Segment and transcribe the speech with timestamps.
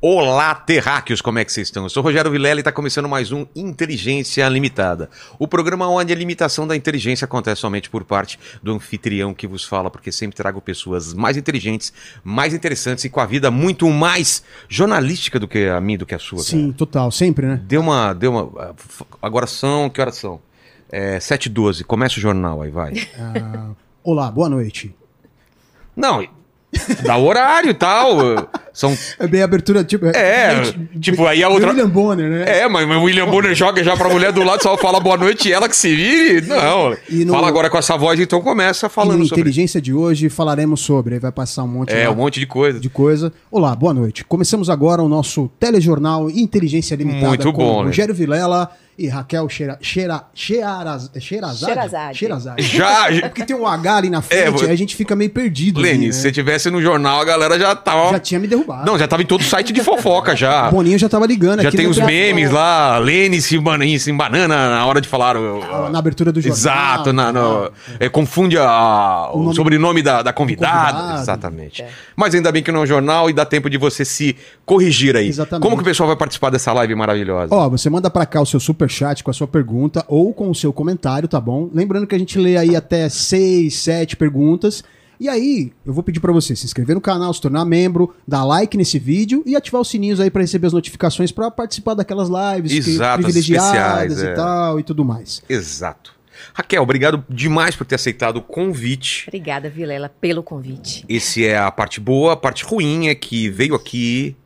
[0.00, 1.82] Olá, terráqueos, como é que vocês estão?
[1.82, 5.10] Eu sou Rogério Vilela e está começando mais um Inteligência Limitada.
[5.40, 9.64] O programa onde a limitação da inteligência acontece somente por parte do anfitrião que vos
[9.64, 14.44] fala, porque sempre trago pessoas mais inteligentes, mais interessantes e com a vida muito mais
[14.68, 16.38] jornalística do que a minha, do que a sua.
[16.44, 16.74] Sim, cara.
[16.74, 17.60] total, sempre, né?
[17.64, 18.76] Deu uma, deu uma.
[19.20, 20.38] Agora são, que horas são?
[20.92, 22.92] É, 7h12, começa o jornal aí, vai.
[23.18, 23.70] Ah,
[24.04, 24.94] olá, boa noite.
[25.96, 26.24] Não,
[27.04, 28.16] dá horário e tal.
[28.72, 30.06] São É bem abertura, tipo.
[30.06, 32.44] É, gente, tipo, aí a outra- William Bonner, né?
[32.60, 35.48] É, mas, o William Bonner joga já pra mulher do lado, só fala boa noite
[35.48, 36.46] e ela que se vire.
[36.46, 36.96] Não.
[37.08, 39.40] E no- Fala agora com essa voz, então começa E falando no sobre.
[39.40, 41.14] Inteligência de hoje falaremos sobre.
[41.14, 42.78] Aí vai passar um monte É, lá um monte de coisa.
[42.78, 43.32] de coisa.
[43.50, 44.24] Olá, boa noite.
[44.24, 47.86] Começamos agora o nosso telejornal Inteligência Limitada Muito com bom, né?
[47.86, 51.64] Rogério Vilela e Raquel Cheira, Cheira, Cheiraz, Cheirazade?
[51.64, 52.18] Cheirazade.
[52.18, 52.62] Cheirazade.
[52.62, 55.30] Já, É porque tem um H ali na frente, vou- aí a gente fica meio
[55.30, 55.80] perdido.
[55.80, 56.12] Lene, ali, né?
[56.12, 58.10] se você tivesse no jornal, a galera já tava.
[58.10, 58.84] Já tinha me derrubado.
[58.84, 60.68] Não, já tava em todo site de fofoca já.
[60.68, 63.98] O Boninho já tava ligando Já aqui tem no os memes lá, Lene se banana,
[63.98, 65.36] se banana na hora de falar.
[65.36, 66.56] o- Na abertura do jornal.
[66.58, 67.70] Exato, na- no- Ah,
[68.00, 70.92] é, confunde a- o, O nome sobrenome da, da convidada.
[70.92, 71.20] convidado.
[71.22, 71.82] Exatamente.
[71.82, 71.88] É.
[72.16, 75.16] Mas ainda bem que não é um jornal e dá tempo de você se corrigir
[75.16, 75.28] aí.
[75.28, 75.62] Exatamente.
[75.62, 77.54] Como que o pessoal vai participar dessa live maravilhosa?
[77.54, 80.50] Ó, você manda pra cá o seu super chat com a sua pergunta ou com
[80.50, 81.70] o seu comentário, tá bom?
[81.72, 84.82] Lembrando que a gente lê aí até seis, sete perguntas.
[85.20, 88.44] E aí, eu vou pedir pra você se inscrever no canal, se tornar membro, dar
[88.44, 92.28] like nesse vídeo e ativar os sininhos aí pra receber as notificações pra participar daquelas
[92.28, 94.34] lives Exato, as privilegiadas especiais, e é.
[94.34, 95.42] tal e tudo mais.
[95.48, 96.16] Exato.
[96.54, 99.24] Raquel, obrigado demais por ter aceitado o convite.
[99.26, 101.04] Obrigada, Vilela, pelo convite.
[101.08, 104.36] Esse é a parte boa, a parte ruim é que veio aqui.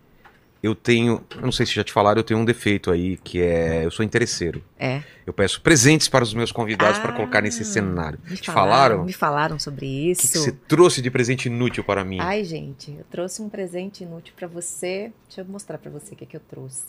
[0.62, 3.84] Eu tenho, não sei se já te falaram, eu tenho um defeito aí, que é
[3.84, 4.62] eu sou interesseiro.
[4.78, 5.02] É.
[5.26, 8.18] Eu peço presentes para os meus convidados para Ah, colocar nesse cenário.
[8.28, 9.04] Me Te falaram?
[9.04, 10.32] Me falaram sobre O que, isso.
[10.32, 12.18] que você trouxe de presente inútil para mim?
[12.20, 15.12] Ai, gente, eu trouxe um presente inútil pra você.
[15.26, 16.84] Deixa eu mostrar pra você o que, é que eu trouxe.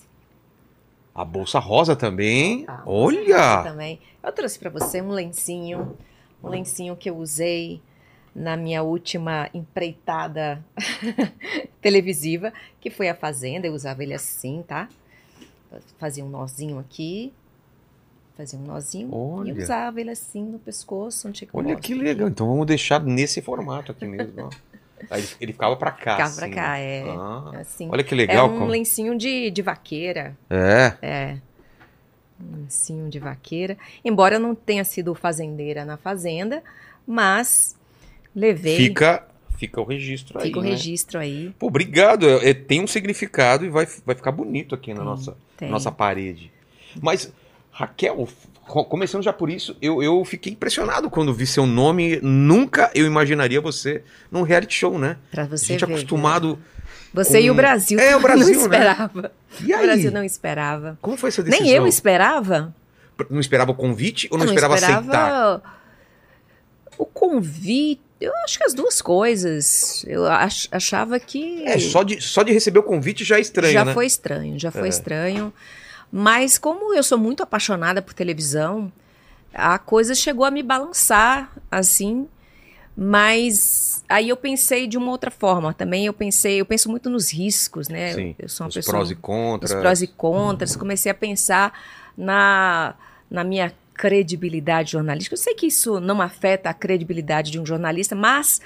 [1.16, 2.66] A bolsa rosa também.
[2.68, 3.64] Ah, Olha!
[3.64, 4.00] Também.
[4.24, 5.98] Eu trouxe pra você um lencinho,
[6.44, 7.82] um lencinho que eu usei
[8.36, 10.64] na minha última empreitada
[11.82, 13.68] televisiva, que foi a Fazenda.
[13.68, 14.88] Eu usava ele assim, tá?
[15.98, 17.34] Fazia um nozinho aqui,
[18.38, 19.50] fazia um nozinho Olha.
[19.52, 22.28] e usava ele assim no pescoço, onde que eu Olha que legal.
[22.28, 24.50] Então vamos deixar nesse formato aqui mesmo.
[25.10, 26.16] Aí ele- ficava para cá.
[26.16, 26.54] Ficava pra assim.
[26.56, 27.04] cá, é.
[27.10, 27.90] Ah, Assim.
[27.92, 28.50] olha que É legal.
[28.50, 30.38] um como- lencinho de, de vaqueira.
[30.50, 30.94] É.
[31.02, 31.38] É.
[32.40, 33.78] Um lencinho de vaqueira.
[34.06, 36.64] Embora eu não tenha sido fazendeira na fazenda,
[37.06, 37.76] mas
[38.36, 38.78] levei.
[38.78, 39.26] Fica,
[39.58, 40.46] fica o registro aí.
[40.48, 40.70] fica o né?
[40.70, 41.54] registro aí.
[41.60, 42.28] Pô, obrigado.
[42.30, 45.70] É, é, tem um significado e vai, vai ficar bonito aqui na Tem, nossa, tem.
[45.70, 46.52] nossa parede.
[47.02, 47.32] Mas,
[47.72, 48.28] Raquel,
[48.68, 52.20] co- começando já por isso, eu, eu fiquei impressionado quando vi seu nome.
[52.22, 55.18] Nunca eu imaginaria você num reality show, né?
[55.32, 55.94] Pra A você gente é ver.
[55.94, 56.60] acostumado.
[57.14, 58.00] Você e o Brasil.
[58.00, 58.54] É, o Brasil, né?
[58.56, 59.32] não esperava.
[59.64, 59.86] E O aí?
[59.86, 60.98] Brasil não esperava.
[61.02, 61.66] Como foi essa decisão?
[61.66, 62.74] Nem eu esperava.
[63.30, 65.80] Não esperava o convite ou não, Eu esperava, aceitar?
[66.98, 68.02] O convite.
[68.24, 70.04] Eu acho que as duas coisas.
[70.08, 71.64] Eu ach- achava que.
[71.66, 73.94] É, só de, só de receber o convite já é estranho, já né?
[73.94, 74.90] foi estranho, já foi É.
[74.90, 75.54] estranho.
[76.12, 78.92] Mas como eu sou muito apaixonada por televisão,
[79.54, 82.28] a coisa chegou a me balançar, assim.
[82.96, 86.06] Mas aí eu pensei de uma outra forma também.
[86.06, 88.14] Eu pensei, eu penso muito nos riscos, né?
[88.14, 89.72] Sim, eu sou uma Os pessoa prós e contras.
[89.72, 90.76] os prós e contras.
[90.76, 91.74] Comecei a pensar
[92.16, 92.94] na,
[93.30, 93.74] na minha
[94.04, 95.34] credibilidade jornalística.
[95.34, 98.60] Eu sei que isso não afeta a credibilidade de um jornalista, mas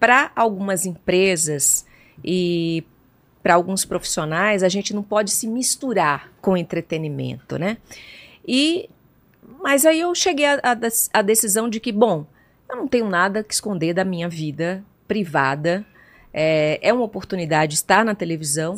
[0.00, 1.86] para algumas empresas
[2.24, 2.82] e
[3.40, 7.76] para alguns profissionais, a gente não pode se misturar com entretenimento, né?
[8.44, 8.90] E
[9.62, 12.26] mas aí eu cheguei à à dec- à decisão de que, bom,
[12.68, 15.86] eu não tenho nada que esconder da minha vida privada.
[16.34, 18.74] É, é uma oportunidade estar na televisão.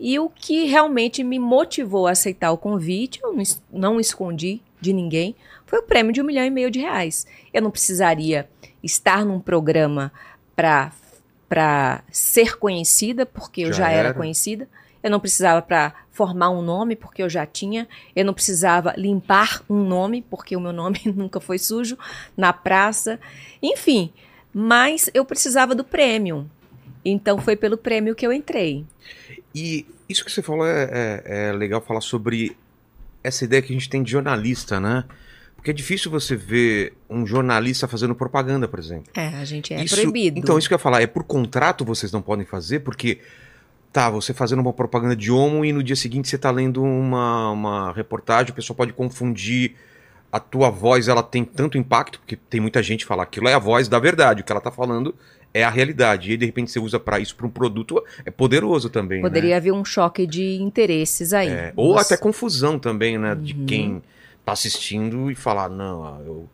[0.00, 3.36] E o que realmente me motivou a aceitar o convite, eu
[3.70, 5.34] não escondi de ninguém,
[5.64, 7.26] foi o prêmio de um milhão e meio de reais.
[7.54, 8.48] Eu não precisaria
[8.82, 10.12] estar num programa
[10.54, 14.08] para ser conhecida, porque eu Já já, era.
[14.08, 14.14] era.
[14.14, 14.68] conhecida.
[15.02, 17.88] Eu não precisava para formar um nome, porque eu já tinha.
[18.14, 21.96] Eu não precisava limpar um nome, porque o meu nome nunca foi sujo
[22.36, 23.18] na praça.
[23.62, 24.12] Enfim,
[24.52, 26.48] mas eu precisava do prêmio.
[27.04, 28.84] Então foi pelo prêmio que eu entrei.
[29.54, 32.56] E isso que você falou é, é- é legal falar sobre
[33.22, 35.04] essa ideia que a gente tem de jornalista, né?
[35.56, 39.04] Porque é difícil você ver um jornalista fazendo propaganda, por exemplo.
[39.14, 40.38] É, a gente é Isso- proibido.
[40.38, 43.20] Então, isso que eu ia falar, é por contrato vocês não podem fazer, porque
[43.92, 47.50] tá, você fazendo uma propaganda de homo e no dia seguinte você tá lendo uma,
[47.50, 49.76] uma reportagem, o pessoal pode confundir
[50.32, 53.54] a tua voz, ela tem tanto impacto, porque tem muita gente que fala aquilo é
[53.54, 55.14] a voz da verdade, o que ela tá falando
[55.54, 56.32] é a realidade.
[56.32, 59.20] E de repente você usa para isso para um produto, é poderoso também.
[59.20, 59.56] Poderia né?
[59.56, 61.48] haver um choque de interesses aí.
[61.48, 63.34] É, ou Você- até confusão também, né?
[63.34, 63.66] De Uhum.
[63.66, 64.02] quem
[64.44, 66.48] tá assistindo e falar, não, eu,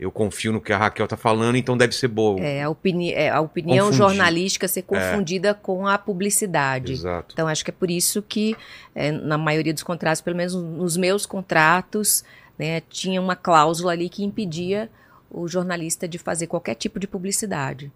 [0.00, 2.40] eu confio no que a Raquel tá falando, então deve ser boa.
[2.40, 3.98] É, a, opini é, a opinião Confundir.
[4.08, 6.92] jornalística ser confundida com a publicidade.
[6.92, 7.32] Exato.
[7.34, 8.56] Então, acho que é por isso que,
[8.94, 12.24] é, na maioria dos contratos, pelo menos nos meus contratos,
[12.58, 14.88] né, tinha uma cláusula ali que impedia
[15.30, 17.90] o jornalista de fazer qualquer tipo de publicidade.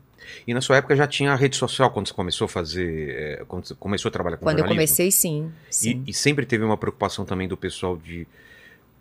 [0.46, 3.44] E na sua época já tinha a rede social quando você começou a fazer, é,
[3.46, 5.50] quando você começou a trabalhar com Quando eu comecei, sim.
[5.70, 6.02] sim.
[6.06, 8.26] E, e sempre teve uma preocupação também do pessoal de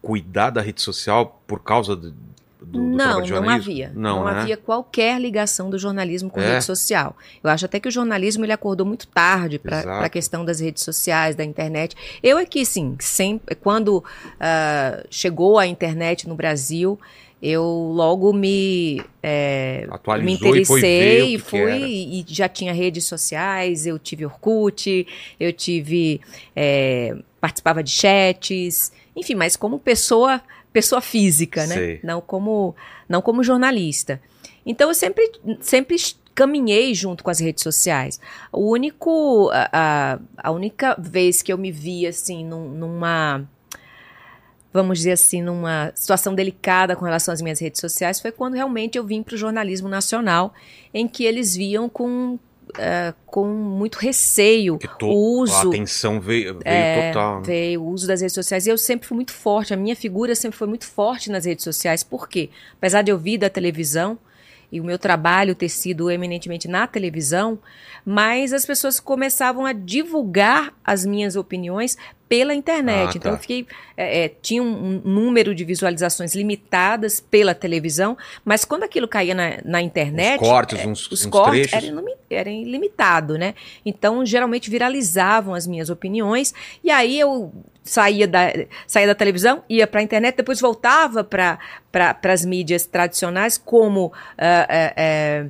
[0.01, 2.13] cuidar da rede social por causa do,
[2.61, 3.91] do, não, não havia.
[3.93, 4.31] Não, né?
[4.31, 6.53] havia qualquer ligação do jornalismo com É?
[6.53, 7.15] rede social.
[7.43, 10.83] Eu acho até que o jornalismo ele acordou muito tarde para a questão das redes
[10.83, 11.95] sociais, da internet.
[12.21, 14.03] Eu aqui, sim, sempre, quando
[14.39, 16.99] ah, chegou a internet no Brasil,
[17.41, 17.63] eu
[17.93, 19.87] logo me, é,
[20.23, 25.05] me e foi interessei e que fui e já tinha redes sociais, eu tive Orkut,
[25.39, 26.19] eu tive
[26.55, 30.41] é, participava de chats, enfim, mas como pessoa
[30.73, 31.75] pessoa física, né?
[31.75, 31.99] Sei.
[32.03, 32.75] Não como
[33.07, 34.21] não como jornalista.
[34.65, 35.31] Então eu sempre
[35.61, 35.95] sempre
[36.35, 38.19] caminhei junto com as redes sociais.
[38.51, 40.19] O único a, a,
[40.49, 43.47] a única vez que eu me vi assim num- numa
[44.77, 48.97] vamos dizer assim, numa situação delicada com relação às minhas redes sociais, foi quando realmente
[48.97, 50.53] eu vim para o jornalismo nacional,
[50.93, 52.39] em que eles viam com,
[52.77, 55.13] eh, com muito receio to- o a
[55.43, 57.37] uso atenção veio, veio é, total.
[57.37, 57.43] né?
[57.45, 58.65] veio o uso das redes sociais.
[58.65, 61.63] E eu sempre fui muito forte, a minha figura sempre foi muito forte nas redes
[61.63, 62.03] sociais.
[62.03, 62.49] Por quê?
[62.77, 64.17] Apesar de eu vir da televisão
[64.71, 67.57] e o meu trabalho ter sido eminentemente na televisão,
[68.05, 71.97] mas as pessoas começavam a divulgar as minhas opiniões
[72.27, 73.07] pela internet.
[73.07, 73.37] Ah, então tá.
[73.37, 73.65] eu fiquei.
[73.95, 79.59] é, é, tinha um, número de visualizações limitadas pela televisão, mas quando aquilo caía na,
[79.63, 80.41] na internet.
[80.41, 83.55] Uns cortes, é, uns, os uns cortes eram, ilimi- era ilimitado, né?
[83.85, 86.53] Então, geralmente viralizavam as minhas opiniões,
[86.83, 87.53] e aí eu
[87.87, 88.51] saía da,
[88.85, 91.57] saía da televisão, ia para a internet, depois voltava para
[91.91, 95.45] pra, as mídias tradicionais, como ah, é, é,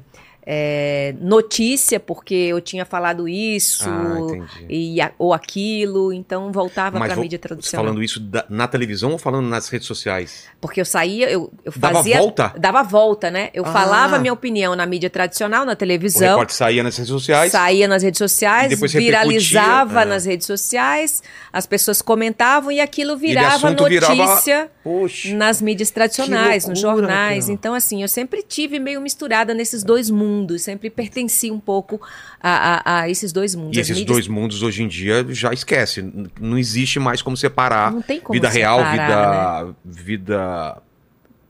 [0.49, 3.83] é, notícia, porque eu tinha falado isso.
[3.89, 7.85] Ah, e, ou aquilo, então voltava para a mídia Você tradicional.
[7.85, 10.45] falando isso da- na televisão ou falando nas redes sociais?
[10.61, 12.17] Porque eu saía, eu, eu Dava fazia.
[12.19, 12.53] volta?
[12.57, 13.49] Dava volta, né?
[13.53, 13.73] Eu Ah.
[13.73, 16.29] falava a minha opinião na mídia tradicional, na O televisão.
[16.29, 17.51] repórter saía nas redes sociais.
[17.51, 20.05] Saía nas redes E sociais, viralizava é.
[20.05, 21.21] nas redes sociais,
[21.51, 25.35] as pessoas comentavam e aquilo virava virava- notícia Poxa.
[25.35, 27.39] nas mídias tradicionais, Que nos loucura, jornais.
[27.45, 27.53] Raquel.
[27.53, 31.99] Então, assim, eu sempre tive meio misturada nesses dois mundos, sempre pertenci um pouco
[32.41, 32.51] a,
[32.83, 33.77] a- a esses dois mundos.
[33.77, 36.01] E esses mídias- dois mundos hoje em dia já esquece.
[36.39, 38.03] Não existe mais como separar como
[38.33, 39.73] vida real, separar, né?
[39.85, 40.81] vida, vida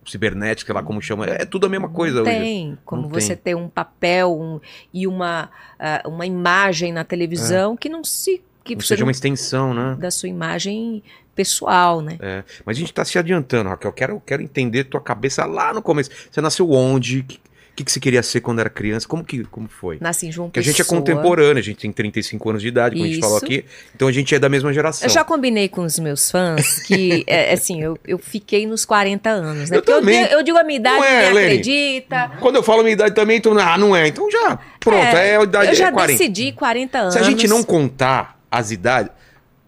[0.05, 1.25] cibernética, lá como chama.
[1.25, 2.39] É tudo a mesma coisa Não hoje.
[2.39, 3.53] tem como Não você tem.
[3.53, 4.59] ter um papel um-
[4.93, 5.49] e uma,
[5.79, 8.41] ah, uma imagem na televisão que não se.
[8.63, 9.95] que Não seja uma extensão, né?
[9.99, 11.01] da sua imagem
[11.33, 12.17] pessoal, né?
[12.19, 13.89] É, mas a gente tá se adiantando, Raquel.
[13.89, 16.09] Eu quero, quero entender tua cabeça lá no começo.
[16.31, 17.23] Você nasceu onde?
[17.23, 17.39] Que,
[17.77, 19.07] que, que você queria ser quando era criança?
[19.07, 19.99] Como que como foi?
[20.01, 20.99] Nasci em João Porque a gente é Pessoa.
[20.99, 23.45] contemporâneo, a gente tem 35 anos de idade, como a gente falou Isso.
[23.45, 23.65] aqui.
[23.95, 25.07] Então a gente é da mesma geração.
[25.07, 29.29] Eu já combinei com os meus fãs que, é, assim, eu, eu fiquei nos 40
[29.29, 29.77] anos, né?
[29.77, 30.23] Eu Porque eu, também.
[30.23, 31.45] digo- eu digo a minha idade, Não é, Lene?
[31.45, 32.31] acredita.
[32.39, 34.07] Quando eu falo minha idade também, então, ah, não é.
[34.07, 36.17] Então já, pronto, é, a idade eu já é 40.
[36.17, 37.13] decidi 40 anos.
[37.13, 39.11] Se a gente não contar as idades,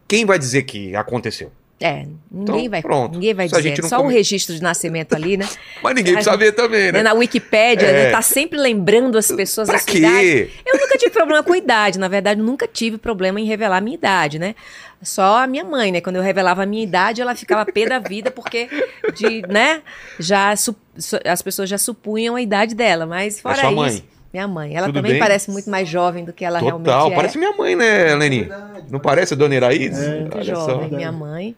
[0.07, 1.51] quem vai dizer que aconteceu?
[1.81, 3.13] É, ninguém Então, vai, pronto.
[3.13, 3.83] ninguém vai Se a dizer.
[3.85, 5.47] Só o come- registro de nascimento ali, né?
[5.81, 7.01] Mas ninguém precisa ver também, né?
[7.01, 7.91] Na Wikipédia, É.
[8.05, 8.11] né?
[8.11, 10.13] tá sempre lembrando as pessoas Pra da sua idade.
[10.19, 10.49] quê?
[10.65, 13.95] Eu nunca tive problema com idade, na verdade, nunca tive problema em revelar a minha
[13.95, 14.55] idade, né?
[15.01, 16.01] Só a minha mãe, né?
[16.01, 18.67] Quando eu revelava a minha idade, ela ficava pé da vida, porque,
[19.15, 19.81] de, né?
[20.19, 20.75] Já su-
[21.23, 23.75] as pessoas já supunham a idade dela, mas fora É sua isso.
[23.77, 24.03] mãe?
[24.33, 24.75] Minha mãe.
[24.75, 25.19] Ela Tudo também bem?
[25.21, 27.15] parece muito mais jovem do que ela realmente Total, é.
[27.15, 28.47] parece minha mãe, né, Leni?
[28.91, 29.97] Não parece a dona Iraídes?
[29.99, 30.19] É.
[30.19, 30.95] muito Olha jovem, só.
[30.95, 31.55] minha mãe.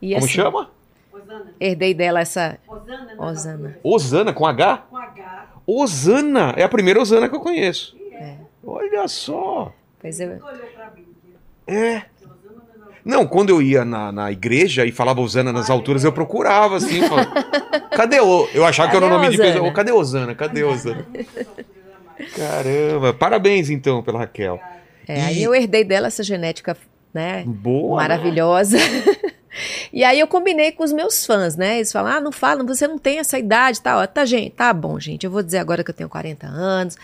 [0.00, 0.70] E, Como assim, chama?
[1.60, 3.14] Herdei dela essa Osana, né?
[3.18, 3.78] Osana.
[3.82, 4.76] Osana, com H?
[4.90, 5.46] Com H.
[5.66, 7.96] Osana, é a primeira Osana que eu conheço.
[8.12, 8.34] É.
[8.64, 9.72] Olha só.
[10.00, 10.38] Pois eu.
[11.66, 11.96] É.
[11.96, 12.06] Osana
[13.04, 13.26] não.
[13.26, 17.02] Quando eu ia na, na igreja e falava Osana nas alturas, eu procurava assim.
[17.08, 17.42] falava,
[17.96, 18.48] Cadê o.
[18.54, 19.52] Eu achava que era o nome de Osana?
[19.52, 19.72] pessoa.
[19.72, 20.34] Cadê Osana?
[20.34, 21.06] Cadê Osana?
[22.36, 24.60] Caramba, parabéns então pela Raquel.
[25.06, 26.76] é, aí eu herdei dela essa genética,
[27.12, 27.44] né?
[27.46, 27.96] Boa.
[28.08, 28.78] né?
[29.92, 31.76] E aí eu combinei com os meus fãs, né?
[31.76, 34.06] Eles falam: ah, não fala, você não tem essa idade, tá?
[34.06, 35.24] Tá, gente, tá bom, gente.
[35.24, 36.96] Eu vou dizer agora que eu tenho 40 anos,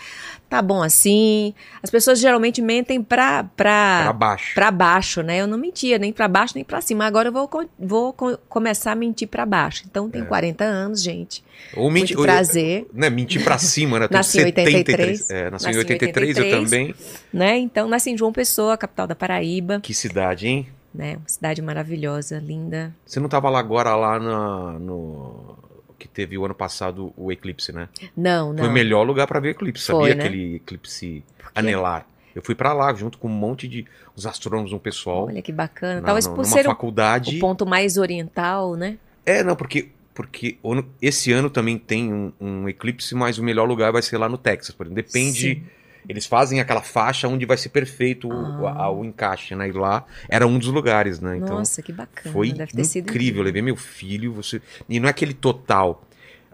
[0.49, 1.53] tá bom assim.
[1.81, 4.53] As pessoas geralmente mentem pra, pra, Pra baixo.
[4.55, 5.37] pra baixo, né?
[5.41, 7.05] Eu não mentia nem pra baixo nem pra cima.
[7.05, 9.83] Agora eu vou, vou co- começar a mentir pra baixo.
[9.89, 10.09] Então, É.
[10.09, 11.43] tenho 40 anos, gente.
[11.75, 12.85] Ou mentir, prazer.
[12.93, 14.05] Né, mentir pra cima, né?
[14.11, 15.29] Eu Nasci em 83.
[15.29, 16.69] É, nasci em Nasci em 83, eu 83.
[16.69, 16.95] também.
[17.31, 17.57] Né?
[17.57, 19.79] Então, nasci em João Pessoa, capital da Paraíba.
[19.81, 20.67] Que cidade, hein?
[20.93, 21.15] Né?
[21.17, 22.95] Uma cidade maravilhosa, linda.
[23.05, 25.57] Você não tava lá agora, lá na- no...
[25.97, 27.87] Que teve o ano passado o eclipse, né?
[28.15, 28.59] Não, não.
[28.59, 30.15] Foi o melhor lugar pra ver eclipse, Foi, sabia?
[30.15, 30.23] né?
[30.25, 31.23] Aquele eclipse
[31.55, 32.05] anelar.
[32.35, 33.85] Eu fui pra lá, junto com um monte de...
[34.15, 35.27] Os astrônomos, um pessoal.
[35.27, 36.01] Olha que bacana.
[36.01, 37.37] na- Talvez por ser faculdade.
[37.37, 38.97] o ponto mais oriental, né?
[39.25, 40.57] É, não, porque, porque
[41.01, 44.37] esse ano também tem um, um eclipse, mas o melhor lugar vai ser lá no
[44.37, 45.01] Texas, por exemplo.
[45.03, 45.55] Depende.
[45.55, 45.63] Sim.
[46.07, 48.83] Eles fazem aquela faixa onde vai ser perfeito o, Ah.
[48.85, 49.67] a- o encaixe, né?
[49.69, 51.37] E lá era um dos lugares, né?
[51.37, 52.33] Então Nossa, que bacana.
[52.33, 53.41] foi incrível.
[53.41, 54.61] Eu levei meu filho, você.
[54.89, 56.03] E não é aquele total.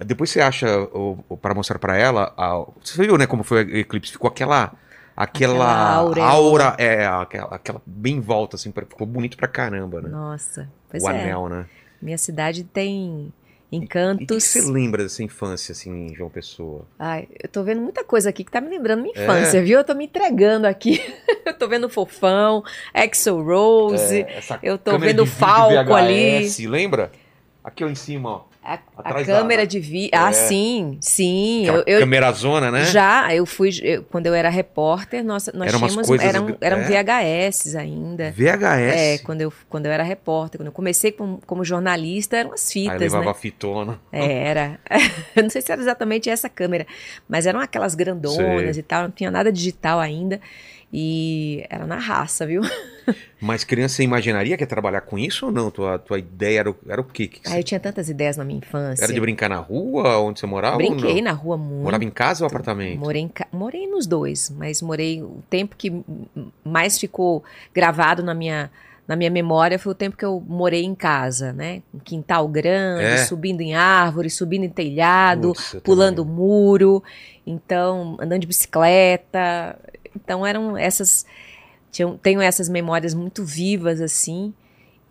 [0.06, 0.68] Depois você acha,
[1.42, 4.12] para mostrar pra ela, a- você viu, né, como foi o eclipse?
[4.14, 4.74] Ficou aquela.
[5.18, 10.08] Aquela, Aquela aura, é, aquela, aquela bem em volta, assim, ficou bonito pra caramba, né?
[10.08, 11.22] Nossa, pois o é.
[11.24, 11.66] anel, né?
[12.02, 13.34] Minha cidade tem
[13.72, 14.52] E o que encantos.
[14.54, 16.88] que você lembra dessa infância, assim, João Pessoa?
[16.98, 19.24] Ai, eu tô vendo muita coisa aqui que tá me lembrando minha É?
[19.24, 19.78] infância, viu?
[19.80, 21.00] Eu tô me entregando aqui.
[21.46, 24.22] eu tô vendo Fofão, Exo Rose.
[24.22, 26.42] É, eu tô vendo de Falco ali.
[26.42, 27.12] VHS, lembra?
[27.64, 28.49] Aqui ó, em cima, ó.
[28.98, 30.12] A, a câmera de vídeo.
[30.14, 30.34] Ah, É.
[30.34, 31.64] sim, sim.
[31.64, 32.86] Aquela Eu, eu- câmera zona, né?
[32.86, 33.70] Já, eu fui.
[33.82, 36.08] eu- quando eu era repórter, nós, nós Eram tínhamos.
[36.08, 36.84] coisas- eram, eram é.
[36.84, 38.32] VHS ainda.
[38.32, 38.96] VHS.
[38.96, 42.68] É, quando eu, quando eu era repórter, quando eu comecei como, como jornalista, eram as
[42.68, 43.34] Aí fitas, levava né?
[43.34, 44.00] fitona.
[44.12, 44.80] É, era.
[45.36, 46.86] Eu não sei se era exatamente essa câmera,
[47.28, 48.80] mas eram aquelas grandonas Sei.
[48.80, 50.40] e tal, não tinha nada digital ainda.
[50.92, 52.62] E era na raça, viu?
[53.42, 55.72] Mas criança, você imaginaria que ia trabalhar com isso ou não?
[55.72, 57.28] Tua, tua ideia era, o- era o quê?
[57.28, 59.04] Que você- eu tinha tantas ideias na minha infância.
[59.04, 60.78] Era de brincar na rua, onde você morava?
[60.78, 61.84] Brinquei na rua muito.
[61.84, 63.00] Morava em casa ou apartamento?
[63.00, 65.92] Morei, em morei nos dois, mas morei o tempo que
[66.64, 67.44] mais ficou
[67.74, 68.70] gravado na minha,
[69.08, 71.82] na minha memória foi o tempo que eu morei em casa, né?
[71.94, 73.18] Um quintal grande, É.
[73.26, 76.36] subindo em árvore, subindo em telhado, eu pulando também.
[76.36, 77.02] muro,
[77.48, 79.80] então andando de bicicleta.
[80.16, 81.26] Então eram essas
[81.92, 84.54] tinham, tenho essas memórias muito vivas assim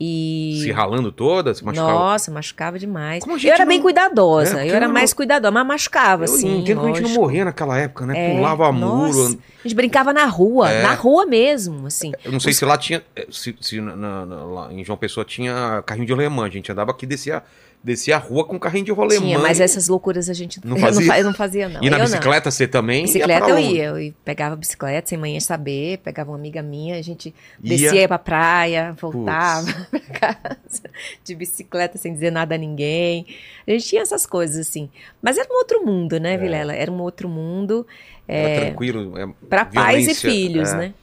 [0.00, 1.52] e Se ralando toda?
[1.54, 1.92] Se machucava?
[1.92, 3.24] nossa, machucava demais.
[3.26, 6.58] Eu era bem não- cuidadosa, É, eu era não- mais cuidadosa, mas machucava, Eu assim.
[6.58, 8.32] entendo que a gente não morria naquela época, né?
[8.32, 9.06] É, Pulava muro.
[9.18, 9.38] nossa.
[9.58, 10.82] A gente brincava na rua, É.
[10.82, 12.12] na rua mesmo, assim.
[12.24, 13.02] Eu não sei se lá tinha.
[13.16, 16.46] eh, Se, se na- na- lá em João Pessoa tinha carrinho de rolemã.
[16.46, 17.42] A gente andava aqui e descia,
[17.84, 19.20] descia a rua com carrinho de rolemã.
[19.26, 21.06] Tinha, mas essas loucuras a gente Não fazia?
[21.06, 21.82] fa- eu não fazia, não.
[21.82, 22.06] E na eu não.
[22.06, 23.00] bicicleta você também?
[23.00, 26.62] ia Bicicleta pra eu ia, eu ia- pegava bicicleta sem manhã saber, pegava uma amiga
[26.62, 27.76] minha, a gente Ia?
[27.76, 30.82] descia pra praia, voltava pra casa
[31.24, 33.26] de bicicleta sem dizer nada a ninguém.
[33.66, 34.88] A gente tinha essas coisas assim.
[35.22, 36.74] Mas era um outro mundo, né, Vilela?
[36.74, 37.86] Era um outro mundo
[38.26, 39.18] Era tranquilo.
[39.18, 40.76] é, para pais e filhos, é.
[40.76, 40.94] né?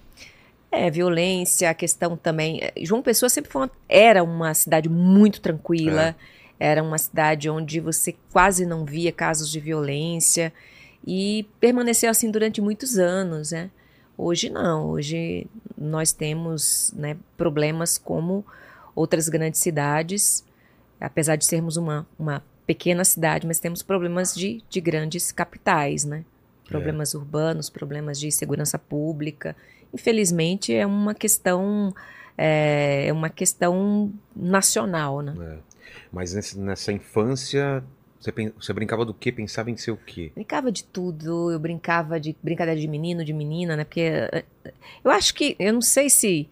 [0.72, 2.60] É, violência, a questão também.
[2.62, 6.16] é, João Pessoa sempre foi uma- era uma cidade muito tranquila,
[6.60, 6.72] É.
[6.72, 10.52] era uma cidade onde você quase não via casos de violência
[11.08, 13.70] e permaneceu assim durante muitos anos, né?
[14.18, 15.46] Hoje não, hoje
[15.78, 18.46] nós temos né, problemas como
[18.96, 20.44] outras grandes cidades,
[21.00, 26.24] apesar de sermos uma, uma pequena cidade, mas temos problemas de, de grandes capitais, né?
[26.68, 29.56] Problemas urbanos, problemas de segurança pública.
[29.94, 31.94] Infelizmente é uma questão
[32.38, 35.36] é, é uma questão nacional, né?
[35.40, 35.58] É.
[36.12, 37.84] Mas nesse- nessa infância,
[38.20, 39.32] você, você brincava do quê?
[39.32, 40.32] Pensava em ser o quê?
[40.34, 43.84] Brincava de tudo, eu brincava de brincadeira de menino, de menina, né?
[43.84, 44.44] Porque eh,
[45.04, 46.50] eu acho que, eu não sei se.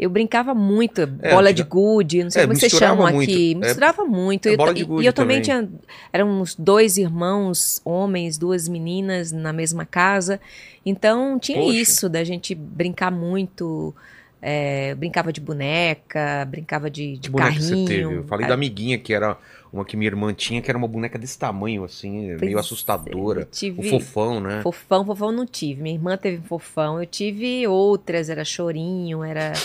[0.00, 3.30] Eu brincava muito, bola de gude, não sei É, como é que vocês chamam muito.
[3.30, 3.52] aqui.
[3.52, 4.46] É, Misturava muito.
[4.46, 5.66] é E eu bola de gude e eu também também.
[5.68, 5.80] tinha.
[6.10, 10.40] Éramos dois irmãos, homens, duas meninas na mesma casa.
[10.86, 11.76] Então tinha Poxa.
[11.76, 13.94] isso da gente brincar muito.
[14.42, 17.76] é, brincava de boneca, brincava de, de Que boneca carrinho.
[17.76, 18.14] você teve?
[18.14, 19.36] Eu falei Ah, da amiguinha, que era
[19.72, 22.60] uma que minha irmã tinha, que era uma boneca desse tamanho, assim, pois meio é,
[22.60, 23.48] assustadora.
[23.50, 24.60] tive- O fofão, né?
[24.62, 25.82] Fofão, fofão não tive.
[25.82, 27.00] Minha irmã teve um fofão.
[27.00, 29.52] Eu tive outras, era chorinho, era.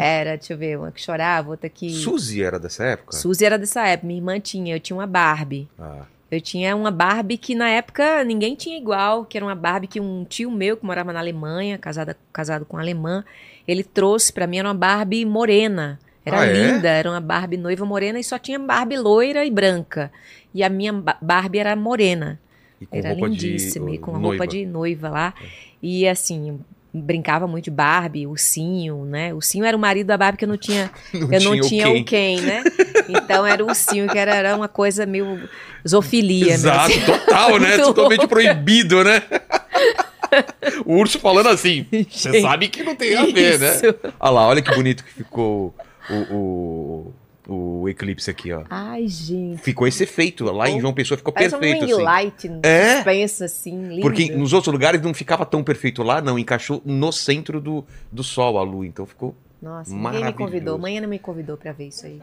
[0.00, 1.90] Era, deixa eu ver, uma que chorava, outra que.
[1.90, 3.16] Suzy era dessa época?
[3.16, 4.06] Suzy era dessa época.
[4.06, 5.68] Minha irmã tinha, eu tinha uma Barbie.
[5.76, 9.88] Ah, Eu tinha uma Barbie que na época ninguém tinha igual, que era uma Barbie
[9.88, 13.24] que um tio meu que morava na Alemanha, casada, casado com um alemã,
[13.66, 15.98] ele trouxe pra mim, era uma Barbie morena.
[16.28, 16.52] Era Ah, é?
[16.52, 20.10] linda, era uma Barbie noiva morena e só tinha Barbie loira e branca.
[20.54, 22.38] E a minha ba- Barbie era morena.
[22.80, 25.34] e com Era roupa lindíssima, de e com a roupa de noiva lá.
[25.82, 26.60] E assim,
[26.92, 29.32] brincava muito de Barbie, ursinho, né?
[29.32, 31.88] O ursinho era o marido da Barbie que eu não tinha, Não eu não tinha
[31.90, 32.64] o Ken, né?
[33.08, 35.40] Então era o ursinho que era, era uma coisa meio
[35.86, 37.04] zoofilia, Exato, né?
[37.06, 37.78] total, né?
[37.82, 39.22] Totalmente proibido, né?
[40.84, 41.86] o urso falando assim.
[42.10, 43.74] Você sabe que não tem a ver, né?
[43.76, 43.94] Isso.
[44.20, 45.74] Olha lá, olha que bonito que ficou
[46.10, 47.12] o,
[47.46, 48.64] o, o eclipse aqui, ó.
[48.68, 49.58] Ai, gente.
[49.62, 50.44] Ficou esse efeito.
[50.44, 52.02] Lá em João Pessoa ficou Parece um perfeito, ring assim.
[52.02, 52.94] light, É?
[52.96, 54.02] suspenso, assim, lindo.
[54.02, 56.38] Porque nos outros lugares não ficava tão perfeito lá, não.
[56.38, 58.86] Encaixou no centro do, do sol a lua.
[58.86, 59.34] Então ficou.
[59.60, 60.36] Nossa, ninguém me Maravilhoso.
[60.38, 60.74] convidou.
[60.76, 62.20] Amanhã não me convidou pra ver isso aí.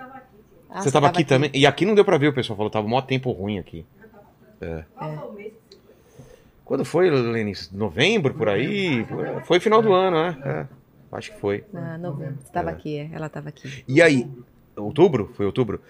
[0.70, 1.50] Ah, você estava aqui, também?
[1.54, 2.70] E aqui não deu pra ver, o pessoal falou.
[2.70, 3.86] Tava mó tempo ruim aqui.
[4.62, 4.84] É.
[6.64, 7.70] Quando foi, Lenis?
[7.72, 9.06] Novembro, por aí?
[9.46, 10.38] Foi final do ano, né?
[10.44, 10.66] É,
[11.16, 11.64] acho que foi.
[11.74, 12.38] Ah, novembro.
[12.44, 12.74] Você tava É.
[12.74, 13.10] aqui, é.
[13.14, 13.84] Ela tava aqui.
[13.88, 14.28] E aí,
[14.76, 15.32] outubro?
[15.36, 15.82] Foi outubro?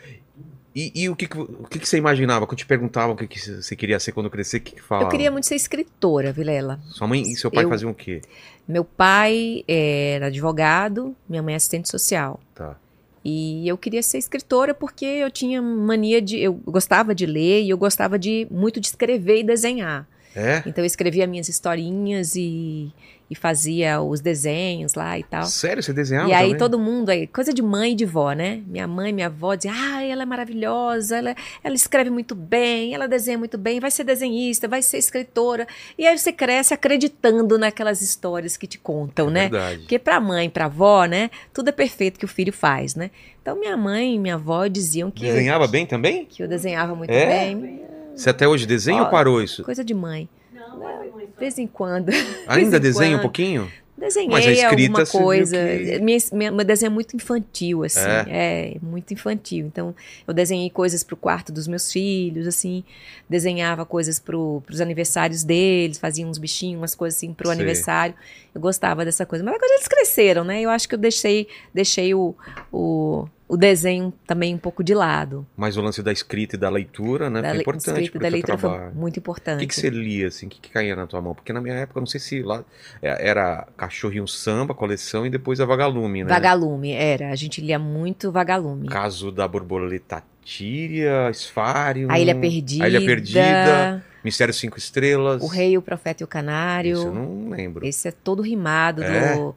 [0.75, 2.45] E, e o, que, que- o que, que você imaginava?
[2.45, 5.07] Quando te perguntavam o que, que você queria ser quando crescer, o que, que falava?
[5.07, 6.79] Eu queria muito ser escritora, Vilela.
[6.87, 8.21] Sua mãe e seu pai Eu- faziam o quê?
[8.67, 12.39] Meu pai era advogado, minha mãe é assistente social.
[12.53, 12.75] Tá.
[13.23, 16.39] E eu queria ser escritora porque eu tinha mania de.
[16.39, 20.05] Eu gostava de ler e eu gostava de muito de escrever e desenhar.
[20.35, 20.61] É?
[20.65, 22.91] Então eu escrevia minhas historinhas e,
[23.29, 25.45] e fazia os desenhos lá e tal.
[25.45, 25.81] Sério?
[25.81, 26.57] Você desenhava e aí também?
[26.57, 28.61] todo mundo, aí, coisa de mãe e de vó, né?
[28.67, 33.07] Minha mãe, minha avó dizia, ah, ela é maravilhosa, ela, ela escreve muito bem, ela
[33.07, 35.65] desenha muito bem, vai ser desenhista, vai ser escritora.
[35.97, 39.41] E aí você cresce acreditando naquelas histórias que te contam, É né?
[39.49, 39.77] Verdade.
[39.79, 41.29] Porque pra mãe, pra avó, né?
[41.53, 43.09] Tudo é perfeito que o filho faz, né?
[43.41, 46.25] Então minha mãe e minha avó diziam que, Desenhava bem também?
[46.25, 47.25] que eu desenhava muito É?
[47.25, 47.81] bem.
[48.15, 49.63] Você até hoje desenha Ó, ou parou isso?
[49.63, 50.29] Coisa de mãe.
[50.53, 52.09] De vez em quando.
[52.47, 53.69] Ainda desenha um pouquinho?
[53.97, 55.55] Desenhei Mas a escrita alguma coisa.
[55.55, 57.99] que- Minha, minha, meu desenho é muito infantil, assim.
[58.27, 58.75] É.
[58.81, 59.65] muito infantil.
[59.65, 59.95] Então,
[60.27, 62.83] eu desenhei coisas pro quarto dos meus filhos, assim.
[63.29, 67.55] Desenhava coisas pro, pros aniversários deles, fazia uns bichinhos, umas coisas assim pro Sei.
[67.55, 68.13] aniversário.
[68.53, 69.43] Eu gostava dessa coisa.
[69.45, 70.61] Mas agora eles cresceram, né?
[70.61, 72.35] Eu acho que eu deixei, deixei o,
[72.73, 75.45] o, o desenho também um pouco de lado.
[75.55, 77.41] Mas o lance da escrita e da leitura, né?
[77.41, 78.95] da foi importante escrita da leitura foi trabalho.
[78.95, 79.59] muito O importante.
[79.59, 80.47] que, que você lia, assim?
[80.47, 81.35] O que, que caía na tua mão?
[81.35, 82.63] Porque na minha época, não sei se lá
[83.01, 86.29] é, era Cachorrinho Samba, coleção, e depois a Vagalume, né?
[86.29, 87.29] Vagalume, era.
[87.29, 88.87] A gente lia muito Vagalume.
[88.87, 92.07] Caso da borboleta Tíria, Esfário.
[92.11, 92.85] A Ilha Perdida.
[92.85, 95.41] A Ilha Perdida, Mistério Cinco Estrelas.
[95.43, 96.93] O Rei, o Profeta e o Canário.
[96.97, 97.85] Isso eu não lembro.
[97.85, 99.35] Esse é todo rimado É?
[99.35, 99.55] do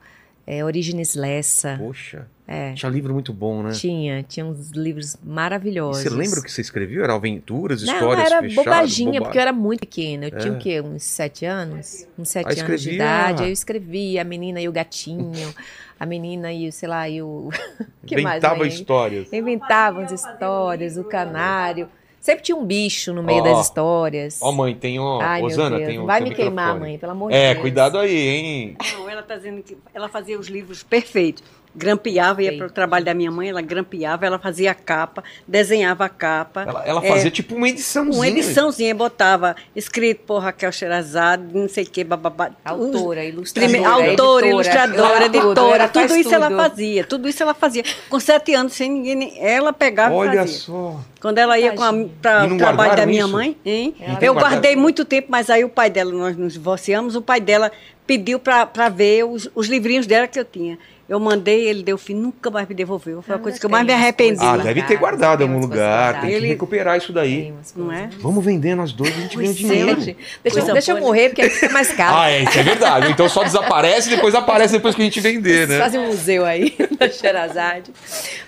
[0.50, 1.76] é, Origines Lessa.
[1.78, 2.72] Poxa, É.
[2.72, 3.72] tinha livro muito bom, né?
[3.72, 6.02] Tinha, tinha uns livros E maravilhosos.
[6.02, 7.04] você lembra o que você escreveu?
[7.04, 8.64] Era aventuras, Não, histórias era fechadas?
[8.64, 10.24] bobaginha, boba- porque eu era muito pequena.
[10.28, 10.56] Eu tinha É.
[10.56, 10.80] o quê?
[10.80, 12.06] Uns sete anos?
[12.18, 13.42] Uns sete anos de idade.
[13.42, 15.54] Aí eu escrevia a menina e o gatinho,
[16.00, 17.50] a menina e o, sei lá, e o.
[18.06, 18.68] que mais, Inventava né?
[18.68, 19.30] histórias.
[19.32, 21.88] Inventava as histórias, o canário.
[22.20, 24.38] Sempre tinha um bicho no meio Ó, das histórias.
[24.42, 25.20] Ó, mãe, tem ó.
[25.20, 25.88] Ai, meu Osana, Deus.
[25.88, 26.06] tem um.
[26.06, 26.90] vai tem me um queimar, microfone.
[26.90, 27.60] mãe, pelo amor de É, Deus.
[27.62, 28.76] cuidado aí, hein?
[28.92, 31.42] Não, ela tá dizendo que ela fazia os livros perfeitos.
[31.78, 36.04] Grampeava, ia para o trabalho da minha mãe, ela grampeava, ela fazia a capa, desenhava
[36.04, 36.62] a capa.
[36.68, 38.16] Ela, ela É, fazia tipo uma ediçãozinha.
[38.16, 42.50] uma ediçãozinha, botava escrito por Raquel Sherazade, não sei o que, bababá.
[42.64, 43.72] Autora, ilustradora.
[43.72, 46.56] Prime- autora, editora, ilustradora, ela tudo, editora, ela tudo isso ela tudo.
[46.60, 47.84] fazia, tudo isso ela fazia.
[48.10, 50.58] Com sete anos, sem ninguém, ela pegava e Olha fazia.
[50.58, 51.00] só.
[51.20, 51.72] Quando ela ia
[52.20, 53.32] para E o trabalho da minha isso?
[53.32, 53.94] mãe, hein?
[54.00, 57.40] Ela eu guardei muito tempo, mas aí o pai dela, nós nos divorciamos, o pai
[57.40, 57.70] dela
[58.06, 60.78] pediu para ver os, os livrinhos dela que eu tinha.
[61.08, 63.22] Eu mandei, ele deu fim, nunca mais me devolveu.
[63.22, 64.38] Foi a Ah, coisa que eu mais me arrependi.
[64.44, 66.20] Ah, deve ter guardadas, guardado em algum lugar.
[66.20, 66.36] Tem que.
[66.36, 67.50] Ele- recuperar isso daí.
[67.74, 68.10] Não é?
[68.20, 70.00] Vamos vender nós dois, a gente ganha Pois dinheiro.
[70.02, 72.14] Gente, deixa, eu- deixa eu morrer, porque aí fica mais caro.
[72.18, 73.10] Ah, é, isso é verdade.
[73.10, 75.78] Então só desaparece e depois aparece depois que a gente vender, né?
[75.78, 77.90] fazem um museu aí da Sherazade.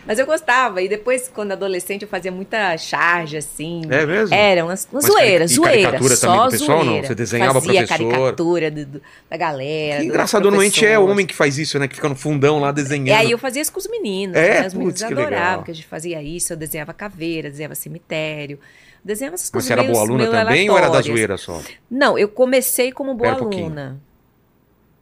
[0.07, 0.83] Mas eu gostava.
[0.83, 3.83] E depois, quando adolescente, eu fazia muita charge, assim.
[3.89, 4.35] É mesmo?
[4.35, 5.83] Era, umas, umas Mas zoeira, cari- e zoeira.
[5.83, 6.85] caricatura só também do pessoal, não?
[6.85, 7.07] zoeira.
[7.07, 8.11] Você desenhava Fazia professor?
[8.13, 10.01] caricatura do- do- da galera.
[10.01, 11.87] Que engraçado, normalmente é homem que faz isso, né?
[11.89, 13.19] Que fica no fundão lá E desenhando.
[13.19, 14.37] aí eu fazia isso com os meninos.
[14.37, 14.61] É?
[14.63, 14.67] né?
[14.67, 15.27] Os meninos Putz, que legal.
[15.27, 16.53] adoravam que a gente fazia isso.
[16.53, 18.59] Eu desenhava caveira, desenhava cemitério.
[19.05, 21.61] Desenhava essas Mas coisas você era boa aluna também ou era da zoeira só?
[21.91, 24.01] Não, eu comecei como boa Pera um aluna.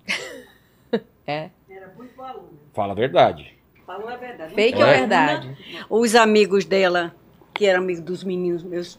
[1.27, 1.51] é.
[1.69, 2.49] Era muito boa aluna.
[2.75, 3.55] Fala a verdade.
[3.87, 4.55] Falou a verdade.
[4.55, 4.85] Fake É?
[4.85, 5.57] ou verdade?
[5.89, 7.15] Os amigos dela,
[7.55, 8.99] que eram amigos dos meninos meus,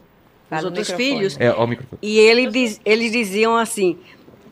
[0.50, 1.16] dos outros microfone.
[1.18, 1.98] filhos, É, ó o microfone.
[2.02, 3.98] E ele diz- eles diziam assim: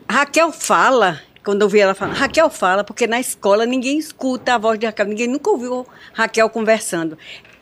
[0.09, 1.21] Raquel fala.
[1.43, 4.85] Quando eu vi ela falando, Raquel fala, porque na escola ninguém escuta a voz de
[4.85, 7.17] Raquel, ninguém nunca ouviu Raquel conversando.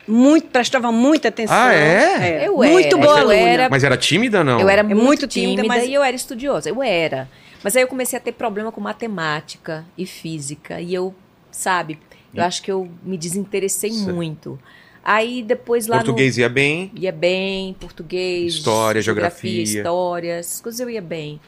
[0.06, 1.54] Muito, prestava muita atenção.
[1.56, 2.46] Ah, é?
[2.46, 4.58] Eu muito era, boa eu era- Mas era tímida não?
[4.58, 6.68] Eu era É muito, muito tímida, tímida, mas- e eu era estudiosa.
[6.70, 7.28] Eu era.
[7.62, 10.80] Mas aí eu comecei a ter problema com matemática e física.
[10.80, 11.14] E eu,
[11.50, 11.98] sabe,
[12.34, 14.14] eu acho que eu me desinteressei Certo.
[14.14, 14.58] muito.
[15.04, 16.90] Aí depois lá Português ia bem.
[16.94, 17.00] no...
[17.00, 19.62] Ia bem, português, História, geografia.
[19.62, 21.40] história, essas coisas eu ia bem.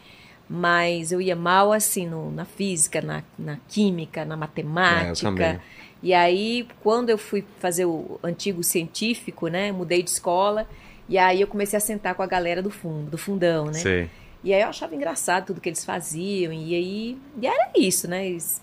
[0.52, 5.28] Mas eu ia mal assim no- na física, na, na química, na É, eu matemática.
[5.30, 5.60] também.
[6.02, 10.66] e aí, quando eu fui fazer o antigo científico, né, mudei de escola,
[11.08, 13.74] e aí eu comecei a sentar com a galera do fundo, do fundão, né?
[13.74, 14.10] Sei.
[14.42, 16.52] E aí eu achava engraçado tudo que eles faziam.
[16.52, 18.26] E aí e era isso, né?
[18.26, 18.60] Eles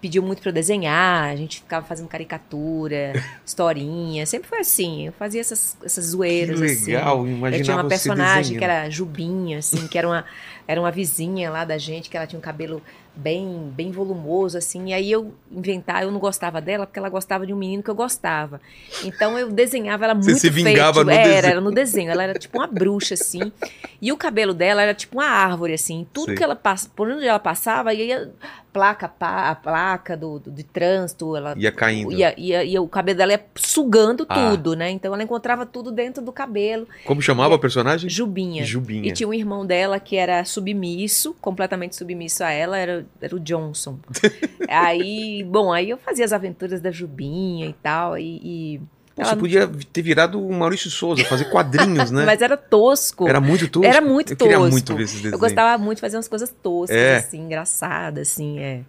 [0.00, 3.12] pediam muito pra eu desenhar, a gente ficava fazendo caricatura,
[3.46, 4.26] historinha.
[4.26, 5.06] Sempre foi assim.
[5.06, 6.58] Eu fazia essas, essas Que zoeiras.
[6.60, 7.30] legal, assim.
[7.34, 10.24] imaginar Eu tinha uma personagem que era Jubinha, assim, que era uma,
[10.66, 12.82] era uma vizinha lá da gente, que ela tinha um cabelo
[13.14, 14.88] bem, bem volumoso, assim.
[14.90, 17.90] E aí eu inventar, eu não gostava dela, porque ela gostava de um menino que
[17.90, 18.60] eu gostava.
[19.04, 21.46] Então eu desenhava ela Você muito se vingava no era, desenho.
[21.46, 22.10] era no desenho.
[22.10, 23.52] Ela era tipo uma bruxa, assim.
[24.00, 26.06] E o cabelo dela era tipo uma árvore, assim.
[26.12, 28.30] Tudo que ela passa, por onde ela passava, ia
[28.72, 32.10] placa, pá, a placa do, do- de trânsito, ela Ia caindo.
[32.10, 34.50] ia, ia, ia- o cabelo dela ia sugando Ah.
[34.50, 34.88] tudo, né?
[34.90, 36.88] Então ela encontrava tudo dentro do cabelo.
[37.04, 38.08] Como chamava a personagem?
[38.08, 38.64] Jubinha.
[38.64, 39.06] Jubinha.
[39.06, 43.40] E tinha um irmão dela que era submisso, completamente submisso a ela, era, era o
[43.40, 43.98] Johnson.
[44.68, 48.40] aí, bom, aí eu fazia as aventuras da Jubinha e tal, e...
[48.76, 48.80] e
[49.14, 52.24] Pô, ela- Você podia ter virado o Maurício Souza, fazer quadrinhos, né?
[52.24, 53.28] Mas era tosco.
[53.28, 53.86] Era muito tosco.
[53.86, 54.70] Era muito Eu queria tosco.
[54.70, 55.32] muito ver esses desenhos.
[55.34, 57.16] Eu gostava muito de fazer umas coisas toscas, É.
[57.18, 58.80] assim, engraçadas, assim, é.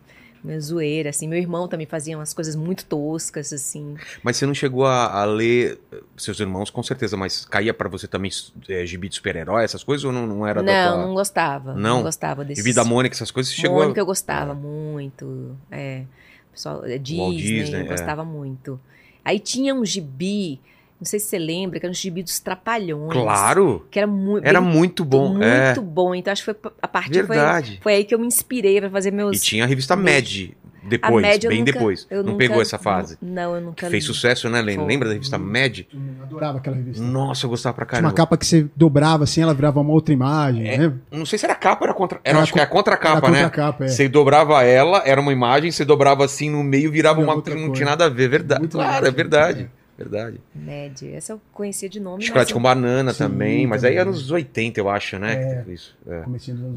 [0.43, 1.27] Minha zoeira, assim.
[1.27, 3.95] Meu irmão também fazia umas coisas muito toscas, assim.
[4.21, 7.87] Mas você não chegou a, a ler eh, seus irmãos, com certeza, mas caía pra
[7.87, 8.29] você também
[8.67, 11.05] é, gibi de super-herói, essas coisas, ou não, não era não, tua...
[11.05, 11.73] não gostava.
[11.73, 11.97] Não?
[11.97, 12.61] Não, gostava desses.
[12.61, 14.01] Gibi da Mônica, essas coisas, você chegou Mônica a...
[14.01, 15.57] eu gostava muito.
[15.71, 16.03] É.
[16.51, 17.89] Pessoal, é Disney, Disney, eu é.
[17.89, 18.79] gostava muito.
[19.23, 20.59] Aí tinha um gibi,
[21.03, 23.11] não sei se você lembra, que era um gibi dos Trapalhões.
[23.11, 23.85] Claro!
[23.91, 24.45] Que era muito.
[24.47, 25.75] Era bem- muito bom, Muito é.
[25.79, 26.15] bom.
[26.15, 27.79] Então acho que foi a partir foi, Verdade.
[27.81, 29.37] foi aí que eu me inspirei pra fazer meus.
[29.37, 30.49] E tinha a revista meus- Mad
[30.85, 32.05] depois, a média eu bem nunca- depois.
[32.09, 33.17] eu não nunca- pegou essa fase.
[33.21, 34.07] Não, eu nunca fez li.
[34.13, 34.79] sucesso, né, Lene?
[34.79, 34.87] Foi.
[34.87, 35.79] Lembra da revista Mad?
[35.93, 37.01] Hum, adorava aquela revista.
[37.01, 38.17] Nossa, eu gostava pra Tinha uma caramba.
[38.17, 40.93] capa que você dobrava assim, ela virava uma outra imagem, É, né?
[41.09, 42.19] Não sei se era capa ou era contra.
[42.21, 43.43] Era, Era acho que era contra-capa, Era né?
[43.43, 43.87] contra-capa, é.
[43.87, 47.41] Você dobrava ela, era uma imagem, você dobrava assim no meio, virava Era uma não
[47.41, 47.71] coisa.
[47.71, 48.27] tinha nada a ver.
[48.27, 48.59] Verdade.
[48.59, 49.69] Muito Claro, legal, é verdade.
[49.97, 50.39] Verdade.
[50.55, 51.03] Mad.
[51.13, 52.23] Essa eu conhecia de nome.
[52.23, 54.07] Chocolate mas com eu- banana Sim, também, mas aí também.
[54.13, 55.63] anos 80, eu acho, né?
[55.67, 55.71] É.
[55.71, 55.95] Isso.
[56.07, 56.21] é.
[56.21, 56.31] Do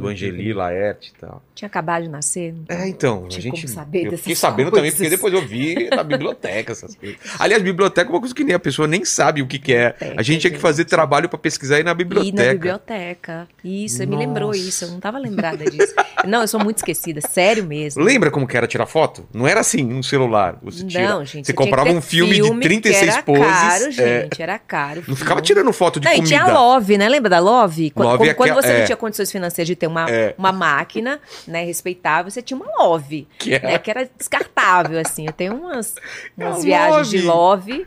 [0.04, 0.06] 80.
[0.06, 1.42] Angeli, Laerte e tal.
[1.54, 2.54] Tinha acabado de nascer.
[2.64, 3.62] então É, então, a Tinha gente.
[3.62, 4.98] como saber eu fiquei sabendo também, coisas.
[4.98, 7.16] porque depois eu vi na biblioteca essas coisas.
[7.38, 9.94] Aliás, biblioteca é uma coisa que nem a pessoa nem sabe o que, que é.
[10.16, 12.52] A gente tinha que fazer trabalho pra pesquisar aí na E na biblioteca.
[12.52, 13.48] biblioteca.
[13.64, 14.58] Isso, você me lembrou Nossa.
[14.60, 14.84] isso.
[14.84, 15.94] Eu não tava lembrada disso.
[16.26, 17.20] não, eu sou muito esquecida.
[17.20, 18.02] Sério mesmo.
[18.02, 19.26] Lembra como que era tirar foto?
[19.32, 20.58] Não era assim, um celular.
[20.62, 21.08] Você tira.
[21.08, 21.46] Não, gente.
[21.46, 23.42] você comprava um filme, de 36 que era poses.
[23.42, 23.90] Caro, é,
[24.22, 24.42] gente.
[24.42, 25.04] Era caro.
[25.06, 26.28] não ficava tirando foto de Não, e comida.
[26.28, 27.08] tinha a Love, né?
[27.08, 27.90] Lembra da Love?
[27.90, 28.78] Quando, Love como- é quando aquela- você é.
[28.78, 30.34] não tinha condições financeiras de ter uma, É.
[30.38, 33.26] uma máquina, né, respeitável, você tinha uma Love.
[33.38, 35.26] Que era- né, que era descartável, assim.
[35.26, 35.94] Eu tenho umas,
[36.36, 37.72] umas viagens de Love.
[37.72, 37.86] Love.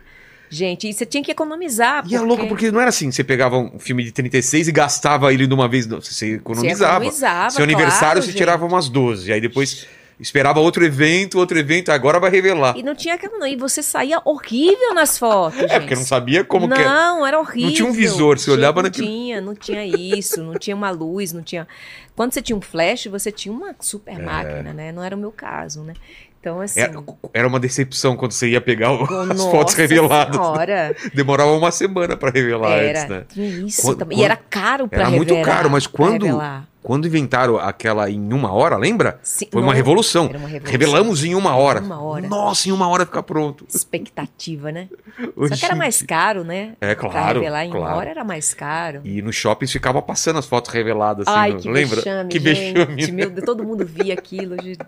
[0.51, 2.03] Gente, e você tinha que economizar.
[2.07, 5.31] E é louco porque não era assim, você pegava um filme de 36 e gastava
[5.31, 6.93] ele de uma vez, não, você economizava.
[6.95, 8.37] economizava, Seu aniversário claro, você gente.
[8.37, 9.85] tirava umas 12, aí depois
[10.19, 12.77] esperava outro evento, outro evento, agora vai revelar.
[12.77, 13.38] E não tinha aquela.
[13.38, 15.58] não, E você saía horrível nas fotos.
[15.60, 15.79] É, gente.
[15.82, 16.84] porque não sabia como que é.
[16.86, 17.67] Não, era horrível.
[17.69, 20.75] Não tinha um visor, você Gente, olhava não naquilo- tinha, não tinha isso, não tinha
[20.75, 21.67] uma luz, não tinha.
[22.15, 24.91] Quando você tinha um flash, você tinha uma super máquina, né?
[24.91, 25.93] Não era o meu caso, né?
[26.39, 26.80] Então, assim.
[26.80, 26.93] Era,
[27.34, 30.36] era uma decepção quando você ia pegar o- as nossa fotos reveladas.
[30.36, 32.99] Senhora, Demorava uma semana pra revelar era.
[33.02, 33.25] antes, né?
[33.65, 36.65] Isso Quando- E era caro pra Era muito revelar, caro, mas pra quando- revelar.
[36.82, 39.19] Quando inventaram aquela em uma hora, lembra?
[39.21, 40.28] Sim, Foi uma revolução.
[40.28, 40.71] uma revolução.
[40.71, 41.82] Revelamos em uma hora.
[41.82, 42.25] Uma hora.
[42.25, 43.65] Nossa, em uma hora fica pronto.
[43.67, 44.88] Expectativa, né?
[45.49, 46.73] Só que era mais caro, né?
[46.80, 47.97] É, Pra claro, revelar em uma claro.
[47.97, 49.02] hora era mais caro.
[49.04, 51.95] E nos shoppings ficava passando as fotos reveladas, assim, Ai, não- que lembra?
[51.97, 52.73] vexame, que gente.
[52.88, 53.12] vexame.
[53.12, 54.80] Meu Deus, todo mundo via aquilo gente,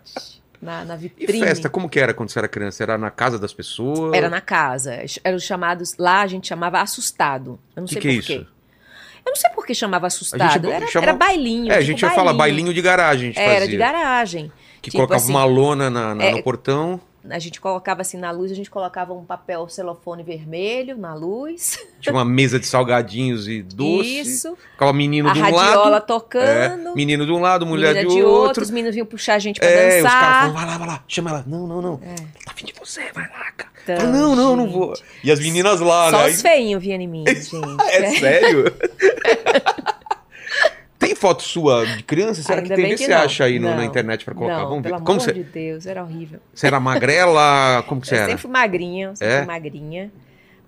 [0.61, 1.39] na, na E vitrine.
[1.45, 2.83] festa, como que era quando você era criança?
[2.83, 4.13] Era na casa das pessoas?
[4.13, 5.03] Era na casa.
[5.23, 5.95] Eram os chamados.
[5.97, 7.59] Lá a gente chamava assustado.
[7.75, 8.33] Eu não Que sei que é por quê.
[8.35, 8.47] isso?
[9.25, 10.69] Eu não sei por que chamava assustado.
[10.71, 11.71] Era, chama- era bailinho.
[11.71, 14.51] É, a tipo gente ia falar bailinho de garagem, a gente Era de garagem.
[14.81, 16.99] Que Tipo colocava assim, uma lona na, na- é, no portão.
[17.29, 21.77] A gente colocava assim na luz, a gente colocava um papel celofone vermelho na luz.
[21.99, 24.19] Tinha uma mesa de salgadinhos e doce.
[24.21, 24.57] Isso.
[24.71, 26.05] Ficava menino A de um radiola lado.
[26.07, 26.89] tocando.
[26.89, 28.27] É, menino de um lado, mulher de, de outro.
[28.29, 28.63] outro.
[28.63, 30.21] Os meninos vinham puxar a gente pra É, os caras dançar.
[30.21, 31.43] falavam, vai lá, vai lá, chama ela.
[31.45, 31.99] Não, não, não.
[32.03, 32.15] É.
[32.43, 33.71] Tá vindo de você, vai lá, cara.
[33.83, 34.73] Então, Fala, não, não, não gente.
[34.73, 34.93] vou.
[35.23, 36.29] E as meninas lá, Só né?
[36.29, 37.51] os feinhos vinham em mim, gente.
[37.89, 38.65] É sério?
[41.11, 42.41] Tem foto sua de criança?
[42.41, 43.17] Será Ainda que Vê que você não.
[43.17, 44.59] acha aí no- na internet pra colocar.
[44.59, 44.89] Não, Vamos ver.
[44.91, 46.39] pelo Como amor você, de Deus, era horrível.
[46.53, 47.83] você era magrela?
[47.85, 48.27] Como que você eu era?
[48.27, 49.37] sempre fui magrinha, sempre É?
[49.39, 50.11] fui magrinha.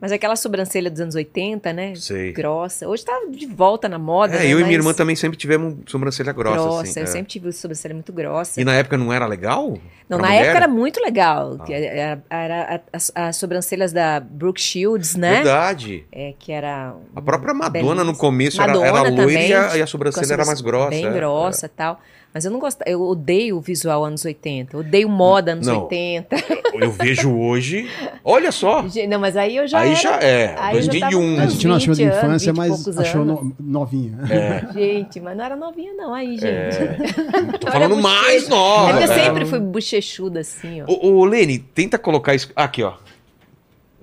[0.04, 1.96] Mas aquela sobrancelha dos anos 80, né?
[1.96, 2.34] Sei.
[2.34, 2.86] Grossa.
[2.90, 4.46] Hoje tá de volta na moda, É, né?
[4.48, 7.00] eu e Mas minha irmã também sempre tivemos sobrancelha grossa, Grossa, assim.
[7.00, 7.08] eu é.
[7.08, 8.60] sempre tive sobrancelha muito grossa.
[8.60, 9.80] E na época não era legal?
[10.10, 10.44] Não, Pra na mulher?
[10.48, 11.56] época era muito legal.
[11.58, 11.64] Ah.
[11.64, 15.36] que Era, era as, as sobrancelhas da Brooke Shields, né?
[15.36, 16.06] Verdade.
[16.12, 16.94] É, que era.
[17.16, 20.46] A própria Madonna no começo era, Madonna era loira também, e, e a sobrancelha era
[20.46, 20.90] mais grossa.
[20.90, 22.02] Bem é, grossa e tal.
[22.34, 22.82] Mas eu não gosto.
[22.88, 24.76] Eu odeio o visual anos 80.
[24.78, 25.84] Odeio moda anos Não.
[25.84, 26.36] 80.
[26.36, 26.42] é.
[26.74, 27.88] Eu vejo hoje.
[28.24, 28.84] Olha só.
[29.08, 29.80] Não, mas aí eu já.
[29.80, 30.56] Aí era- já é.
[30.58, 31.36] aí eu já tava 2001.
[31.36, 33.40] com A gente não achou de 20 anos, infância, 20 e mas achou anos.
[33.44, 34.18] no- novinha.
[34.32, 34.74] É.
[34.74, 36.12] Gente, mas não era novinha, não.
[36.14, 36.46] Aí, gente.
[36.48, 36.98] É.
[37.62, 38.90] Tô falando mais nova.
[38.90, 40.86] É porque eu sempre fui bochechuda assim, ó.
[40.92, 42.50] Ô, ô, Lene, tenta colocar isso.
[42.56, 42.94] Aqui, ó.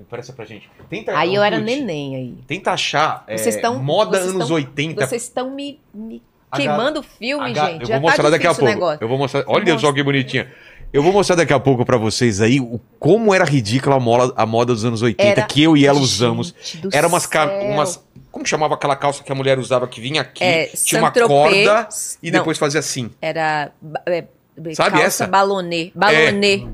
[0.08, 0.68] Parece pra gente.
[0.88, 2.34] Tenta, Aí eu era neném aí.
[2.46, 5.06] Tenta achar é, Vocês estão- moda vocês anos estão- 80.
[5.06, 6.22] Vocês estão me, me
[6.56, 7.80] queimando o filme, H- gente.
[7.82, 8.64] eu Já vou mostrar tá daqui a pouco.
[8.72, 8.98] negócio.
[9.00, 9.44] Eu vou mostrar.
[9.46, 10.50] Olha só que bonitinha.
[10.92, 14.32] Eu vou mostrar daqui a pouco pra vocês aí o, como era ridícula a moda,
[14.36, 16.52] a moda dos anos 80 Era- que eu e ela usamos.
[16.92, 20.42] Era umas, ca- umas como chamava aquela calça que a mulher usava que vinha aqui,
[20.42, 21.88] É, tinha uma corda
[22.22, 22.38] e Não.
[22.40, 23.10] depois fazia assim.
[23.22, 24.24] Era ba- é,
[24.74, 25.26] Sabe calça essa?
[25.28, 25.92] balonê.
[25.94, 26.66] Balonê.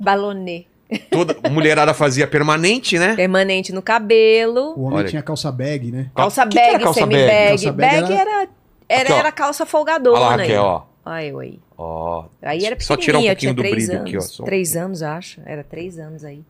[0.00, 0.64] Balonê.
[1.10, 3.14] Toda mulherada fazia permanente, né?
[3.14, 4.72] Permanente no cabelo.
[4.76, 5.08] O homem Olha.
[5.08, 6.06] tinha calça bag, né?
[6.14, 7.14] Calça Que que era bag, calça bag?
[7.14, 7.48] semi-bag.
[7.48, 8.48] Calça bag Bag era- era,
[8.88, 10.16] era, Aqui, era calça folgadona.
[10.18, 10.82] Olha lá, Raquel, ó.
[11.04, 11.60] Olha eu aí.
[11.76, 12.24] Ó.
[12.42, 14.08] Aí era Só tirar um pouquinho tinha do três brilho anos.
[14.08, 14.20] aqui, ó.
[14.20, 15.40] Só Três anos, acho.
[15.46, 16.44] Era três anos aí.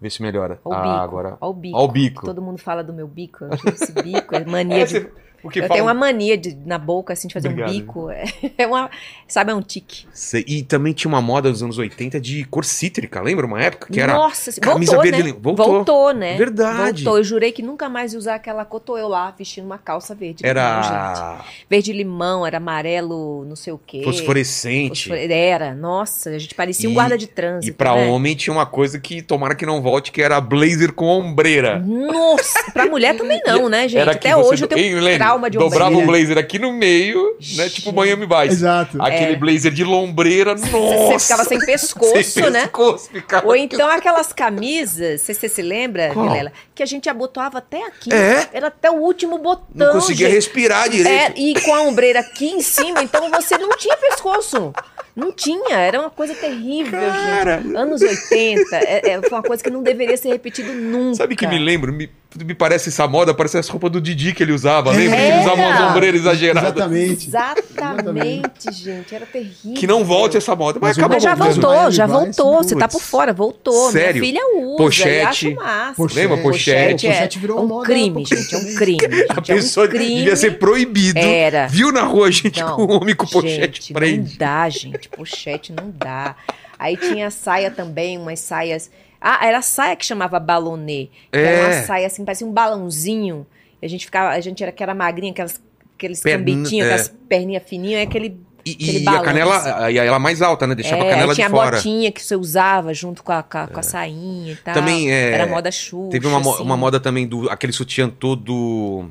[0.00, 0.60] Vê se melhora.
[0.64, 0.94] Ó o ah, bico.
[0.96, 1.36] agora.
[1.40, 1.78] Ó o bico.
[1.78, 2.26] Ó o bico.
[2.26, 3.44] Todo mundo fala do meu bico.
[3.72, 4.34] Esse bico.
[4.34, 4.92] É mania É, de...
[4.92, 7.70] você- o que eu fala- tenho uma mania de, na boca, assim, de fazer Obrigado.
[7.70, 8.10] um bico.
[8.10, 8.24] É,
[8.58, 8.90] é uma...
[9.26, 10.06] Sabe, é um tique.
[10.12, 13.46] Cê- E também tinha uma moda dos anos 80 de cor cítrica, lembra?
[13.46, 14.12] Uma época que era.
[14.12, 15.30] Nossa, camisa voltou, verde né?
[15.32, 16.12] lim- voltou.
[16.12, 16.36] né?
[16.36, 17.02] Verdade.
[17.04, 17.18] Voltou.
[17.18, 20.44] Eu jurei que nunca mais ia usar aquela coto eu lá vestindo uma calça verde.
[20.46, 24.02] Era Verde limão, era amarelo, não sei o quê.
[24.04, 25.08] fosforescente.
[25.08, 27.70] Fosfore- Era, nossa, a gente parecia um E- guarda de trânsito.
[27.70, 28.06] E pra né?
[28.08, 31.78] homem tinha uma coisa que tomara que não volte, que era blazer com ombreira.
[31.78, 34.08] Nossa, pra mulher também não, né, gente?
[34.08, 35.18] Até hoje eu do- tenho Hein, Lene?
[35.32, 36.04] Trauma de Dobrava ombreira.
[36.04, 37.68] o blazer aqui no meio, né?
[37.68, 37.92] Tipo.
[37.92, 38.54] Miami Vice.
[38.54, 39.02] Exato.
[39.02, 39.36] Aquele É.
[39.36, 40.68] blazer de lombreira, nossa!
[40.70, 42.62] Você ficava sem pescoço, Sem né?
[42.62, 46.28] pescoço, ficava- Ou então aquelas camisas, você se lembra, Qual?
[46.28, 48.12] Vilela, que a gente abotoava até aqui.
[48.12, 48.48] É?
[48.52, 49.64] Era até o último botão.
[49.74, 50.34] Não conseguia gente.
[50.36, 51.32] respirar direito.
[51.36, 54.72] É, e com a ombreira aqui em cima, então você não tinha pescoço.
[55.14, 57.60] Não tinha, era uma coisa terrível, Cara.
[57.62, 57.76] gente.
[57.76, 61.16] Anos 80, é, é, foi uma coisa que não deveria ser repetido nunca.
[61.16, 61.92] Sabe que me lembro?
[61.92, 62.10] Me,
[62.44, 64.90] me parece essa moda, parece as roupas do Didi que ele usava.
[64.90, 65.40] Lembra que ele Era.
[65.42, 66.70] usava umas ombreiras exageradas?
[66.72, 67.28] Exatamente.
[67.28, 69.74] Exatamente, gente, era terrível.
[69.74, 70.78] Que não volte essa moda.
[70.80, 72.62] Mas, Mas Mas já voltou, já voltou.
[72.62, 73.90] Você tá por fora, voltou.
[73.90, 74.20] Sério?
[74.20, 74.76] Minha filha usa.
[74.76, 75.56] Pochete.
[75.96, 76.14] Pochete.
[76.20, 76.36] Lembra?
[76.38, 77.06] Pochete.
[77.06, 78.54] é, Pochete virou é um moda crime, gente.
[78.54, 78.98] É um crime.
[79.00, 80.16] Gente, A é um pessoa crime.
[80.16, 81.18] devia ser proibido.
[81.18, 81.66] Era.
[81.66, 84.30] Viu na rua gente Não, com homem com pochete gente, prende.
[84.30, 85.08] Não dá, gente.
[85.08, 86.34] Pochete não dá.
[86.78, 88.90] Aí tinha saia também, umas saias.
[89.22, 91.08] Ah, era a saia que chamava balonê.
[91.30, 91.64] Que Era É.
[91.78, 93.46] uma saia assim, parecia um balãozinho.
[93.82, 95.60] A gente ficava, a gente era que era magrinha, aquelas,
[95.96, 96.90] aqueles Perna- cambitinhos, é.
[96.92, 98.40] aquelas perninhas fininhas, é aquele.
[98.64, 100.74] E, e a canela, e ela mais alta, né?
[100.76, 101.68] Deixava é, a canela tinha de fora.
[101.68, 104.72] a botinha que você usava junto com a, com a, com a sainha e tal.
[104.74, 106.10] Também é, Era moda Xuxa.
[106.10, 106.62] Teve uma, assim.
[106.62, 109.08] uma moda também do aquele sutiã todo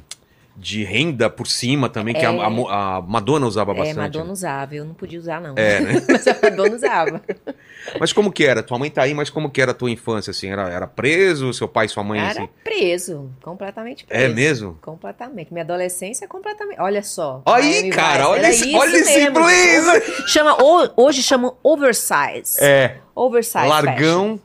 [0.62, 3.98] de renda por cima também, que a, a mo- a Madonna usava É, bastante.
[3.98, 5.56] Madonna usava, eu não podia usar, não.
[5.58, 5.94] É, né?
[6.08, 7.22] Mas a Madonna usava.
[8.00, 8.62] Mas como que era?
[8.62, 10.52] Tua mãe tá aí, mas como que era a tua infância, assim?
[10.52, 12.50] Era, era preso, seu pai e sua mãe, Era assim?
[12.64, 14.24] preso, completamente preso.
[14.24, 14.78] É mesmo?
[14.84, 15.52] Completamente.
[15.52, 16.80] Minha adolescência é completamente.
[16.80, 17.42] Olha só.
[17.44, 20.28] Aí, cara, olha esse, olha esse mesmo.
[20.28, 22.60] Chama, ho- hoje chamam oversize.
[22.64, 23.68] É, Oversize.
[23.68, 24.38] fashion.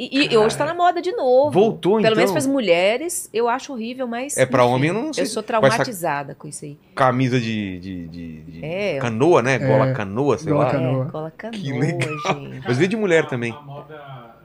[0.00, 1.50] E, e hoje tá na moda de novo.
[1.50, 2.16] Voltou, Pelo então?
[2.16, 4.36] menos para as mulheres, eu acho horrível, mas.
[4.36, 6.78] É, pra homem eu não sei Eu sou traumatizada com isso aí.
[6.94, 8.98] Camisa de, de, de- de É.
[8.98, 9.58] canoa, né?
[9.58, 10.70] Gola É, canoa, sei gola lá.
[10.70, 11.06] canoa.
[11.06, 12.18] É, cola canoa, Que legal.
[12.34, 12.62] gente.
[12.66, 13.50] Mas veio de mulher a- também.
[13.52, 13.94] A moda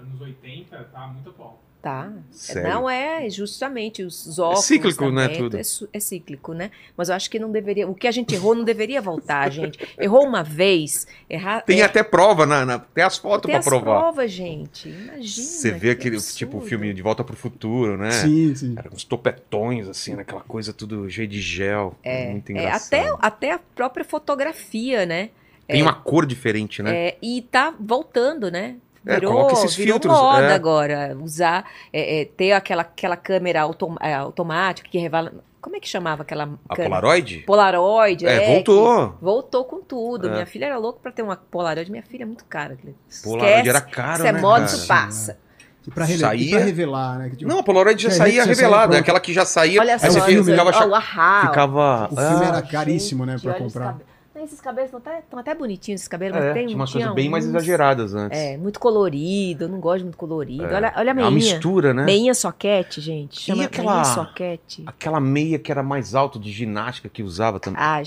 [0.01, 1.59] anos 80 tá muito atual.
[1.83, 2.13] Tá.
[2.31, 2.63] Sério.
[2.69, 4.63] Não é justamente os óculos.
[4.63, 5.57] cíclico, né, também, tudo?
[5.57, 6.71] É, é cíclico, né?
[6.95, 7.85] Mas eu acho que não deveria.
[7.89, 9.77] O que a gente errou não deveria voltar, gente.
[9.99, 11.59] Errou uma vez, errar.
[11.59, 13.99] Tem é, até prova, na, na- tem as fotos tem pra as provar.
[13.99, 14.87] provas, gente.
[14.87, 15.23] Imagina.
[15.23, 16.37] Você vê que aquele, absurdo.
[16.37, 18.11] tipo, filme De Volta pro Futuro, né?
[18.11, 18.75] Sim, sim.
[18.77, 21.97] Era uns topetões, assim, naquela coisa tudo cheio de gel.
[22.01, 23.17] É, muito é, engraçado.
[23.19, 25.31] até, até a própria fotografia, né?
[25.67, 26.95] Tem uma cor diferente, né?
[27.09, 28.77] É, e tá voltando, né?
[29.05, 30.53] É, Virou, virou filtros, moda é.
[30.53, 31.17] agora.
[31.21, 35.33] Usar, é, é, ter aquela, aquela câmera autom- é, automática que revela.
[35.59, 37.01] Como é que chamava aquela A câmera?
[37.01, 37.37] Polaroid?
[37.45, 38.53] Polaroid, É, é.
[38.55, 39.17] voltou.
[39.21, 40.27] Voltou com tudo.
[40.27, 40.31] É.
[40.31, 41.89] Minha filha era louca pra ter uma Polaroid.
[41.91, 42.77] Minha filha é muito cara.
[43.09, 43.23] Esquece.
[43.23, 44.77] Polaroid era caro, Isso é né, moda, cara?
[44.77, 45.37] isso passa.
[45.85, 47.29] E pra, rele- Saía- e pra revelar, né?
[47.29, 48.87] que, tipo, Não, a Polaroid já saía revelada.
[48.87, 48.99] pronto.
[49.01, 49.81] aquela que já saía.
[49.81, 51.47] Olha aí só, você filme, ficava, ó, o Ahá, ó.
[51.49, 53.97] ficava o filme ah, era caríssimo, né, Gente, pra olha os comprar.
[54.45, 57.13] Esses cabelos estão até, tão até bonitinhos, esses cabelos, É, mas tem tinha umas coisas
[57.13, 58.37] bem mais exageradas antes.
[58.39, 60.65] É, muito colorido, eu não gosto muito colorido.
[60.65, 60.75] É.
[60.75, 62.03] Olha, olha a É uma mistura, né?
[62.05, 63.39] Meinha soquete, gente.
[63.41, 64.83] Chama aquela- meinha soquete.
[64.85, 67.79] Aquela meia que era mais alto de ginástica que usava também.
[67.81, 68.01] Ah,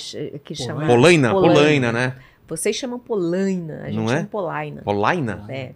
[0.45, 0.87] que chama...
[0.87, 1.31] Polaina?
[1.31, 1.55] Polaina.
[1.55, 2.17] Polaina, né?
[2.49, 4.17] Vocês chamam polaina, a gente Não é?
[4.19, 4.83] chama polaina.
[4.83, 5.45] Polaina?
[5.49, 5.73] É,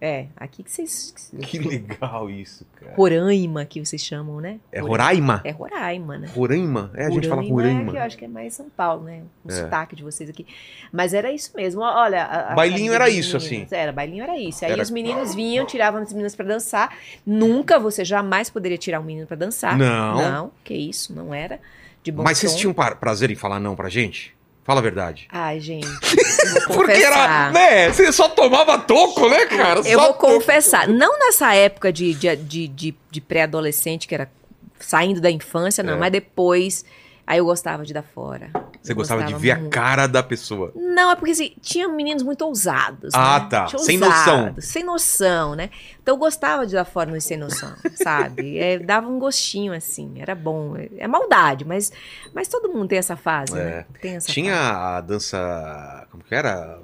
[0.00, 1.32] É, aqui que vocês...
[1.42, 2.94] Que legal isso, cara.
[2.96, 4.58] Roraima, que vocês chamam, né?
[4.72, 5.40] É Roraima?
[5.44, 6.28] É Roraima, né?
[6.34, 6.90] Roraima?
[6.94, 7.90] É, a gente fala É Roraima.
[7.92, 9.22] que eu acho que é mais São Paulo, né?
[9.44, 9.52] O É.
[9.54, 10.46] sotaque de vocês aqui.
[10.92, 11.80] Mas era isso mesmo.
[11.82, 12.24] Olha.
[12.24, 13.66] a- a Bailinho era isso, assim.
[13.70, 14.64] Era, bailinho era isso.
[14.64, 16.96] Aí Era- os meninos vinham, tiravam as meninas pra dançar.
[17.26, 19.76] Nunca você jamais poderia tirar um menino pra dançar.
[19.76, 20.16] Não.
[20.16, 21.60] Não, que isso, não era.
[22.02, 22.58] De bom Mas vocês tom.
[22.58, 24.34] tinham pra- prazer em falar não pra gente?
[24.68, 25.26] Fala a verdade.
[25.32, 25.88] Ai, gente.
[26.68, 27.88] Porque era, né?
[27.90, 29.80] Você só tomava toco, né, cara?
[29.80, 30.26] Eu Só vou toco.
[30.34, 34.30] confessar, não nessa época de, de, de, de, de pré-adolescente, que era
[34.78, 35.96] saindo da infância, não, É.
[35.96, 36.84] mas depois.
[37.26, 38.50] Aí eu gostava de dar fora.
[38.88, 39.70] Você Eu gostava de gostava ver a muito.
[39.72, 40.72] cara da pessoa.
[40.74, 43.14] Não, é porque assim, tinha meninos muito ousados.
[43.14, 43.46] Ah, né?
[43.50, 43.64] tá.
[43.66, 44.54] Tinha Sem noção.
[44.58, 45.70] Sem noção, né?
[46.02, 47.72] Então eu gostava de dar fora nos sem noção,
[48.02, 48.58] sabe?
[48.58, 50.74] É, dava um gostinho, assim, era bom.
[50.96, 51.92] É maldade, mas,
[52.34, 53.64] mas todo mundo tem essa fase, É.
[53.64, 53.86] né?
[54.00, 54.70] Tem essa Tinha fase.
[54.96, 56.06] a dança.
[56.10, 56.78] Como que era?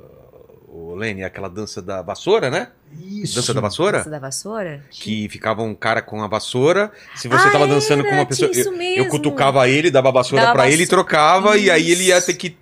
[0.77, 2.67] O Lene, aquela dança da vassoura, né?
[3.01, 3.37] Isso.
[3.37, 3.99] Dança da vassoura?
[3.99, 4.83] Dança da vassoura?
[4.91, 6.91] Que ficava um cara com a vassoura.
[7.15, 8.51] Se você Ah, tava dançando com uma pessoa.
[8.51, 9.09] isso Eu, eu mesmo.
[9.09, 12.27] cutucava ele, dava a vassoura pra ele, trocava, e aí ele ia Isso.
[12.27, 12.57] ter que.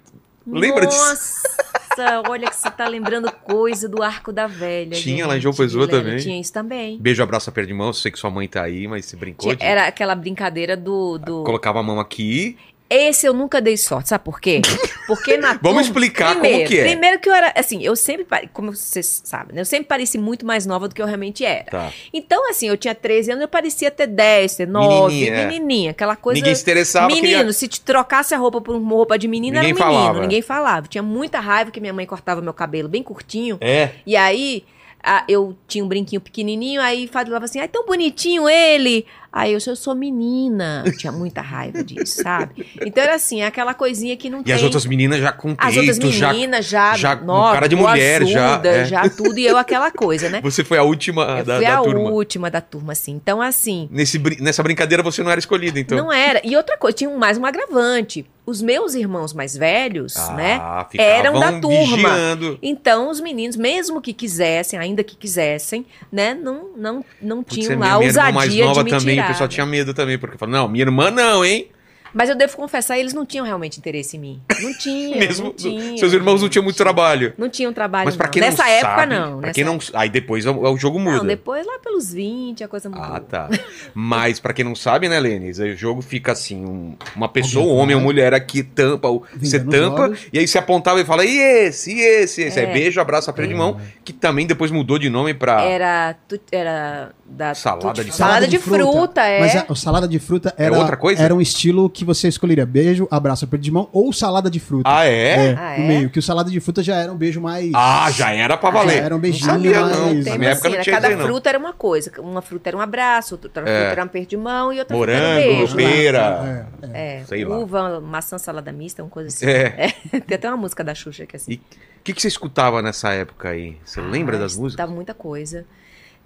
[0.47, 1.01] Lembra disso?
[1.01, 4.91] Nossa, olha que você tá lembrando coisa do Arco da Velha.
[4.91, 6.19] Tinha lá em gente, João Pessoa também.
[6.19, 6.99] Tinha isso também.
[6.99, 7.87] Beijo, abraço, aperto de mão.
[7.87, 9.45] Eu sei que sua mãe tá aí, mas se brincou.
[9.45, 11.45] Tinha- de- era aquela brincadeira do, do...
[11.45, 12.59] Colocava a mão aqui.
[12.95, 14.61] Esse eu nunca dei sorte, sabe por quê?
[15.07, 16.85] Porque na turma- Vamos explicar como primeiro, que é.
[16.85, 19.61] Primeiro que eu era, assim, eu sempre, como vocês sabem, né?
[19.63, 21.65] Eu sempre pareci muito mais nova do que eu realmente era.
[21.65, 21.93] Tá.
[22.13, 25.47] Então, assim, eu tinha 13 anos, eu parecia ter 10, ter 9, Menininha, é.
[25.47, 26.39] menininha, aquela coisa...
[26.39, 27.07] Ninguém se interessava.
[27.09, 29.87] Menino, queria- se te trocasse a roupa por uma roupa de menina, Ninguém era um
[29.89, 30.21] menino, falava.
[30.21, 30.87] ninguém falava.
[30.89, 33.57] Tinha muita raiva que minha mãe cortava meu cabelo bem curtinho.
[33.61, 33.91] É.
[34.07, 34.65] E aí,
[35.03, 39.05] a- eu tinha um brinquinho pequenininho, aí falava assim, ai, tão bonitinho ele.
[39.33, 40.83] Aí eu, eu sou menina.
[40.85, 42.67] Eu tinha muita raiva disso, sabe?
[42.85, 44.55] Então era assim, aquela coisinha que não E tem...
[44.55, 46.33] as outras meninas já com As peito, outras já.
[46.35, 48.85] meninas já, já nossa, cara de mulher, já, é.
[48.85, 50.41] já tudo, e eu aquela coisa, né?
[50.45, 52.11] Você foi a última Eu da, fui da a turma.
[52.11, 53.13] última da turma, assim.
[53.13, 55.97] Então, assim, Nesse, nessa brincadeira você não era escolhida, então.
[55.97, 56.43] não era.
[56.45, 58.27] E outra coisa, tinha mais um agravante.
[58.45, 60.59] Os meus irmãos mais velhos, né?
[60.61, 61.97] ah, eram da turma.
[61.97, 62.59] vigiando.
[62.61, 67.79] Então, os meninos, mesmo que quisessem, ainda que quisessem, né, não, não, não Putz, tinham
[67.79, 69.25] minha, lá a minha irmã mais ousadia nova de me também, tirar.
[69.25, 71.69] o pessoal tinha medo também, porque falou, não, minha irmã não, hein?
[72.15, 74.41] Mas eu devo confessar, eles não tinham realmente interesse em mim.
[74.61, 75.97] Não tinha, Mesmo, não tinha.
[75.99, 77.33] seus irmãos não tinham muito trabalho.
[77.39, 78.33] Não tinham trabalho, Mas pra não.
[78.33, 79.31] quem Nessa não época, sabe, não.
[79.39, 81.19] Pra Nessa quem não, aí depois o, o jogo muda.
[81.19, 83.05] Não, depois lá pelos 20 a coisa mudou.
[83.05, 83.49] Ah, tá.
[83.95, 87.65] Mas pra quem não sabe, né, Lênis, aí o jogo fica assim, um- uma pessoa,
[87.67, 89.09] um homem ou mulher aqui tampa,
[89.41, 90.21] você tampa, olhos.
[90.33, 92.61] e aí você apontava e fala, e esse, e esse, esse.
[92.61, 92.63] É.
[92.65, 95.63] É beijo, abraço, aperto de mão, que também depois mudou de nome pra...
[95.63, 99.41] Era, tu- era da Salada de salada de fruta, é.
[99.41, 101.23] Mas a, a salada de fruta era, outra coisa?
[101.23, 104.83] era um estilo que você escolheria beijo, abraço, aperto de mão ou salada de fruta.
[104.91, 105.53] Ah, é?
[105.55, 105.89] Ah, no é?
[105.89, 106.11] meio.
[106.11, 107.71] Que o salada de fruta já era um beijo mais.
[107.75, 108.99] Ah, já era pra valer.
[108.99, 110.15] Já era um beijinho não sabia, mais- não.
[110.33, 110.83] Na minha época assim, não né?
[110.83, 111.27] tinha Cada dizer, não.
[111.27, 112.13] fruta era uma coisa.
[112.21, 113.91] Uma fruta era um abraço, outra fruta É.
[113.91, 115.77] era um aperto de mão e outra fruta era um Morango, beijo.
[115.77, 115.83] né?
[115.91, 116.67] pera.
[116.83, 117.21] É, é.
[117.21, 117.59] É, Sei lá.
[117.59, 119.47] uva, maçã, salada mista, uma coisa assim.
[119.47, 119.95] É.
[120.13, 121.53] É, Tem até uma música da Xuxa que é assim.
[121.53, 121.61] E o
[122.05, 123.77] que, que você escutava nessa época aí?
[123.85, 124.73] Você lembra Ah, das eu músicas?
[124.73, 125.65] escutava muita coisa.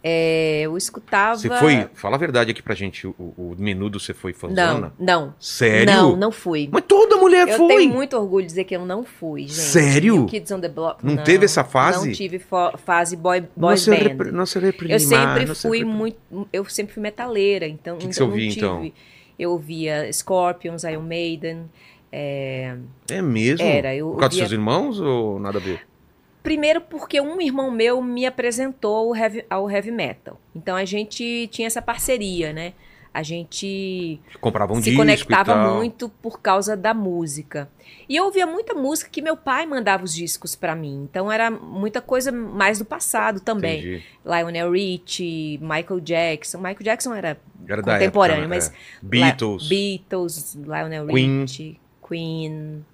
[0.03, 1.37] É, eu escutava...
[1.37, 4.93] Você foi, fala a verdade aqui pra gente, o, o menudo você foi fãzona?
[4.99, 5.35] Não, não.
[5.41, 5.87] Sério?
[5.93, 6.69] Não, não fui.
[6.71, 7.69] Mas toda mulher Eu foi.
[7.77, 9.55] tenho muito orgulho de dizer que eu não fui, gente.
[9.55, 10.23] Sério?
[10.23, 11.05] O Kids on the Block.
[11.05, 12.07] Não teve essa fase?
[12.09, 13.97] Não tive fase boy, boy Nossa, band.
[13.97, 16.19] repre- nossa Eu sempre fui muito.
[16.53, 17.97] Eu sempre fui metaleira, então.
[17.99, 18.93] Que que você não ouvia, tive- então?
[19.39, 21.69] Eu ouvia Scorpions, Iron Maiden.
[22.13, 22.77] é,
[23.11, 23.67] É mesmo?
[23.67, 25.81] Era, eu Por causa dos ouvia- seus irmãos ou nada a ver?
[26.47, 30.41] Primeiro porque um irmão meu me apresentou ao heavy, ao heavy metal.
[30.55, 32.73] Então a gente tinha essa parceria, né?
[33.13, 37.69] A gente Comprava um se disco conectava e muito por causa da música.
[38.09, 41.09] E eu ouvia muita música que meu pai mandava os discos pra mim.
[41.11, 43.81] Então era muita coisa mais do passado também.
[43.81, 44.03] Entendi.
[44.25, 46.59] Lionel Richie, Michael Jackson.
[46.59, 48.57] Michael Jackson era Era contemporâneo, época, né?
[48.57, 48.73] mas É.
[49.03, 49.63] Beatles.
[49.65, 51.41] La- Beatles, Lionel Queen.
[51.41, 52.85] Richie, Queen.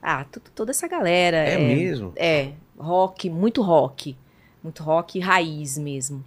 [0.00, 1.36] Ah, toda essa galera.
[1.38, 2.12] É, É, mesmo?
[2.16, 4.16] é, rock, muito rock.
[4.62, 6.24] Muito rock raiz mesmo.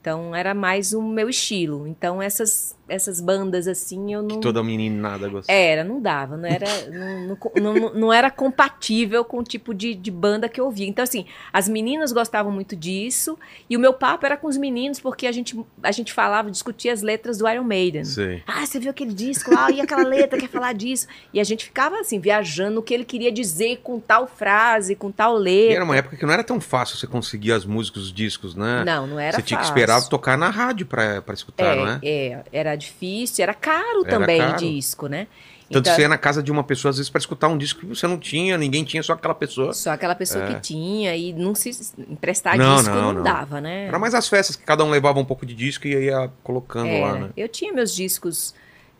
[0.00, 1.86] Então era mais o meu estilo.
[1.86, 4.40] Então essas essas bandas assim, eu não.
[4.40, 5.50] Toda meninada gosta.
[5.52, 9.94] Era, não dava, não era, não, não, não- não era compatível com o tipo de,
[9.94, 10.86] de banda que eu ouvia.
[10.86, 15.00] Então, assim, as meninas gostavam muito disso, e o meu papo era com os meninos,
[15.00, 18.04] porque a gente, a gente falava, discutia as letras do Iron Maiden.
[18.04, 18.42] Sei.
[18.46, 21.06] Ah, você viu aquele disco lá, e aquela letra quer falar disso.
[21.32, 25.10] E a gente ficava assim, viajando o que ele queria dizer com tal frase, com
[25.10, 25.74] tal E letra.
[25.76, 28.84] era uma época que não era tão fácil você conseguir as músicas, os discos, né?
[28.84, 29.72] Não, não era Você tinha que fácil.
[29.78, 32.00] esperar tocar na rádio pra, pra escutar, não é?
[32.02, 34.54] É, é, era difícil, era caro Era também caro.
[34.54, 35.26] o disco, né?
[35.70, 37.80] Tanto Então- você ia na casa de uma pessoa, às vezes, pra escutar um disco
[37.80, 39.72] que você não tinha, ninguém tinha, só aquela pessoa.
[39.72, 40.54] Só aquela pessoa É.
[40.54, 41.70] que tinha e não se
[42.10, 43.22] emprestar Não, disco não, não, não.
[43.22, 43.86] dava, né?
[43.86, 46.88] Era mais as festas que cada um levava um pouco de disco e ia colocando
[46.88, 47.06] Era.
[47.06, 47.30] lá, né?
[47.34, 48.54] Eu tinha meus discos,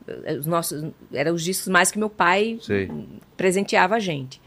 [0.09, 2.91] eh, os nossos, eram os discos mais que meu pai Sei.
[3.37, 4.41] presenteava a gente.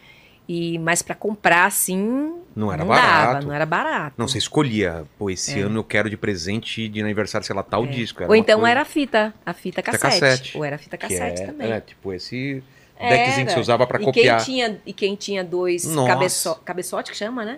[0.48, 3.34] E mas para comprar assim, Não era não barato.
[3.34, 4.14] dava, não era barato.
[4.18, 7.86] Não, você escolhia, pô, esse ano eu quero de presente de aniversário, sei lá, tal
[7.88, 8.22] disco.
[8.22, 8.26] É.
[8.26, 10.20] Ou uma então coisa era a fita, a fita Fita cassete.
[10.22, 10.58] cassete.
[10.58, 11.72] Ou era a fita cassete é, também.
[11.72, 12.64] É, tipo esse
[13.00, 14.38] deckzinho que você usava pra e copiar.
[14.38, 17.58] Quem tinha, e quem tinha dois cabeço, cabeçote que chama, né?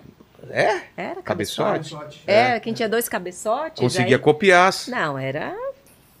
[0.50, 0.80] É?
[0.96, 1.90] Era Cabeçote?
[1.90, 2.22] cabeçote.
[2.26, 3.80] É, quem tinha dois cabeçotes.
[3.82, 4.72] Conseguia aí- copiar.
[4.88, 5.54] Não, era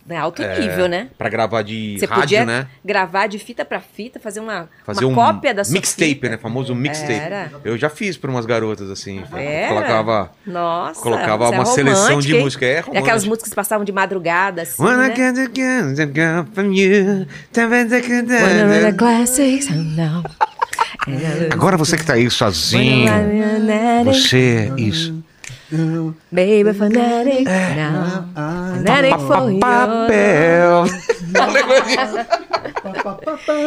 [0.08, 1.08] né, alto É, nível, né?
[1.18, 2.66] Pra gravar de Você rádio, podia né?
[2.84, 6.38] gravar de fita pra fita, fazer uma, Fazer uma um cópia da sua mixtape, né?
[6.38, 7.54] Famoso mixtape.
[7.64, 9.22] Eu já fiz pra umas garotas, assim.
[9.36, 9.68] Era?
[9.68, 12.42] Colocava, Nossa, colocava é uma seleção de hein?
[12.42, 12.64] música.
[12.64, 13.28] É E aquelas romântico.
[13.28, 15.14] músicas que passavam de madrugada, assim, Wanna né?
[15.16, 17.26] get a girl, a girl from you.
[17.52, 19.78] The classics, I.
[21.50, 23.10] Agora você que tá aí sozinho,
[24.04, 25.17] você, isso.
[26.32, 28.24] Baby fanatic now.
[28.34, 29.60] Fanatic for you.
[29.60, 30.86] Papel.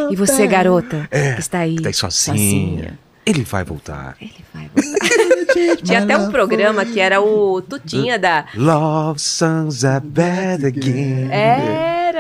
[0.10, 2.98] E você, garota, que está aí, Tá aí sozinha.
[3.24, 4.16] Ele vai voltar.
[4.20, 5.78] Ele vai voltar.
[5.84, 8.46] Tinha até um programa que era o Tutinha da.
[8.56, 11.30] Love songs are bad again.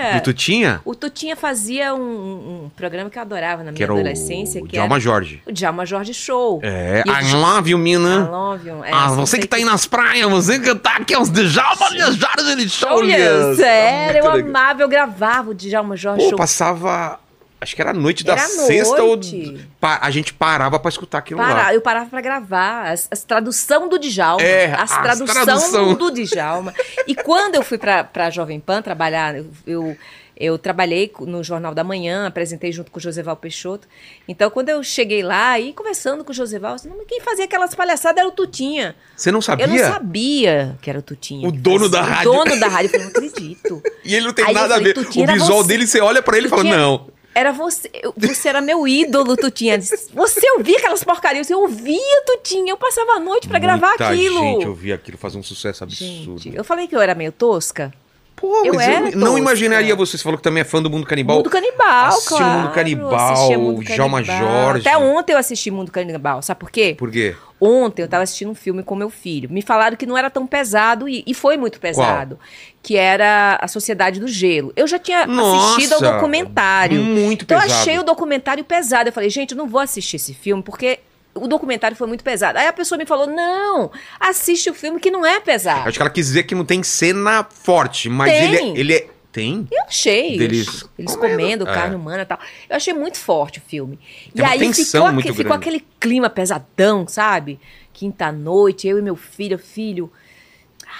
[0.01, 0.17] Era!
[0.17, 0.81] E tu tinha?
[0.85, 4.61] O Tutinha fazia um, um programa que eu adorava na Que minha o adolescência.
[4.61, 5.41] que Djalma era Jorge.
[5.45, 6.59] O Djalma Jorge Show.
[6.63, 8.29] É, o I love you, I mina.
[8.29, 8.83] love you.
[8.83, 11.89] É, Ah, você sei que tá aí nas praias, você que tá aqui aos Djalma
[11.93, 16.37] Jorge, show Olha, sério, eu amava, eu gravava o Djalma Jorge Pô, Show.
[16.37, 17.19] passava.
[17.61, 19.55] Acho que era a noite da Era sexta noite.
[19.81, 19.87] ou.
[20.01, 21.73] A gente parava pra escutar aquilo Para- lá.
[21.75, 24.41] eu parava pra gravar as, as tradução do Djalma.
[24.43, 25.93] É, as as tradução, tradução.
[25.93, 26.73] do Djalma.
[27.07, 29.97] E quando eu fui pra, pra Jovem Pan trabalhar, eu, eu,
[30.35, 33.87] eu trabalhei no Jornal da Manhã, apresentei junto com o Joseval Peixoto.
[34.27, 37.75] Então, quando eu cheguei lá e conversando com o Joseval, assim, "Não, quem fazia aquelas
[37.75, 38.95] palhaçadas era o Tutinha.
[39.15, 39.65] Você não sabia?
[39.65, 41.47] Eu não sabia que era o Tutinha.
[41.47, 41.91] O dono fazia.
[41.91, 42.31] da rádio.
[42.31, 42.87] O dono da rádio.
[42.87, 43.83] Eu falei, não acredito.
[44.03, 45.07] E ele não tem Aí nada falei, a ver.
[45.07, 45.67] O visual você.
[45.67, 47.07] dele, você olha pra ele e fala: não.
[47.33, 49.79] Era você, eu- você era meu ídolo, Tutinha.
[49.81, 52.71] Você ouvia aquelas porcarias, eu ouvia, Tutinha.
[52.73, 54.39] Eu passava a noite pra gravar aquilo.
[54.39, 56.37] gente ouvia aquilo fazer um sucesso absurdo.
[56.39, 57.93] Gente, eu falei que eu era meio tosca.
[58.41, 59.39] Pô, eu mas eu não tosca.
[59.39, 60.17] imaginaria você.
[60.17, 61.37] Você falou que também é fã do Mundo Canibal.
[61.37, 62.59] Mundo Canibal, Assistiu claro.
[62.59, 64.23] Mundo Canibal, Mundo Canibal.
[64.25, 64.87] Jorge.
[64.87, 66.95] Até ontem eu assisti Mundo Canibal, sabe por quê?
[66.97, 67.35] Por quê?
[67.63, 69.47] Ontem eu tava assistindo um filme com meu filho.
[69.51, 72.39] Me falaram que não era tão pesado e, e foi muito pesado.
[72.81, 74.73] Que era A Sociedade do Gelo.
[74.75, 76.99] Eu já tinha Nossa, assistido ao documentário.
[77.03, 77.81] muito então eu pesado.
[77.81, 79.09] achei o documentário pesado.
[79.09, 80.99] Eu falei, gente, eu não vou assistir esse filme porque
[81.35, 82.57] o documentário foi muito pesado.
[82.59, 85.87] Aí a pessoa me falou, não, assiste o filme que não é pesado.
[85.87, 88.43] Acho que ela quis dizer que não tem cena forte, mas Tem.
[88.43, 88.79] ele é.
[88.79, 89.07] Ele é...
[89.31, 89.65] Tem?
[89.71, 90.37] Eu achei.
[90.37, 91.63] Deles eles comendo.
[91.63, 91.73] comendo, É.
[91.73, 92.37] carne humana e tal.
[92.69, 93.97] Eu achei muito forte o filme.
[94.35, 95.53] Tem e aí ficou, aque- ficou grande.
[95.53, 97.57] aquele clima pesadão, sabe?
[97.93, 100.11] Quinta-noite, eu e meu filho, filho.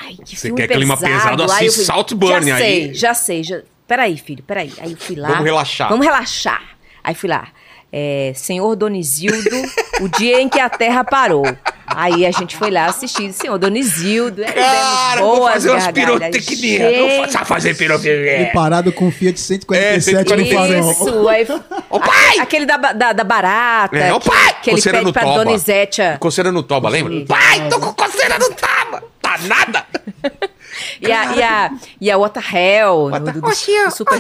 [0.02, 2.62] Ai, que Você filme quer clima pesado, eu assiste fui, Saltburn já aí.
[2.62, 3.44] sei, já sei.
[3.44, 3.62] Já...
[3.86, 4.72] Peraí, filho, peraí.
[4.80, 5.28] Aí eu fui lá.
[5.28, 5.90] Vamos relaxar.
[5.90, 6.78] Vamos relaxar.
[7.04, 7.50] Aí fui lá.
[7.92, 9.50] É, Senhor Donizildo,
[10.00, 11.44] o dia em que a Terra parou.
[11.94, 14.42] Aí a gente foi lá assistir Senhor Donizildo.
[14.44, 16.98] aí Cara, demos vou boas fazer umas pirotecnias.
[16.98, 18.32] Vou Gente, fa- fazer pirotecnia.
[18.32, 20.92] Ele parado com Fiat 147 É, no farol.
[20.92, 21.46] isso, aí,
[22.00, 22.40] pai!
[22.40, 24.56] aquele da, da, da barata, É, ô que, pai!
[24.64, 25.44] que ele Coceira pede no pra toba.
[25.44, 26.02] Donizete.
[26.20, 27.12] Coceira no toba, lembra?
[27.14, 27.26] Sim.
[27.26, 29.04] Pai, tô com coceira no toba!
[29.40, 29.86] Nada!
[31.02, 33.10] E a, e a, e a What the Hell.
[33.10, 34.20] What the- do, super,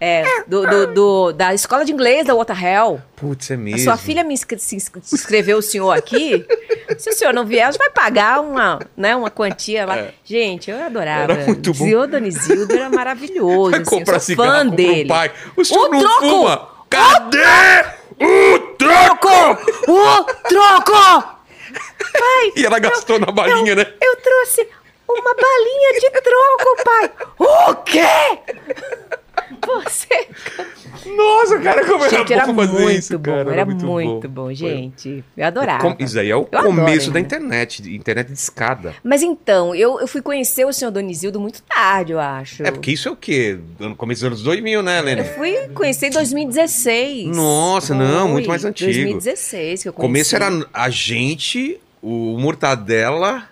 [0.00, 3.02] é, do, do, do- da escola de inglês da What the Hell.
[3.16, 3.80] Putz, é A mesmo.
[3.80, 6.46] sua filha me inscre- se inscreveu o senhor aqui.
[6.98, 10.06] Se o senhor não vier, a gente vai pagar uma, né, uma quantia lá.
[10.24, 11.32] Gente, eu adorava.
[11.32, 11.36] É.
[11.36, 11.84] Era muito bom.
[11.84, 13.70] Senhor Donizildo era maravilhoso.
[13.72, 15.04] Vai assim, comprar eu sou cigarro, fã dele.
[15.04, 15.32] um pai.
[15.56, 16.20] O senhor O não troco!
[16.20, 16.68] fuma?
[16.88, 17.84] Cadê
[18.20, 19.58] o troco?
[19.88, 21.37] O troco!
[22.56, 23.94] E ela gastou na balinha, né?
[24.00, 24.68] Eu trouxe
[25.08, 27.10] uma balinha de troco, pai.
[27.38, 28.06] O quê?
[29.66, 30.28] Você.
[31.16, 33.52] Nossa, cara, como era Gente, era bom fazer muito isso, bom, cara.
[33.52, 35.24] era muito bom, gente.
[35.36, 35.94] Eu adorava.
[35.94, 37.20] Com- Isso aí é o Eu adoro começo da ainda.
[37.36, 38.94] internet, internet de escada.
[39.02, 42.62] Mas então, eu, eu fui conhecer o senhor Donizildo muito tarde, eu acho.
[42.62, 43.58] É, porque isso é o quê?
[43.78, 45.24] No começo dos anos 2000, né, Eu Lene?
[45.24, 47.36] fui conhecer em 2016.
[47.36, 48.90] Nossa, não, muito mais antigo.
[48.92, 50.08] 2016 que eu O conheci.
[50.34, 53.44] começo era a gente, o Mortadela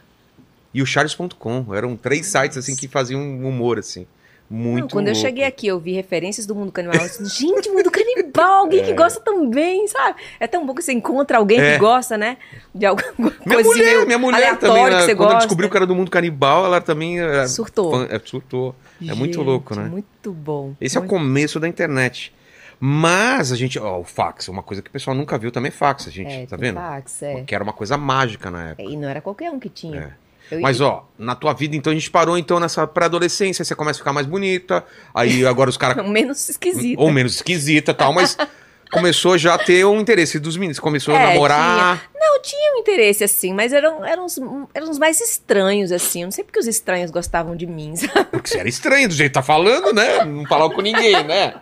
[0.74, 1.74] e o Charles.com.
[1.74, 4.06] Eram três sites, assim, que faziam um humor, assim.
[4.48, 5.26] Muito Não, quando eu louco.
[5.26, 7.00] cheguei aqui, eu vi referências do mundo canibal.
[7.00, 10.20] Eu disse, Gente, mundo canibal, alguém que gosta também, sabe?
[10.38, 11.72] É tão bom que você encontra alguém É.
[11.72, 12.36] que gosta, né?
[12.74, 15.38] De alguma Minha coisa mulher, minha mulher também, que né, você quando ela gosta.
[15.46, 17.90] descobriu que era do mundo canibal, ela também é, Surtou.
[17.92, 18.74] fã- é, surtou.
[19.02, 19.84] É muito Gente, louco, né?
[19.84, 20.74] Muito bom.
[20.80, 21.10] Esse é o muito...
[21.14, 22.32] começo da internet.
[22.78, 25.72] Mas a gente, ó, o fax, uma coisa que o pessoal nunca viu também é
[25.72, 26.76] fax, a gente, É, tá vendo?
[26.76, 27.42] fax, é.
[27.42, 28.82] Que era uma coisa mágica na época.
[28.88, 30.00] E não era qualquer um que tinha.
[30.00, 30.25] É.
[30.50, 33.98] Eu- Mas ó, na tua vida, então a gente parou então nessa pré-adolescência, você começa
[33.98, 34.84] a ficar mais bonita,
[35.14, 36.98] aí agora os caras menos esquisito.
[37.00, 38.36] ou menos esquisita, e tal, mas
[38.92, 42.04] começou já a ter um interesse dos meninos, começou a É, namorar.
[42.14, 44.38] Não, tinha um interesse, assim, mas eram, eram, uns,
[44.74, 46.20] eram uns mais estranhos, assim.
[46.22, 48.24] Eu não sei porque os estranhos gostavam de mim, sabe?
[48.30, 50.24] Porque você era estranho do jeito que tá falando, né?
[50.24, 51.54] Não falava com ninguém, né?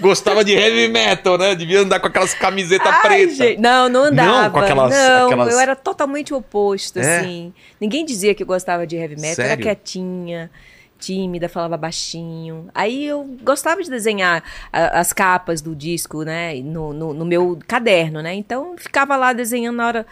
[0.00, 1.54] Gostava de heavy metal, né?
[1.54, 3.36] Devia andar com aquelas camisetas pretas.
[3.36, 4.42] gente, não, não andava.
[4.44, 7.18] Não, com aquelas- Não, aquelas- eu era totalmente oposto, É?
[7.20, 7.52] assim.
[7.80, 9.62] Ninguém dizia que gostava de heavy metal, era Sério?
[9.64, 10.50] quietinha,
[10.98, 12.68] tímida, falava baixinho.
[12.74, 14.42] Aí eu gostava de desenhar
[14.72, 18.34] a- as capas do disco, né, no, no, no meu caderno, né?
[18.34, 20.06] Então eu ficava lá desenhando na hora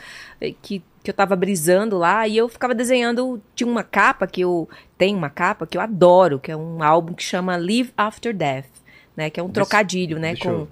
[0.63, 3.41] que, que eu tava brisando lá, e eu ficava desenhando.
[3.55, 4.69] Tinha uma capa que eu.
[4.99, 8.67] Tem uma capa que eu adoro, que é um álbum que chama Live After Death,
[9.17, 9.29] né?
[9.31, 10.35] Que é um Deixa- trocadilho, né?
[10.37, 10.69] Com eu-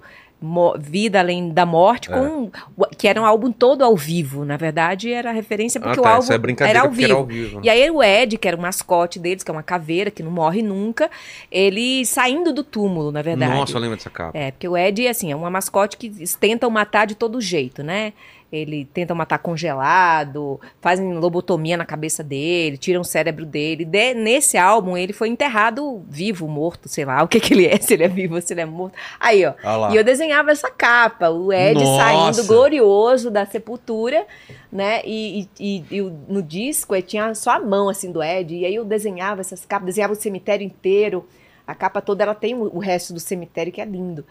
[0.77, 2.13] Vida Além da Morte, É.
[2.15, 4.45] com o- que era um álbum todo ao vivo.
[4.45, 6.33] Na verdade, era referência porque ah, o tá, álbum essa
[6.65, 7.03] é era ao vivo.
[7.11, 7.55] era ao vivo.
[7.57, 7.61] né?
[7.65, 10.31] E aí o Ed, que era o mascote deles, que é uma caveira que não
[10.31, 11.09] morre nunca,
[11.51, 13.53] ele saindo do túmulo, na verdade.
[13.53, 14.37] Nossa, eu lembro dessa capa.
[14.37, 18.13] É, porque o Ed, assim, é uma mascote que tentam matar de todo jeito, né?
[18.55, 23.85] Ele tenta matar congelado, fazem lobotomia na cabeça dele, tiram o cérebro dele.
[23.85, 27.77] De- nesse álbum, ele foi enterrado vivo, morto, sei lá o que, que ele é,
[27.81, 28.95] se ele é vivo ou se ele é morto.
[29.19, 29.53] Aí, ó.
[29.93, 31.95] E eu desenhava essa capa, o Ed Nossa!
[31.97, 34.25] saindo glorioso da sepultura,
[34.71, 35.01] né?
[35.05, 38.55] E, e- e- e no disco eh, tinha só a mão assim do Ed.
[38.55, 41.25] E aí eu desenhava essas capas, desenhava o cemitério inteiro.
[41.67, 44.23] A capa toda ela tem o resto do cemitério que é lindo.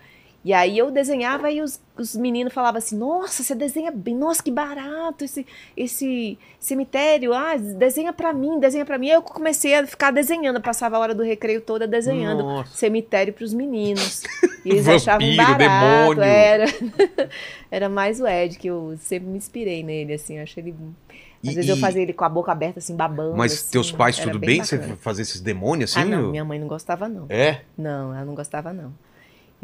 [0.44, 4.42] E aí eu desenhava e os, os meninos falavam assim: Nossa, você desenha bem, nossa,
[4.42, 7.32] que barato esse, esse cemitério.
[7.32, 9.08] Ah, desenha pra mim, desenha pra mim.
[9.08, 12.76] Aí eu comecei a ficar desenhando, passava a hora do recreio toda desenhando Nossa.
[12.76, 14.22] cemitério pros meninos.
[14.64, 15.58] E eles Vampiro, achavam barato.
[15.58, 16.22] demônio.
[16.22, 16.64] Era,
[17.70, 20.38] era mais o Ed, que eu sempre me inspirei nele, assim.
[20.38, 20.74] eu Acho ele.
[21.46, 23.36] Às E- vezes eu fazia ele com a boca aberta, assim, babando.
[23.36, 24.64] Mas assim, teus pais, tudo bem bem?
[24.64, 26.00] Você fazer esses demônios assim?
[26.10, 27.26] Ah, não, minha mãe não gostava, não.
[27.28, 27.60] É?
[27.76, 28.94] Não, ela não gostava, não.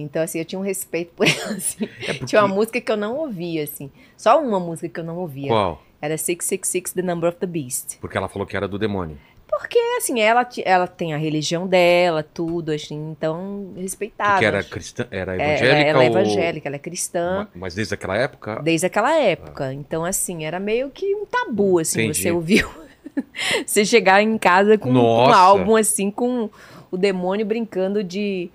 [0.03, 1.84] Então, assim, eu tinha um respeito por ela, assim.
[1.84, 3.90] É porque- Tinha uma música que eu não ouvia, assim.
[4.16, 5.48] Só uma música que eu não ouvia.
[5.48, 5.82] Qual?
[6.03, 7.98] Era 666, The Number of the Beast.
[8.01, 9.18] Porque ela falou que era do demônio.
[9.46, 14.32] Porque, assim, ela, ela tem a religião dela, tudo, assim, então, respeitava.
[14.32, 17.36] Porque era cristã, era É, evangélica ela é ou- evangélica, ela é cristã.
[17.40, 18.61] Ma- Mas desde aquela época?
[18.62, 19.74] Desde aquela época.
[19.74, 22.22] Então, assim, era meio que um tabu, assim, Entendi.
[22.22, 22.70] você ouviu.
[23.66, 25.36] você chegar em casa com um Nossa.
[25.36, 26.48] álbum, assim, com
[26.90, 28.48] o demônio brincando de.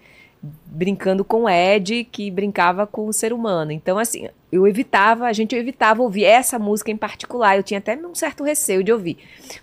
[0.66, 3.72] Brincando com o Ed, que brincava com o ser humano.
[3.72, 7.56] Então, assim, eu evitava, a gente evitava ouvir essa música em particular.
[7.58, 9.18] Eu tinha até um certo receio de ouvir.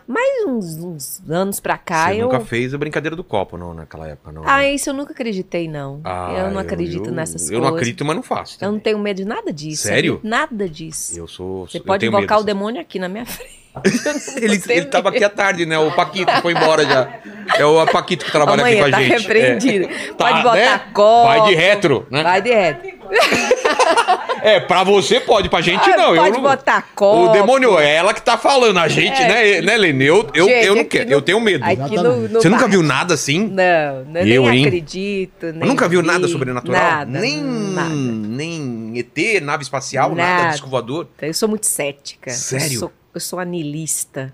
[0.06, 2.24] Mas uns, uns anos pra cá, Você eu.
[2.24, 4.42] nunca fez a brincadeira do copo, não, naquela época, não.
[4.44, 4.74] Ah, né?
[4.74, 6.00] isso eu nunca acreditei, não.
[6.04, 7.62] Ah, eu não acredito eu- nessas Eu coisas.
[7.68, 8.56] não acredito, mas não faço.
[8.60, 8.80] Eu não também.
[8.84, 9.82] tenho medo de nada disso.
[9.84, 10.20] Sério?
[10.22, 11.18] Nada disso.
[11.18, 11.66] Eu sou.
[11.68, 13.61] Você eu pode invocar o demônio aqui na minha frente.
[14.36, 15.78] Ele, ele tava aqui à tarde, né?
[15.78, 17.08] O Paquito foi embora já.
[17.56, 19.22] É o Paquito que trabalha Amanhã aqui com a tá gente.
[19.22, 19.84] repreendido.
[19.86, 20.12] É.
[20.12, 20.80] Pode Tá, botar né?
[20.92, 21.26] copo.
[21.28, 22.22] Vai de retro, né?
[22.22, 22.90] Vai de retro.
[24.42, 26.16] É, pra você pode, pra gente Ah, não.
[26.16, 26.42] eu pode não...
[26.42, 27.28] botar copo.
[27.30, 30.04] O demônio é ela que tá falando, a gente, né, né, Lene?
[30.04, 31.64] Eu, eu, Gente, eu não quero, no- eu tenho medo.
[31.64, 33.46] Aqui no, no Você nunca viu nada assim?
[33.46, 34.66] Não, não Eu, nem hein?
[34.66, 35.46] acredito.
[35.54, 36.82] Nem Nunca viu vi, nada sobrenatural?
[36.82, 37.20] Nada.
[37.20, 37.88] nem, nada.
[37.94, 40.50] nem ET, nave espacial, nada, Nada.
[40.50, 41.06] disco voador.
[41.20, 42.30] Eu sou muito cética.
[42.32, 42.72] Sério?
[42.74, 44.32] Eu sou, eu sou anilista.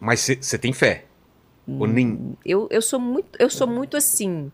[0.00, 1.04] Mas você tem fé?
[1.66, 2.36] Ou nem...
[2.44, 4.52] Eu, eu sou muito, eu sou muito assim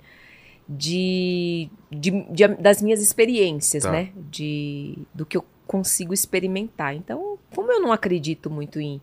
[0.69, 3.91] de, de, de- das minhas experiências, Tá.
[3.93, 4.11] né?
[4.31, 6.95] De do que eu consigo experimentar.
[6.95, 9.01] Então, como eu não acredito muito em,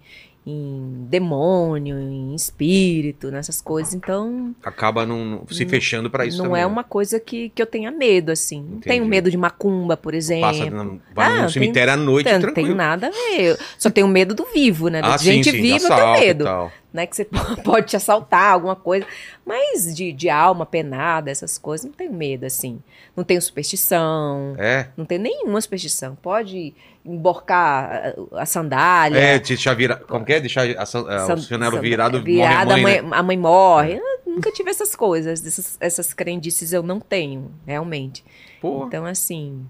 [0.50, 6.62] em demônio, em espírito, nessas coisas, então Acaba não, se fechando pra isso não também.
[6.62, 6.72] é né?
[6.72, 8.60] uma coisa que, que eu tenha medo, assim.
[8.62, 8.88] Não Entendi.
[8.88, 10.48] tenho medo de macumba, por exemplo.
[10.48, 10.84] Passa, na-
[11.14, 12.68] vai Ah, no tem- cemitério à noite, Não tranquilo.
[12.68, 13.60] tenho nada a ver.
[13.78, 15.02] Só tenho medo do vivo, né?
[15.02, 16.46] Da Ah, sim, gente sim, viva eu tenho medo.
[16.94, 17.06] né?
[17.06, 17.26] Que você
[17.66, 19.06] pode te assaltar, alguma coisa.
[19.46, 22.80] Mas de, de alma penada, essas coisas, não tenho medo, assim.
[23.18, 24.54] Não tenho superstição.
[24.60, 24.90] É.
[24.96, 26.16] Não tenho nenhuma superstição.
[26.16, 29.18] Pode emborcar a, a sandália.
[29.18, 29.96] É, deixar vira...
[29.96, 30.40] Como que é?
[30.40, 33.02] Deixar a, san- a- san- o chinelo virado, virado, morre a mãe, a, né?
[33.10, 33.94] mãe, a mãe morre.
[34.26, 35.44] Eu nunca tive essas coisas.
[35.46, 38.24] Essas, essas crendices eu não tenho, realmente.
[38.62, 39.66] Pô, Então, assim.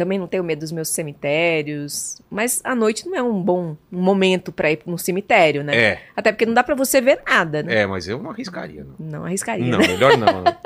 [0.00, 2.22] Também não tenho medo dos meus cemitérios.
[2.30, 5.76] Mas a noite não é um bom momento pra ir no cemitério, né?
[5.76, 7.80] é, Até porque não dá pra você ver nada, né?
[7.82, 8.94] é, mas eu não arriscaria, não.
[8.98, 9.66] Não arriscaria.
[9.66, 9.86] Não, né?
[9.88, 10.44] melhor não.
[10.44, 10.56] né?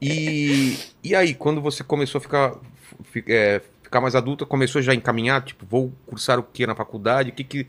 [0.00, 2.54] E, e aí, quando você começou a ficar,
[3.04, 6.74] fi- é, ficar mais adulta, começou já a encaminhar, tipo, vou cursar o que na
[6.74, 7.28] faculdade?
[7.28, 7.66] O que, que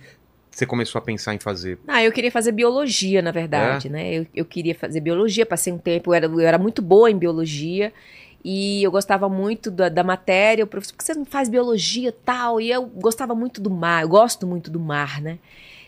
[0.49, 1.79] você começou a pensar em fazer?
[1.85, 3.91] Ah, eu queria fazer biologia, na verdade, É?
[3.91, 4.13] né?
[4.13, 7.17] Eu, eu queria fazer biologia, passei um tempo, eu era, eu era muito boa em
[7.17, 7.91] biologia.
[8.43, 10.63] E eu gostava muito da, da matéria.
[10.65, 12.59] O professor, por que você não faz biologia e tal?
[12.59, 15.39] E eu gostava muito do mar, eu gosto muito do mar, né?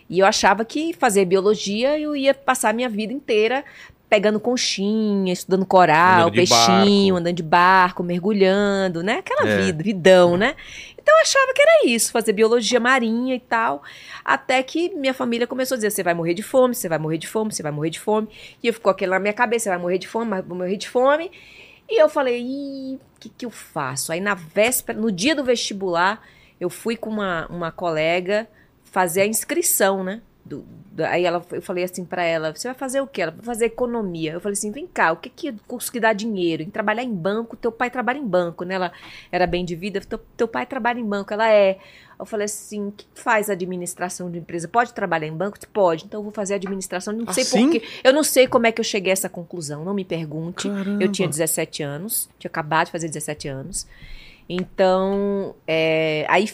[0.09, 3.65] E eu achava que fazer biologia eu ia passar a minha vida inteira
[4.07, 7.17] pegando conchinha, estudando coral, Andando peixinho, barco.
[7.17, 9.15] andando de barco, mergulhando, né?
[9.17, 9.57] Aquela É.
[9.57, 10.55] vida, vidão, né?
[10.97, 13.83] Então eu achava que era isso, fazer biologia marinha e tal.
[14.23, 17.17] Até que minha família começou a dizer: você vai morrer de fome, você vai morrer
[17.17, 18.27] de fome, você vai morrer de fome.
[18.63, 20.87] E eu ficou aquilo na minha cabeça: você vai morrer de fome, vai morrer de
[20.89, 21.31] fome.
[21.87, 24.11] E eu falei: o que, que eu faço?
[24.11, 26.21] Aí na véspera, no dia do vestibular,
[26.59, 28.47] eu fui com uma, uma colega
[28.83, 30.21] fazer a inscrição, né?
[30.43, 33.21] Do- da- aí ela, eu falei assim pra ela: você vai fazer o quê?
[33.21, 34.33] Ela vai fazer economia.
[34.33, 36.63] Eu falei assim: vem cá, o que, que é curso que dá dinheiro?
[36.63, 38.75] Em trabalhar em banco, teu pai trabalha em banco, né?
[38.75, 38.91] Ela
[39.31, 41.33] era bem de vida, teu, teu pai trabalha em banco.
[41.33, 41.77] Ela é.
[42.17, 44.67] Eu falei assim: o que faz administração de empresa?
[44.67, 45.57] Pode trabalhar em banco?
[45.71, 47.13] Pode, então eu vou fazer administração.
[47.13, 47.71] Não sei Assim?
[47.71, 47.87] por quê.
[48.03, 50.69] Eu não sei como é que eu cheguei a essa conclusão, não me pergunte.
[50.69, 51.03] Caramba.
[51.03, 53.87] Eu tinha 17 anos, tinha acabado de fazer 17 anos.
[54.47, 56.47] Então, é, aí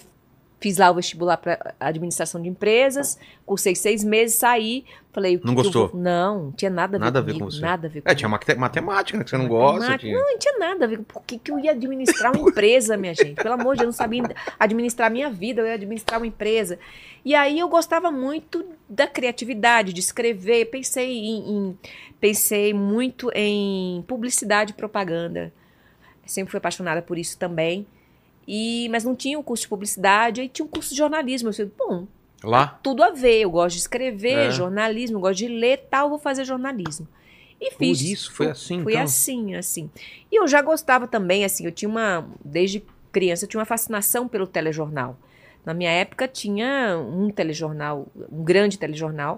[0.62, 5.36] fiz lá o vestibular para administração de empresas, cursei seis meses, saí, falei...
[5.36, 5.88] o que Não eu gostou?
[5.90, 7.62] vou- Não, tinha nada a ver Nada a ver comigo, com você.
[7.62, 8.18] nada a ver É, comigo.
[8.20, 9.24] tinha mate- matemática, né?
[9.24, 9.80] Que você não gosta.
[9.80, 10.08] Matemática.
[10.08, 10.18] Tinha...
[10.20, 11.00] Não, não tinha nada a ver.
[11.00, 13.34] Por que, que eu ia administrar uma empresa, minha gente?
[13.42, 14.24] Pelo amor de Deus, eu não sabia
[14.60, 16.78] administrar a minha vida, eu ia administrar uma empresa.
[17.26, 20.66] E aí eu gostava muito da criatividade, de escrever.
[20.66, 21.80] Pensei em, em-
[22.20, 25.52] pensei muito em publicidade e propaganda.
[26.24, 27.86] Sempre fui apaixonada por isso também.
[28.54, 31.48] E, mas não tinha o curso de publicidade, aí tinha um curso de jornalismo.
[31.50, 32.08] Eu falei, bom,
[32.44, 32.80] Lá?
[32.84, 33.40] tudo a ver.
[33.42, 34.52] Eu gosto de escrever, É.
[34.52, 37.08] jornalismo, eu gosto de ler tal, vou fazer jornalismo.
[37.62, 38.02] E Por fiz.
[38.02, 39.04] isso, foi assim, Foi então?
[39.04, 39.90] assim, assim.
[40.32, 42.28] E eu já gostava também, assim, eu tinha uma.
[42.44, 45.16] Desde criança, eu tinha uma fascinação pelo telejornal.
[45.64, 49.38] Na minha época tinha um telejornal, um grande telejornal.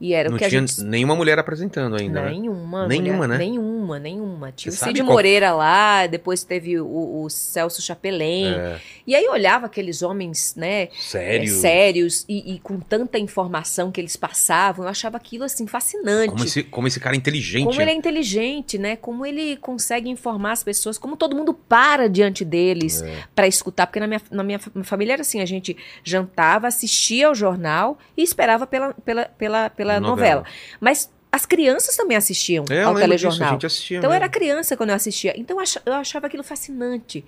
[0.00, 0.82] E era Não o que tinha a gente.
[0.84, 2.30] nenhuma mulher apresentando ainda, né?
[2.30, 2.86] Nenhuma.
[2.86, 3.38] Nenhuma, mulher- né?
[3.38, 4.50] Nenhuma, nenhuma.
[4.52, 8.52] Tinha Você o Cid qual- Moreira lá, depois teve o, o Celso Chapelin.
[8.54, 11.44] É, E aí eu olhava aqueles homens, né, sério.
[11.44, 16.30] é, sérios e, e com tanta informação que eles passavam, eu achava aquilo assim fascinante.
[16.32, 17.64] Como esse, como esse cara é inteligente.
[17.66, 18.96] Como ele é inteligente, né?
[18.96, 23.22] Como ele consegue informar as pessoas, como todo mundo para diante deles É.
[23.34, 27.28] pra escutar, porque na minha, na minha fa- família era assim, a gente jantava, assistia
[27.28, 30.44] ao jornal e esperava pela, pela, pela, pela novela.
[30.80, 33.52] Mas as crianças também assistiam É, ao lembro disso, a telejornal.
[33.52, 34.22] gente assistia Então mesmo.
[34.24, 35.34] era criança quando eu assistia.
[35.38, 37.24] Então eu achava aquilo fascinante.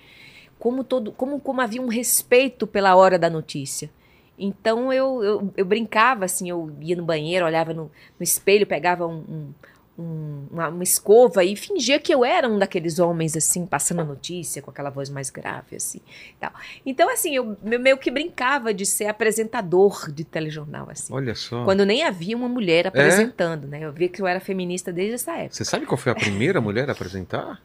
[0.57, 3.89] Como, todo, como, como havia um respeito pela hora da notícia.
[4.37, 7.83] Então eu, eu, eu brincava assim, eu ia no banheiro, olhava no,
[8.19, 9.53] no espelho, pegava um, um-
[9.99, 14.03] um- uma, uma escova e fingia que eu era um daqueles homens assim, passando a
[14.03, 15.99] notícia com aquela voz mais grave assim.
[16.39, 16.51] Tal.
[16.85, 21.13] Então assim, eu meio que brincava de ser apresentador de telejornal assim.
[21.13, 21.63] Olha só.
[21.65, 23.79] Quando nem havia uma mulher apresentando, né?
[23.83, 25.55] Eu via que eu era feminista desde essa época.
[25.55, 27.61] Você sabe qual foi a primeira mulher a apresentar?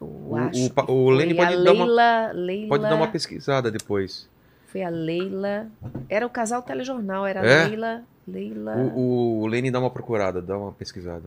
[0.00, 3.08] Eu O- acho o o Lene pode a dar uma- Leila, Leila, Pode dar uma
[3.08, 4.28] pesquisada depois.
[4.66, 5.68] Foi a Leila.
[6.08, 7.62] Era o casal telejornal, era É?
[7.62, 8.02] a Leila.
[8.26, 8.76] Leila.
[8.94, 11.24] O, o Lene dá uma procurada, dá uma pesquisada.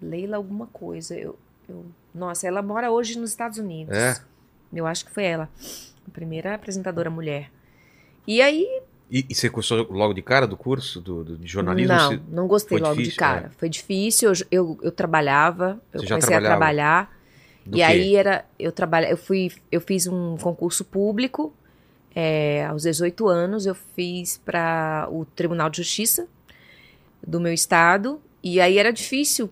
[0.00, 1.14] Leila alguma coisa.
[1.16, 3.96] Eu, eu- nossa, ela mora hoje nos Estados Unidos.
[3.96, 4.16] É?
[4.72, 5.48] Eu acho que foi ela.
[6.06, 7.50] A primeira apresentadora mulher.
[8.26, 8.66] E aí.
[9.10, 11.94] E, e você gostou logo de cara do curso do, do- de jornalismo?
[11.94, 13.28] não, Você- não gostei foi logo de difícil, é.
[13.28, 13.50] cara.
[13.56, 14.28] Foi difícil.
[14.30, 15.80] Eu, eu, eu trabalhava.
[15.92, 17.16] Eu Você comecei a trabalhar.
[17.64, 17.82] do e quê?
[17.82, 18.44] aí era.
[18.58, 19.52] Eu trabalha, eu fui.
[19.70, 21.52] Eu fiz um concurso público.
[22.14, 26.26] é, aos 18 anos, eu fiz para o Tribunal de Justiça
[27.24, 28.20] do meu estado.
[28.48, 29.50] E aí era difícil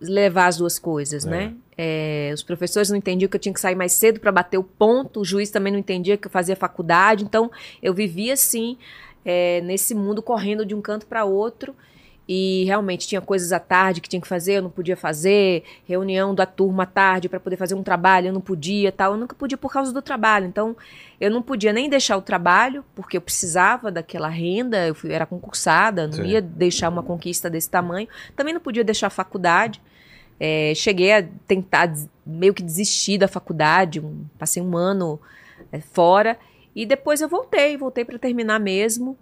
[0.00, 1.30] levar as duas coisas, É.
[1.30, 1.54] né?
[1.76, 4.64] É, os professores não entendiam que eu tinha que sair mais cedo para bater o
[4.64, 7.50] ponto, o juiz também não entendia que eu fazia faculdade, então
[7.82, 8.78] eu vivia assim,
[9.24, 11.74] é, nesse mundo correndo de um canto para outro.
[12.28, 16.32] E realmente tinha coisas à tarde que tinha que fazer, eu não podia fazer, reunião
[16.32, 19.12] da turma à tarde para poder fazer um trabalho, eu não podia, tal.
[19.12, 20.46] Eu nunca podia por causa do trabalho.
[20.46, 20.76] Então,
[21.20, 25.26] eu não podia nem deixar o trabalho, porque eu precisava daquela renda, eu fui, era
[25.26, 26.26] concursada, não Sim.
[26.26, 28.06] ia deixar uma conquista desse tamanho.
[28.36, 29.82] Também não podia deixar a faculdade.
[30.38, 31.92] É, cheguei a tentar
[32.24, 35.20] meio que desistir da faculdade, um- passei um ano
[35.72, 36.38] é, fora
[36.74, 39.18] e depois eu voltei, voltei para terminar mesmo.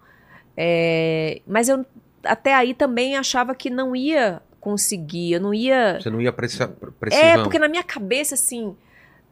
[0.56, 1.84] É, mas eu
[2.24, 5.98] até aí também achava que não ia conseguir, eu não ia.
[6.00, 6.74] Você não ia precisão.
[7.12, 8.76] É, porque na minha cabeça, assim,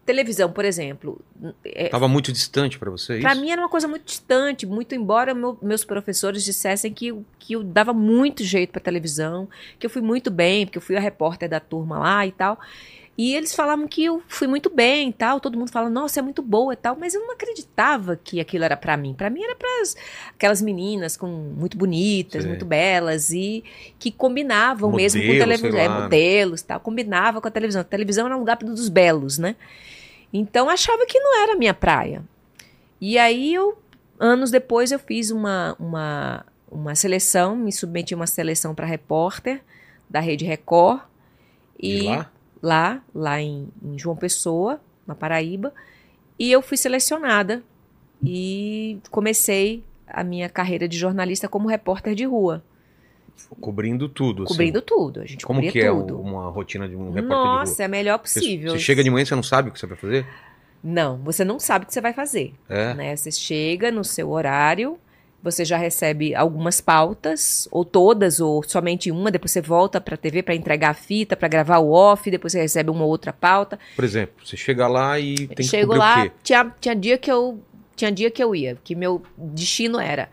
[0.04, 1.20] televisão, por exemplo,
[1.64, 3.40] é, Tava muito distante pra você Pra isso?
[3.40, 7.54] mim era uma coisa muito distante, muito embora meu- meus professores dissessem que, eu- que
[7.54, 11.00] eu dava muito jeito pra televisão, que eu fui muito bem, porque eu fui a
[11.00, 12.58] repórter da turma lá e tal.
[13.18, 16.22] E eles falavam que eu fui muito bem e tal, todo mundo fala, nossa, é
[16.22, 19.14] muito boa e tal, mas eu não acreditava que aquilo era pra mim.
[19.14, 19.68] Pra mim era para
[20.30, 22.50] aquelas meninas com muito bonitas, Sei.
[22.50, 23.64] muito belas e
[23.98, 26.02] que combinavam mesmo com televisão, é, lá.
[26.02, 27.80] modelos, tal, combinava com a televisão.
[27.80, 29.56] A televisão era um lugar dos belos, né?
[30.30, 32.22] Então eu achava que não era a minha praia.
[33.00, 33.78] E aí eu,
[34.18, 39.62] anos depois, eu fiz uma, uma, uma seleção, me submeti a uma seleção para repórter
[40.08, 41.00] da Rede Record.
[41.80, 42.30] De E lá?
[42.66, 45.72] Lá, lá em, em João Pessoa, na Paraíba.
[46.38, 47.62] E eu fui selecionada
[48.22, 52.62] e comecei a minha carreira de jornalista como repórter de rua,
[53.60, 54.52] Cobrindo tudo, assim.
[54.52, 55.20] cobrindo tudo.
[55.20, 56.16] A gente Como que é tudo.
[56.16, 57.82] o- uma rotina de um repórter de Nossa, rua?
[57.82, 58.72] é a melhor Você- possível.
[58.72, 60.26] Você chega de manhã e você não sabe o que você vai fazer?
[60.82, 62.54] Não, você não sabe o que você vai fazer.
[62.68, 62.94] É.
[62.94, 63.14] né?
[63.16, 64.98] Você chega no seu horário,
[65.42, 70.18] você já recebe algumas pautas, ou todas, ou somente uma, depois você volta para a
[70.18, 73.78] TV para entregar a fita, para gravar o off, depois você recebe uma outra pauta.
[73.94, 76.32] Por exemplo, você chega lá e tem que Chego o lá, quê?
[76.42, 77.60] tinha, tinha dia que eu
[77.94, 80.28] tinha dia que eu ia, que meu destino era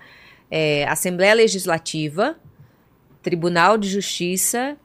[0.51, 2.36] é, Assembleia Legislativa,
[3.22, 4.76] Tribunal de Justiça,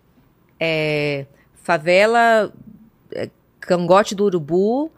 [0.61, 1.27] é,
[1.63, 2.53] favela
[3.13, 3.29] é,
[3.61, 4.91] Cangote do Urubu.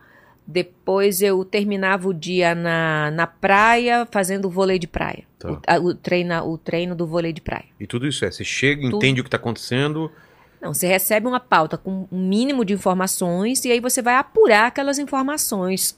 [0.51, 5.24] Depois eu terminava o dia na, na praia fazendo vôlei de praia.
[5.38, 5.51] Tá.
[5.53, 7.66] O, a- o treino, o treino do vôlei de praia.
[7.78, 8.96] E tudo isso é, você chega, Tudo.
[8.96, 10.11] entende o que tá acontecendo,
[10.61, 14.66] Não, você recebe uma pauta com um mínimo de informações e aí você vai apurar
[14.66, 15.96] aquelas informações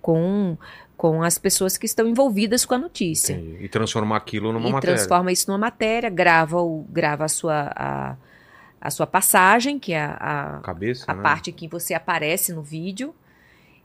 [0.00, 0.56] com,
[0.96, 3.34] com as pessoas que estão envolvidas com a notícia.
[3.34, 4.94] e, e transformar aquilo numa e matéria.
[4.96, 8.16] transforma isso numa matéria, grava, o, grava a, sua, a,
[8.80, 11.22] a sua passagem, que é a, Cabeça, a né?
[11.22, 13.14] parte que você aparece no vídeo,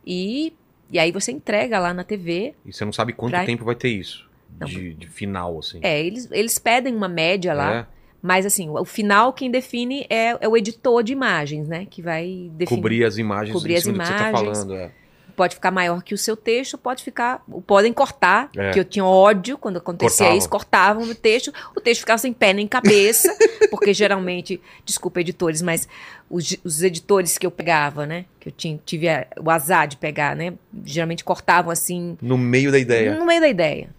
[0.06, 0.54] e,
[0.92, 2.54] e aí você entrega lá na TV.
[2.66, 4.30] E você não sabe quanto Pra- tempo vai ter isso.
[4.66, 5.80] De, de final, assim.
[5.82, 7.86] É, eles, eles pedem uma média lá, É,
[8.22, 11.88] mas assim, o, final quem define é, é o editor de imagens, né?
[11.90, 12.78] Que vai definir.
[12.80, 14.32] cobrir as imagens Cobrir as tá imagens.
[14.32, 14.76] falando.
[14.76, 14.92] É.
[15.34, 17.44] pode ficar maior que o seu texto, pode ficar.
[17.68, 18.72] Podem cortar, É.
[18.72, 20.38] que eu tinha ódio quando acontecia Cortavam.
[20.38, 23.36] isso, cortavam o texto, o texto ficava sem pé nem cabeça,
[23.70, 25.88] porque geralmente, desculpa, editores, mas
[26.30, 28.26] os, os editores que eu pegava, né?
[28.40, 30.54] Que eu tinha, tive a- o azar de pegar, né?
[30.86, 33.16] Geralmente cortavam assim, No meio da ideia.
[33.16, 33.90] no meio da ideia.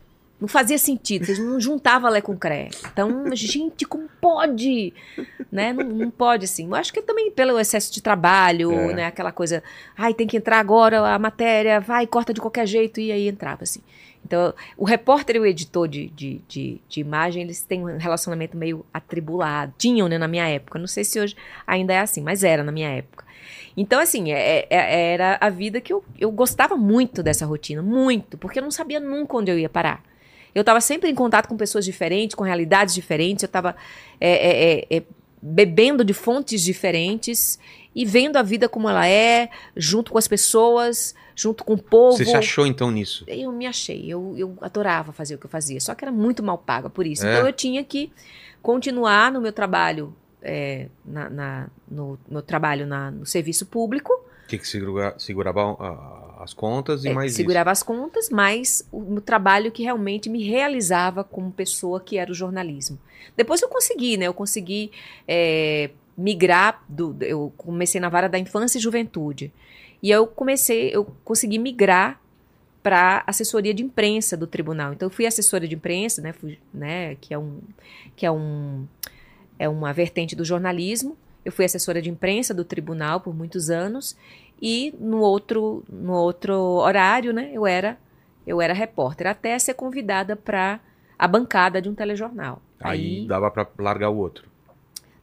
[0.40, 2.68] Não fazia sentido, eles não juntavam Lé com Cré.
[2.92, 4.92] Então, gente, como pode?
[5.50, 5.72] Né?
[5.72, 6.66] Não, não pode, assim.
[6.66, 8.94] Eu acho que também pelo excesso de trabalho, É.
[8.94, 9.06] né?
[9.06, 9.62] Aquela coisa,
[9.96, 13.62] ai, tem que entrar agora a matéria, vai, corta de qualquer jeito, e aí entrava,
[13.62, 13.80] assim.
[14.26, 18.56] Então, o repórter e o editor de, de, de, de imagem, eles têm um relacionamento
[18.56, 19.72] meio atribulado.
[19.78, 20.78] Tinham, né, na minha época.
[20.78, 23.24] Não sei se hoje ainda é assim, mas era na minha época.
[23.76, 28.36] Então, assim, é- é- era a vida que eu, eu gostava muito dessa rotina, muito,
[28.38, 30.02] porque eu não sabia nunca onde eu ia parar.
[30.54, 33.74] Eu estava sempre em contato com pessoas diferentes, com realidades diferentes, eu estava
[35.42, 37.58] bebendo de fontes diferentes
[37.94, 42.16] e vendo a vida como ela é, junto com as pessoas, junto com o povo.
[42.16, 43.24] Você se achou então nisso?
[43.26, 46.42] Eu me achei, eu, eu adorava fazer o que eu fazia, só que era muito
[46.42, 47.26] mal paga por isso.
[47.26, 47.34] É?
[47.34, 48.10] Então eu tinha que
[48.62, 54.12] continuar no meu trabalho, é, na, na- no meu trabalho na- no serviço público,
[54.48, 59.00] Tinha que segura, segurava ah, as contas e é, mais segurava as contas, mas o,
[59.00, 62.98] meu trabalho que realmente me realizava como pessoa que era o jornalismo.
[63.36, 64.26] Depois eu consegui, né?
[64.26, 64.90] Eu consegui
[65.26, 69.52] é, migrar do, eu comecei na vara da infância e juventude
[70.02, 72.20] e eu comecei, eu consegui migrar
[72.82, 74.92] para assessoria de imprensa do tribunal.
[74.92, 76.34] Então eu fui assessora de imprensa, né?
[76.34, 77.14] Fui, né?
[77.14, 77.60] Que é um
[78.14, 78.86] que é um
[79.58, 81.16] é uma vertente do jornalismo.
[81.44, 84.16] Eu fui assessora de imprensa do tribunal por muitos anos
[84.60, 87.98] e no outro no outro horário, né, eu era
[88.46, 90.80] eu era repórter até ser convidada para
[91.18, 92.60] a bancada de um telejornal.
[92.80, 94.46] Aí, Aí, dava pra largar o outro.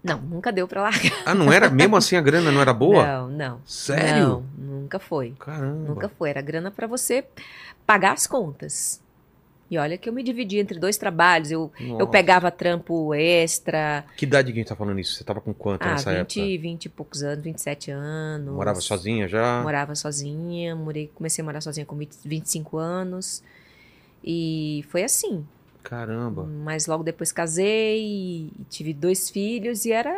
[0.04, 1.12] não, nunca deu para largar.
[1.26, 1.70] Ah, não era?
[1.70, 3.06] Mesmo assim a grana não era boa?
[3.06, 3.62] Não, não.
[3.66, 4.28] Sério?
[4.28, 5.36] Não, nunca foi.
[5.40, 5.88] Caramba.
[5.90, 6.30] Nunca foi.
[6.32, 7.24] Era grana para você
[7.86, 9.01] pagar as contas.
[9.72, 11.50] E olha que eu me dividi entre dois trabalhos.
[11.50, 14.04] Eu, eu pegava trampo extra.
[14.18, 15.16] Que idade que a gente tá falando isso?
[15.16, 16.62] Você tava com quanto Ah, nessa 20, época?
[16.62, 18.54] 20 e poucos anos, 27 anos.
[18.54, 19.62] Morava sozinha já?
[19.64, 20.76] Morava sozinha.
[20.76, 23.42] Morei, comecei a morar sozinha com 20, 25 anos.
[24.22, 25.48] E foi assim.
[25.82, 26.44] Caramba.
[26.44, 30.14] Mas logo depois casei e tive dois filhos e era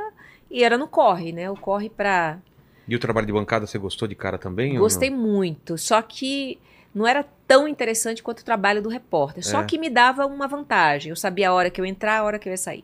[0.49, 1.49] e era no corre, né?
[1.51, 2.39] O corre pra
[2.87, 4.77] E o trabalho de bancada você gostou de cara também?
[4.79, 6.59] Gostei muito, só que
[6.93, 9.45] não era tão interessante quanto o trabalho do repórter.
[9.45, 9.65] Só É.
[9.65, 11.09] que me dava uma vantagem.
[11.09, 12.83] Eu sabia a hora que eu ia entrar, a hora que eu ia sair.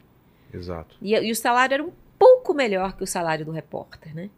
[0.54, 0.96] Exato.
[1.02, 4.30] E, e o salário era um pouco melhor que o salário do repórter, né?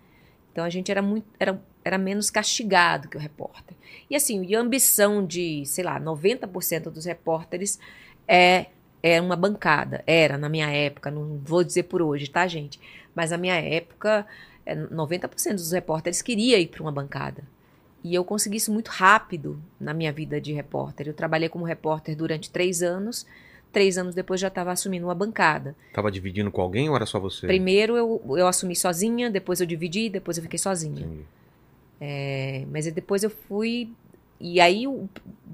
[0.51, 3.75] Então a gente era muito era, era menos castigado que o repórter.
[4.09, 7.79] E assim, e a ambição de, sei lá, 90% dos repórteres
[8.27, 8.65] é
[9.03, 10.03] é uma bancada.
[10.05, 12.79] Era na minha época, não vou dizer por hoje, tá, gente?
[13.15, 14.27] Mas na minha época,
[14.63, 17.43] é, 90% dos repórteres queria ir para uma bancada.
[18.03, 21.07] E eu consegui isso muito rápido na minha vida de repórter.
[21.07, 23.25] Eu trabalhei como repórter durante três anos.
[23.71, 25.75] Três anos depois já estava assumindo uma bancada.
[25.93, 27.47] Tava dividindo com alguém ou era só você?
[27.47, 31.07] Primeiro eu, eu assumi sozinha, depois eu dividi, depois eu fiquei sozinha.
[31.99, 33.89] É, mas depois eu fui.
[34.39, 35.07] E aí o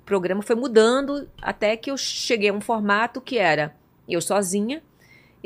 [0.05, 3.75] programa foi mudando até que eu cheguei a um formato que era
[4.07, 4.81] eu sozinha,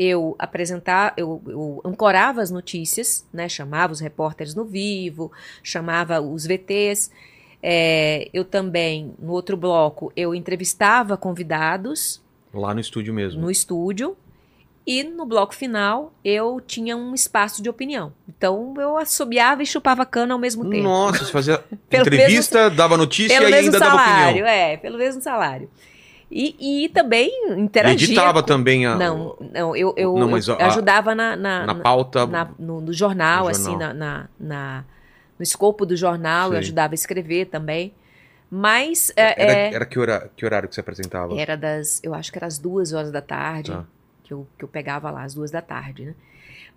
[0.03, 3.47] eu apresentar, eu, eu ancorava as notícias, né?
[3.47, 5.31] Chamava os repórteres no vivo,
[5.61, 7.11] chamava os VTs.
[7.61, 12.19] É, eu também, no outro bloco, eu entrevistava convidados
[12.51, 13.39] Lá no estúdio mesmo.
[13.39, 14.17] no estúdio.
[14.87, 18.11] E no bloco final, eu tinha um espaço de opinião.
[18.27, 20.81] Então, eu assobiava e chupava cana ao mesmo tempo.
[20.81, 24.47] Nossa, você fazia Pelo entrevista, dava notícia Pelo e mesmo ainda dava salário, opinião.
[24.47, 25.69] é, pelo mesmo salário.
[26.31, 28.07] E, e também interagia.
[28.07, 31.75] Editava com- também a, Não, não, eu, eu, Não, eu a- ajudava na, na, na
[31.75, 32.25] pauta.
[32.25, 33.93] na- no, no jornal, No assim, jornal.
[33.93, 34.85] na, na, na-
[35.37, 36.59] no escopo do jornal, eu Sei.
[36.59, 37.93] ajudava a escrever também.
[38.49, 41.33] Mas é, era, é, era que, hora- que horário que você apresentava?
[41.37, 43.85] era das, eu acho que era as duas horas da tarde Tá.
[44.23, 46.15] que, eu, que eu pegava lá, às duas da tarde, né?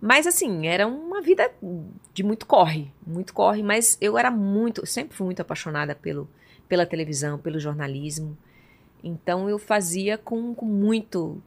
[0.01, 1.51] Mas assim, era uma vida
[2.13, 6.29] de muito corre, muito corre, mas eu era muito, eu sempre fui muito apaixonada pelo,
[6.69, 8.37] pela televisão, pelo jornalismo.
[9.05, 11.41] Então eu fazia com, com muito,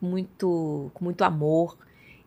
[0.00, 1.78] muito, com muito amor.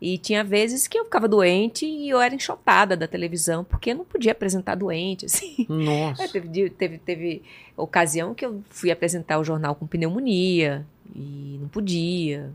[0.02, 3.98] E tinha vezes que eu ficava doente e eu era enxotada da televisão, porque eu
[3.98, 5.66] não podia apresentar doente, assim.
[5.68, 6.26] Nossa.
[6.30, 7.44] Teve, teve, teve
[7.76, 12.50] ocasião que eu fui apresentar o jornal com pneumonia e não podia.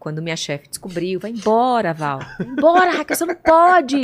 [0.00, 2.18] Quando minha chefe descobriu, vai embora, Val.
[2.36, 4.00] Vai embora, Raquel, você não pode.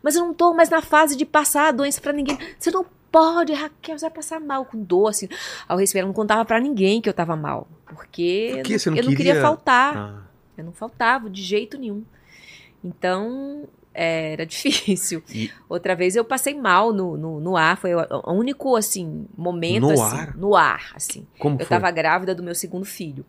[0.00, 2.38] Mas eu não tô mais na fase de passar a doença pra ninguém.
[2.56, 5.28] Você não pode, Raquel, você vai passar mal com dor, assim.
[5.68, 7.68] Ao respirar, eu não contava pra ninguém que eu tava mal.
[7.86, 9.96] Porque Por eu Você não eu não queria queria- faltar.
[9.96, 10.22] Ah,
[10.58, 12.02] Eu não faltava de jeito nenhum.
[12.82, 15.22] Então, era difícil.
[15.32, 17.76] E- Outra vez eu passei mal no, no, no ar.
[17.76, 20.02] Foi o único, assim, momento, No assim.
[20.16, 20.36] ar?
[20.36, 21.26] No ar, assim.
[21.38, 21.76] como Eu foi?
[21.76, 23.24] tava grávida do meu segundo filho.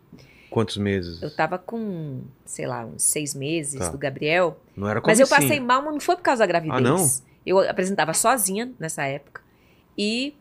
[0.50, 1.20] Quantos meses?
[1.22, 3.88] Eu tava com, sei lá, uns seis meses Tá.
[3.90, 4.58] do Gabriel.
[4.76, 6.76] Não era Mas eu passei mal, mas não foi por causa da gravidez.
[6.78, 7.06] Ah, não?
[7.44, 9.42] Eu apresentava sozinha nessa época.
[9.96, 10.34] E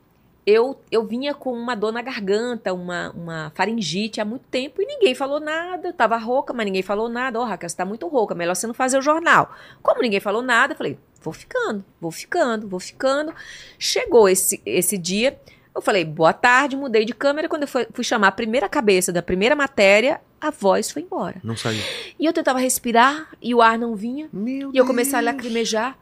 [0.45, 4.85] eu, eu vinha com uma dor na garganta, uma, uma faringite há muito tempo e
[4.85, 5.87] ninguém falou nada.
[5.87, 7.39] Eu tava rouca, mas ninguém falou nada.
[7.39, 9.51] Ó, Raquel, você tá muito rouca, melhor você não fazer o jornal.
[9.81, 13.33] Como ninguém falou nada, eu falei, vou ficando, vou ficando, vou ficando.
[13.79, 15.39] Chegou esse, esse dia,
[15.73, 17.49] eu falei, boa tarde, mudei de câmera.
[17.49, 21.41] Quando eu fui, fui chamar a primeira cabeça da primeira matéria, a voz foi embora.
[21.43, 21.81] Não saiu.
[22.19, 24.29] E eu tentava respirar e o ar não vinha.
[24.31, 25.33] Meu E eu comecei a Deus.
[25.33, 25.97] lacrimejar.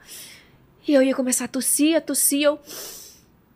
[0.86, 2.60] E eu ia começar a tossir, a tossir, eu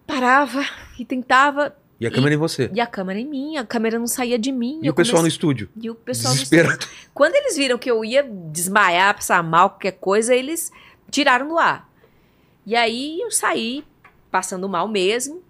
[0.07, 0.65] parava
[0.97, 1.75] e tentava.
[1.99, 2.69] E a câmera em você.
[2.73, 4.79] E a câmera em mim, a câmera não saía de mim.
[4.83, 5.69] E o pessoal no comecei- estúdio?
[5.81, 6.85] E o pessoal no Desesperado.
[7.13, 10.71] Quando eles viram que eu ia desmaiar, passar mal, qualquer coisa, eles
[11.11, 11.89] tiraram do ar.
[12.65, 13.83] E aí eu saí
[14.31, 15.41] passando mal mesmo.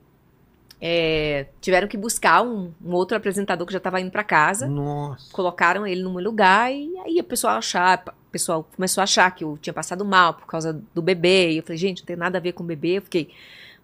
[0.79, 5.27] É, tiveram que buscar um, um outro apresentador que já estava indo para casa Nossa.
[5.33, 9.43] colocaram ele num lugar e aí o pessoal achar, o pessoal começou a achar que
[9.43, 11.49] eu tinha passado mal por causa do bebê.
[11.53, 12.99] E eu falei, gente, não tem nada a ver com o bebê.
[12.99, 13.31] Eu fiquei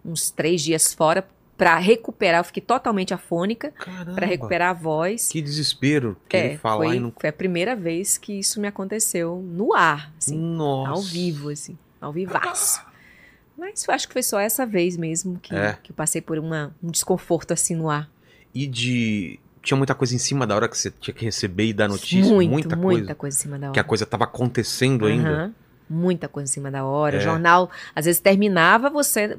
[0.05, 1.27] uns três dias fora
[1.57, 2.39] pra recuperar.
[2.41, 3.73] Eu fiquei totalmente afônica
[4.15, 5.29] pra recuperar a voz.
[5.29, 6.17] Que desespero.
[6.27, 7.13] Querer É, falar foi, e não...
[7.17, 10.91] foi a primeira vez que isso me aconteceu no ar, assim, Nossa.
[10.91, 12.81] ao vivo, assim, ao vivaço.
[13.57, 15.77] Mas eu acho que foi só essa vez mesmo que, É.
[15.81, 18.09] que eu passei por uma, um desconforto assim no ar.
[18.53, 19.39] E de...
[19.61, 22.33] Tinha muita coisa em cima da hora que você tinha que receber e dar notícia?
[22.33, 23.15] muito, muita, muita coisa.
[23.15, 23.73] coisa em cima da hora.
[23.73, 25.53] Que a coisa tava acontecendo ainda.
[25.93, 27.15] Muita coisa em cima da hora.
[27.17, 27.19] É.
[27.19, 29.37] O jornal, às vezes terminava, você.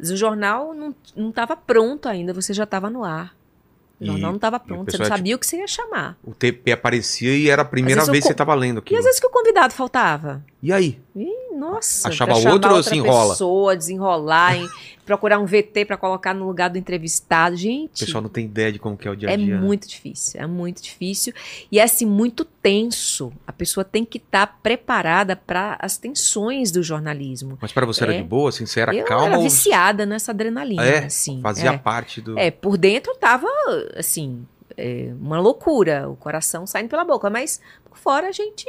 [0.00, 3.34] O jornal não, não tava pronto ainda, você já estava no ar.
[4.00, 6.16] O E- jornal não estava e pronto, você não sabia o que você ia chamar.
[6.24, 8.98] O TP aparecia e era a primeira vez que você co- tava lendo E aquilo.
[8.98, 10.44] às vezes que o convidado faltava.
[10.60, 10.98] E aí?
[11.14, 13.34] Ih, nossa, Achava outro ou se enrola?
[13.34, 14.66] pessoa, desenrolar, em-
[15.04, 17.54] procurar um VT pra colocar no lugar do entrevistado.
[17.54, 19.56] O Gente, pessoal não tem ideia de como que é o dia a é dia.
[19.56, 19.60] né?
[19.60, 21.34] muito difícil, é muito difícil
[21.70, 23.30] e é assim muito tenso.
[23.46, 27.58] A pessoa tem que estar preparada para as tensões do jornalismo.
[27.60, 28.18] Mas pra você era É.
[28.18, 31.42] de boa, assim, você era eu calma era ou viciada nessa adrenalina, É, assim.
[31.42, 31.76] fazia é.
[31.78, 32.38] parte do...
[32.38, 33.48] É, por dentro eu tava,
[33.96, 34.46] assim,
[34.76, 38.66] é, uma loucura, o coração saindo pela boca, mas por fora a gente,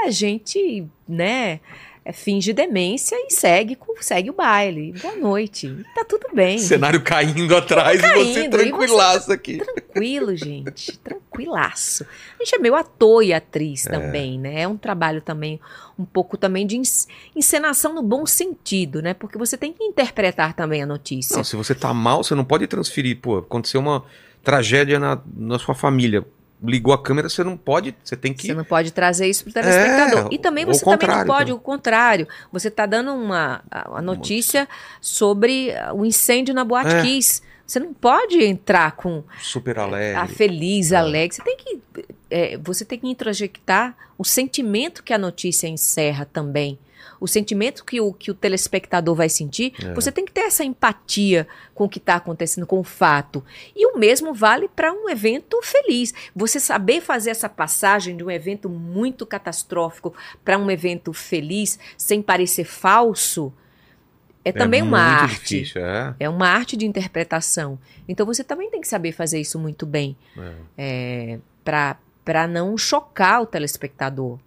[0.00, 1.60] a gente, né,
[2.04, 4.92] é, finge demência e segue, segue o baile.
[5.02, 5.84] Boa noite.
[5.94, 6.56] Tá tudo bem.
[6.58, 9.58] Cenário caindo atrás e você caindo, e tranquilaço aqui.
[9.58, 10.96] Tranquilo, gente.
[10.98, 12.06] Tranquilaço.
[12.40, 13.90] A gente é meio ator e atriz É.
[13.90, 14.62] também, né?
[14.62, 15.60] É um trabalho também,
[15.98, 16.80] um pouco também de
[17.36, 19.12] encenação no bom sentido, né?
[19.12, 21.36] Porque você tem que interpretar também a notícia.
[21.36, 23.18] Não, se você tá mal, você não pode transferir.
[23.20, 24.02] Pô, aconteceu uma
[24.48, 26.24] tragédia na, na sua família.
[26.62, 27.94] Ligou a câmera, você não pode.
[28.02, 28.46] Você tem que.
[28.46, 30.32] Você não pode trazer isso para o telespectador.
[30.32, 31.52] É, e também você também não pode, também.
[31.52, 32.26] o contrário.
[32.50, 34.66] Você está dando uma a a notícia
[35.00, 37.02] sobre ah, o incêndio na Boate É.
[37.02, 37.42] Kiss.
[37.66, 40.34] Você não pode entrar com Super a alegre.
[40.34, 40.96] feliz, É.
[40.96, 41.36] alegre.
[41.36, 41.80] Você tem que
[42.30, 46.78] é, você tem que introjectar o sentimento que a notícia encerra também.
[47.20, 49.92] O sentimento que o, que o telespectador vai sentir, É.
[49.94, 53.44] você tem que ter essa empatia com o que está acontecendo, com o fato.
[53.74, 56.12] E o mesmo vale para um evento feliz.
[56.34, 60.14] Você saber fazer essa passagem de um evento muito catastrófico
[60.44, 63.52] para um evento feliz, sem parecer falso,
[64.44, 65.58] é, também uma arte.
[65.60, 66.14] Difícil, é.
[66.20, 67.78] É uma arte de interpretação.
[68.08, 70.52] Então você também tem que saber fazer isso muito bem É.
[70.78, 71.38] é,
[72.24, 74.38] para não chocar o telespectador.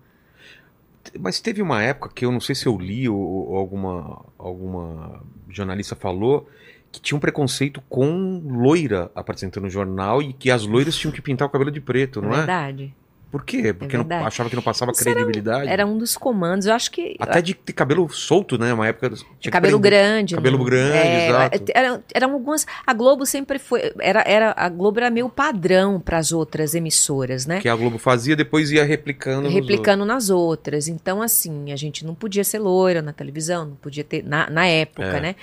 [1.20, 5.22] Mas teve uma época que eu não sei se eu li ou, ou alguma, alguma
[5.50, 6.48] jornalista falou
[6.92, 11.22] que tinha um preconceito com loira apresentando o jornal e que as loiras tinham que
[11.22, 12.38] pintar o cabelo de preto, não é?
[12.38, 12.94] verdade.
[13.32, 13.72] Por quê?
[13.72, 14.28] Porque não, verdade.
[14.28, 15.70] achava que não passava Isso era credibilidade.
[15.70, 16.68] Era um dos comandos.
[16.68, 17.16] Eu acho que.
[17.18, 18.74] Até de ter cabelo solto, né?
[18.74, 19.14] Uma época.
[19.40, 20.36] tinha cabelo grande.
[20.36, 20.66] cabelo né?
[20.66, 21.64] grande, É, exato.
[21.74, 22.68] Eram, eram algumas.
[22.86, 23.94] A Globo sempre foi.
[24.02, 27.62] Era, era, a Globo era meio padrão para as outras emissoras, né?
[27.62, 29.48] Que a Globo fazia, depois ia replicando.
[29.48, 30.90] replicando nas outras.
[30.90, 34.26] Então, assim, a gente não podia ser loira na televisão, não podia ter.
[34.26, 35.22] Na, na época, É.
[35.22, 35.36] né?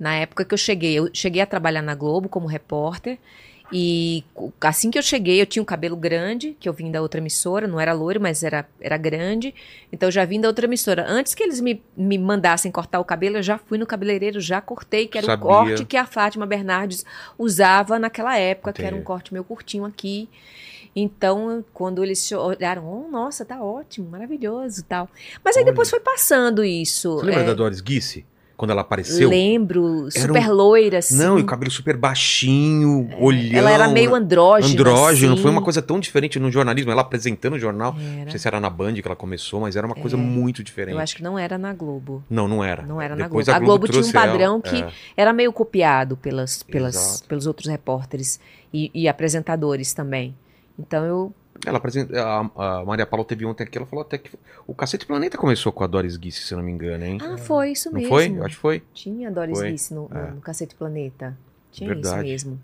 [0.00, 3.18] Na época que eu cheguei, eu cheguei a trabalhar na Globo como repórter.
[3.72, 4.24] E
[4.60, 7.66] assim que eu cheguei, eu tinha um cabelo grande, que eu vim da outra emissora,
[7.66, 9.54] não era loiro, mas era, era grande.
[9.92, 11.04] Então eu já vim da outra emissora.
[11.08, 14.60] Antes que eles me, me mandassem cortar o cabelo, eu já fui no cabeleireiro, já
[14.60, 15.44] cortei, que era Sabia.
[15.44, 17.04] o corte que a Fátima Bernardes
[17.36, 19.06] usava naquela época, que era um Entendi.
[19.06, 20.28] corte meio curtinho aqui.
[20.94, 25.10] Então, quando eles olharam, oh, nossa, tá ótimo, maravilhoso e tal.
[25.44, 25.72] Mas aí Olha.
[25.72, 27.18] depois foi passando isso.
[27.18, 28.24] Você lembra é, da Doris Guisse?
[28.56, 29.28] Quando ela apareceu?
[29.28, 31.16] Lembro, super loira, assim.
[31.16, 33.58] Não, e o cabelo super baixinho, olhão.
[33.58, 34.72] Ela era meio andrógena.
[34.72, 35.34] andrógeno.
[35.34, 35.42] assim.
[35.42, 36.90] Foi uma coisa tão diferente no jornalismo.
[36.90, 37.94] Ela apresentando o jornal.
[37.94, 38.30] Não Era.
[38.30, 40.94] sei se era na Band que ela começou, mas era uma coisa muito diferente.
[40.94, 42.24] Eu acho que não era na Globo.
[42.30, 42.82] Não, não era.
[42.82, 43.62] Não era na Depois Globo.
[43.62, 44.88] A Globo tinha um trouxe ela, padrão que é.
[45.16, 47.28] era meio copiado pelas, pelas, Exato.
[47.28, 48.40] pelos outros repórteres
[48.72, 50.34] e, e apresentadores também.
[50.78, 51.34] Então eu.
[51.68, 54.30] Ela apresenta, a, a Maria Paula teve ontem aqui, ela falou até que
[54.66, 57.18] o Cacete Planeta começou com a Doris Guisse, se não me engano, hein?
[57.22, 58.08] Ah, foi isso não mesmo.
[58.08, 58.38] foi?
[58.40, 58.82] Acho que foi.
[58.94, 59.70] Tinha Doris Foi.
[59.72, 60.30] Guisse no, É.
[60.30, 61.36] no Cacete Planeta.
[61.72, 62.28] Tinha isso Verdade.
[62.28, 62.60] mesmo.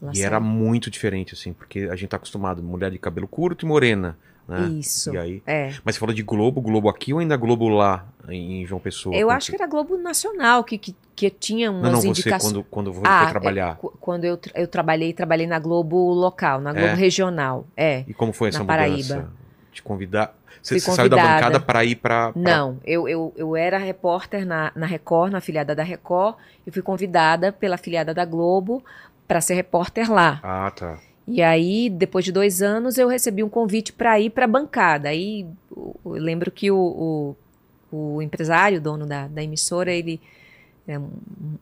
[0.00, 3.64] Ela E era muito diferente, assim, porque a gente tá acostumado, mulher de cabelo curto
[3.64, 4.16] e morena,
[4.48, 4.68] né?
[4.78, 5.12] Isso.
[5.14, 5.42] E aí...
[5.46, 5.72] É.
[5.84, 9.14] Mas você falou de Globo, Globo aqui ou ainda Globo lá, em João Pessoa?
[9.14, 12.08] Eu acho você- que era Globo Nacional que, que, que tinha umas Não, não, você,
[12.08, 12.52] indicações.
[12.52, 13.72] quando, quando foi, Ah, foi trabalhar.
[13.72, 16.94] é, cu- quando eu, eu trabalhei, trabalhei na Globo local, na Globo É.
[16.94, 17.66] regional.
[17.76, 18.04] É.
[18.06, 19.14] E como foi essa na mudança?
[19.14, 19.32] Paraíba.
[19.72, 20.34] Te convidar...
[20.62, 22.32] Você, você saiu da bancada para ir para...
[22.34, 26.34] Não, eu, eu, eu era repórter na, na Record, na afiliada da Record,
[26.66, 28.82] e fui convidada pela afiliada da Globo
[29.28, 30.40] para ser repórter lá.
[30.42, 30.98] Ah, tá.
[31.26, 35.08] E aí, depois de dois anos, eu recebi um convite para ir para a bancada.
[35.08, 35.46] Aí
[35.76, 37.36] eu lembro que o,
[37.90, 40.20] o, o empresário, dono da, da emissora, ele
[40.86, 41.10] é um,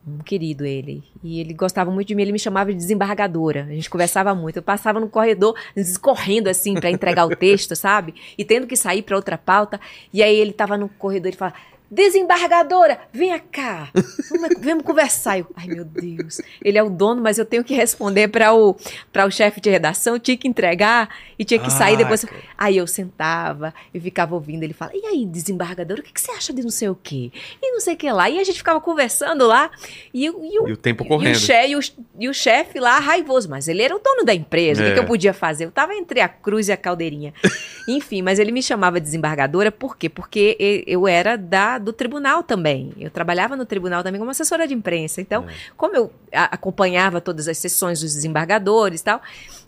[0.07, 1.03] um querido ele.
[1.23, 3.65] E ele gostava muito de mim, ele me chamava de desembargadora.
[3.65, 4.59] A gente conversava muito.
[4.59, 5.57] Eu passava no corredor,
[6.01, 8.15] correndo assim para entregar o texto, sabe?
[8.37, 9.81] E tendo que sair para outra pauta.
[10.12, 11.57] E aí ele tava no corredor e falava:
[11.95, 13.88] Desembargadora, venha cá.
[14.30, 15.38] Vamos, vamos conversar.
[15.38, 16.40] Eu, Ai, meu Deus.
[16.62, 18.76] Ele é o dono, mas eu tenho que responder para o,
[19.12, 20.18] pra o chefe de redação.
[20.18, 22.24] Tinha que entregar e tinha que sair Ah, depois.
[22.24, 22.42] cara.
[22.59, 26.30] Aí eu sentava e ficava ouvindo ele falar: E aí, desembargadora, o que, que você
[26.32, 27.30] acha de não sei o quê?
[27.62, 28.28] E não sei o que lá.
[28.28, 29.70] E a gente ficava conversando lá.
[30.12, 31.36] E, o- e E o tempo correndo.
[31.68, 31.80] e, o,
[32.18, 34.95] e o chefe lá, raivoso, mas ele era o dono da empresa, o que É.
[34.95, 35.64] que, eu podia fazer?
[35.64, 37.32] Eu tava entre a cruz e a caldeirinha.
[37.88, 40.09] Enfim, mas ele me chamava de desembargadora, por quê?
[40.09, 42.93] Porque eu era da, do tribunal também.
[42.99, 45.20] Eu trabalhava no tribunal também como assessora de imprensa.
[45.20, 45.53] Então, É.
[45.76, 49.20] como eu acompanhava todas as sessões dos desembargadores e tal,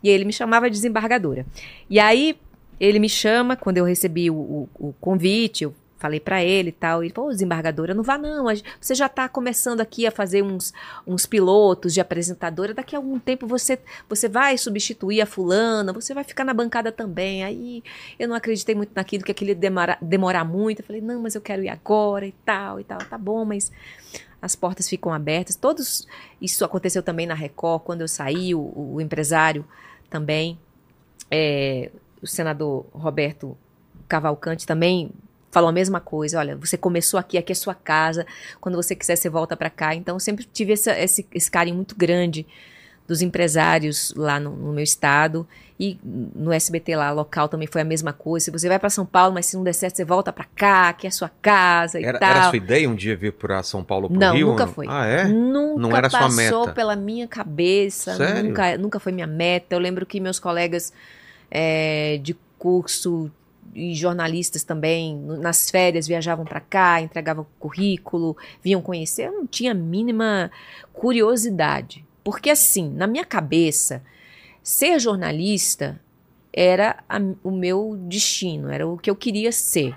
[0.03, 1.47] e ele me chamava de desembargadora.
[1.89, 2.37] E aí,
[2.81, 6.73] ele me chama, quando eu recebi o, o- o convite, eu falei pra ele e
[6.73, 7.03] tal.
[7.03, 8.47] E falou, "Ô, desembargadora, não vá não.
[8.81, 10.73] Você já tá começando aqui a fazer uns,
[11.07, 12.75] uns pilotos de apresentadora.
[12.75, 13.79] Daqui a algum tempo você,
[14.09, 17.45] você vai substituir a fulana, você vai ficar na bancada também.
[17.45, 17.83] Aí
[18.19, 20.81] eu não acreditei muito naquilo, que aquilo ia demorar, demorar muito.
[20.81, 22.99] Eu falei, não, mas eu quero ir agora e tal e tal.
[22.99, 23.71] Tá bom, mas
[24.41, 25.57] as portas ficam abertas.
[25.57, 26.07] Todos
[26.41, 29.65] isso aconteceu também na Record, quando eu saí, o, o empresário
[30.11, 30.59] também,
[31.31, 31.91] é,
[32.23, 33.57] o senador Roberto
[34.09, 35.11] Cavalcante também
[35.57, 36.39] falou a mesma coisa.
[36.39, 38.27] Olha, você começou aqui, aqui é sua casa.
[38.61, 39.95] Quando você quiser, você volta para cá.
[39.95, 42.47] Então, eu sempre tive essa- esse, esse carinho muito grande
[43.09, 45.47] dos empresários lá no, no meu estado
[45.81, 48.45] e no SBT lá local também foi a mesma coisa.
[48.47, 50.93] Se você vai para São Paulo, mas se não der certo, você volta para cá,
[50.93, 52.29] que é a sua casa e Era, tal.
[52.29, 54.49] era sua ideia um dia vir pra São Paulo pro Não, Rio?
[54.49, 54.73] nunca não?
[54.75, 54.87] foi.
[54.91, 55.25] Ah, é?
[55.25, 56.73] Nunca Não era sua passou meta?
[56.75, 58.15] pela minha cabeça.
[58.17, 58.49] Sério?
[58.51, 59.75] Nunca, nunca foi minha meta.
[59.75, 60.93] Eu lembro que meus colegas
[61.51, 63.31] é, de curso
[63.77, 69.27] e jornalistas também, nas férias, viajavam para cá, entregavam currículo, vinham conhecer.
[69.27, 70.51] Eu não tinha a mínima
[70.93, 72.05] curiosidade.
[72.24, 74.03] Porque, assim, na minha cabeça,
[74.62, 76.01] ser jornalista
[76.53, 79.95] era a- o meu destino, era o que eu queria ser.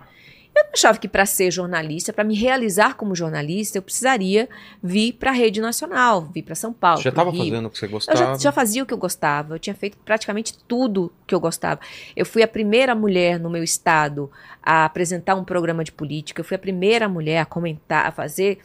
[0.59, 4.47] Eu achava que para ser jornalista, para me realizar como jornalista, eu precisaria
[4.83, 6.97] vir para a rede nacional, vir para São Paulo.
[6.97, 8.17] Você já estava fazendo o que você Eu gostava?
[8.17, 11.79] já, já fazia o que eu gostava, eu tinha feito praticamente tudo que eu gostava.
[12.15, 14.29] Eu fui a primeira mulher no meu estado
[14.61, 18.59] a apresentar um programa de política, eu fui a primeira mulher a comentar, a fazer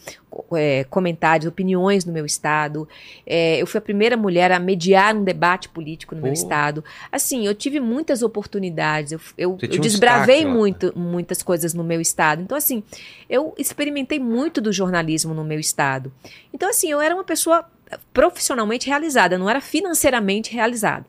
[0.54, 2.88] é, comentários, opiniões no meu estado,
[3.26, 6.84] É, eu fui a primeira mulher a mediar um debate político no meu estado.
[7.10, 10.50] Assim, eu tive muitas oportunidades, eu, eu, eu um desbravei lá.
[10.50, 12.42] muito, muitas coisas no meu estado.
[12.42, 12.82] Então, assim,
[13.28, 16.12] eu experimentei muito do jornalismo no meu estado.
[16.52, 17.64] Então, assim, eu era uma pessoa
[18.12, 21.06] profissionalmente realizada, não era financeiramente realizada.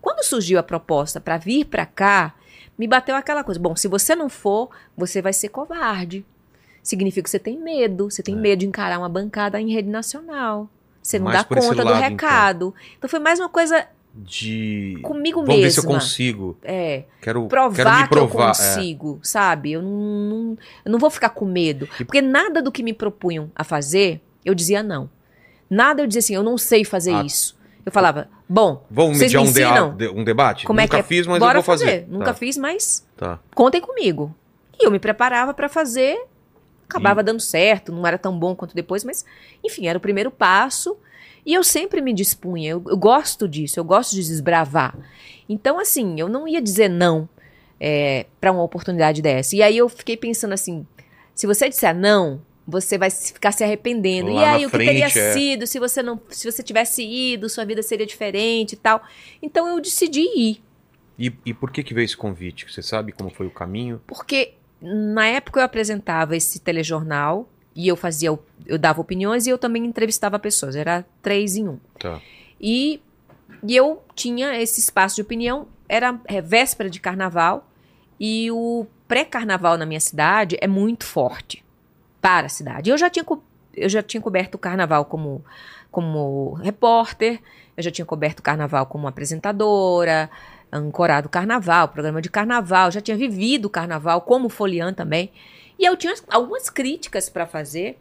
[0.00, 2.34] Quando surgiu a proposta para vir para cá,
[2.78, 6.24] me bateu aquela coisa: bom, se você não for, você vai ser covarde.
[6.82, 8.38] Significa que você tem medo, você tem É.
[8.38, 10.68] medo de encarar uma bancada em rede nacional.
[11.02, 12.10] Você não Mais dá conta do lado, então.
[12.10, 12.74] recado.
[12.96, 13.08] Então.
[13.10, 14.98] foi mais uma coisa De.
[15.02, 15.98] comigo Vamos ver se eu mesma.
[16.00, 16.56] consigo.
[16.62, 18.44] É, Quero, provar quero me que eu provar.
[18.44, 18.46] é.
[18.48, 19.72] consigo, sabe?
[19.72, 21.88] Eu não, não- eu não vou ficar com medo.
[22.00, 25.10] E- Porque nada do que me propunham a fazer, eu dizia não.
[25.70, 27.22] Nada eu dizia assim, eu não sei fazer Ah.
[27.22, 27.57] isso.
[27.86, 29.96] Eu falava, bom, Vamos Vocês mediar me um, ensinam?
[29.96, 30.66] de- um debate?
[30.66, 31.06] como Nunca é que é?
[31.08, 32.06] fiz, mas Bora eu vou fazer.
[32.08, 33.38] Nunca Tá, fiz, mas Tá.
[33.54, 34.34] contem comigo.
[34.78, 36.20] E eu me preparava pra fazer,
[36.88, 39.24] acabava dando certo, não era tão bom quanto depois, mas
[39.64, 40.96] enfim, era o primeiro passo.
[41.46, 44.94] E eu sempre me dispunha, eu, eu gosto disso, eu gosto de desbravar.
[45.48, 47.26] Então, assim, eu não ia dizer não
[47.80, 49.56] é, para uma oportunidade dessa.
[49.56, 50.86] E aí eu fiquei pensando assim:
[51.34, 54.30] se você disser não, você vai ficar se arrependendo.
[54.30, 55.32] Lá e aí, o que teria frente, é.
[55.32, 59.02] sido se você não, se você tivesse ido, sua vida seria diferente e tal.
[59.40, 60.62] Então eu decidi ir.
[61.18, 62.70] E, e por que que veio esse convite?
[62.70, 64.02] Você sabe como foi o caminho?
[64.06, 64.52] Porque
[64.82, 69.86] na época eu apresentava esse telejornal e eu fazia, eu dava opiniões e eu também
[69.86, 70.76] entrevistava pessoas.
[70.76, 71.78] Era três em um.
[71.98, 72.20] Tá.
[72.60, 73.00] E,
[73.66, 75.66] e eu tinha esse espaço de opinião.
[75.88, 77.66] Era é, véspera de carnaval
[78.20, 81.64] e o pré-carnaval na minha cidade é muito forte
[82.20, 82.90] para a cidade.
[82.90, 83.24] Eu já tinha,
[83.74, 85.44] eu já tinha coberto o carnaval como,
[85.90, 87.40] como repórter,
[87.76, 90.30] eu já tinha coberto o carnaval como apresentadora,
[90.72, 95.30] ancorado o carnaval, programa de carnaval, já tinha vivido o carnaval como foliã também.
[95.78, 97.98] E eu tinha algumas críticas para fazer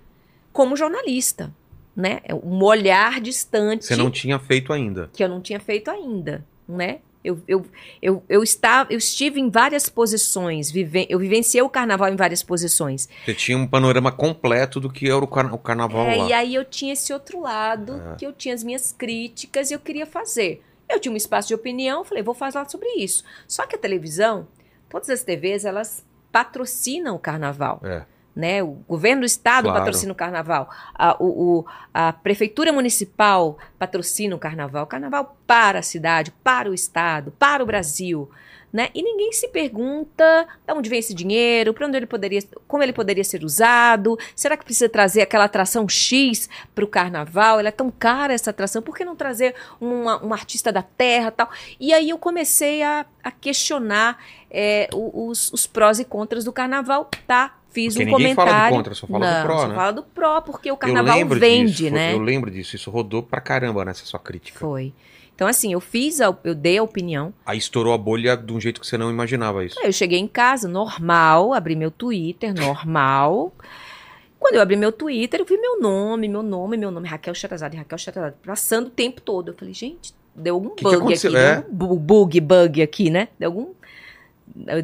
[0.51, 1.53] como jornalista,
[1.95, 2.21] né?
[2.43, 5.09] Um olhar distante Você não tinha feito ainda.
[5.13, 6.99] que eu não tinha feito ainda, né?
[7.27, 7.65] Eu, eu,
[8.01, 12.41] eu, eu, estava, eu estive em várias posições, vive, eu vivenciei o carnaval em várias
[12.41, 13.09] posições.
[13.25, 16.27] Você tinha um panorama completo do que era o, car- o carnaval É, lá.
[16.29, 18.15] e aí eu tinha esse outro lado, É.
[18.15, 20.63] que eu tinha as minhas críticas e eu queria fazer.
[20.89, 23.23] Eu tinha um espaço de opinião, falei, vou falar sobre isso.
[23.47, 24.47] Só que a televisão,
[24.89, 27.81] todas as TVs, elas patrocinam o carnaval.
[27.83, 28.03] É.
[28.37, 28.61] né?
[28.61, 29.79] O governo do estado Claro.
[29.79, 31.25] patrocina o carnaval, a, o,
[31.59, 37.31] o- a prefeitura municipal patrocina o carnaval, o carnaval para a cidade, para o estado,
[37.39, 38.29] para o Brasil,
[38.71, 38.89] né?
[38.93, 42.93] E ninguém se pergunta de onde vem esse dinheiro, para onde ele poderia, como ele
[42.93, 47.59] poderia ser usado, será que precisa trazer aquela atração X para o carnaval?
[47.59, 51.31] Ela é tão cara essa atração, por que não trazer uma, um artista da terra,
[51.31, 51.49] tal?
[51.79, 54.17] E aí eu comecei a, a questionar
[54.51, 57.55] é, os, os prós e contras do carnaval, tá?
[57.69, 58.51] Fiz Porque um ninguém comentário.
[58.53, 59.75] fala do contra, só fala do não, pró, só né?
[59.75, 62.13] fala do pró, porque o carnaval vende, disso, né?
[62.13, 64.57] Eu lembro disso, isso rodou pra caramba nessa sua crítica.
[64.59, 64.93] Foi.
[65.35, 67.31] Então, assim, eu fiz, a, eu dei a opinião.
[67.45, 69.75] Aí estourou a bolha de um jeito que você não imaginava isso.
[69.83, 73.53] Eu cheguei em casa, normal, abri meu Twitter, normal.
[74.39, 77.75] Quando eu abri meu Twitter, eu vi meu nome, meu nome, meu nome, Raquel Sherazade,
[77.77, 79.49] Raquel Sherazade, passando o tempo todo.
[79.49, 81.29] Eu falei, gente, deu algum Que que bug aconteceu?
[81.31, 81.55] aqui, É.
[81.61, 83.27] deu bu- bug, bug aqui, né?
[83.37, 83.73] Deu algum,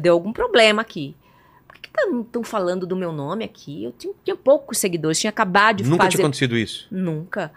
[0.00, 1.16] deu algum problema aqui.
[1.96, 3.84] Estão falando do meu nome aqui?
[3.84, 6.16] Eu tinha, tinha poucos seguidores, tinha acabado de Nunca fazer.
[6.16, 6.86] tinha acontecido isso.
[6.90, 7.52] Nunca.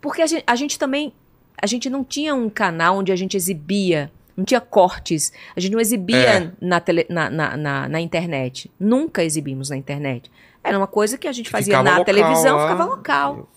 [0.00, 1.12] Porque a gente, a gente também.
[1.60, 4.10] A gente não tinha um canal onde a gente exibia.
[4.36, 5.32] Não tinha cortes.
[5.54, 6.52] A gente não exibia É.
[6.60, 8.70] na, tele, na, na, na, na internet.
[8.80, 10.30] Nunca exibimos na internet.
[10.64, 12.62] Era uma coisa que a gente fazia Ficava na local televisão, lá.
[12.70, 13.48] ficava local.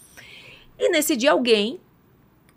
[0.77, 1.79] E nesse dia, alguém,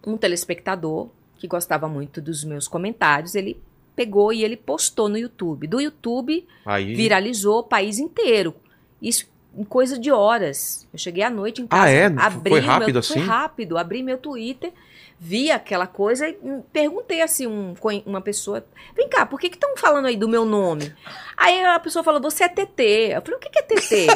[0.07, 3.61] um telespectador, que gostava muito dos meus comentários, ele
[3.99, 5.67] pegou e ele postou no YouTube.
[5.67, 6.95] Do YouTube, Aí.
[6.95, 8.55] viralizou o país inteiro.
[9.03, 9.27] Isso
[9.57, 10.87] em coisa de horas.
[10.93, 12.05] Eu cheguei à noite em casa, Ah, é?
[12.07, 13.15] abri Foi rápido meu, assim?
[13.15, 14.73] Foi rápido, abri meu Twitter,
[15.21, 17.75] vi aquela coisa e hum, perguntei assim um,
[18.07, 18.65] uma pessoa,
[18.97, 20.95] vem cá, por que estão falando aí do meu nome?
[21.37, 23.13] Aí a pessoa falou, você é TT.
[23.15, 24.07] Eu falei, o que que é TT?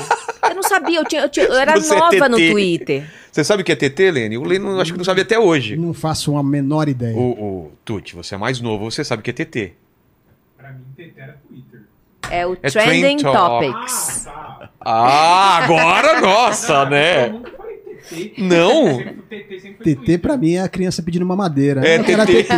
[0.49, 2.51] eu não sabia, eu, tinha, eu, tinha- eu era Você é nova no TT.
[2.53, 3.11] Twitter.
[3.31, 4.39] Você sabe o que é TT, Lene?
[4.39, 5.77] O Lene acho que não sabe até hoje.
[5.77, 7.17] Não faço a menor ideia.
[7.17, 7.31] O,
[7.67, 9.73] o Tuti, você é mais novo, você sabe o que é TT.
[10.57, 11.81] Pra mim, TT era Twitter.
[12.31, 13.67] É o É Trending Trend Top.
[13.67, 14.27] Topics.
[14.29, 14.71] Ah, tá.
[14.85, 17.31] Ah, agora, nossa, né?
[18.09, 18.35] TT.
[18.39, 18.99] Não.
[19.29, 21.87] TT TT pra mim é a criança pedindo uma madeira.
[21.87, 22.45] É, TT.
[22.45, 22.49] TT.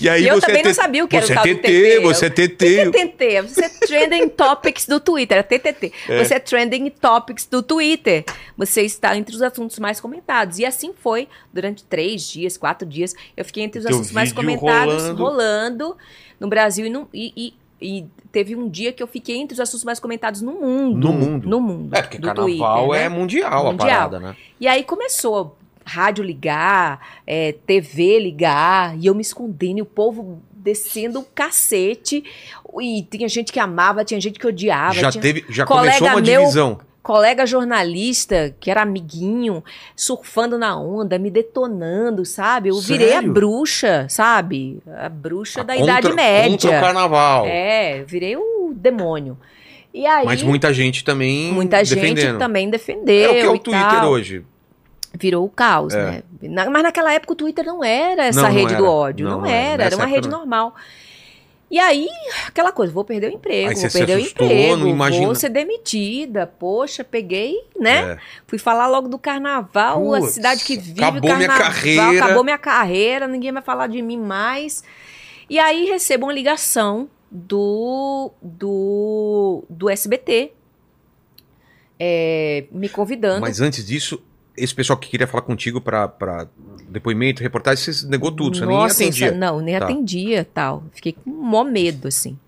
[0.00, 0.74] E aí E eu você também é não TT.
[0.80, 2.00] sabia o que era você o tal é do TT, TT.
[2.00, 2.90] você é O que é TT.
[3.16, 3.42] TT?
[3.42, 5.92] Você é Trending Topics do Twitter, é TTT.
[6.06, 8.24] Você é Trending Topics do Twitter.
[8.56, 10.60] Você está entre os assuntos mais comentados.
[10.60, 13.12] E assim foi durante três dias, quatro dias.
[13.36, 15.22] Eu fiquei entre os Teu assuntos mais comentados, rolando.
[15.24, 15.96] rolando,
[16.38, 19.60] no Brasil e, no, e, e- e teve um dia que eu fiquei entre os
[19.60, 21.08] assuntos mais comentados no mundo.
[21.08, 21.48] No mundo.
[21.48, 21.94] No mundo.
[21.96, 22.46] É, porque do carnaval
[22.86, 23.04] Twitter, né?
[23.04, 23.88] é mundial, a Mundial.
[23.88, 24.36] parada, né?
[24.60, 30.42] E aí começou rádio ligar, é, TV ligar, e eu me escondendo, e o povo
[30.52, 32.22] descendo o cacete.
[32.80, 34.94] E tinha gente que amava, tinha gente que odiava.
[34.94, 36.78] Já teve, já começou uma meu- divisão.
[37.08, 39.64] Colega jornalista, que era amiguinho,
[39.96, 42.68] surfando na onda, me detonando, sabe?
[42.68, 43.32] Eu virei a Sério?
[43.32, 44.78] bruxa, sabe?
[44.94, 46.50] A bruxa da Ah, Contra- Idade Média.
[46.50, 47.46] Contra o carnaval.
[47.46, 49.38] É, virei o demônio.
[49.94, 52.38] E aí, Mas muita gente também muita gente defendendo.
[52.38, 53.30] também defendeu.
[53.30, 54.10] É o que é o Twitter tal.
[54.10, 54.44] hoje.
[55.18, 56.04] Virou o caos, É.
[56.04, 56.22] né?
[56.42, 58.82] Na- mas naquela época o Twitter não era essa Não, não rede era.
[58.82, 59.24] do ódio.
[59.26, 59.84] Não, Não, não era.
[59.84, 60.44] era, era uma rede não.
[61.70, 62.08] E aí,
[62.46, 65.34] aquela coisa, vou perder o emprego, Aí vou perder o assustou, emprego, não imagina- vou
[65.34, 66.46] ser demitida.
[66.46, 68.12] Poxa, peguei, né?
[68.12, 68.18] É.
[68.46, 72.24] Fui falar logo do carnaval, a Putz, cidade que vive acabou o minha carnaval, carreira.
[72.24, 74.82] acabou minha carreira, ninguém vai falar de mim mais.
[75.50, 80.52] E aí recebo uma ligação do do, do SBT
[82.00, 83.40] é, me convidando.
[83.40, 84.22] Mas antes disso,
[84.58, 86.46] esse pessoal que queria falar contigo pra
[86.88, 89.32] depoimento, reportagem, você negou tudo, você Nossa, nem atendia.
[89.32, 89.84] Não, nem Tá.
[89.84, 90.84] atendia tal.
[90.92, 92.38] Fiquei com mó medo, assim.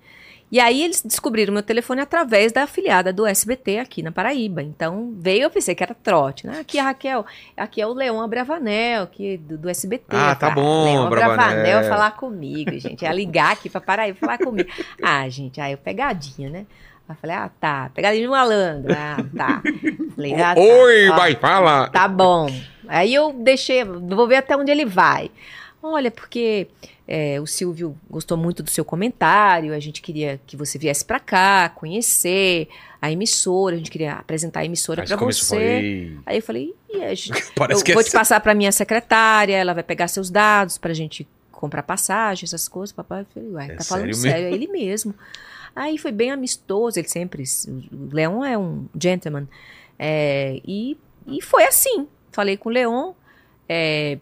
[0.52, 4.60] E aí eles descobriram meu telefone através da afiliada do SBT aqui na Paraíba.
[4.60, 6.58] Então veio, eu pensei que era trote, né?
[6.58, 7.24] Aqui a Raquel,
[7.56, 10.06] aqui é o Leão Abravanel, aqui do, do SBT.
[10.10, 11.40] Ah, tá bom, Leão Abravanel.
[11.44, 13.02] Abravanel falar comigo, gente.
[13.02, 14.68] Ia ligar aqui pra Paraíba falar comigo.
[15.00, 16.66] Ah, gente, aí eu pegadinha, né?
[17.10, 17.90] Aí falei, ah, tá.
[17.94, 18.92] Pegadinha de malandro.
[18.96, 19.62] Ah, tá.
[20.14, 20.60] Falei, ah, tá.
[20.60, 21.88] Oi, Ó, vai, fala.
[21.88, 22.46] Tá bom.
[22.86, 25.30] Aí eu deixei, vou ver até onde ele vai.
[25.82, 26.68] Olha, porque
[27.08, 31.18] é, o Silvio gostou muito do seu comentário, a gente queria que você viesse pra
[31.18, 32.68] cá, conhecer
[33.02, 35.64] a emissora, a gente queria apresentar a emissora começou, você.
[35.64, 38.40] falei, Aí eu falei, "Ih, a gente- Parece eu que é vou te sério." passar
[38.40, 42.92] pra minha secretária, ela vai pegar seus dados pra gente comprar passagem, essas coisas.
[42.92, 45.14] Papai, eu falei, uai, É tá falando sério sério, é ele mesmo.
[45.80, 47.42] Aí foi bem amistoso, ele sempre.
[47.90, 49.48] O Leon é um gentleman.
[49.98, 52.06] É, e, e foi assim.
[52.30, 53.12] Falei com o Leon.
[53.66, 54.18] é,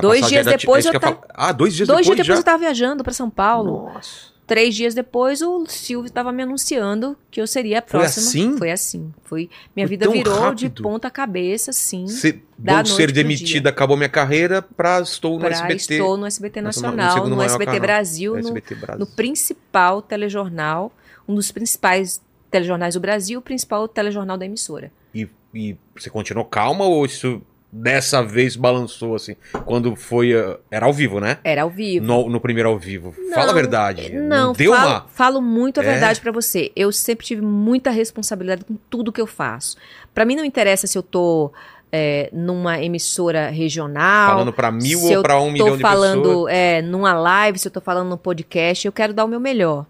[0.00, 1.26] Dois dias depois é isso eu que ia ta- falar.
[1.34, 2.40] Ah, dois dias dois depois dias depois já?
[2.40, 3.90] eu tava viajando pra São Paulo.
[3.92, 4.31] Nossa.
[4.52, 8.26] Três dias depois o Silvio estava me anunciando que eu seria a Foi próxima.
[8.26, 8.58] assim?
[8.58, 9.10] Foi assim.
[9.24, 10.58] Foi, minha Foi vida virou rápido?
[10.58, 12.06] de ponta cabeça, sim.
[12.06, 15.94] Se, Da ser demitida, acabou minha carreira, pra estou no Pra SBT.
[15.94, 17.80] estou no SBT no- no Nacional, no, maior SBT.
[17.80, 18.98] Brasil, no, SBT Brasil.
[19.00, 20.92] no principal telejornal,
[21.26, 22.20] um dos principais
[22.50, 24.92] telejornais do Brasil, o principal telejornal da emissora.
[25.14, 27.40] E, e você continuou calma ou isso
[27.72, 29.34] dessa vez balançou assim?
[29.64, 30.34] Quando foi.
[30.34, 31.38] uh, Era ao vivo, né?
[31.42, 32.04] Era ao vivo.
[32.04, 33.12] No, no primeiro ao vivo.
[33.32, 34.12] Fala a Não, verdade.
[34.12, 35.06] Não, deu falo, uma.
[35.08, 35.86] falo muito a É?
[35.86, 36.70] verdade pra você.
[36.76, 39.76] Eu sempre tive muita responsabilidade com tudo que eu faço.
[40.14, 41.50] Pra mim não interessa se eu tô
[41.90, 45.82] é, numa emissora regional, Falando pra mil se ou eu pra um tô milhão de
[45.82, 46.52] falando pessoas.
[46.54, 49.86] é, numa live, se eu tô falando no podcast, eu quero dar o meu melhor.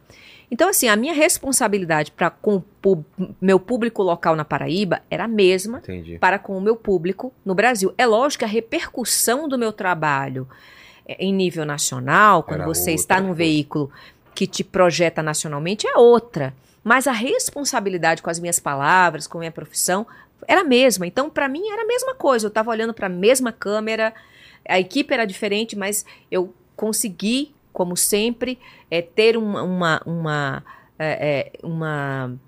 [0.53, 3.05] Então, assim, a minha responsabilidade para com o
[3.41, 6.19] meu público local na Paraíba era a mesma Entendi.
[6.19, 7.95] para com o meu público no Brasil.
[7.97, 10.47] É lógico que a repercussão do meu trabalho
[11.09, 13.91] eh, em nível nacional, quando Era você outra está num veículo
[14.35, 16.55] que te projeta nacionalmente, é outra.
[16.85, 20.07] Mas a responsabilidade com as minhas palavras, com a minha profissão,
[20.47, 21.07] era a mesma.
[21.07, 22.45] Então, para mim, era a mesma coisa.
[22.45, 24.13] Eu estava olhando para a mesma câmera,
[24.69, 28.59] a equipe era diferente, mas eu consegui, como sempre,
[28.91, 30.65] eh, ter uma, uma, uma,
[30.99, 32.39] é, é, uma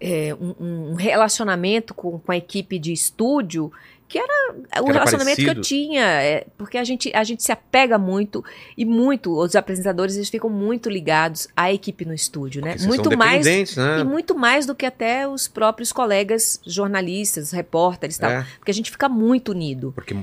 [0.00, 3.72] é, um, um relacionamento com, com a equipe de estúdio
[4.08, 5.60] que era o era relacionamento que eu parecido?
[5.60, 8.42] tinha, é, porque a gente, a gente se apega muito
[8.74, 12.70] e muito, os apresentadores eles ficam muito ligados à equipe no estúdio, né?
[12.70, 14.00] Porque vocês Muito mais né?
[14.00, 18.46] e muito mais do que até os próprios colegas jornalistas, repórteres tal, É.
[18.58, 19.92] porque a gente fica muito unido.
[19.94, 20.16] Porque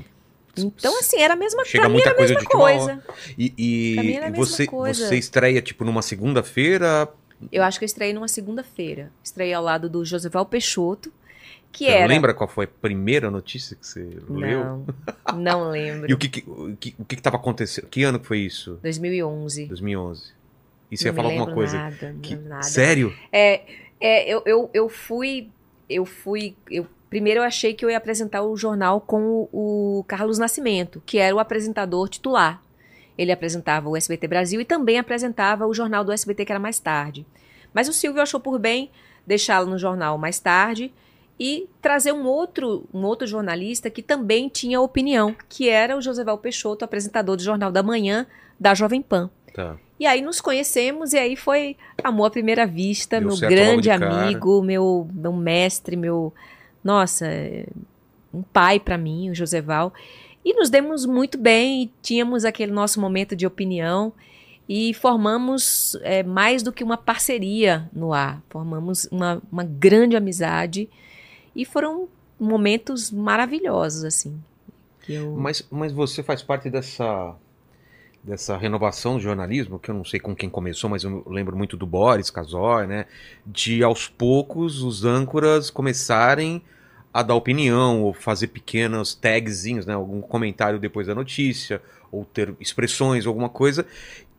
[0.56, 3.04] Então assim, era a mesma Chega pra mim muita era a coisa mesma coisa.
[3.38, 5.06] E, e você, coisa.
[5.06, 7.08] você estreia, tipo, numa segunda-feira.
[7.52, 9.12] Eu acho que eu estreiei numa segunda-feira.
[9.22, 11.12] Estreiei ao lado do Josival Peixoto,
[11.70, 14.64] que Você era lembra qual foi a primeira notícia que você leu?
[14.64, 14.86] Não,
[15.36, 16.10] não lembro.
[16.10, 17.86] E o que que, o que, o que que tava acontecendo?
[17.88, 18.78] Que ano que foi isso?
[18.82, 19.66] 2011.
[19.66, 20.32] 2011.
[20.90, 21.76] E você não ia falar alguma coisa?
[21.76, 22.62] Nada, não Que- nada.
[22.62, 23.14] Sério?
[23.30, 23.62] É,
[24.00, 25.50] é eu, eu, eu fui.
[25.90, 26.56] Eu fui.
[26.70, 31.02] Eu, primeiro eu achei que eu ia apresentar o jornal com o, o Carlos Nascimento,
[31.04, 32.62] que era o apresentador titular.
[33.16, 36.78] Ele apresentava o SBT Brasil e também apresentava o jornal do SBT, que era mais
[36.78, 37.26] tarde.
[37.72, 38.90] Mas o Silvio achou por bem
[39.26, 40.92] deixá-lo no jornal mais tarde
[41.38, 46.38] e trazer um outro, um outro jornalista que também tinha opinião, que era o Joseval
[46.38, 48.26] Peixoto, apresentador do Jornal da Manhã
[48.58, 49.30] da Jovem Pan.
[49.52, 49.76] Tá.
[49.98, 54.24] E aí nos conhecemos e aí foi amor à primeira vista, Deu meu grande cara.
[54.24, 56.32] amigo, meu, meu mestre, meu.
[56.86, 57.26] Nossa,
[58.32, 59.92] um pai para mim, o Joseval.
[60.44, 64.12] E nos demos muito bem e tínhamos aquele nosso momento de opinião
[64.68, 68.40] e formamos é, mais do que uma parceria no ar.
[68.48, 70.88] Formamos uma, uma grande amizade
[71.54, 72.08] e foram
[72.38, 74.40] momentos maravilhosos, assim.
[75.08, 77.34] eu- Mas, mas você faz parte dessa
[78.22, 81.76] dessa renovação do jornalismo, que eu não sei com quem começou, mas eu lembro muito
[81.76, 83.06] do Boris Casoy, né?
[83.46, 86.60] De aos poucos os âncoras começarem
[87.18, 89.94] a dar opinião ou fazer pequenos tagzinhos, né?
[89.94, 91.80] Algum comentário depois da notícia
[92.12, 93.86] ou ter expressões, alguma coisa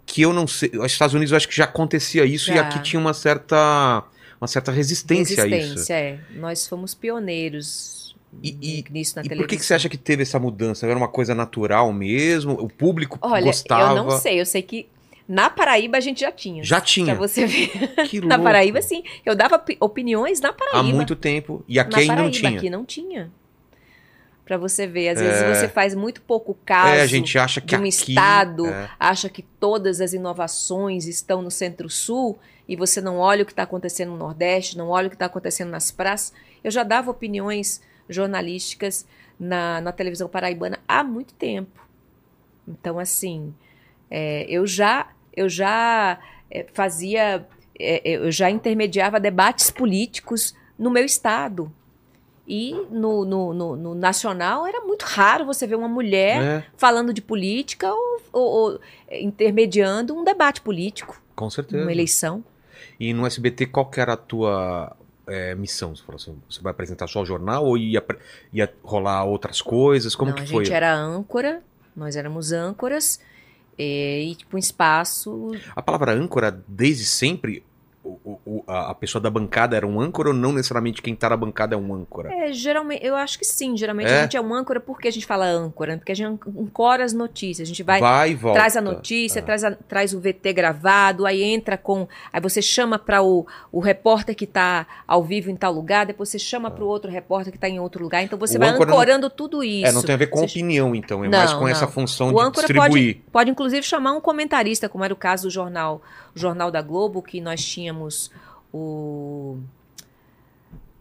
[0.05, 0.69] que eu não sei.
[0.73, 2.61] Nos Estados Unidos eu acho que já acontecia isso e Já.
[2.61, 4.03] aqui tinha uma certa
[4.39, 5.55] uma certa resistência, a isso.
[5.55, 6.19] Resistência, é.
[6.35, 9.37] Nós fomos pioneiros E- nisso na E televisão.
[9.37, 10.85] por que, que você acha que teve essa mudança?
[10.85, 12.53] Era uma coisa natural mesmo?
[12.53, 13.97] O público Olha, gostava?
[13.97, 14.39] eu não sei.
[14.39, 14.87] Eu sei que
[15.27, 16.63] na Paraíba a gente já tinha.
[16.63, 17.15] Já Pra tinha.
[17.15, 17.69] você ver.
[18.07, 18.43] Que Na louco.
[18.43, 19.03] Paraíba, sim.
[19.25, 20.79] Eu dava pi- opiniões na Paraíba.
[20.79, 21.63] Há muito tempo.
[21.67, 22.57] E aqui na ainda Paraíba, não tinha.
[22.57, 23.31] aqui não tinha.
[24.45, 25.23] Pra você ver, às É.
[25.27, 28.65] vezes você faz muito pouco caso é, a gente acha que de um aqui, estado,
[28.67, 28.89] é.
[28.97, 33.63] acha que todas as inovações estão no Centro-Sul e você não olha o que está
[33.63, 36.31] acontecendo no Nordeste, não olha o que está acontecendo nas praças.
[36.63, 39.05] Eu já dava opiniões jornalísticas
[39.37, 41.85] na, na televisão paraibana há muito tempo.
[42.65, 43.53] Então, assim,
[44.09, 46.19] é, eu já, eu já
[46.49, 47.47] é, fazia,
[47.79, 51.71] é, eu já intermediava debates políticos no meu estado.
[52.49, 57.13] E no, no, no- no nacional era muito raro você ver uma mulher É, falando
[57.13, 61.83] de política ou, ou- ou, eh, intermediando um debate político, com certeza.
[61.83, 62.41] uma eleição.
[62.99, 64.95] E no SBT, qual que era a tua
[65.27, 65.93] é, missão?
[65.93, 68.01] Você, falou assim, você vai apresentar só o jornal ou ia,
[68.53, 70.15] ia rolar outras coisas?
[70.15, 70.63] Como Não, que a foi?
[70.63, 71.61] gente era âncora,
[71.93, 73.19] nós éramos âncoras,
[73.77, 75.51] eh, e tipo um espaço.
[75.75, 77.63] A palavra âncora, desde sempre,
[78.23, 81.37] o- o- a, pessoa da bancada era um âncora ou não necessariamente quem tá na
[81.37, 82.31] bancada é um âncora?
[82.33, 84.19] É, geralmente, eu acho que sim, geralmente É?
[84.19, 87.13] a gente é um âncora porque a gente fala âncora, porque a gente ancora as
[87.13, 88.59] notícias, a gente vai Vai volta.
[88.59, 89.41] traz a notícia, É.
[89.41, 92.07] traz, a- traz o VT gravado, aí entra com.
[92.31, 96.29] Aí você chama para o, o repórter que está ao vivo em tal lugar, depois
[96.29, 98.23] você chama para o outro repórter que está em outro lugar.
[98.23, 99.87] Então você O vai âncora não- ancorando tudo isso.
[99.87, 101.23] É, não tem a ver com Você- opinião, então.
[101.23, 101.91] É Não, mais com essa não.
[101.91, 103.15] função O de âncora distribuir.
[103.15, 106.01] pode, pode, inclusive, chamar um comentarista, como era o caso do jornal,
[106.37, 108.31] jornal da Globo, que nós tínhamos
[108.73, 109.57] o.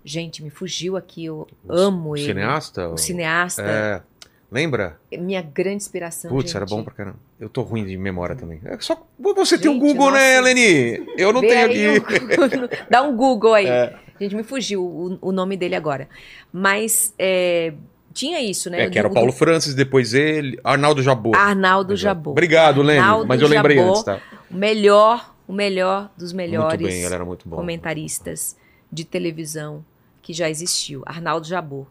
[0.05, 2.27] Gente, me fugiu aqui, eu amo O ele.
[2.27, 2.89] cineasta?
[2.89, 3.63] O cineasta.
[3.63, 4.03] É.
[4.51, 5.01] Lembra?
[5.11, 6.31] Minha grande inspiração.
[6.31, 6.57] Putz, gente.
[6.57, 7.19] era bom pra caramba.
[7.41, 8.61] Eu tô ruim de memória também.
[8.65, 10.51] É só você tem o Gente, Google, né, nossa.
[10.51, 11.05] Eleni?
[11.19, 11.99] Eu não Vê tenho aqui.
[11.99, 13.67] o- Dá um Google aí.
[13.67, 13.99] É.
[14.21, 16.09] Gente, me fugiu o, o nome dele agora.
[16.53, 17.75] Mas é,
[18.17, 18.83] tinha isso, né?
[18.85, 20.59] É, que era o Do- Paulo do Francis, depois ele.
[20.65, 21.37] Arnaldo Jabor.
[21.37, 21.95] Arnaldo.
[21.97, 22.33] Jabor.
[22.33, 22.81] Obrigado.
[22.81, 24.21] Arnaldo Mas eu lembrei Jabor, antes, tá?
[24.51, 27.57] O melhor, o melhor dos melhores bem, ele era muito bom.
[27.57, 28.57] comentaristas
[28.91, 29.85] de televisão
[30.23, 31.03] que já existiu.
[31.07, 31.87] Arnaldo Jabor.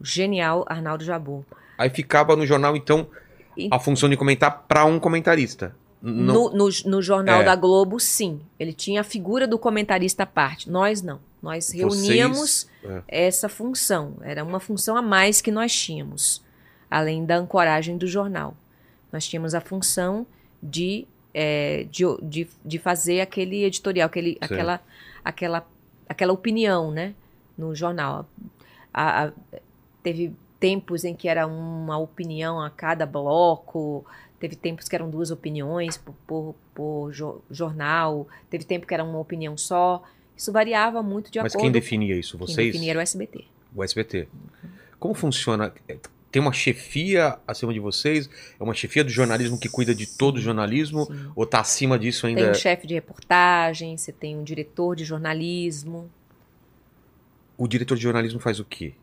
[0.00, 1.44] O genial Arnaldo Jabor.
[1.78, 3.06] Aí ficava no jornal, então,
[3.70, 5.74] a função de comentar pra um comentarista.
[6.02, 7.44] N- Não, No, no, no Jornal É.
[7.44, 8.40] da Globo, sim.
[8.58, 10.70] Ele tinha a figura do comentarista à parte.
[10.70, 11.20] Nós não.
[11.42, 13.02] Nós Vocês- reuníamos é.
[13.08, 14.14] essa função.
[14.20, 16.42] Era uma função a mais que nós tínhamos,
[16.90, 18.54] além da ancoragem do jornal.
[19.12, 20.26] Nós tínhamos a função
[20.62, 24.80] de, é, de, de, de fazer aquele editorial, aquele, aquela,
[25.24, 25.66] aquela,
[26.08, 27.14] aquela opinião né,
[27.56, 28.26] no jornal.
[28.92, 29.32] A- a-
[30.02, 34.04] teve tempos em que era uma opinião a cada bloco,
[34.38, 39.04] Teve tempos que eram duas opiniões por, por, por jo- jornal, teve tempo que era
[39.04, 40.02] uma opinião só.
[40.40, 42.38] Isso variava muito de Mas acordo quem definia isso?
[42.38, 42.66] quem Vocês?
[42.72, 43.44] definia era o SBT.
[43.76, 44.26] O SBT.
[44.98, 45.70] Como funciona?
[45.86, 45.98] É,
[46.32, 48.30] Tem uma chefia acima de vocês?
[48.58, 51.04] É uma chefia do jornalismo que cuida de todo o jornalismo?
[51.04, 51.30] Sim.
[51.36, 52.40] Ou tá acima disso ainda?
[52.40, 56.10] Tem um chefe de reportagem, você tem um diretor de jornalismo,
[57.58, 58.94] O diretor de jornalismo faz o quê?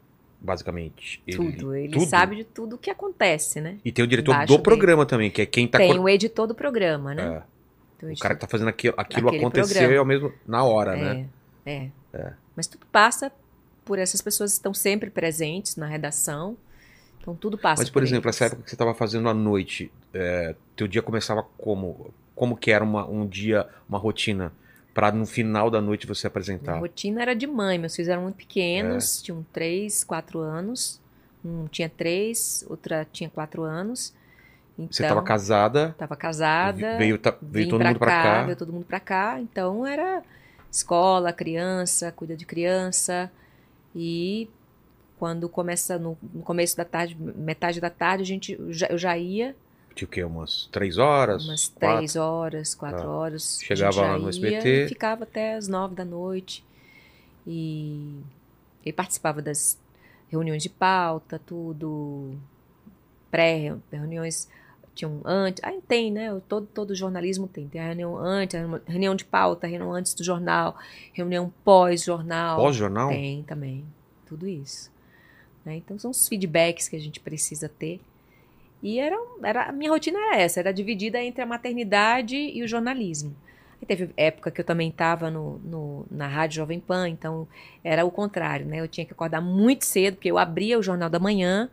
[0.42, 1.22] Basicamente.
[1.32, 1.76] tudo.
[1.76, 2.06] Ele tudo?
[2.08, 3.78] sabe de tudo o que acontece, né?
[3.86, 4.64] E tem o diretor Embaixo do dele.
[4.64, 7.24] programa também, que é quem tá tem cor- o editor do programa, né?
[7.44, 7.57] É,
[8.00, 11.28] Tem o cara que tá fazendo aquilo, aquilo Aquele acontecer ao mesmo na hora, né?
[11.66, 12.34] É, é.
[12.56, 13.32] Mas tudo passa
[13.84, 16.58] por essas pessoas que estão sempre presentes na redação.
[17.20, 18.36] Então tudo passa Mas, por exemplo, eles.
[18.36, 22.14] essa época que você estava fazendo à noite, é, teu dia começava como?
[22.36, 24.54] Como que era uma- um dia, uma rotina,
[24.94, 26.80] para no final da noite você Minha apresentar?
[26.80, 28.38] rotina era de mãe, meus filhos eram muito É.
[28.38, 31.02] pequenos, tinham três, quatro anos.
[31.44, 34.14] Um tinha três, outra tinha quatro anos.
[34.78, 36.98] Então, Você estava casada, Tava casada.
[36.98, 38.44] veio, ta- veio todo mundo para cá.
[38.44, 39.42] Veio todo mundo pra cá.
[39.42, 40.22] Então era
[40.72, 43.32] escola, criança, cuida de criança.
[43.96, 44.48] E
[45.18, 48.98] quando começa, no, no começo da tarde, metade da tarde, a gente, eu já, eu
[49.00, 49.56] já ia
[49.96, 50.24] Tinha o quê?
[50.24, 51.48] Umas três horas?
[51.48, 51.98] umas quatro?
[51.98, 53.10] três horas, quatro Tá.
[53.10, 53.60] horas.
[53.60, 54.86] Chegava lá no SBT.
[54.86, 56.64] E ficava até as nove da noite.
[57.48, 58.20] E,
[58.86, 59.76] e participava das
[60.30, 62.36] reuniões de pauta, tudo.
[63.32, 64.48] Pré-reuniões.
[64.98, 65.64] Tinham antes.
[65.64, 66.36] Ah, tem, né?
[66.50, 67.68] Todo, todo jornalismo tem.
[67.68, 70.76] Tem a reunião antes, a reunião de pauta, reunião antes do jornal,
[71.14, 72.58] reunião pós-jornal.
[72.60, 73.10] Pós-jornal?
[73.10, 73.86] Tem também.
[74.26, 74.92] Tudo isso.
[75.64, 75.76] né?
[75.78, 78.02] Então são os feedbacks que a gente precisa ter.
[78.82, 82.68] E era, era, a minha rotina era essa, era dividida entre a maternidade e o
[82.68, 83.36] jornalismo.
[83.82, 87.48] Aí teve época que eu também estava no, no- na Rádio Jovem Pan, então
[87.84, 88.80] era o contrário, né?
[88.80, 91.70] Eu tinha que acordar muito cedo, porque eu abria o Jornal da Manhã,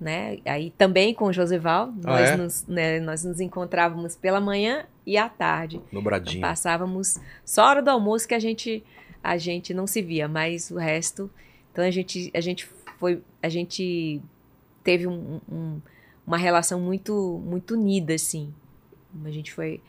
[0.00, 0.38] né?
[0.46, 2.36] Aí também com o Joseval, nós, é?
[2.36, 5.76] nos, né, nós nos encontrávamos pela manhã e à tarde.
[5.76, 6.40] Então, Dobradinho.
[6.40, 8.82] passávamos só a hora do almoço que a gente
[9.22, 11.30] a gente não se via, mas o resto,
[11.70, 12.66] então a gente a gente
[12.98, 14.20] foi a gente
[14.82, 15.80] teve um- um-
[16.26, 18.52] uma relação muito muito unida assim.
[19.24, 19.80] A gente foi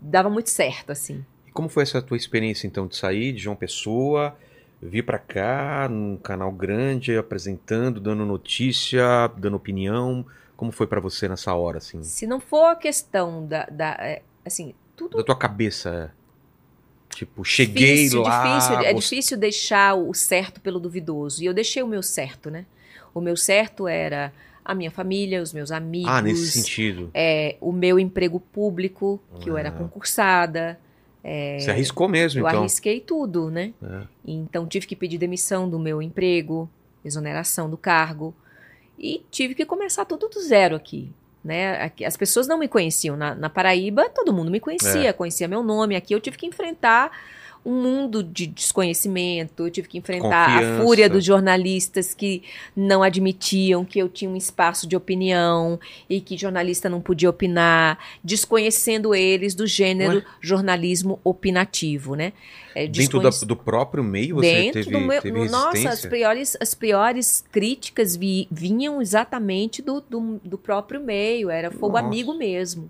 [0.00, 1.24] dava muito certo assim.
[1.46, 4.36] E como foi essa tua experiência, então, de sair de João Pessoa,
[4.82, 10.24] vir para cá, num canal grande, apresentando, dando notícia, dando opinião?
[10.56, 12.02] Como foi para você nessa hora, assim?
[12.02, 16.20] Se não for a questão da, da é, assim, tudo Da tua cabeça, é.
[17.14, 18.58] Tipo, cheguei difícil, lá...
[18.58, 21.42] difícil, é difícil deixar o certo pelo duvidoso.
[21.42, 22.66] E eu deixei o meu certo, né?
[23.12, 24.32] O meu certo era
[24.64, 26.10] a minha família, os meus amigos.
[26.10, 27.10] Ah, nesse sentido.
[27.12, 29.72] é, o meu emprego público, que eu era Ah.
[31.22, 31.60] Concursada.
[31.60, 32.60] Você arriscou mesmo, eu então.
[32.60, 33.72] arrisquei tudo, né?
[33.82, 34.02] É.
[34.26, 36.68] Então tive que pedir demissão do meu emprego,
[37.04, 38.34] exoneração do cargo.
[38.98, 41.10] E tive que começar tudo do zero aqui.
[41.42, 41.82] Né?
[41.82, 43.16] Aqui- As pessoas não me conheciam.
[43.16, 45.12] Na, na Paraíba, todo mundo me conhecia, É.
[45.12, 45.96] conhecia meu nome.
[45.96, 47.10] Aqui eu tive que enfrentar
[47.64, 50.80] um mundo de desconhecimento, eu tive que enfrentar Confiança.
[50.82, 52.42] a fúria dos jornalistas que
[52.74, 55.78] não admitiam que eu tinha um espaço de opinião
[56.08, 60.24] e que jornalista não podia opinar, desconhecendo eles do gênero Ué?
[60.40, 62.32] jornalismo opinativo, né?
[62.74, 65.20] É, Dentro da- desconhec- do próprio meio você Dentro teve, do meu.
[65.20, 71.00] teve no- nossa, as piores, as piores críticas vi- vinham exatamente do, do, do próprio
[71.00, 72.06] meio, era fogo Nossa.
[72.06, 72.88] amigo mesmo.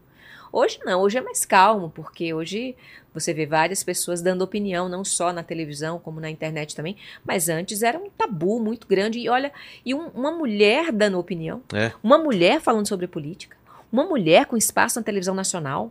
[0.52, 2.76] Hoje não, hoje é mais calmo, porque hoje
[3.14, 7.48] você vê várias pessoas dando opinião, não só na televisão, como na internet também, mas
[7.48, 9.18] antes era um tabu muito grande.
[9.20, 9.52] E olha,
[9.84, 11.92] e um- uma mulher dando opinião, É.
[12.02, 13.56] uma mulher falando sobre política,
[13.92, 15.90] uma mulher com espaço na televisão nacional,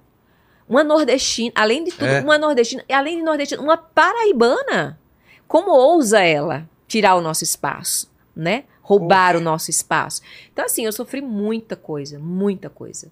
[0.68, 2.22] uma nordestina, além de tudo, É.
[2.22, 5.00] uma nordestina, e além de nordestina, uma paraibana.
[5.48, 8.66] Como ousa ela tirar o nosso espaço, né?
[8.82, 10.22] Roubar o nosso espaço.
[10.54, 13.12] Então, assim, eu sofri muita coisa, muita coisa.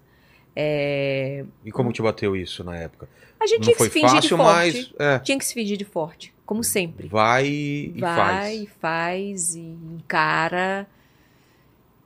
[0.60, 3.08] É, E como te bateu isso na época?
[3.38, 4.52] A gente Não tinha que se fingir de fácil, forte.
[4.52, 7.06] mas é, Tinha que se fingir de forte, como sempre.
[7.06, 8.68] vai e vai, faz.
[8.80, 10.84] faz, e encara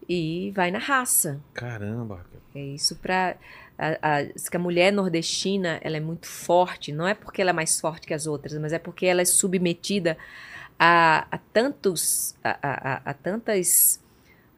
[0.08, 1.40] e vai na raça.
[1.54, 2.26] Caramba.
[2.54, 3.36] É isso pra.
[3.78, 7.54] A, a, que a mulher nordestina ela é muito forte, não é porque ela é
[7.54, 10.18] mais forte que as outras, mas é porque ela é submetida
[10.78, 12.34] a, a tantos.
[12.44, 14.00] A- a tantas.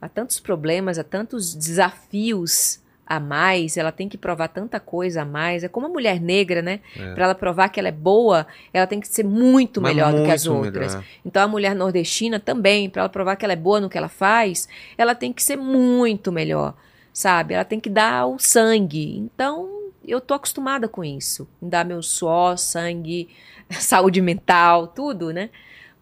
[0.00, 5.24] A tantos problemas, a tantos desafios a mais, ela tem que provar tanta coisa a
[5.24, 5.62] mais.
[5.62, 6.81] É como a mulher negra, né?
[6.97, 7.12] É.
[7.14, 10.24] Pra ela provar que ela é boa, ela tem que ser muito Mas melhor do
[10.24, 10.94] que as muito outras.
[10.94, 11.06] melhor.
[11.24, 14.09] Então a mulher nordestina também, para ela provar que ela é boa no que ela
[14.09, 16.74] faz, ela tem que ser muito melhor,
[17.12, 17.55] sabe?
[17.55, 19.18] Ela tem que dar o sangue.
[19.18, 19.68] Então
[20.06, 23.28] eu tô acostumada com isso, em dar meu suor, sangue,
[23.70, 25.51] saúde mental, tudo, né?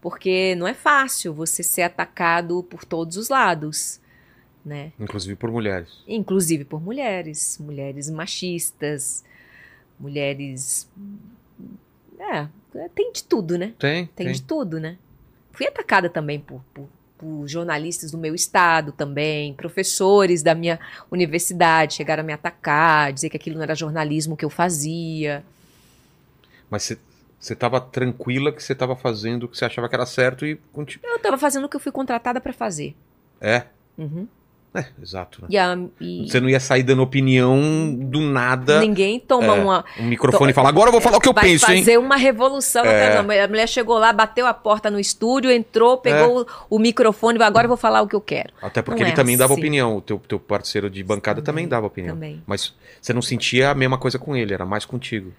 [0.00, 4.00] Porque não é fácil você ser atacado por todos os lados.
[4.64, 4.92] Né?
[4.98, 6.02] Inclusive por mulheres.
[6.06, 9.24] Inclusive por mulheres, mulheres machistas,
[9.98, 10.88] mulheres.
[12.18, 12.48] É,
[12.94, 13.74] tem de tudo, né?
[13.78, 14.32] Tem, Tem, tem.
[14.32, 14.96] de tudo, né?
[15.52, 20.78] Fui atacada também por, por, por jornalistas do meu estado também, professores da minha
[21.10, 25.44] universidade chegaram a me atacar, dizer que aquilo não era jornalismo que eu fazia.
[26.70, 26.98] Mas você-
[27.38, 30.58] você tava tranquila que você tava fazendo o que você achava que era certo e.
[31.02, 32.94] Eu estava fazendo o que eu fui contratada para fazer.
[33.40, 33.66] É,
[33.98, 34.26] Uhum.
[34.74, 35.42] É, exato.
[35.42, 35.48] Né?
[35.50, 39.60] E, a, e Você não ia sair dando opinião do nada, ninguém toma É.
[39.60, 39.84] uma.
[40.00, 41.78] um microfone e falar, agora eu vou falar o que eu vai penso, hein?
[41.80, 42.84] fazer uma revolução.
[42.84, 43.18] É.
[43.18, 47.46] A mulher chegou lá, bateu a porta no estúdio, entrou, pegou o, o microfone, vai,
[47.46, 48.52] agora eu vou falar o que eu quero.
[48.62, 49.60] Até porque Não ele é também dava assim.
[49.60, 52.14] opinião, o teu, teu parceiro de bancada também, Também, dava opinião.
[52.14, 52.42] Também.
[52.46, 55.32] Mas você não sentia a mesma coisa com ele, era mais contigo.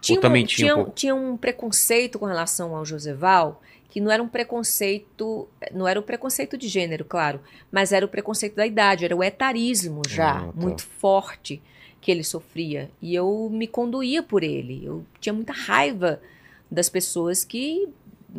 [0.00, 3.62] Tinha, um, tinha tinha, um tinha um preconceito com relação ao Joseval,
[3.92, 7.40] que não era um preconceito, não era o preconceito de gênero, claro,
[7.70, 10.52] mas era o preconceito da idade, era o etarismo já, Ah, tá.
[10.54, 11.60] muito forte
[12.00, 12.90] que ele sofria.
[13.02, 14.82] E eu me conduía por ele.
[14.82, 16.22] Eu tinha muita raiva
[16.70, 17.86] das pessoas que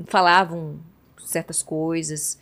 [0.07, 0.79] falavam
[1.23, 2.41] certas coisas,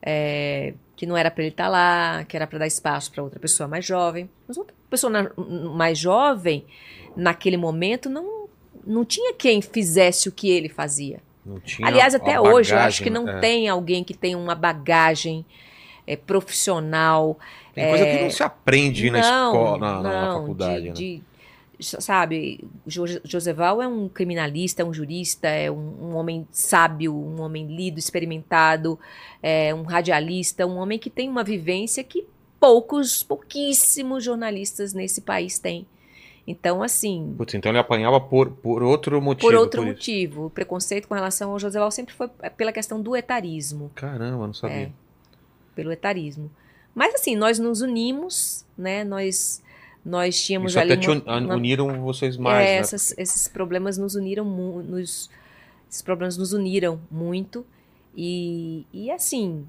[0.00, 3.38] é, que não era para ele estar lá, que era para dar espaço para outra
[3.38, 4.30] pessoa mais jovem.
[4.48, 5.30] Mas outra pessoa na-
[5.74, 6.64] mais jovem,
[7.14, 8.48] naquele momento, não,
[8.86, 11.20] não tinha quem fizesse o que ele fazia.
[11.82, 13.40] Aliás, até hoje, eu acho bagagem, que não é.
[13.40, 15.44] tem alguém que tenha uma bagagem
[16.06, 17.38] é, profissional.
[17.74, 20.88] Tem coisa que não se aprende na Não, escola, na, na- na não, faculdade, de-
[20.88, 20.94] né?
[20.94, 21.22] de-
[22.00, 27.40] sabe, Jo- Joseval é um criminalista, é um jurista, é um, um homem sábio, um
[27.42, 28.98] homem lido, experimentado,
[29.42, 32.26] é um radialista, um homem que tem uma vivência que
[32.58, 35.86] poucos, pouquíssimos jornalistas nesse país têm.
[36.46, 39.50] Então, assim, Putz, então ele apanhava por, por outro motivo.
[39.50, 39.90] por outro isso.
[39.92, 43.90] motivo, o preconceito com relação ao Joseval sempre foi pela questão do etarismo.
[43.96, 44.76] Caramba, não sabia.
[44.76, 44.90] É,
[45.74, 46.48] pelo etarismo.
[46.94, 49.02] Mas assim, nós nos unimos, né?
[49.04, 49.62] Nós
[50.04, 52.76] nós tínhamos Isso ali até te un- uma- uniram vocês mais, é, né?
[52.78, 55.28] essas- esses problemas nos uniram nos
[55.90, 57.66] esses problemas nos uniram muito
[58.16, 59.66] e, e assim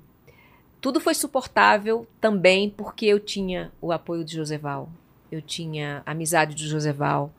[0.80, 4.88] tudo foi suportável também porque eu tinha o apoio de Joseval
[5.32, 7.32] eu tinha a amizade de Joseval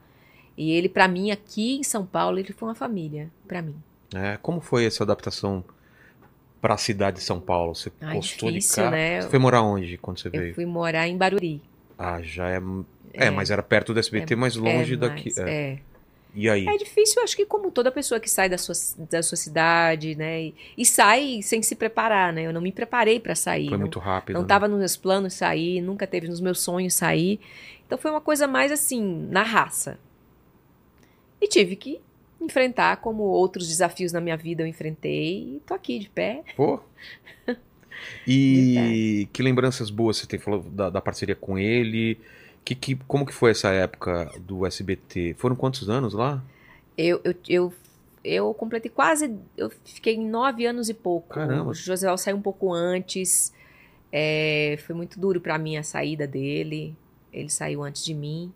[0.57, 3.77] e ele pra mim aqui em São Paulo ele foi uma família pra mim
[4.15, 5.65] É, como foi essa adaptação
[6.61, 7.75] pra cidade de São Paulo?
[7.75, 8.91] Você Ai, gostou difícil, de cá?
[8.91, 9.21] né?
[9.23, 10.55] Você foi morar onde quando você eu veio?
[10.55, 11.63] fui morar em Barueri
[11.97, 12.61] Ah, já é...
[13.15, 13.31] é.
[13.31, 15.33] mas era perto do SBT, mas longe É, daqui.
[15.39, 15.51] é.
[15.51, 15.79] é.
[16.35, 16.67] E aí?
[16.69, 18.75] É difícil, acho que como toda pessoa que sai da sua,
[19.11, 20.43] da sua cidade, né?
[20.43, 22.43] E, e sai sem se preparar, né?
[22.43, 23.65] Eu não me preparei para sair.
[23.69, 24.35] Foi não, muito rápido.
[24.35, 24.45] não né?
[24.45, 27.41] estava nos meus planos sair, nunca teve nos meus sonhos sair.
[27.89, 29.99] Então foi uma coisa mais assim, na raça.
[31.41, 31.99] E tive que
[32.39, 36.45] enfrentar como outros desafios na minha vida eu enfrentei e tô aqui de pé.
[36.55, 36.79] Pô.
[38.25, 42.17] E que lembranças boas você tem falou da, da parceria com ele?
[42.65, 45.35] Que, que, como que foi essa época do SBT?
[45.37, 46.41] Foram quantos anos lá?
[46.97, 47.73] Eu, eu, eu,
[48.23, 49.35] eu completei quase.
[49.57, 51.35] Eu fiquei nove anos e pouco.
[51.35, 51.71] Caramba.
[51.71, 53.53] O José saiu um pouco antes.
[54.13, 56.95] É, foi muito duro para mim a saída dele.
[57.39, 58.53] Ele saiu antes de mim.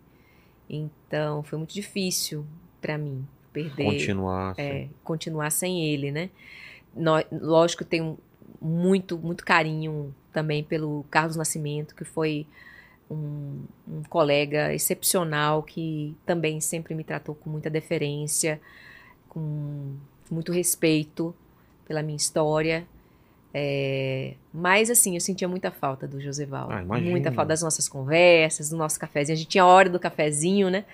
[0.69, 2.45] Então foi muito difícil
[2.81, 3.85] para mim perder.
[3.85, 4.55] Continuar.
[4.57, 6.29] é, continuar sem ele, né?
[6.95, 8.17] Nó- lógico, tenho
[8.61, 12.47] muito, muito carinho também pelo Carlos Nascimento, que foi
[13.09, 18.59] um, um colega excepcional que também sempre me tratou com muita deferência,
[19.29, 19.95] com
[20.31, 21.35] muito respeito
[21.85, 22.87] pela minha história.
[23.53, 26.69] É, mas assim, eu sentia muita falta do Joseval.
[26.71, 29.35] Ah, muita falta das nossas conversas, do nosso cafezinho.
[29.35, 30.85] A gente tinha a hora do cafezinho, né?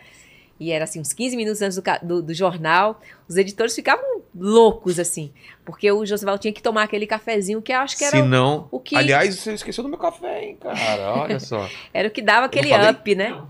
[0.60, 3.00] E era assim, uns 15 minutos antes do, do, do jornal.
[3.30, 5.32] Os editores ficavam loucos, assim.
[5.64, 8.26] Porque o Josival tinha que tomar aquele cafezinho que eu acho que era, Se o,
[8.26, 8.68] não.
[8.70, 11.14] o que- Aliás, você esqueceu do meu café, hein, cara?
[11.14, 11.66] Olha só.
[11.94, 13.42] era o que dava aquele up, né?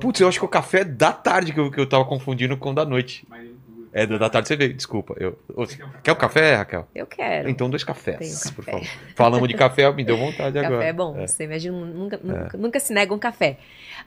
[0.00, 2.56] Putz, eu acho que o café é da tarde que eu, que eu tava confundindo
[2.56, 3.24] com o da noite.
[3.28, 3.48] mas
[3.94, 5.14] É, da tarde você veio, desculpa.
[5.18, 5.38] Eu,
[6.02, 6.88] quer o café, Raquel?
[6.92, 7.48] Eu quero.
[7.48, 8.54] Então, dois cafés, café.
[8.56, 8.86] por favor.
[9.14, 10.74] Falamos de café, me deu vontade agora.
[10.74, 13.58] Café é bom, você imagina, nunca, nunca, nunca se nega um café.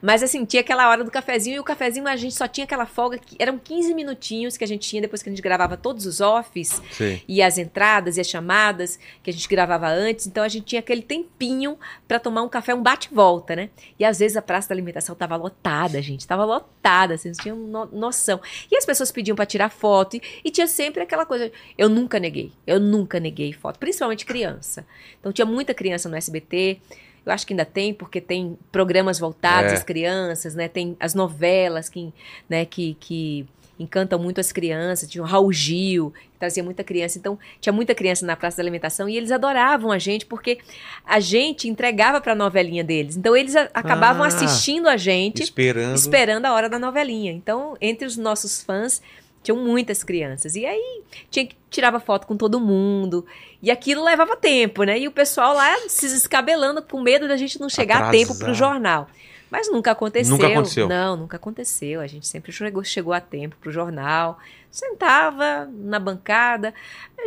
[0.02, 2.84] Mas assim, tinha aquela hora do cafezinho e o cafezinho a gente só tinha aquela
[2.84, 6.04] folga, que eram 15 minutinhos que a gente tinha depois que a gente gravava todos
[6.04, 7.20] os offs Sim.
[7.26, 10.80] e as entradas e as chamadas que a gente gravava antes, então a gente tinha
[10.80, 13.70] aquele tempinho pra tomar um café, um bate-volta, né?
[13.98, 17.56] E às vezes a praça da alimentação tava lotada, gente, tava lotada, vocês não tinham
[17.56, 18.38] no- noção.
[18.70, 22.18] E as pessoas pediam pra tirar foto e, e tinha sempre aquela coisa, eu nunca
[22.18, 24.84] neguei, eu nunca neguei foto, principalmente criança.
[25.20, 26.78] Então tinha muita criança no SBT.
[27.26, 29.74] Eu acho que ainda tem, porque tem programas voltados É.
[29.74, 30.66] às crianças, né?
[30.66, 32.10] Tem as novelas que,
[32.48, 33.46] né, que, que
[33.78, 35.08] encantam muito as crianças.
[35.10, 37.18] Tinha o Raul Gil, que trazia muita criança.
[37.18, 40.58] Então, tinha muita criança na Praça da Alimentação e eles adoravam a gente porque
[41.04, 43.14] a gente entregava para a novelinha deles.
[43.16, 45.96] Então, eles a- acabavam Ah, assistindo a gente, Esperando.
[45.96, 47.30] esperando a hora da novelinha.
[47.32, 49.02] Então, entre os nossos fãs,
[49.42, 50.54] tinham muitas crianças.
[50.54, 53.24] E aí, tinha que tirava foto com todo mundo.
[53.62, 54.98] E aquilo levava tempo, né?
[54.98, 58.50] E o pessoal lá se descabelando com medo da gente não chegar a tempo pro
[58.50, 58.54] Atrasar.
[58.54, 59.08] jornal.
[59.50, 60.36] Mas nunca aconteceu.
[60.36, 60.88] Nunca aconteceu.
[60.88, 62.00] Não, nunca aconteceu.
[62.00, 64.38] A gente sempre chegou, chegou a tempo pro jornal.
[64.70, 66.74] Sentava na bancada.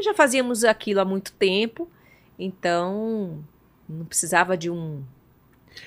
[0.03, 1.89] Já fazíamos aquilo há muito tempo.
[2.37, 3.43] Então,
[3.89, 5.03] não precisava de um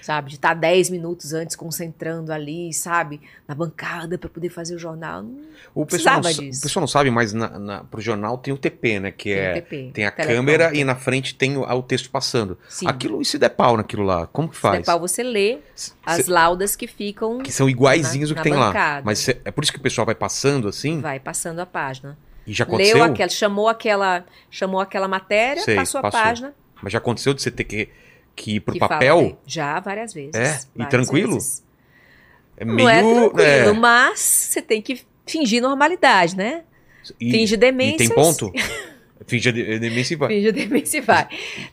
[0.03, 0.31] sabe?
[0.31, 3.21] De estar 10 minutos antes concentrando ali, sabe?
[3.47, 5.23] Na bancada para poder fazer o jornal.
[5.23, 5.39] Não
[5.75, 6.59] O pessoal, não, disso.
[6.61, 9.11] o pessoal não sabe, mas na, na, pro jornal tem o TP, né?
[9.11, 9.53] Que tem é.
[9.61, 12.59] TP, Tem a câmera e na frente tem o, o texto passando.
[12.69, 12.87] Sim.
[12.89, 14.27] Aquilo, e se der pau naquilo lá?
[14.27, 14.79] Como que Se faz?
[14.79, 15.59] der pau, você lê
[16.05, 18.97] as Cê- laudas que ficam, que são iguaizinhos na- o que tem bancada.
[18.99, 19.03] lá.
[19.05, 21.01] Mas cê- é por isso que o pessoal vai passando assim?
[21.01, 22.17] vai passando a página.
[22.47, 22.97] E já aconteceu?
[22.97, 26.21] Leu aquela, chamou aquela, chamou aquela matéria, Sei, passou a passou.
[26.21, 26.55] página.
[26.83, 27.89] Mas já aconteceu de você ter que,
[28.35, 29.19] que ir pro que fala papel?
[29.19, 29.37] dele.
[29.47, 30.35] Já, várias vezes.
[30.35, 30.61] É?
[30.75, 31.35] E várias tranquilo?
[31.35, 31.63] vezes.
[32.57, 36.63] É Não é tranquilo, é, mas você tem que fingir normalidade, né?
[37.21, 37.99] e, Finge E demências.
[37.99, 38.53] tem ponto?
[39.27, 40.29] Finge de- demência e vai.
[40.29, 41.27] Finge demência e vai.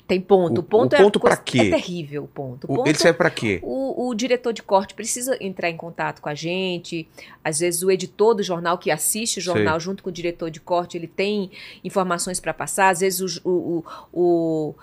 [0.07, 0.59] Tem ponto.
[0.59, 1.59] O- O, ponto, o é ponto coisa- pra quê?
[1.59, 2.63] É terrível o ponto.
[2.63, 3.59] O ponto Ele serve pra quê?
[3.61, 7.05] O, o diretor de corte precisa entrar em contato com a gente.
[7.43, 10.61] Às vezes o editor do jornal que assiste o jornal junto com o diretor de
[10.61, 11.51] corte, ele tem
[11.83, 12.87] informações para passar.
[12.89, 13.83] Às vezes o, o-
[14.13, 14.75] o-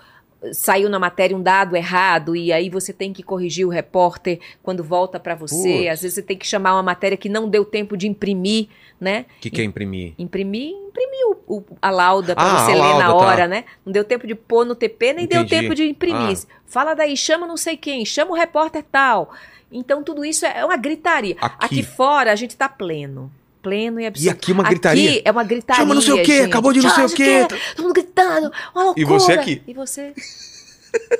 [0.53, 4.83] saiu na matéria um dado errado e aí você tem que corrigir o repórter quando
[4.83, 5.73] volta para você.
[5.79, 5.87] Putz.
[5.89, 8.67] Às vezes você tem que chamar uma matéria que não deu tempo de imprimir,
[8.99, 9.25] né?
[9.37, 10.13] O que, que é imprimir?
[10.17, 13.13] Imprimir, imprimir o, o- a lauda para Ah, você ler na tá.
[13.15, 13.65] hora, né?
[13.85, 15.61] Não deu tempo de pôr no TP, nem deu Entendi.
[15.61, 16.37] tempo de imprimir.
[16.37, 16.59] Ah.
[16.65, 19.33] Fala daí, chama não sei quem, chama o repórter tal.
[19.71, 21.35] Então tudo isso é uma gritaria.
[21.41, 21.65] Aqui.
[21.65, 23.31] Aqui, fora a gente tá pleno.
[23.61, 24.27] Pleno e absoluto.
[24.27, 25.09] E aqui uma gritaria?
[25.09, 25.81] Aqui é uma gritaria.
[25.81, 26.45] Chama não sei o quê, gente.
[26.45, 27.47] acabou de não sei o quê.
[27.75, 29.01] Todo mundo gritando, uma loucura.
[29.01, 29.61] E você aqui?
[29.67, 30.13] E você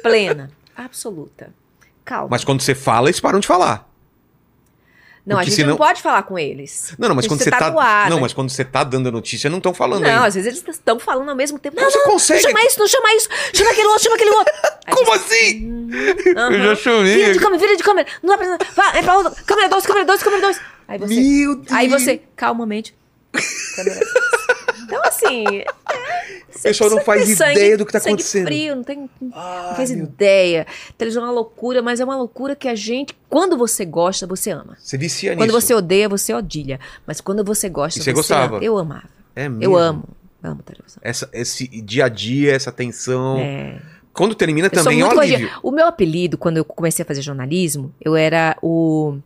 [0.02, 1.54] plena, absoluta.
[2.06, 2.30] Calma.
[2.32, 3.89] Mas quando você fala, eles param de falar.
[5.26, 6.94] Não, a porque gente senão- não pode falar com eles.
[6.98, 7.70] Não, não, mas quando você tá.
[7.72, 8.22] no ar, não, né?
[8.24, 10.26] mas quando você tá dando a notícia, não estão falando Não, ainda.
[10.26, 11.76] às vezes eles estão falando ao mesmo tempo.
[11.80, 13.30] Não, você não, consegue- Não chama isso, não chama isso.
[13.54, 14.54] Chama aquele outro, chama aquele outro.
[14.86, 15.90] Aí Como você- assim?
[16.36, 16.52] Aham.
[16.54, 17.16] Eu já chamei.
[17.16, 18.08] Vira de câmera, vira de câmera.
[18.24, 18.58] Não dá pra.
[18.76, 19.32] Vai, é pra outra.
[19.46, 20.62] Câmera 2, câmera 2, câmera 2.
[20.88, 21.14] Aí você.
[21.16, 21.72] Meu Deus.
[21.72, 22.96] Aí você, calmamente.
[23.76, 24.00] Câmera.
[24.90, 25.44] Então, assim.
[26.56, 28.46] O pessoal não faz ideia do que tá sangue acontecendo.
[28.48, 29.32] frio, não, tem, não
[29.76, 30.68] faz meu- ideia.
[30.98, 34.50] Televisão é uma loucura, mas é uma loucura que a gente, quando você gosta, você
[34.52, 34.76] ama.
[34.78, 35.62] Você vicia Quando nisso.
[35.62, 36.80] você odeia, você odilha.
[37.08, 38.58] Mas quando você gosta, E você você gostava?
[38.58, 38.66] ama.
[38.66, 39.08] Eu amava.
[39.36, 39.64] É mesmo.
[39.64, 40.04] Eu amo.
[40.44, 41.00] Amo televisão.
[41.02, 43.38] Essa, esse dia a dia, essa tensão.
[43.40, 43.80] É.
[44.12, 45.16] Quando termina Eu também é alívio.
[45.16, 45.52] corrigida.
[45.64, 49.18] O meu apelido, quando eu comecei a fazer jornalismo, eu era o.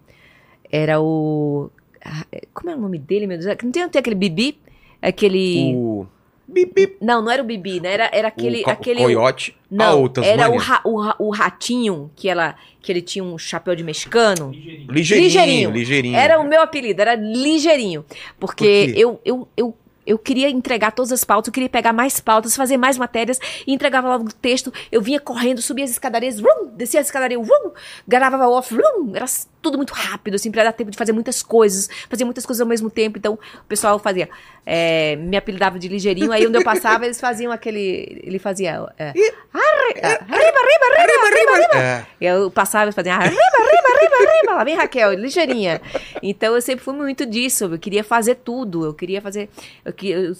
[0.71, 1.71] Era o.
[2.05, 3.47] ah, Como é o nome dele, meu Deus?
[3.63, 4.59] Não tem, não tem aquele Bibi?
[5.03, 5.73] Aquele.
[5.75, 6.07] O.
[6.47, 6.97] Bip, bip.
[7.01, 7.93] Não, não era o Bibi, né?
[7.93, 8.63] Era, era aquele.
[8.63, 9.55] o aquele coiote.
[9.71, 13.37] Não, ah, era o, ra- o, ra- o ratinho, que, ela, que ele tinha um
[13.37, 14.51] chapéu de mexicano.
[14.51, 15.23] Ligeirinho.
[15.25, 16.15] Ligeirinho, ligeirinho.
[16.15, 18.05] Era o meu apelido, era ligeirinho.
[18.39, 19.75] Porque Por eu, eu, eu,
[20.05, 23.73] eu queria entregar todas as pautas, eu queria pegar mais pautas, fazer mais matérias e
[23.73, 24.71] entregava logo o texto.
[24.91, 26.41] Eu vinha correndo, subia as escadarias,
[26.73, 27.71] descia as escadarias, vrum,
[28.07, 29.25] gravava off, vrum, era
[29.61, 32.67] tudo muito rápido, assim, pra dar tempo de fazer muitas coisas, fazer muitas coisas ao
[32.67, 33.17] mesmo tempo.
[33.17, 34.29] Então, o pessoal fazia,
[34.65, 39.09] é, me apelidava de ligeirinho, aí onde eu passava, eles faziam aquele, ele fazia, é,
[39.09, 41.77] arre- é, arriba, arriba, arriba, arriba, arriba.
[41.77, 42.05] É.
[42.19, 44.53] Eu passava e fazia arriba, arriba, arriba, arriba.
[44.53, 45.81] Lá vem Raquel, ligeirinha.
[46.21, 47.65] Então eu sempre fui muito disso.
[47.65, 48.85] Eu queria fazer tudo.
[48.85, 49.49] Eu queria fazer.
[49.85, 50.33] Eu queria, eu,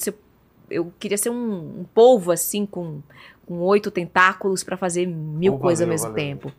[0.69, 3.01] eu queria ser um, um polvo assim, com,
[3.45, 6.15] com oito tentáculos pra fazer mil Oh, coisas ao mesmo valeu.
[6.25, 6.51] tempo.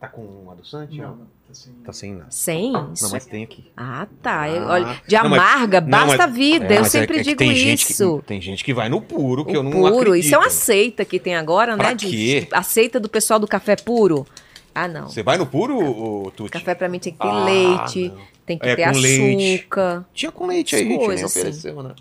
[0.00, 0.96] Tá com um adoçante?
[0.96, 1.72] Não, não, tá sem.
[1.84, 2.26] Tá sem nada.
[2.30, 2.70] Sem?
[2.72, 3.64] Não, mas tem aqui.
[3.76, 4.48] Ah, tá.
[4.48, 4.72] Eu- Ah.
[4.74, 6.66] olha, de Não, mas- amarga, Não, basta mas- a vida.
[6.72, 8.22] É, eu é- sempre é que digo tem gente que- isso.
[8.24, 10.24] tem gente que vai no puro, que O eu não puro, acredito.
[10.24, 11.94] isso é uma seita que tem agora, Pra né?
[11.96, 12.48] De, quê?
[12.52, 14.24] A seita do pessoal do café puro.
[14.72, 15.08] Ah, não.
[15.08, 16.52] Você vai no puro, Tuti?
[16.52, 18.18] Café pra mim tem que ter Ah, leite, não.
[18.46, 19.58] tem que É, ter com leite.
[19.62, 20.06] açúcar.
[20.14, 21.40] Tinha com leite aí, a gente coisas, assim.
[21.40, 21.94] ofereceu, né?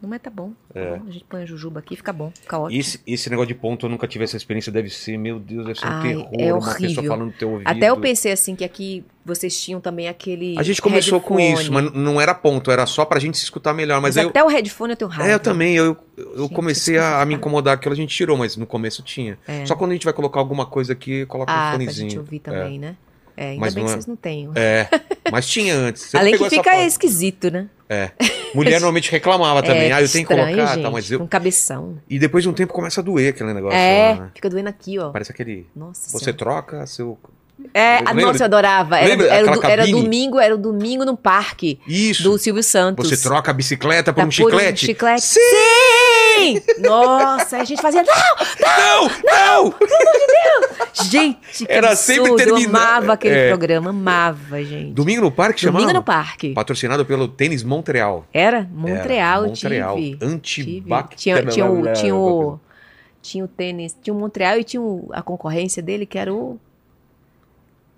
[0.00, 0.52] Não, mas tá bom.
[0.72, 0.96] tá É.
[0.96, 1.08] bom.
[1.08, 2.80] A gente põe a jujuba aqui, fica bom, fica ótimo.
[2.80, 4.70] Esse, esse negócio de ponto, eu nunca tive essa experiência.
[4.70, 6.28] Deve ser, meu Deus, deve ser um Ai, terror.
[6.38, 7.04] é Uma pessoa horrível.
[7.04, 7.66] falando no teu ouvido.
[7.66, 10.56] Até eu pensei assim que aqui vocês tinham também aquele.
[10.56, 11.62] A gente começou com headphone.
[11.62, 14.00] isso, mas não era ponto, era só pra gente se escutar melhor.
[14.00, 15.30] Mas, Mas, aí eu, até o headphone eu tenho raiva.
[15.32, 15.74] É, eu também.
[15.74, 19.02] Eu, eu Gente, comecei a, a me incomodar aquilo, a gente tirou, mas no começo
[19.02, 19.36] tinha.
[19.48, 19.66] É.
[19.66, 22.10] Só quando a gente vai colocar alguma coisa aqui, coloca um Ah, pra fonezinho.
[22.10, 22.94] gente ouvir também, né?
[23.36, 24.48] É, ainda Mas bem que é- vocês não têm.
[24.56, 24.88] É,
[25.30, 26.02] mas tinha antes.
[26.02, 27.68] Você Além que fica esquisito, né?
[28.54, 29.90] Mulher normalmente reclamava também.
[29.90, 31.18] é, ah, eu tenho que estranho, colocar, gente, tá, mas eu.
[31.18, 31.98] Com cabeção.
[32.08, 33.78] E depois de um tempo começa a doer aquele negócio.
[33.78, 34.30] É, lá, né?
[34.34, 35.10] fica doendo aqui, ó.
[35.10, 35.66] Parece aquele.
[35.74, 36.38] Nossa Você Senhora.
[36.38, 37.18] troca seu.
[37.74, 38.14] É, Lembra?
[38.26, 38.98] nossa, eu adorava.
[38.98, 42.22] Era, era, do- era domingo, era o domingo no parque Isso.
[42.22, 43.08] do Silvio Santos.
[43.08, 44.86] Você troca a bicicleta por Tá um por chiclete?
[44.86, 45.22] chiclete.
[45.22, 45.40] Sim!
[46.38, 46.62] Sim!
[46.80, 48.02] Nossa, a gente fazia.
[48.04, 49.08] Não!
[49.24, 49.64] Não!
[49.70, 49.74] Não!
[51.10, 52.24] Gente, que Era absurdo.
[52.28, 53.48] sempre terminar- Eu amava aquele É.
[53.48, 54.92] programa, amava, gente.
[54.92, 55.80] Domingo no Parque chamava?
[55.84, 56.52] Domingo no parque.
[56.54, 58.26] Patrocinado pelo Tênis Montreal.
[58.32, 58.68] Era?
[58.72, 59.96] Montreal, Era, Montreal.
[59.96, 60.16] tive.
[60.16, 60.24] tive.
[60.26, 61.42] Antibacterial.
[61.42, 62.60] Tinha, tinha, o, tinha, o,
[63.22, 66.58] tinha o tênis, tinha o Montreal e tinha o- a concorrência dele, que era o.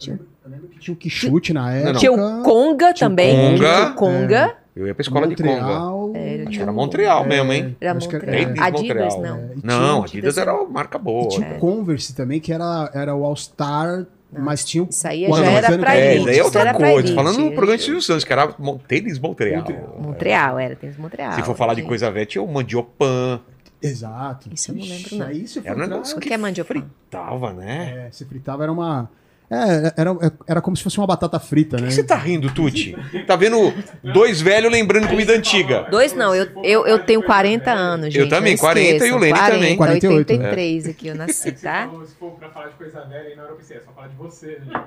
[0.08, 1.98] Eu lembro que tinha o Quixute na época.
[1.98, 3.36] Tinha o Conga Tinha também.
[3.36, 3.56] Conga.
[3.76, 4.56] Tinha o Conga.
[4.74, 5.50] Eu ia pra escola de Conga.
[5.60, 6.12] Montreal.
[6.14, 7.76] Era, Acho que tinha era Montreal mesmo, hein?
[7.80, 8.44] Era Acho que Montreal.
[8.46, 9.20] Tênis Adidas, Montreal.
[9.20, 9.38] não.
[9.38, 11.24] É, Não, tinha- Adidas era uma marca boa.
[11.24, 11.56] E tinha né?
[11.56, 14.88] o Converse também, que era, era o All-Star, mas tinha o.
[14.88, 16.16] Isso aí já americano era pra É, elite.
[16.16, 17.14] isso daí é isso outra era coisa.
[17.14, 18.54] Falando no programa de Silvio Santos, que era
[18.88, 19.64] Tênis Montreal.
[20.00, 21.32] Montreal, era tênis Montreal.
[21.34, 23.40] Se for falar de coisa velha, tinha o Mandiopan.
[23.82, 24.48] Exato.
[24.52, 25.26] Isso eu não lembro, não.
[25.26, 26.68] Aí você Era um negócio O que que é mandioca?
[26.68, 28.06] fritava, né?
[28.06, 29.10] É, você fritava, era uma.
[29.50, 30.16] É, era,
[30.46, 31.88] era como se fosse uma batata frita, Por né?
[31.88, 32.96] que você tá rindo, Tuti?
[33.26, 35.88] Tá vendo dois velhos lembrando comida antiga.
[35.90, 38.18] Dois não, eu, eu, eu tenho 40 anos, gente.
[38.18, 39.18] Eu também, não 40 e o.
[39.18, 39.76] Lene 40, também.
[39.76, 41.90] 48, 83 aqui eu nasci, Você tá?
[42.06, 44.14] se for pra falar de coisa velha, na hora eu pensei, é só falar de
[44.16, 44.84] você, né?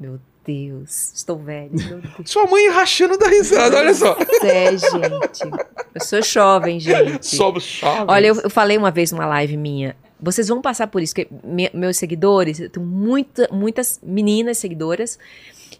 [0.00, 1.70] Meu Deus, estou velho.
[1.72, 2.12] Meu Deus.
[2.30, 4.16] Sua mãe rachando da risada, olha só.
[4.42, 5.64] É, gente.
[5.94, 7.24] Eu sou jovem, gente.
[7.24, 8.04] Somos chaves.
[8.08, 9.96] Olha, eu, eu falei uma vez numa live minha.
[10.24, 15.18] Vocês vão passar por isso, porque me- meus seguidores, eu tenho muita, muitas meninas seguidoras.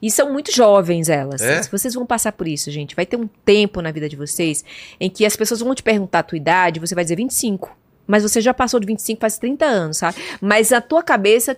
[0.02, 1.40] E são muito jovens elas.
[1.40, 1.62] É?
[1.62, 4.64] Se vocês vão passar por isso, gente, vai ter um tempo na vida de vocês
[5.00, 7.74] em que as pessoas vão te perguntar a tua idade, você vai dizer 25.
[8.06, 10.18] Mas você já passou de 25 faz 30 anos, sabe?
[10.38, 11.56] Mas a tua cabeça,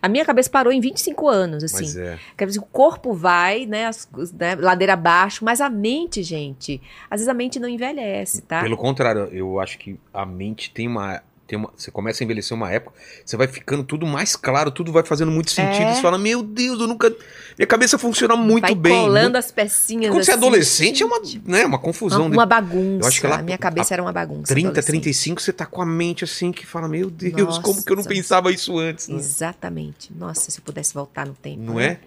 [0.00, 1.78] a minha cabeça parou em 25 anos, assim.
[1.84, 2.16] Mas é.
[2.38, 4.08] Quer dizer, o corpo vai, né, as-
[4.38, 6.80] né, ladeira abaixo, mas a mente, gente,
[7.10, 8.62] às vezes a mente não envelhece, tá?
[8.62, 11.68] Pelo contrário, eu acho que a mente tem uma, tem uma.
[11.76, 12.94] Você começa a envelhecer uma época,
[13.24, 15.82] você vai ficando tudo mais claro, tudo vai fazendo muito sentido.
[15.82, 15.94] É.
[15.94, 17.12] Você fala, meu Deus, eu nunca.
[17.58, 18.92] Minha cabeça funciona muito vai bem.
[19.02, 20.12] colando muito- as pecinhas.
[20.12, 22.26] Quando você é assim, adolescente, é uma, né, uma confusão.
[22.26, 23.02] Uma, uma bagunça.
[23.04, 24.44] Eu acho que lá- a minha cabeça era uma bagunça.
[24.46, 24.86] 30, adolescente.
[24.92, 27.60] 35, você tá com a mente assim que fala, meu Deus, Nossa.
[27.60, 29.08] como que eu não pensava isso antes?
[29.08, 29.16] né?
[29.16, 30.12] Exatamente.
[30.16, 31.60] Nossa, se eu pudesse voltar no tempo.
[31.60, 31.84] Não né?
[31.86, 31.98] é?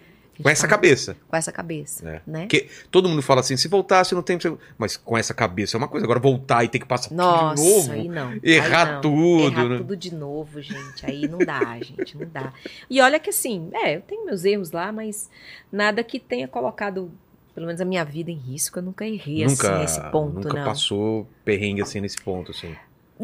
[0.42, 1.16] Com essa cabeça.
[1.28, 2.20] Com essa cabeça, É.
[2.26, 2.40] né?
[2.42, 5.88] Porque todo mundo fala assim, se voltasse no tempo, mas com essa cabeça é uma
[5.88, 6.04] coisa.
[6.04, 7.92] Agora voltar e ter que passar Nossa, tudo de novo.
[7.92, 8.40] aí não.
[8.42, 9.00] errar aí não.
[9.00, 9.76] tudo, Errar né?
[9.78, 11.06] tudo de novo, gente.
[11.06, 12.52] Aí não dá, gente, não dá.
[12.90, 15.30] E olha que assim, é, eu tenho meus erros lá, mas
[15.70, 17.10] nada que tenha colocado,
[17.54, 18.78] pelo menos a minha vida em risco.
[18.78, 20.64] Eu nunca errei nunca, assim nesse ponto, nunca não.
[20.64, 22.74] passou perrengue assim nesse ponto, assim.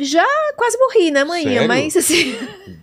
[0.01, 0.25] Já
[0.57, 1.67] quase morri, né, manhã?
[1.67, 2.37] Mas assim.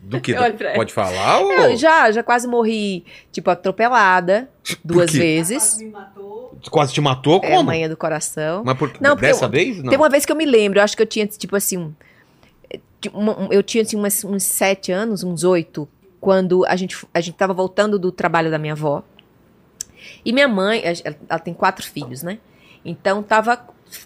[0.04, 0.34] Do que?
[0.76, 1.40] Pode falar?
[1.40, 1.52] Ou...
[1.52, 4.50] Eu já, já quase morri, tipo, atropelada
[4.84, 5.78] duas vezes.
[5.78, 6.58] Me matou.
[6.70, 7.40] Quase te matou?
[7.44, 7.64] É Como?
[7.64, 8.64] manhã do coração.
[8.66, 8.92] Mas por...
[9.00, 9.78] Não, dessa eu- vez?
[9.78, 9.90] Não.
[9.90, 11.94] Tem uma vez que eu me lembro, eu acho que eu tinha, tipo assim, um-
[13.14, 15.88] uma- eu tinha assim, umas- uns sete anos, uns oito,
[16.20, 19.04] quando a gente, a gente tava voltando do trabalho da minha avó.
[20.26, 22.40] E minha mãe, ela, ela tem quatro filhos, né?
[22.84, 23.60] Então tava,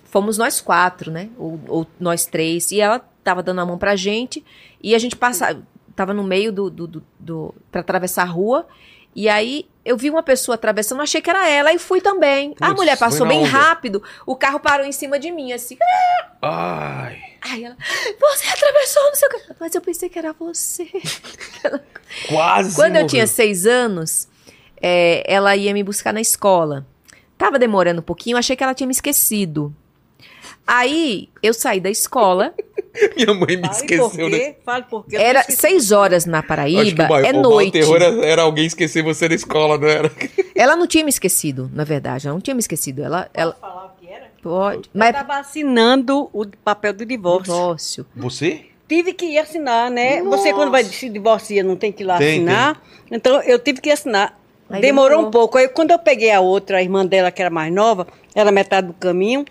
[0.05, 1.29] fomos nós quatro, né?
[1.37, 2.71] Ou, ou nós três.
[2.71, 4.43] E ela tava dando a mão pra gente.
[4.81, 5.61] E a gente passava,
[5.95, 8.67] tava no meio do, do, do, do pra atravessar a rua.
[9.15, 12.55] E aí eu vi uma pessoa atravessando, achei que era ela e fui também.
[12.61, 13.49] a mulher passou bem onda.
[13.49, 15.77] rápido, o carro parou em cima de mim, assim.
[16.41, 17.21] Ai.
[17.41, 17.75] Aí ela,
[18.19, 19.55] você atravessou, não sei o que.
[19.59, 20.87] Mas eu pensei que era você.
[22.29, 23.07] Quase Quando eu morreu.
[23.07, 24.27] tinha seis anos,
[24.81, 26.85] é, ela ia me buscar na escola.
[27.41, 29.73] Tava demorando um pouquinho, achei que ela tinha me esquecido.
[30.67, 32.53] Aí eu saí da escola,
[33.15, 34.09] Minha mãe me Fale esqueceu.
[34.09, 34.37] por né?
[34.37, 34.55] quê?
[34.63, 35.15] Fale por quê.
[35.15, 37.71] Era seis horas na Acho que Paraíba, o é o noite.
[37.71, 40.11] terror era, era alguém esquecer você na escola, não era?
[40.53, 43.01] Ela não tinha me esquecido, na verdade, ela não tinha me esquecido.
[43.01, 44.31] Ela, ela Posso falar o que era?
[44.43, 47.51] pode, Eu mas estava assinando o papel do divórcio.
[47.53, 48.05] divórcio.
[48.17, 48.65] Você?
[48.87, 50.21] Tive que ir assinar, né?
[50.21, 52.81] Você, quando vai se divorcia, não tem que ir lá Tem, assinar.
[53.09, 54.37] Então, eu tive que assinar.
[54.71, 55.57] Aí demorou, um pouco.
[55.57, 58.87] Aí, quando eu peguei a outra, a irmã dela, que era mais nova, ela metade
[58.87, 59.45] do caminho,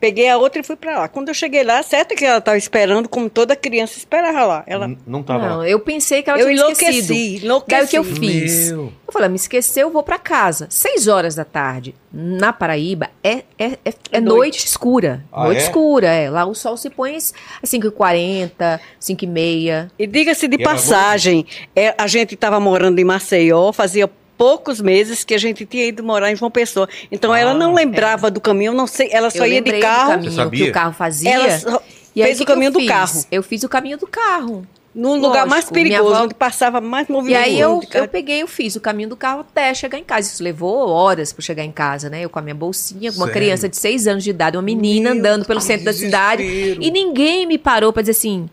[0.00, 1.08] peguei a outra e fui pra lá.
[1.08, 4.64] Quando eu cheguei lá, certo que ela estava esperando, como toda criança esperava lá.
[4.66, 5.68] Ela, N- Não tava Não, lá.
[5.68, 7.12] eu pensei que ela eu tinha me esquecido.
[7.12, 7.76] enlouqueci, enlouqueci.
[7.78, 8.70] Daí o que eu fiz?
[8.72, 8.92] Meu.
[9.06, 10.66] Eu falei, me esqueceu, eu vou pra casa.
[10.70, 14.24] Seis horas da tarde, na Paraíba, é, é, é, é noite.
[14.38, 14.66] noite.
[14.66, 15.22] escura.
[15.30, 15.62] Ah, noite é?
[15.62, 16.28] escura, é.
[16.30, 17.32] Lá o sol se põe às
[17.64, 19.90] 5h40, 5h30.
[19.98, 21.46] E diga-se de E passagem,
[21.76, 26.02] é, a gente estava morando em Maceió, fazia poucos meses que a gente tinha ido
[26.02, 26.88] morar em João Pessoa.
[27.10, 30.22] Então ela não lembrava do caminho, não sei, ela só eu ia de carro.
[30.22, 31.30] do caminho que o carro fazia.
[31.30, 31.82] Ela só
[32.14, 32.88] E aí, fez o que caminho do fiz?
[32.88, 33.24] carro.
[33.30, 34.66] Eu fiz o caminho do carro.
[34.94, 37.42] Num lugar mais Lógico, perigoso, avó- onde passava mais E movimento.
[37.42, 40.28] aí eu, eu peguei, eu fiz o caminho do carro até chegar em casa.
[40.30, 42.20] Isso levou horas para chegar em casa, né?
[42.22, 43.40] Eu com a minha bolsinha, com uma Sério?
[43.40, 46.42] criança de seis anos de idade, uma menina Meu, andando pelo centro da cidade.
[46.42, 48.50] E ninguém me parou para dizer assim: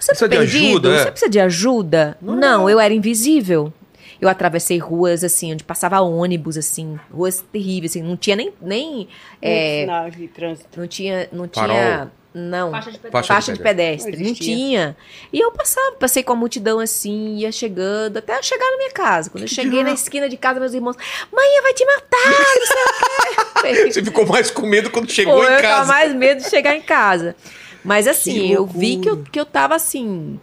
[0.00, 0.64] Você tá Precisa de perdido?
[0.88, 1.02] ajuda, é?
[1.04, 2.16] Você precisa de ajuda?
[2.22, 3.70] Não, eu era invisível.
[4.20, 8.52] Eu atravessei ruas, assim, onde passava ônibus, assim, ruas terríveis, assim, não tinha nem.
[8.60, 9.08] nem
[9.40, 10.80] é, Sinal de trânsito.
[10.80, 11.28] não tinha.
[11.32, 12.10] Não tinha.
[12.34, 12.70] Não.
[12.70, 13.10] Faixa de pedestre.
[13.10, 14.16] Faixa Faixa de pedestre.
[14.18, 14.96] Não Não tinha.
[15.32, 18.90] E eu passava, passei com a multidão assim, ia chegando, até eu chegar na minha
[18.90, 19.30] casa.
[19.30, 20.96] Quando eu cheguei na esquina de casa, meus irmãos,
[21.32, 22.26] mãe, vai te matar,
[22.58, 23.90] não sei o quê.
[23.92, 25.92] Você ficou mais com medo quando chegou Pô, em eu tava casa.
[25.92, 27.34] mais medo de chegar em casa.
[27.82, 30.38] Mas assim, eu vi que eu, que eu tava assim.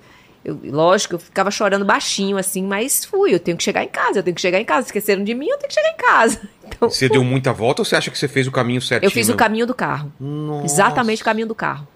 [0.46, 4.20] Eu, lógico, eu ficava chorando baixinho, assim, mas fui, eu tenho que chegar em casa,
[4.20, 4.86] eu tenho que chegar em casa.
[4.86, 6.40] Esqueceram de mim, eu tenho que chegar em casa.
[6.68, 9.08] Então, Você deu muita volta ou você acha que você fez o caminho certinho?
[9.08, 10.12] eu fiz o caminho do carro.
[10.20, 10.66] Nossa.
[10.66, 11.88] Exatamente o caminho do carro.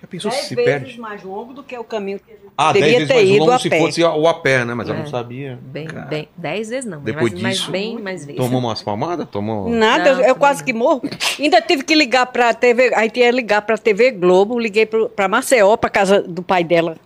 [0.00, 1.00] Já pensou se Dez se vezes perde?
[1.00, 3.28] mais longo do que o caminho que a gente Ah, devia dez vezes ter mais
[3.28, 3.78] ido longo a se pé.
[3.80, 4.72] fosse o a pé, né?
[4.74, 4.98] Mas eu É.
[4.98, 5.58] não sabia.
[5.62, 8.40] Bem, bem, dez vezes não, Depois mas, mas disso- bem mais vezes.
[8.40, 9.28] Tomou umas palmadas?
[9.28, 9.68] Tomou.
[9.74, 11.02] Nada, Não, eu, eu quase que morro.
[11.38, 15.08] Ainda tive que ligar pra TV, aí tinha que ligar pra TV Globo, liguei pro,
[15.08, 16.96] pra Maceió, pra casa do pai dela.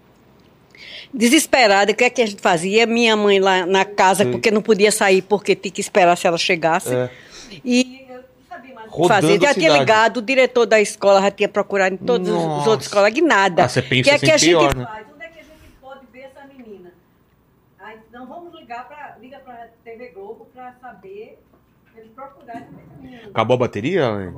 [1.12, 2.86] Desesperada, o que é que a gente fazia?
[2.86, 4.32] Minha mãe lá na casa, Sim.
[4.32, 6.94] porque não podia sair, porque tinha que esperar se ela chegasse.
[6.94, 7.10] É.
[7.64, 9.40] E eu não sabia mais o que fazer.
[9.40, 12.70] Já a tinha ligado, o diretor da escola já tinha procurado em todas as Nossa.
[12.70, 13.64] outras escolas, e nada.
[13.64, 14.84] Ah, você pensa O que é que a assim gente pior, né?
[14.84, 15.06] faz?
[15.14, 16.92] Onde é que a gente pode ver essa menina?
[17.78, 21.38] Aí, não, vamos ligar para liga pra TV Globo para saber,
[21.96, 23.28] eles procurarem ver essa menina.
[23.30, 24.32] Acabou a bateria?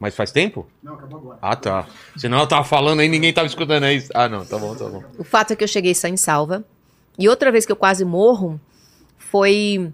[0.00, 0.66] Mas faz tempo?
[0.82, 1.38] Não, acabou agora.
[1.42, 1.86] Ah, tá.
[2.16, 4.02] Senão eu tava falando aí ninguém tava escutando aí.
[4.14, 5.02] Ah, não, tá bom, tá bom.
[5.18, 6.64] O fato é que eu cheguei sã e salva.
[7.18, 8.60] E outra vez que eu quase morro
[9.18, 9.92] foi.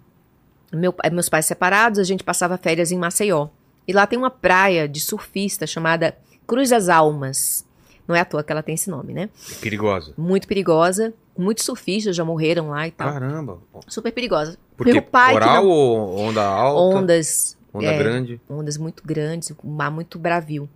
[0.73, 3.49] meu- meus pais separados, a gente passava férias em Maceió.
[3.87, 6.17] E lá tem uma praia de surfista chamada
[6.47, 7.65] Cruz das Almas.
[8.07, 9.31] Não é à toa que ela tem esse nome, né?
[9.61, 10.13] Perigosa.
[10.19, 11.15] Muito perigosa.
[11.37, 13.11] Muitos surfistas já morreram lá e tal.
[13.11, 13.59] Caramba.
[13.89, 14.59] Super perigosa.
[14.77, 16.99] Porque Meu pai que oral não- ou onda alta?
[16.99, 17.57] Ondas.
[17.75, 18.41] Onda é, grande.
[18.49, 20.69] ondas muito grandes, um mar muito bravio.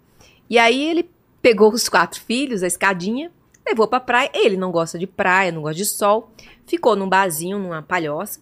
[0.51, 1.09] E aí ele
[1.41, 3.31] pegou os quatro filhos, a escadinha,
[3.65, 4.31] levou pra praia.
[4.35, 6.33] Ele não gosta de praia, não gosta de sol.
[6.67, 8.41] Ficou num barzinho, numa palhoça.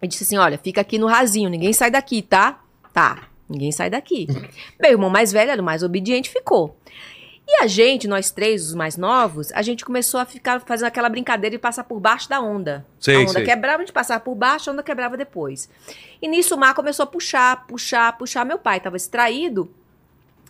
[0.00, 2.62] E disse assim: Olha, fica aqui no rasinho, ninguém sai daqui, tá?
[2.92, 4.28] Tá, ninguém sai daqui.
[4.80, 6.76] Meu irmão mais velho era o mais obediente, ficou.
[7.54, 11.10] E a gente, nós três, os mais novos, a gente começou a ficar fazendo aquela
[11.10, 12.86] brincadeira de passar por baixo da onda.
[12.98, 13.44] Sei, a onda sei.
[13.44, 15.68] quebrava, a gente passava por baixo, a onda quebrava depois.
[16.22, 18.46] E nisso o mar começou a puxar, puxar, puxar.
[18.46, 19.70] Meu pai estava extraído.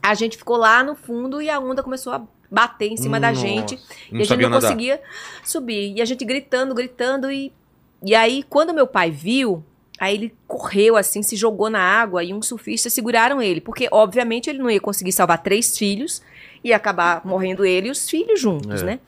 [0.01, 3.31] A gente ficou lá no fundo e a onda começou a bater em cima da
[3.31, 3.81] Nossa, gente.
[4.09, 4.63] Não e a gente não nadar.
[4.63, 5.01] conseguia
[5.45, 5.97] subir.
[5.97, 7.33] E a gente gritando, gritando.
[7.33, 7.53] E,
[8.01, 9.65] e aí, quando meu pai viu,
[9.99, 13.61] aí ele correu assim, se jogou na água e uns surfistas seguraram ele.
[13.61, 16.23] Porque, obviamente, ele não ia conseguir salvar três filhos.
[16.65, 18.85] Ia acabar morrendo ele e os filhos juntos, É.
[18.85, 19.01] né?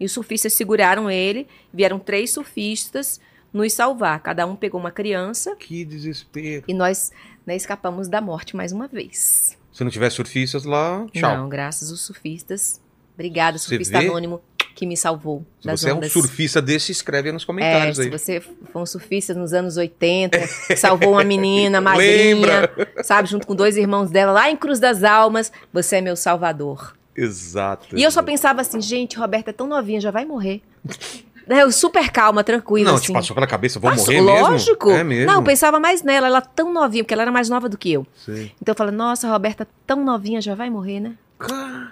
[0.00, 1.46] E os surfistas seguraram ele.
[1.72, 3.20] Vieram três surfistas
[3.52, 4.20] nos salvar.
[4.20, 5.54] Cada um pegou uma criança.
[5.56, 6.64] Que desespero.
[6.66, 7.12] E nós
[7.46, 9.56] né, escapamos da morte mais uma vez.
[9.72, 11.36] Se não tivesse surfistas lá, tchau.
[11.36, 12.80] Não, graças aos surfistas.
[13.14, 14.40] Obrigada, surfista anônimo
[14.74, 16.12] que me salvou Se das você é um ondas.
[16.12, 18.10] surfista desse, escreve aí nos É, comentários se aí.
[18.10, 20.38] você for um surfista nos anos 80,
[20.76, 22.72] salvou uma menina magrinha, Lembra?
[23.04, 26.96] sabe, junto com dois irmãos dela lá em Cruz das Almas, você é meu salvador.
[27.16, 27.96] Exato.
[27.96, 30.62] E eu só pensava assim, gente, Roberta é tão novinha, já vai morrer.
[31.48, 33.06] Eu super calma, tranquila, Não, assim.
[33.06, 34.48] te passou pela cabeça, vou Passou, morrer mesmo?
[34.48, 34.90] Lógico.
[34.92, 35.26] É mesmo?
[35.26, 37.92] Não, eu pensava mais nela, ela tão novinha, porque ela era mais nova do que
[37.92, 38.06] eu.
[38.16, 38.52] Sei.
[38.62, 41.14] Então eu falei, nossa, Roberta tão novinha, já vai morrer, né?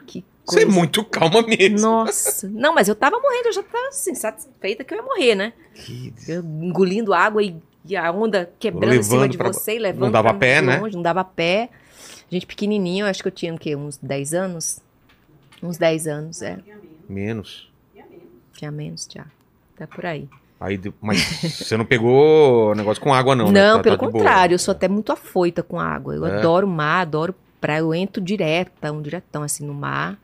[0.07, 0.79] Que Você é coisa.
[0.79, 1.81] muito calma mesmo.
[1.81, 2.49] Nossa.
[2.55, 5.53] Não, mas eu tava morrendo, eu já tava assim, satisfeita que eu ia morrer, né?
[5.75, 9.75] Que Eu engolindo água e, e a onda quebrando em cima Levando de pra- você
[9.75, 10.03] e levando.
[10.05, 10.79] não dava pé, né?
[10.79, 11.71] longe, Não dava pé.
[12.31, 13.75] Gente pequenininho, eu acho que eu tinha o quê?
[13.75, 14.79] Uns 10 anos?
[15.63, 16.59] Uns 10 anos, é.
[17.09, 17.71] Menos.
[18.53, 19.27] Tinha menos já.
[19.77, 20.29] Tá por aí.
[20.61, 23.83] Aí, mas você não pegou negócio com água, não, Não, né?
[23.83, 26.15] Pelo tá contrário, eu sou até muito afoita com água.
[26.15, 26.39] Eu É?
[26.39, 27.81] adoro mar, adoro praia.
[27.81, 30.19] Eu entro diretão, diretão, assim, no mar.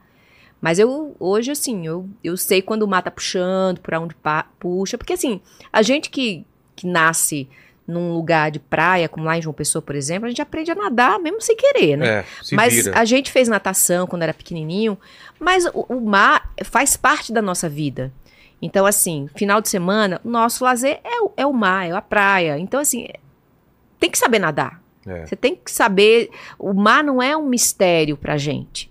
[0.61, 4.15] Mas eu, hoje, assim, eu, eu sei quando o mar tá puxando, por onde
[4.59, 4.99] puxa.
[4.99, 5.41] Porque, assim,
[5.73, 6.45] a gente que,
[6.75, 7.49] que nasce
[7.87, 10.75] num lugar de praia, como lá em João Pessoa, por exemplo, a gente aprende a
[10.75, 12.07] nadar mesmo sem querer, né?
[12.09, 12.99] É, se mas vira.
[12.99, 14.99] a gente fez natação quando era pequenininho,
[15.39, 18.13] mas o, o mar faz parte da nossa vida.
[18.61, 22.01] Então, assim, final de semana, o nosso lazer é o, é o mar, é a
[22.03, 22.59] praia.
[22.59, 23.07] Então, assim,
[24.01, 24.83] tem que saber nadar.
[25.07, 25.25] É.
[25.27, 26.31] Você tem que saber.
[26.59, 28.91] O mar não é um mistério pra gente.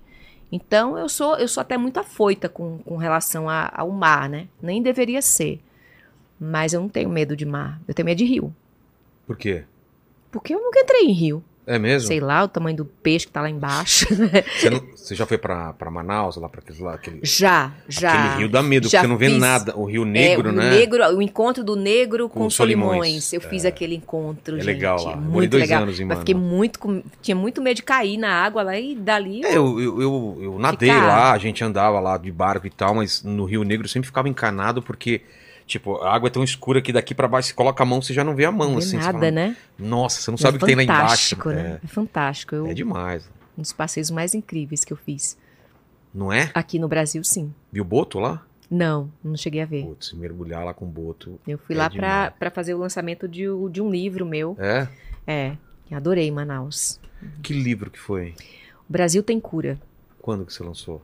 [0.51, 4.47] Então, eu sou, eu sou até muito afoita com, com relação a- ao mar, né?
[4.61, 5.59] Nem deveria ser.
[6.39, 7.81] Mas eu não tenho medo de mar.
[7.87, 8.55] Eu tenho medo de rio.
[9.25, 9.63] Por quê?
[10.31, 11.43] Porque eu nunca entrei em rio.
[11.67, 12.07] É mesmo?
[12.07, 14.05] Sei lá, o tamanho do peixe que tá lá embaixo.
[14.59, 18.11] Você, não- você já foi pra, pra Manaus, lá pra aquele, lá, aquele, já, já.
[18.13, 19.39] aquele rio dá medo, porque você não vê fiz.
[19.39, 19.75] nada.
[19.75, 20.69] O Rio Negro, é, o né?
[20.69, 22.97] Negro, o encontro do negro com, Com Solimões.
[22.99, 23.33] Solimões.
[23.33, 24.67] Eu fiz aquele encontro, É gente.
[24.67, 25.11] legal lá.
[25.13, 25.81] Eu morei Muito dois legal.
[25.83, 29.43] anos em Mas fiquei muito tinha muito medo de cair na água lá e dali
[29.43, 31.07] É, eu, eu, eu, eu nadei Ficar.
[31.07, 34.05] lá, a gente andava lá de barco e tal, mas no Rio Negro eu sempre
[34.07, 35.21] ficava encanado porque
[35.67, 38.13] Tipo, a água é tão escura que daqui pra baixo você coloca a mão, você
[38.13, 38.97] já não vê a mão, Não assim.
[38.97, 39.57] nada, fala, né?
[39.79, 41.35] Nossa, você não É sabe o que tem lá embaixo.
[41.35, 41.79] fantástico, né?
[41.83, 42.55] É fantástico.
[42.55, 43.27] Eu, É, é demais.
[43.57, 45.37] Um dos passeios mais incríveis que eu fiz.
[46.13, 46.51] Não é?
[46.53, 47.53] Aqui no Brasil, sim.
[47.71, 48.45] Viu o boto lá?
[48.69, 49.83] Não, não cheguei a ver.
[49.85, 51.39] Putz, mergulhar lá com o boto.
[51.47, 51.89] Eu fui É lá
[52.29, 54.55] pra fazer o lançamento de, um- de um livro meu.
[54.59, 54.87] É?
[55.25, 55.57] É,
[55.91, 56.99] adorei Manaus.
[57.41, 58.35] Que livro que foi?
[58.87, 59.79] O Brasil tem cura.
[60.21, 61.01] Quando que você lançou?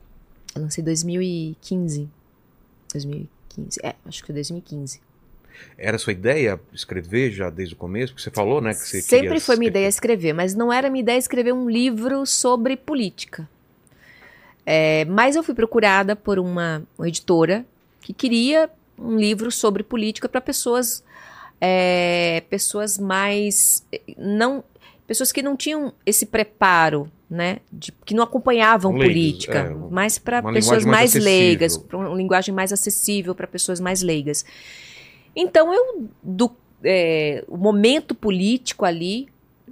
[0.55, 2.09] Eu lancei em 2015.
[2.93, 3.29] 2015.
[3.83, 5.01] É, acho que foi 2015.
[5.77, 8.13] Era sua ideia escrever já desde o começo?
[8.13, 11.01] Porque você falou, né, que você Sempre foi minha ideia escrever, mas não era minha
[11.01, 13.47] ideia escrever um livro sobre política.
[14.65, 17.65] É, mas eu fui procurada por uma, uma editora
[18.01, 21.03] que queria um livro sobre política para pessoas,
[21.59, 23.83] é, pessoas mais
[24.17, 24.63] não,
[25.07, 30.19] pessoas que não tinham esse preparo, né, de- que não acompanhavam Leigos, política, é, mas
[30.19, 34.43] para pessoas mais mais, leigas, para uma linguagem mais acessível para pessoas mais leigas.
[35.33, 36.51] Então eu do
[36.83, 39.29] é, o momento político ali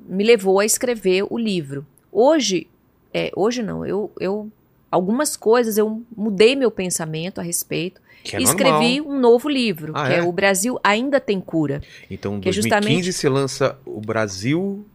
[0.08, 1.86] me levou a escrever o livro.
[2.12, 2.66] Hoje,
[3.14, 4.50] é, hoje não, eu, eu
[4.90, 9.18] algumas coisas eu mudei meu pensamento a respeito Que é e escrevi normal.
[9.18, 10.18] um novo livro, Ah, que é?
[10.20, 10.24] é?
[10.24, 11.82] O Brasil ainda tem cura.
[12.10, 14.86] Então, em que é 2015 justamente- você lança O Brasil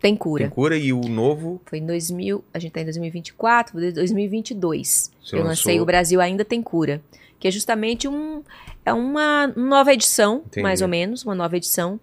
[0.00, 0.44] Tem cura.
[0.44, 3.92] tem cura e o novo Foi em 2000, a gente tá em 2024, foi em
[3.92, 5.10] 2022.
[5.22, 7.00] Você eu lancei lançou- O Brasil Ainda Tem Cura,
[7.40, 8.42] que é justamente um,
[8.84, 10.62] é uma nova edição, Entendi.
[10.62, 11.98] mais ou menos, uma nova edição,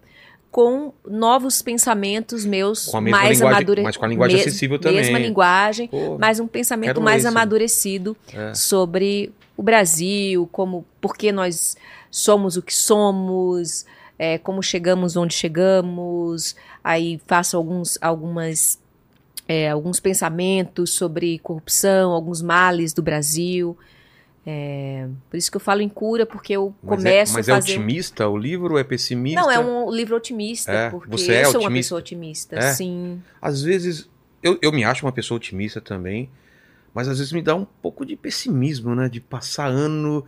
[0.51, 3.83] com novos pensamentos meus Com a mesma mais amadurecidos.
[3.83, 4.97] mas com a linguagem acessível também.
[5.01, 7.27] Mesma linguagem, Pô, mas um pensamento mais esse.
[7.27, 8.53] amadurecido É.
[8.53, 11.75] sobre o Brasil, como por que nós
[12.11, 13.85] somos o que somos,
[14.17, 16.55] é, como chegamos onde chegamos.
[16.83, 18.79] Aí faço alguns, algumas,
[19.47, 23.77] é, alguns pensamentos sobre corrupção, alguns males do Brasil.
[24.47, 27.53] É, por isso que eu falo em cura, porque eu mas começo é, mas a
[27.53, 27.73] é fazer.
[27.73, 29.41] otimista o livro ou é pessimista?
[29.41, 32.73] Não, é um livro otimista, É, porque você é eu sou uma pessoa otimista, É?
[32.73, 33.21] sim.
[33.41, 34.07] Às vezes,
[34.43, 36.29] eu, eu me acho uma pessoa otimista também,
[36.93, 39.09] mas às vezes me dá um pouco de pessimismo, né?
[39.09, 40.23] De passar ano.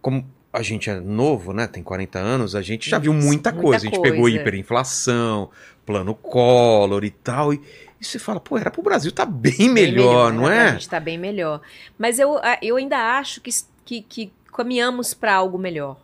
[0.00, 1.66] Como a gente é novo, né?
[1.66, 3.88] Tem 40 anos, a gente já viu muita muita coisa.
[3.88, 5.50] A gente pegou hiperinflação,
[5.84, 7.52] plano Collor e tal.
[7.52, 7.60] E,
[8.00, 10.56] e você fala, pô, era pro Brasil tá bem Bem melhor, não né?
[10.56, 10.68] é?
[10.68, 11.60] A gente tá bem melhor.
[11.98, 13.50] Mas eu, eu ainda acho que,
[13.84, 15.96] que, que caminhamos para algo melhor.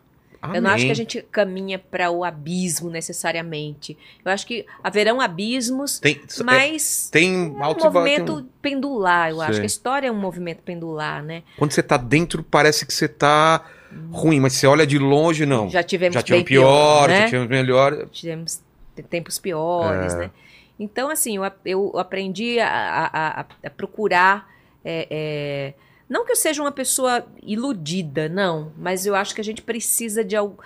[0.55, 0.91] Eu não acho que Amém.
[0.91, 3.97] a gente caminha para o abismo necessariamente.
[4.25, 8.19] Eu acho que haverão abismos, Tem, é, mas tem é um altos e baixos.
[8.21, 11.43] movimento pendular, eu acho que a história é um movimento pendular, né?
[11.59, 13.63] Quando você tá dentro, parece que você tá
[14.11, 15.69] ruim, mas você olha de longe, não.
[15.69, 17.21] Já tivemos já tivemos pior, né?
[17.23, 18.07] já tivemos melhor.
[18.11, 18.61] tivemos
[19.09, 20.19] tempos piores, É.
[20.19, 20.31] né?
[20.79, 24.49] Então, assim, eu, eu aprendi a, a- a- a procurar.
[24.85, 25.75] é, é,
[26.09, 30.25] não que eu seja uma pessoa iludida, não, mas eu acho que a gente precisa
[30.25, 30.59] de, al-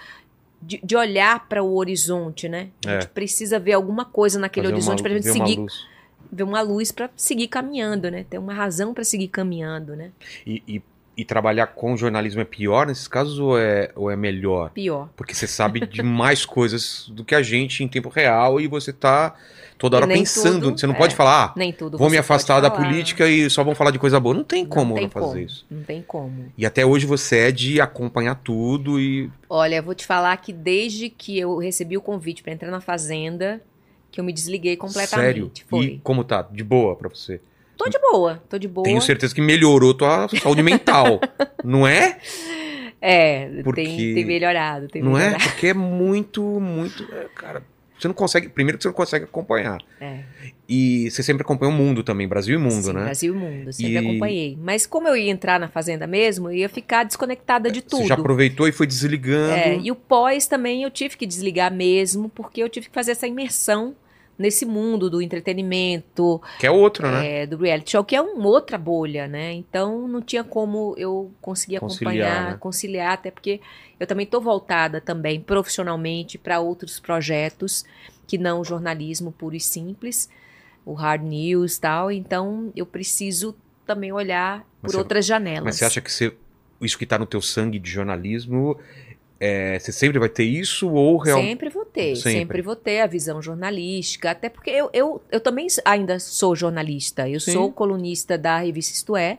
[0.62, 2.68] de, de olhar para o horizonte, né?
[2.86, 3.00] A É.
[3.00, 5.60] gente precisa ver alguma coisa naquele Fazer horizonte uma- para a gente ver uma seguir,
[5.60, 5.86] luz.
[6.32, 8.24] ver uma luz para seguir caminhando, né?
[8.28, 10.10] Ter uma razão para seguir caminhando, né?
[10.46, 10.82] E, e,
[11.16, 14.70] e trabalhar com jornalismo é pior nesses casos ou é, ou é melhor?
[14.70, 15.08] Pior.
[15.16, 18.92] Porque você sabe de mais coisas do que a gente em tempo real e você
[18.92, 19.34] tá
[19.78, 20.62] toda hora pensando.
[20.62, 20.98] tudo, você não é.
[20.98, 21.98] pode falar, ah, Nem tudo.
[21.98, 22.84] vou me afastar da falar.
[22.84, 24.34] política e só vão falar de coisa boa.
[24.34, 25.38] Não tem como não, tem não fazer como.
[25.38, 25.66] isso.
[25.70, 26.52] Não tem como.
[26.56, 29.30] E até hoje você é de acompanhar tudo e.
[29.48, 32.80] Olha, eu vou te falar que desde que eu recebi o convite para entrar na
[32.80, 33.60] Fazenda,
[34.10, 35.26] que eu me desliguei completamente.
[35.26, 35.52] Sério?
[35.68, 35.84] Foi.
[35.84, 36.42] E como tá?
[36.42, 37.40] De boa pra você?
[37.84, 38.84] Tô de boa, tô de boa.
[38.84, 41.20] Tenho certeza que melhorou tua saúde mental.
[41.64, 42.18] não é?
[43.00, 45.24] É, Porque- tem, tem melhorado, tem Não é?
[45.26, 45.44] melhorado.
[45.50, 47.06] Porque é muito, muito.
[47.12, 47.62] é, cara,
[47.98, 48.48] você não consegue.
[48.48, 49.78] Primeiro que você não consegue acompanhar.
[50.00, 50.20] É.
[50.66, 53.04] E você sempre acompanha o mundo também, Brasil e mundo, Sim, né?
[53.04, 54.58] Brasil e mundo, sempre E- acompanhei.
[54.60, 58.00] Mas como eu ia entrar na Fazenda mesmo, eu ia ficar desconectada de tudo.
[58.02, 59.52] Você já aproveitou e foi desligando.
[59.52, 63.12] É, e o pós também eu tive que desligar mesmo, porque eu tive que fazer
[63.12, 63.94] essa imersão
[64.38, 67.42] nesse mundo do entretenimento, Que é outro, né?
[67.42, 69.52] é, do reality show, que é uma outra bolha, né?
[69.52, 72.58] Então não tinha como eu conseguir Conciliar, acompanhar, né?
[72.58, 73.60] conciliar, até porque
[73.98, 77.84] eu também estou voltada também profissionalmente para outros projetos
[78.26, 80.28] que não o jornalismo puro e simples,
[80.84, 82.10] o hard news e tal.
[82.10, 83.54] Então eu preciso
[83.86, 85.64] também olhar Mas por você- outras janelas.
[85.64, 86.34] Mas você acha que você,
[86.80, 88.78] isso que tá no teu sangue de jornalismo,
[89.44, 91.50] é, você sempre vai ter isso ou realmente.
[91.50, 92.32] Sempre vou ter, Sempre.
[92.32, 92.62] sempre.
[92.62, 97.40] vou ter a visão jornalística, até porque eu, eu, eu também ainda sou jornalista, eu
[97.40, 97.52] Sim.
[97.52, 99.38] sou colunista da revista Isto É,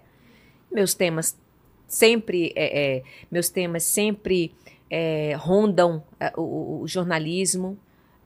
[0.72, 1.36] meus temas
[1.88, 4.54] sempre, é, é, meus temas sempre
[4.90, 7.78] é, rondam é, o, o- o jornalismo,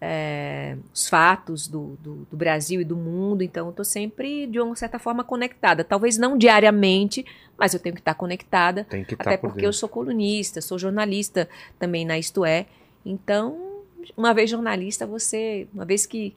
[0.02, 4.60] é, os fatos do, do, do Brasil e do mundo, então eu estou sempre, de
[4.60, 5.84] uma certa forma, conectada.
[5.84, 7.26] Talvez não diariamente,
[7.58, 9.78] mas eu tenho que estar conectada, Tem que estar até por porque eu dentro.
[9.78, 12.66] sou colunista, sou jornalista também na Isto É.
[13.06, 13.84] Então,
[14.16, 16.34] uma vez jornalista, você, uma vez que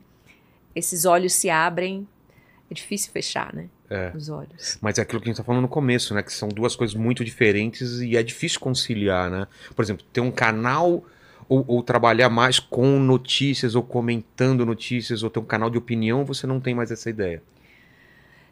[0.75, 2.07] esses olhos se abrem,
[2.71, 3.69] é difícil fechar, né?
[3.91, 4.11] É.
[4.15, 4.79] Os olhos.
[4.81, 6.23] Mas é aquilo que a gente tá falando no começo, né?
[6.23, 9.47] Que são duas coisas muito diferentes e é difícil conciliar, né?
[9.77, 11.05] Por exemplo, ter um canal
[11.49, 16.25] ou, ou trabalhar mais com notícias ou comentando notícias ou ter um canal de opinião,
[16.25, 17.43] você não tem mais essa ideia.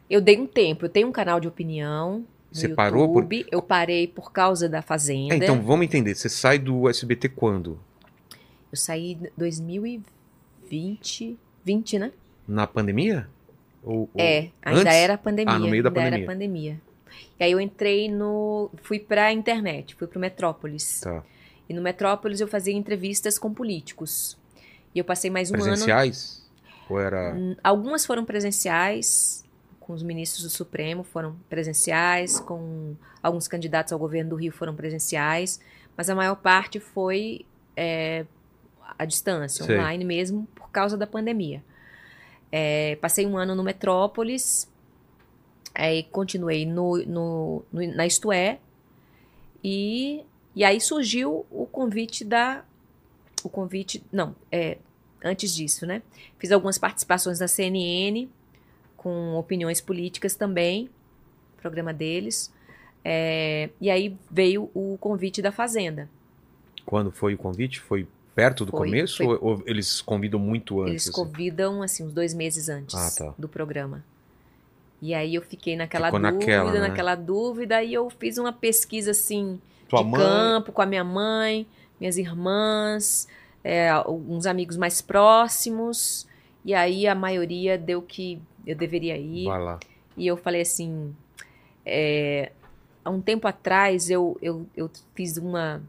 [0.09, 4.07] Eu dei um tempo, eu tenho um canal de opinião Você parou por- eu parei
[4.07, 5.33] por causa da Fazenda.
[5.33, 6.15] É, então, vamos entender.
[6.15, 7.79] Você sai do SBT quando?
[8.71, 12.11] Eu saí em 2020, 20, né?
[12.47, 13.27] Na pandemia?
[13.83, 14.93] Ou, ou- É, ainda antes?
[14.93, 15.53] era pandemia.
[15.55, 16.17] Ah, no meio da pandemia.
[16.19, 16.81] era pandemia.
[17.39, 18.69] E aí eu entrei no.
[18.83, 21.01] fui pra internet, fui pro Metrópolis.
[21.01, 21.23] Tá.
[21.69, 24.37] E no Metrópolis eu fazia entrevistas com políticos.
[24.93, 25.63] E eu passei mais um ano.
[25.63, 26.41] Presenciais?
[26.89, 27.33] Ou era.
[27.63, 29.45] Algumas foram presenciais,
[29.79, 34.75] com os ministros do Supremo foram presenciais, com alguns candidatos ao governo do Rio foram
[34.75, 35.61] presenciais,
[35.95, 37.45] mas a maior parte foi
[37.77, 38.25] é,
[38.99, 39.77] à distância, Sei.
[39.77, 41.63] online mesmo, por causa da pandemia.
[42.51, 44.69] É, passei um ano no Metrópolis,
[45.73, 48.59] aí continuei no, no- no- na Isto É,
[49.63, 50.23] e,
[50.55, 52.63] e aí surgiu o convite da.
[53.43, 54.03] O convite.
[54.11, 54.77] Não, é,
[55.23, 56.01] antes disso, né?
[56.37, 58.27] Fiz algumas participações na CNN,
[58.97, 60.89] com opiniões políticas também,
[61.61, 62.51] programa deles.
[63.03, 66.07] É, e aí veio o convite da Fazenda.
[66.85, 67.79] Quando foi o convite?
[67.79, 69.17] Foi perto do Foi, começo?
[69.17, 69.37] foi.
[69.41, 70.91] Ou, eles convidam muito antes?
[70.91, 71.11] Eles assim?
[71.11, 73.33] convidam, assim, uns dois meses antes Ah, tá.
[73.37, 74.03] do programa.
[75.01, 76.79] E aí eu fiquei naquela Ficou dúvida, naquela, né?
[76.79, 79.59] naquela dúvida, e eu fiz uma pesquisa, assim,
[79.91, 80.21] Tua de mãe?
[80.21, 81.67] campo, com a minha mãe,
[81.99, 83.27] minhas irmãs,
[83.61, 86.25] é, alguns amigos mais próximos,
[86.63, 89.45] e aí a maioria deu que eu deveria ir.
[89.45, 89.79] Vai lá.
[90.15, 91.13] E eu falei assim,
[91.85, 92.53] é,
[93.03, 95.81] há um tempo atrás eu, eu, eu fiz uma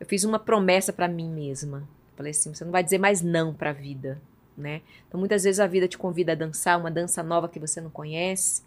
[0.00, 1.86] eu fiz uma promessa para mim mesma.
[2.16, 4.20] Falei assim, você não vai dizer mais não para a vida,
[4.56, 4.80] né?
[5.06, 7.90] Então muitas vezes a vida te convida a dançar uma dança nova que você não
[7.90, 8.62] conhece.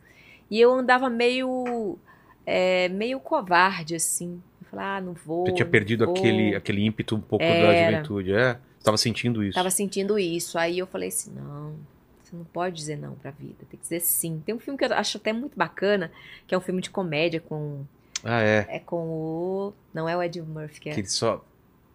[0.50, 1.98] E eu andava meio
[2.46, 4.42] é, meio covarde assim.
[4.74, 5.46] Falei, ah, não vou.
[5.46, 6.16] Você tinha não perdido vou.
[6.16, 7.92] aquele, aquele ímpeto um pouco da Era.
[7.98, 8.54] juventude, é?
[8.78, 9.56] Você tava sentindo isso.
[9.56, 10.58] Tava sentindo isso.
[10.58, 11.74] Aí eu falei assim, não,
[12.24, 14.42] você não pode dizer não pra vida, tem que dizer sim.
[14.46, 16.12] Tem um filme que eu acho até muito bacana,
[16.48, 17.82] que é um filme de comédia com
[18.24, 18.66] Ah, é.
[18.70, 20.94] é com o não é o Ed Murphy que é.
[20.94, 21.44] Que ele só.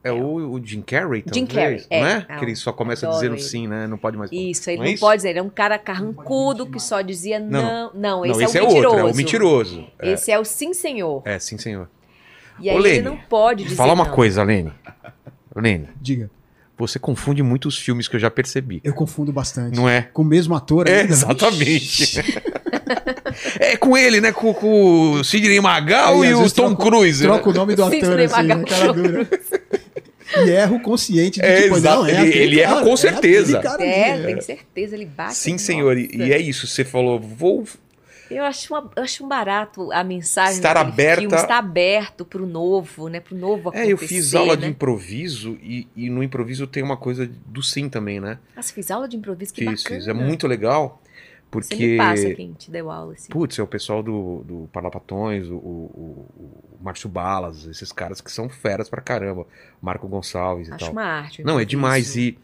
[0.04, 0.12] É, É.
[0.12, 2.12] o, o Jim Carrey, Jim talvez, Carrey, não é.
[2.20, 2.26] é?
[2.28, 3.42] Ah, que ele só começa dizendo ele.
[3.42, 3.86] sim, né?
[3.88, 4.40] Não pode mais falar.
[4.42, 5.00] Isso, ele Não não, é isso?
[5.00, 7.90] pode dizer, ele é um cara carrancudo que só dizia não.
[7.92, 8.86] Não, esse, não, esse é é, o mentiroso.
[8.96, 9.86] outro, é o mentiroso.
[9.98, 11.22] É, Esse é o sim, senhor.
[11.26, 11.90] é, sim, senhor.
[12.60, 14.12] E aí Ô, ele Lene, não pode dizer Fala uma não.
[14.12, 14.72] coisa, Lene.
[15.54, 16.30] Lene, Diga.
[16.76, 18.80] você confunde muito os filmes que eu já percebi.
[18.84, 19.76] Eu confundo bastante.
[19.76, 20.02] Não é?
[20.02, 21.12] Com o mesmo ator É, ainda?
[21.12, 22.20] exatamente.
[23.58, 24.32] é com ele, né?
[24.32, 27.22] Com, com o Sidney Magal Aí, e o Tom troca- Cruise.
[27.22, 27.28] né?
[27.32, 28.64] Troca o nome do ator, Sidney assim, Magal né?
[28.64, 29.28] Cara dura.
[30.36, 32.02] E erro consciente de É, tipo, exato.
[32.02, 33.60] não, é Ele- ele erra cara, com é certeza.
[33.60, 35.34] cara É, tem certeza, ele bate.
[35.34, 35.96] Sim, senhor.
[35.96, 36.66] E, e é isso.
[36.66, 37.64] Você falou, vou.
[38.30, 42.46] Eu acho, uma, eu acho um barato a mensagem Estar aberta- filme, estar aberto pro
[42.46, 43.20] novo, né?
[43.20, 44.68] Pro novo É, acontecer, eu fiz aula de né?
[44.68, 48.38] improviso e, e no improviso tem uma coisa do sim também, né?
[48.56, 50.00] Nossa, fiz aula de improviso, que Fiz, bacana.
[50.00, 50.08] fiz.
[50.08, 51.00] É muito legal.
[51.50, 51.74] Porque.
[51.76, 53.30] Você me passa quem te deu aula, assim.
[53.30, 58.30] Putz, é o pessoal do, do Parlapatões, o, o, o Márcio Balas, esses caras que
[58.30, 59.46] são feras pra caramba.
[59.80, 60.92] Marco Gonçalves e Acho tal.
[60.92, 61.40] uma arte.
[61.40, 62.14] o Não, é demais.
[62.16, 62.36] E,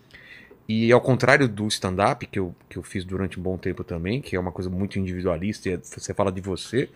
[0.68, 4.20] e ao contrário do stand-up, que eu, que eu fiz durante um bom tempo também,
[4.20, 6.88] que é uma coisa muito individualista, e é- você fala de você,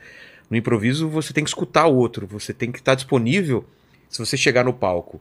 [0.51, 3.65] no improviso você tem que escutar o outro, você tem que estar disponível.
[4.09, 5.21] Se você chegar no palco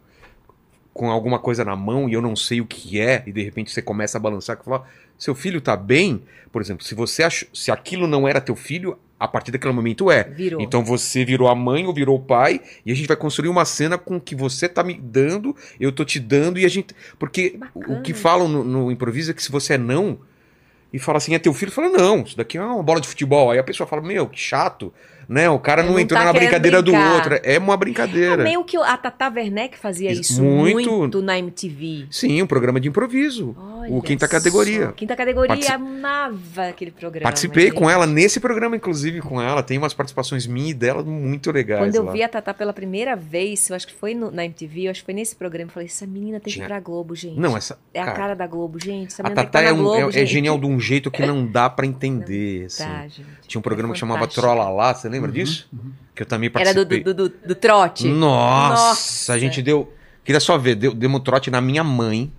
[0.93, 3.69] com alguma coisa na mão e eu não sei o que é, e de repente
[3.69, 4.87] você começa a balançar, que fala,
[5.17, 6.23] seu filho tá bem?
[6.51, 7.43] Por exemplo, se você ach...
[7.53, 10.23] se aquilo não era teu filho, a partir daquele momento é.
[10.23, 10.61] Virou.
[10.61, 13.65] Então você virou a mãe ou virou o pai, e a gente vai construir uma
[13.65, 16.95] cena com que você tá me dando, eu tô te dando, e a gente.
[17.17, 20.19] Porque Que o que falam no, no improviso é que se você é não,
[20.91, 23.51] e fala assim, é teu filho, fala, não, isso daqui é uma bola de futebol.
[23.51, 24.93] Aí a pessoa fala, meu, que chato,
[25.27, 25.49] né?
[25.49, 27.13] O cara não, não entrou tá na brincadeira do brincar.
[27.15, 27.39] outro.
[27.43, 28.43] É uma É brincadeira.
[28.43, 30.91] meio que a Tata Werneck fazia Isso, muito.
[30.91, 32.05] muito, na MTV.
[32.11, 33.55] Sim, um programa de improviso.
[33.59, 34.31] Olha o Quinta só.
[34.31, 34.91] Categoria.
[34.95, 37.23] Quinta categoria Partici- amava aquele programa.
[37.23, 39.61] Participei com ela nesse programa, inclusive, com ela.
[39.63, 41.81] Tem umas participações minhas e dela muito legais.
[41.81, 42.11] Quando eu lá.
[42.11, 44.99] vi a Tatá pela primeira vez, eu acho que foi no- na MTV, eu acho
[45.01, 47.39] que foi nesse programa, eu falei, essa menina tem Tinha- que ir pra Globo, gente.
[47.39, 47.77] Não, essa.
[47.93, 49.07] É a cara, cara da Globo, gente.
[49.13, 51.45] Essa A tem que é, um- Globo, é- é genial de um jeito que não
[51.45, 52.65] dá pra entender.
[52.65, 52.83] assim.
[52.83, 53.25] Tá, gente.
[53.47, 54.41] Tinha um programa que chamava fantástica.
[54.41, 55.69] Trolalá, você lembra disso?
[56.13, 57.03] Que eu também Era do, participei.
[57.03, 58.07] do, do, do trote.
[58.07, 59.33] Nossa, Nossa.
[59.33, 59.91] a gente deu.
[60.23, 62.31] Queria só ver, deu, demos um trote na minha mãe.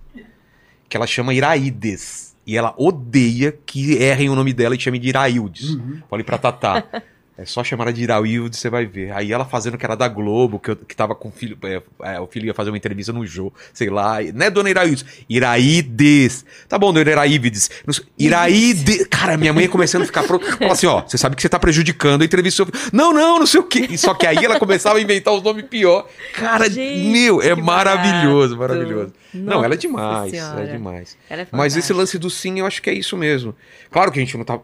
[0.87, 2.35] que ela chama Iraídes.
[2.45, 5.69] E ela odeia que errem o nome dela e chamem de Iraildes.
[5.71, 6.01] Uhum.
[6.09, 6.83] Falei pra Tatá.
[7.41, 9.13] É só chamar ela de Iraildes, você vai ver.
[9.13, 11.57] Aí ela fazendo que era da Globo, que, eu, que tava com o filho.
[11.63, 11.81] é,
[12.15, 14.17] é, o filho ia fazer uma entrevista no Jô, sei lá.
[14.33, 15.05] Não é Dona Iraildes.
[15.29, 16.45] Iraídes.
[16.67, 17.69] Tá bom, Dona Iraídes.
[17.87, 19.07] Não Iraídes.
[19.07, 20.45] Cara, minha mãe começando a ficar pronta.
[20.57, 22.63] Fala assim: ó, você sabe que você tá prejudicando a entrevista.
[22.63, 22.91] do seu filho.
[22.91, 23.87] Não, não, não sei o quê.
[23.89, 26.07] E Só que aí ela começava a inventar os nomes pior.
[26.33, 28.79] Cara, Gente, meu, é maravilhoso, barato.
[28.79, 29.13] maravilhoso.
[29.33, 30.63] Não, Nossa ela é demais, Senhora.
[30.63, 31.17] é demais.
[31.29, 33.55] Ela é Mas esse lance do sim, eu acho que é isso mesmo.
[33.91, 34.59] Claro que a gente não tá.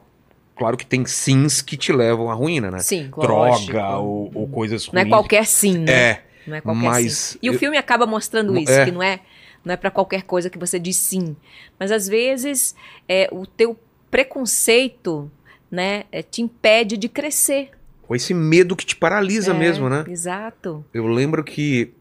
[0.56, 2.80] Claro que tem sims que te levam à ruína, né?
[2.80, 5.14] Sim, Droga ou, ou coisas Não é ruins.
[5.14, 5.92] qualquer sim, né?
[5.92, 6.24] É.
[6.48, 7.40] Não é qualquer mas sim.
[7.42, 8.86] E o eu- filme acaba mostrando isso, É.
[8.86, 9.20] que não é,
[9.66, 11.36] não é para qualquer coisa que você diz sim.
[11.80, 12.76] Mas às vezes
[13.10, 13.78] é, o teu
[14.10, 15.30] preconceito,
[15.70, 17.72] né, é, te impede de crescer.
[18.08, 20.06] Ou esse medo que te paralisa É, mesmo, né?
[20.08, 20.86] Exato.
[20.94, 21.92] Eu lembro que.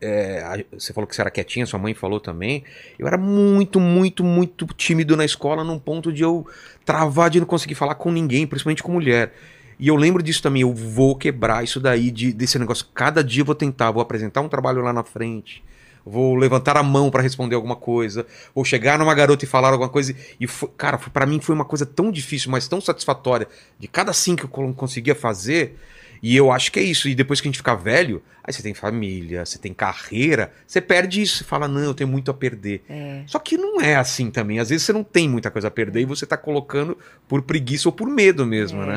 [0.00, 2.64] É, você falou que você era quietinha, sua mãe falou também.
[2.98, 6.46] Eu era muito, muito, muito tímido na escola, num ponto de eu
[6.84, 9.32] travar de não conseguir falar com ninguém, principalmente com mulher.
[9.78, 12.86] E eu lembro disso também, eu vou quebrar isso daí, de, desse negócio.
[12.94, 15.64] Cada dia eu vou tentar, vou apresentar um trabalho lá na frente,
[16.04, 19.88] vou levantar a mão pra responder alguma coisa, vou chegar numa garota e falar alguma
[19.88, 20.14] coisa.
[20.38, 23.48] E, foi, cara, para mim foi uma coisa tão difícil, mas tão satisfatória.
[23.78, 25.78] De cada sim que eu conseguia fazer,
[26.22, 27.08] e eu acho que é isso.
[27.08, 30.80] E depois que a gente fica velho, aí você tem família, você tem carreira, você
[30.80, 31.38] perde isso.
[31.38, 32.82] Você fala, não, eu tenho muito a perder.
[32.88, 33.22] É.
[33.26, 34.58] Só que não é assim também.
[34.58, 36.96] Às vezes você não tem muita coisa a perder e você tá colocando
[37.28, 38.86] por preguiça ou por medo mesmo, É.
[38.86, 38.92] né?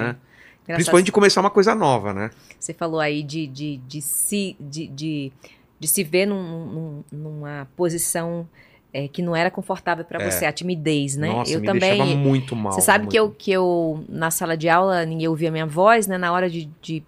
[0.63, 2.31] Engraçado, Principalmente de começar uma coisa nova, né?
[2.59, 5.31] Você falou aí de, de, de, se, de, de,
[5.79, 8.47] de se ver num- num- numa posição
[8.93, 10.29] é, que não era confortável para É.
[10.29, 11.27] você, a timidez, né?
[11.27, 12.15] Nossa, eu me também.
[12.17, 12.73] muito mal.
[12.73, 13.11] Você sabe muito.
[13.11, 16.17] que eu, que eu, na sala de aula, ninguém ouvia minha voz, né?
[16.17, 17.03] Na hora de, de,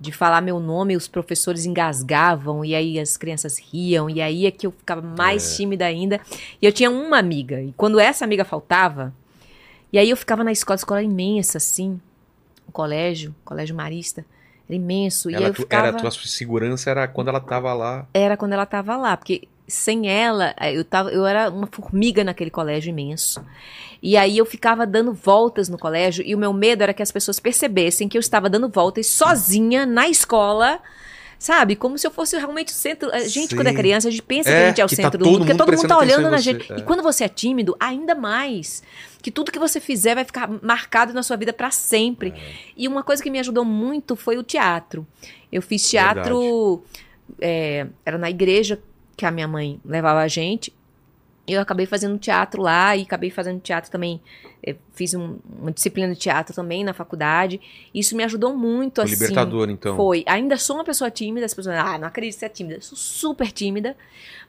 [0.00, 4.50] de falar meu nome, os professores engasgavam, e aí as crianças riam, e aí é
[4.50, 5.56] que eu ficava mais É.
[5.56, 6.20] tímida ainda.
[6.60, 9.14] E eu tinha uma amiga, e quando essa amiga faltava,
[9.92, 12.00] e aí eu ficava na escola, escola imensa, assim,
[12.66, 14.24] o colégio, colégio marista,
[14.68, 15.86] era imenso, e Ela, eu tu- ficava...
[15.86, 18.06] era a tua segurança era quando ela tava lá.
[18.12, 22.24] Era quando ela tava lá, porque sem ela, eh, eu, tava, eu era uma formiga
[22.24, 23.44] naquele colégio imenso.
[24.02, 27.12] E aí eu ficava dando voltas no colégio, e o meu medo era que as
[27.12, 30.80] pessoas percebessem que eu estava dando voltas sozinha na escola.
[31.40, 31.76] Sabe?
[31.76, 33.14] Como se eu fosse realmente o centro.
[33.14, 33.54] A gente, Sim.
[33.56, 35.24] quando é criança, a gente pensa É, que a gente é o tá centro do
[35.24, 36.72] todo mundo, porque todo mundo tá olhando na você, gente.
[36.72, 36.78] é.
[36.78, 38.82] E quando você é tímido, ainda mais.
[39.22, 42.30] Que tudo que você fizer vai ficar marcado na sua vida para sempre.
[42.30, 42.52] É.
[42.76, 45.06] E uma coisa que me ajudou muito foi o teatro.
[45.52, 46.82] Eu fiz teatro.
[47.40, 48.80] é, era na igreja
[49.18, 50.72] que a minha mãe levava a gente.
[51.46, 54.20] Eu acabei fazendo teatro lá e acabei fazendo teatro também.
[54.62, 57.60] eh, fiz um- uma disciplina de teatro também na faculdade.
[57.94, 59.14] Isso me ajudou muito, Foi assim.
[59.14, 59.94] libertador, então.
[59.96, 60.24] Foi.
[60.26, 62.74] Ainda sou uma pessoa tímida, as pessoas, ah, não acredito que você é tímida.
[62.76, 63.96] Eu sou super tímida,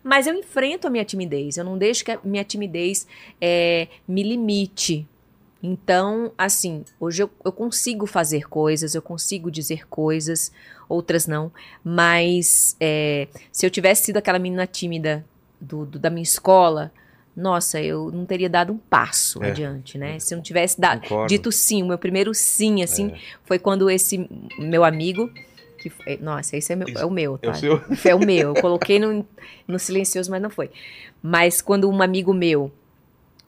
[0.04, 1.58] mas eu enfrento a minha timidez.
[1.58, 3.08] Eu não deixo que a minha timidez
[3.40, 5.08] eh, me limite.
[5.62, 10.52] Então, assim, hoje eu, eu consigo fazer coisas, eu consigo dizer coisas,
[10.90, 11.50] outras não.
[11.84, 15.24] Mas eh, se eu tivesse sido aquela menina tímida
[15.62, 16.92] do, do- da minha escola,
[17.36, 19.52] nossa, eu não teria dado um passo É.
[19.52, 20.20] adiante, né?
[20.20, 21.28] Se eu não tivesse dado, Concordo.
[21.30, 23.20] dito sim, o meu primeiro sim, assim, É.
[23.46, 25.30] foi quando esse meu amigo.
[25.78, 27.54] Que, foi- nossa, esse é, meu- é o meu, É tá?
[28.10, 28.54] É o meu.
[28.54, 29.26] Eu coloquei no,
[29.66, 30.70] no silencioso, mas não foi.
[31.22, 32.70] Mas quando um amigo meu,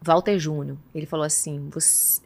[0.01, 2.21] Walter Júnior, ele falou assim: você,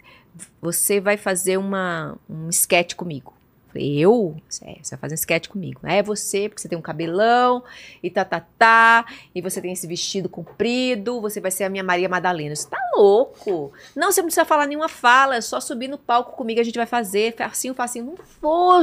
[0.61, 3.33] você vai fazer uma, um sketch comigo.
[3.75, 4.35] Eu Falei, eu?
[4.61, 5.81] É, você vai fazer um sketch comigo.
[5.83, 7.63] É você, porque você tem um cabelão
[8.01, 11.83] e tá, tá, tá, e você tem esse vestido comprido, você vai ser a minha
[11.83, 12.55] Maria Madalena.
[12.55, 13.73] Você tá louco?
[13.95, 16.77] Não, você não precisa falar nenhuma fala, é só subir no palco comigo, a gente
[16.77, 18.05] vai fazer, facinho, facinho.
[18.05, 18.81] Não vou,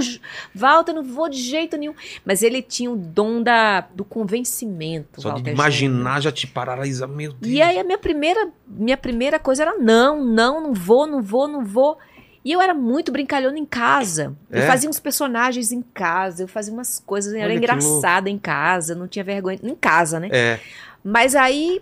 [0.54, 1.94] Walter, não vou de jeito nenhum.
[2.24, 6.20] Mas ele tinha o dom da, do convencimento, Só de Walter imaginar Júnior.
[6.20, 7.52] já te paralisa, meu Deus.
[7.52, 11.48] E aí a minha primeira, minha primeira coisa era não, não, não vou, não vou,
[11.48, 11.98] não vou.
[12.44, 14.34] E eu era muito brincalhona em casa.
[14.50, 14.66] Eu É?
[14.66, 19.06] fazia uns personagens em casa, eu fazia umas coisas, eu era engraçada em casa, não
[19.06, 20.28] tinha vergonha em casa, né?
[20.32, 20.58] É,
[21.04, 21.80] Mas aí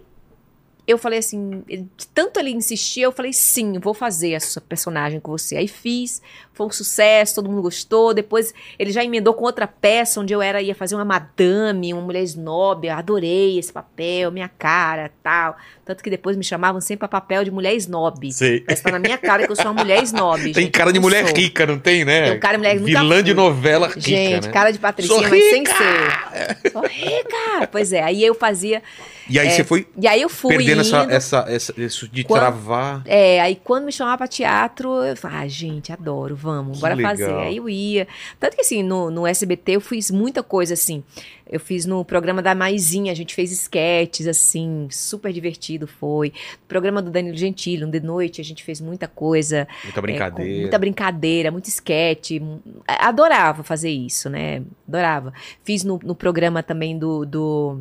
[0.91, 1.63] eu falei assim,
[2.15, 5.57] tanto ele insistia, eu falei sim, vou fazer essa personagem com você.
[5.57, 6.21] Aí fiz,
[6.53, 8.13] foi um sucesso, todo mundo gostou.
[8.13, 12.03] Depois ele já emendou com outra peça onde eu era ia fazer uma madame, uma
[12.03, 12.87] mulher snob.
[12.87, 15.57] Eu adorei esse papel, minha cara, tal.
[15.85, 18.33] Tanto que depois me chamavam sempre pra papel de mulher snob.
[18.33, 18.65] sei.
[18.69, 20.43] Mas tá na minha cara que eu sou uma mulher snob.
[20.53, 21.37] Tem gente, cara de mulher sou.
[21.37, 22.29] rica, não tem, né?
[22.29, 24.53] Tem um cara de mulher nunca Vilã de novela rica, Gente, né?
[24.53, 26.71] cara de patricinha, mas sem ser.
[26.73, 27.67] Sou rica!
[27.73, 28.83] Pois é, aí eu fazia.
[29.29, 30.57] E aí É, você foi E aí eu fui.
[30.57, 33.03] perdendo vendo essa, essa, essa- isso de Quando- travar.
[33.07, 36.95] É, aí quando me chamava pra teatro, eu falava, ah, gente, adoro, vamos, Que bora
[36.95, 37.11] legal.
[37.13, 37.33] fazer.
[37.35, 38.07] Aí eu ia.
[38.39, 41.03] Tanto que assim, no, no SBT eu fiz muita coisa assim.
[41.53, 46.29] Eu fiz no programa da Maisinha, a gente fez esquetes, assim, super divertido foi.
[46.29, 49.67] No programa do Danilo Gentili, um de noite, a gente fez muita coisa.
[49.83, 50.61] Muita é, brincadeira.
[50.61, 52.41] muita brincadeira, muito esquete.
[52.87, 54.63] Adorava fazer isso, né?
[54.87, 55.33] Adorava.
[55.65, 57.81] Fiz no, no programa também do- do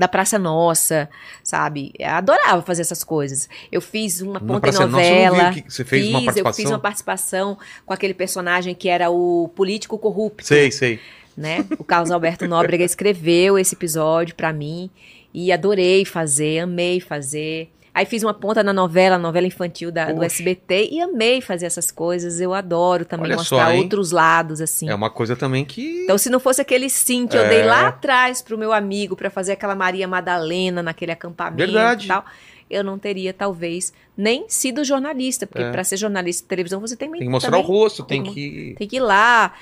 [0.00, 1.10] da Praça Nossa,
[1.44, 1.92] sabe?
[2.02, 3.48] Adorava fazer essas coisas.
[3.70, 5.52] Eu fiz uma ponta Nossa, eu novela.
[5.52, 6.54] que- você fez fiz, uma Eu participação?
[6.64, 10.98] fiz uma participação com aquele personagem que era o político corrupto, Sei, sei.
[11.36, 11.66] né?
[11.78, 14.88] O Carlos Alberto Nóbrega escreveu esse episódio pra mim
[15.34, 17.70] e adorei fazer, amei fazer.
[17.92, 20.22] Aí fiz uma ponta na novela, novela infantil da, do.
[20.22, 22.40] SBT e amei fazer essas coisas.
[22.40, 24.88] Eu adoro também Olha mostrar só, outros lados assim.
[24.88, 26.04] É uma coisa também que.
[26.04, 27.48] Então, se não fosse aquele sim que eu É.
[27.48, 32.04] dei lá atrás pro meu amigo pra fazer aquela Maria Madalena naquele acampamento Verdade.
[32.04, 32.24] e tal,
[32.70, 35.44] eu não teria, talvez, nem sido jornalista.
[35.46, 35.72] Porque É.
[35.72, 38.32] pra ser jornalista de televisão, você tem, tem que mostrar o também, rosto, tem tem
[38.32, 38.74] que.
[38.78, 39.52] tem que ir lá,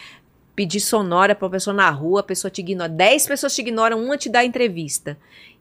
[0.54, 2.88] pedir sonora pra uma pessoa na rua, a pessoa te ignora.
[2.90, 5.16] Dez pessoas te ignoram, uma te dá entrevista.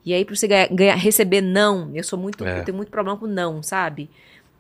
[0.08, 2.46] E aí, pra você ganhar, ganhar- receber não, eu sou muito.
[2.46, 2.60] É.
[2.60, 4.10] Eu tenho muito problema com não, sabe?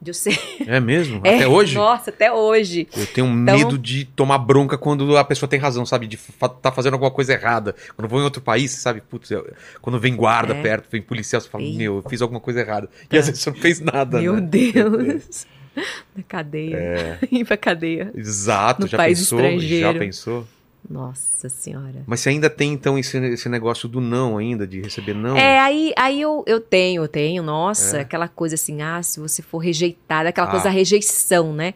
[0.01, 0.37] De ser.
[0.67, 1.21] É mesmo?
[1.25, 1.73] É, Até hoje?
[1.75, 2.85] Nossa, até hoje.
[2.95, 6.05] Eu tenho Então- medo de tomar bronca quando a pessoa tem razão, sabe?
[6.05, 7.73] De fa- tá fazendo alguma coisa errada.
[7.95, 8.99] Quando eu vou em outro país, sabe?
[8.99, 9.49] Putz, eu-
[9.81, 10.61] quando vem guarda É.
[10.61, 11.77] perto, vem policial, você fala, Eita.
[11.77, 12.89] meu, eu fiz alguma coisa errada.
[13.09, 14.41] E às vezes você não fez nada, Meu né?
[14.41, 15.47] Deus.
[16.15, 16.75] Na cadeia.
[16.75, 18.11] É, Ir pra cadeia.
[18.15, 19.39] exato, No já país pensou?
[19.39, 19.93] estrangeiro.
[19.93, 20.47] Já pensou?
[20.89, 22.03] Nossa senhora.
[22.07, 25.35] Mas você ainda tem, então, esse, esse negócio do não ainda, de receber não?
[25.35, 28.01] É, aí, aí eu, eu tenho, eu tenho, nossa, É.
[28.01, 30.51] aquela coisa assim, ah, se você for rejeitada, aquela Ah.
[30.51, 31.73] coisa da rejeição, né?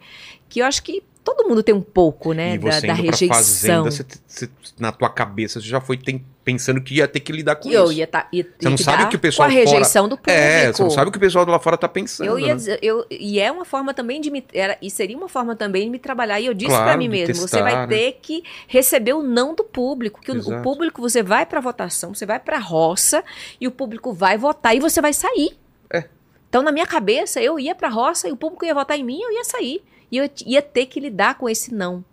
[0.48, 2.54] Que eu acho que todo mundo tem um pouco, né?
[2.54, 3.28] E Da, você da pra rejeição.
[3.36, 7.30] fazenda, você, você- na tua cabeça, você já foi tem- pensando que ia ter que
[7.30, 7.92] lidar com eu isso.
[7.92, 10.08] ia, tá, ia Você não ter sabe dar o que o pessoal com a rejeição
[10.08, 10.30] do público.
[10.36, 12.26] É, você não sabe o que o pessoal lá fora tá pensando.
[12.26, 12.78] Eu ia né?
[12.82, 14.44] eu, e é uma forma também de me.
[14.52, 16.40] Era, e seria uma forma também de me trabalhar.
[16.40, 17.86] E eu disse Claro, pra mim mesmo: você testar, vai né?
[17.86, 20.20] ter que receber o não do público.
[20.20, 23.22] Que o, o público, você vai pra votação, você vai pra roça,
[23.60, 25.56] e o público vai votar e você vai sair.
[25.92, 26.04] É.
[26.48, 29.20] Então, na minha cabeça, eu ia pra roça e o público ia votar em mim,
[29.22, 29.80] eu ia sair.
[30.12, 32.04] E eu ia ter que lidar com esse não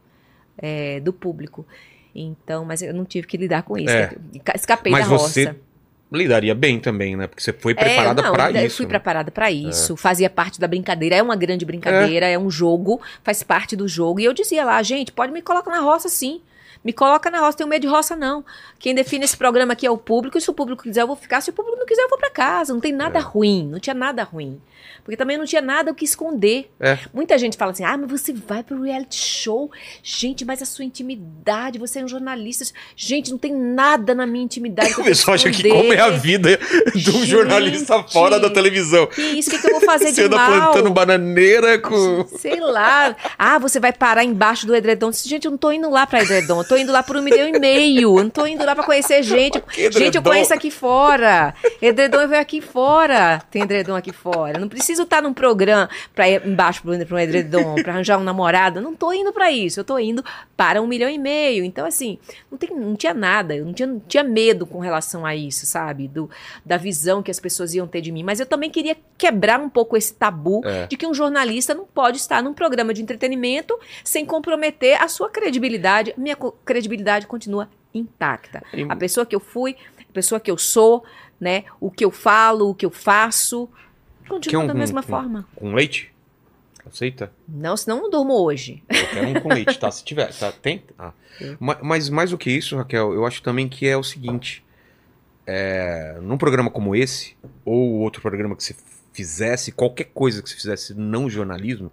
[0.57, 1.67] é, do público.
[2.15, 3.93] Então, mas eu não tive que lidar com isso.
[3.93, 4.15] É.
[4.55, 5.29] Escapei Mas da roça.
[5.29, 5.55] você
[6.11, 7.27] lidaria bem também, né?
[7.27, 8.77] Porque você foi preparada é, não, pra eu isso.
[8.77, 8.89] fui né?
[8.89, 12.37] preparada pra isso, fazia parte da brincadeira, é uma grande brincadeira, é.
[12.37, 14.19] um jogo, faz parte do jogo.
[14.19, 16.41] E eu dizia lá, gente, pode me colocar na roça sim.
[16.83, 18.43] Me coloca na roça, tenho medo de roça não.
[18.79, 21.15] Quem define esse programa aqui é o público, e se o público quiser eu vou
[21.15, 22.73] ficar, se o público não quiser eu vou pra casa.
[22.73, 23.21] Não tem nada É.
[23.21, 24.61] ruim, não tinha nada ruim.
[25.03, 26.71] Porque também não tinha nada o que esconder.
[26.79, 26.99] É.
[27.13, 29.71] Muita gente fala assim: ah, mas você vai pro reality show.
[30.03, 32.63] Gente, mas a sua intimidade, você é um jornalista.
[32.95, 34.93] Gente, não tem nada na minha intimidade.
[34.99, 36.59] O pessoal acha que como é a vida
[36.95, 39.07] de um jornalista fora da televisão.
[39.07, 40.71] Que isso, o que, que eu vou fazer Você de anda mal?
[40.71, 42.25] plantando bananeira com.
[42.37, 43.15] Sei lá.
[43.37, 45.11] Ah, você vai parar embaixo do edredom.
[45.11, 46.63] Gente, eu não tô indo lá pra edredom.
[46.69, 48.19] Tô indo lá por um milhão e meio.
[48.19, 49.59] Eu não tô indo lá pra conhecer gente.
[49.89, 51.55] Gente, eu conheço aqui fora.
[51.81, 53.41] Edredom eu venho aqui fora.
[53.49, 54.57] Tem edredom aqui fora.
[54.57, 58.23] Eu não preciso estar num programa pra ir embaixo pro, pro edredom, pra arranjar um
[58.23, 58.77] namorado.
[58.77, 59.79] Eu não tô indo pra isso.
[59.79, 60.23] Eu tô indo
[60.55, 61.63] para um milhão e meio.
[61.63, 62.19] Então, assim,
[62.51, 63.55] não, tem, não tinha nada.
[63.55, 66.07] Eu não tinha, não tinha medo com relação a isso, sabe?
[66.07, 66.29] Do,
[66.63, 68.21] da visão que as pessoas iam ter de mim.
[68.21, 70.87] Mas eu também queria quebrar um pouco esse tabu É.
[70.87, 75.29] de que um jornalista não pode estar num programa de entretenimento sem comprometer a sua
[75.29, 76.13] credibilidade.
[76.17, 78.63] Minha co- credibilidade continua intacta.
[78.87, 79.75] A pessoa que eu fui,
[80.09, 81.03] a pessoa que eu sou,
[81.39, 81.65] né?
[81.79, 83.69] O que eu falo, o que eu faço,
[84.27, 85.45] continua um da mesma com- forma.
[85.55, 86.11] Com leite?
[86.85, 87.31] Aceita?
[87.47, 88.81] Não, senão não durmo hoje.
[88.89, 89.91] Eu quero um com leite, tá?
[89.91, 90.51] Se tiver, tá?
[90.51, 90.81] Tem?
[90.97, 91.11] Ah.
[91.37, 91.55] Tem.
[91.59, 94.63] Ma- Mas mais do que isso, Raquel, eu acho também que é o seguinte:
[95.45, 97.35] é, num programa como esse,
[97.65, 98.73] ou outro programa que você
[99.19, 101.91] fizesse, qualquer coisa que você fizesse não jornalismo,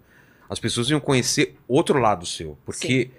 [0.49, 2.57] as pessoas iam conhecer outro lado seu.
[2.65, 3.09] Porque,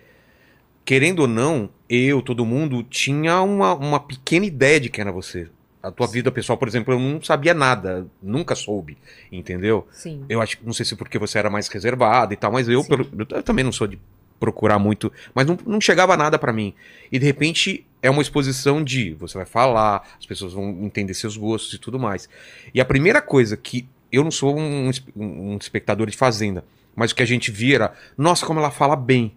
[0.85, 5.49] querendo ou não, eu, todo mundo, tinha uma, uma pequena ideia de quem era você.
[5.83, 8.97] A tua vida pessoal, por exemplo, eu não sabia nada, nunca soube,
[9.31, 9.87] entendeu?
[9.93, 10.25] Sim.
[10.29, 12.83] Eu acho que não sei se porque você era mais reservado e tal, mas eu,
[12.83, 12.89] Sim.
[12.89, 13.99] pelo- eu também não sou de
[14.41, 16.73] procurar muito, mas não, não chegava nada pra mim.
[17.13, 21.37] E de repente é uma exposição de você vai falar, as pessoas vão entender seus
[21.37, 22.29] gostos e tudo mais.
[22.73, 26.65] E a primeira coisa que eu não sou um, um espectador de fazenda,
[26.95, 29.35] mas o que a gente via era, nossa, como ela fala bem.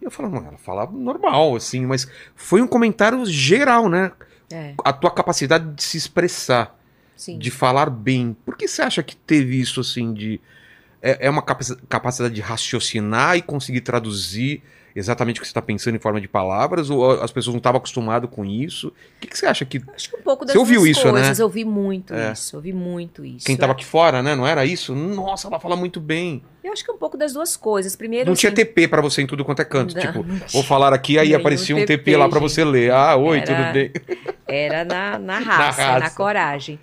[0.00, 4.12] E eu falava, "Mano, ela fala normal, assim, mas foi um comentário geral, né?
[4.52, 6.78] É, A tua capacidade de se expressar
[7.16, 7.38] sim.
[7.38, 8.36] de falar bem.
[8.44, 10.40] Por que você acha que teve isso assim de
[11.02, 14.62] é, é uma capaci- capacidade de raciocinar e conseguir traduzir
[14.94, 16.90] exatamente o que você está pensando em forma de palavras?
[16.90, 18.88] Ou as pessoas não estavam acostumadas com isso?
[18.88, 19.82] O que, que você acha que.
[19.94, 21.12] Acho que um pouco das Você ouviu duas isso, né?
[21.12, 21.38] coisas.
[21.38, 22.32] Eu ouvi muito É.
[22.32, 22.56] isso.
[22.56, 23.46] Ouvi muito isso.
[23.46, 24.34] Quem estava aqui fora, né?
[24.34, 24.94] Não era isso?
[24.94, 26.42] Nossa, ela fala muito bem.
[26.62, 27.96] Eu acho que um pouco das duas coisas.
[27.96, 29.94] Primeiro, Não tinha assim, TP pra você em tudo quanto é canto.
[29.94, 32.38] Não, tipo, vou falar aqui, aí aparecia um TP, lá gente.
[32.38, 32.92] você ler.
[32.92, 33.90] Ah, oi, Era- tudo bem?
[34.46, 35.98] Era na, na, raça, raça.
[36.00, 36.78] na coragem.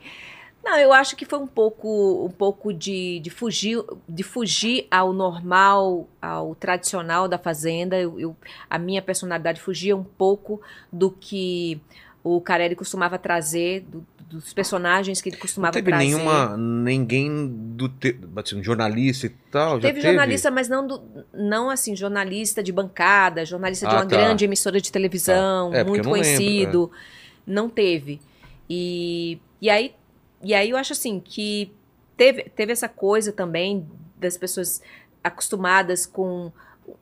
[0.70, 5.14] Não, eu acho que foi um pouco, um pouco de, de, fugir, de fugir ao
[5.14, 7.96] normal, ao tradicional da Fazenda.
[7.98, 8.36] Eu, eu-
[8.70, 10.60] a minha personalidade fugia um pouco
[10.92, 11.80] do que
[12.22, 16.04] o Carelli costumava trazer, do- dos personagens que ele Não costumava teve trazer.
[16.06, 16.58] nenhuma.
[16.58, 17.88] Ninguém do.
[17.88, 19.80] Te, assim, jornalista e tal.
[19.80, 21.02] já Teve jornalista, mas não, do-
[21.34, 24.18] não assim, jornalista de bancada, jornalista de Ah, uma tá.
[24.18, 25.78] grande emissora de televisão, Tá.
[25.78, 26.92] É, muito não lembro, conhecido.
[27.48, 28.20] Não teve.
[28.70, 29.94] E, e, aí,
[30.48, 31.72] e aí eu acho assim que
[32.16, 33.86] teve, teve essa coisa também
[34.18, 34.82] das pessoas
[35.24, 36.52] acostumadas com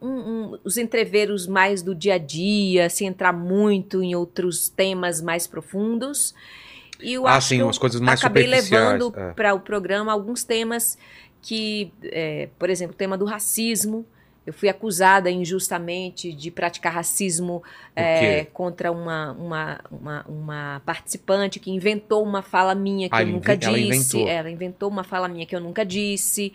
[0.01, 5.21] um- um- os entreveros mais do dia a dia, sem entrar muito em outros temas
[5.21, 6.33] mais profundos.
[6.99, 9.33] E eu Ah, acho sim, umas coisas mais acabei levando é.
[9.33, 10.97] para o programa alguns temas
[11.41, 14.05] que, é, por exemplo, o tema do racismo.
[14.45, 17.63] Eu fui acusada injustamente de praticar racismo
[17.95, 23.27] é, contra uma, uma, uma, uma participante que inventou uma fala minha que Ah, eu
[23.27, 24.17] nunca inven- ela disse.
[24.17, 24.29] inventou.
[24.29, 26.53] Ela inventou uma fala minha que eu nunca disse.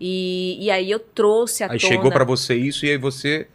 [0.00, 1.90] E, e aí eu trouxe à Aí tona.
[1.94, 3.46] chegou pra você isso e aí você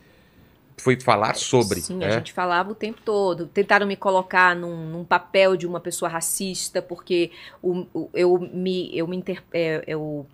[0.77, 1.79] foi falar sobre.
[1.81, 2.07] Sim, é?
[2.07, 3.47] a gente falava o tempo todo.
[3.47, 7.31] Tentaram me colocar num, num papel de uma pessoa racista, porque
[7.61, 8.89] o, o- eu me.
[8.97, 10.25] Eu me inter, é, eu,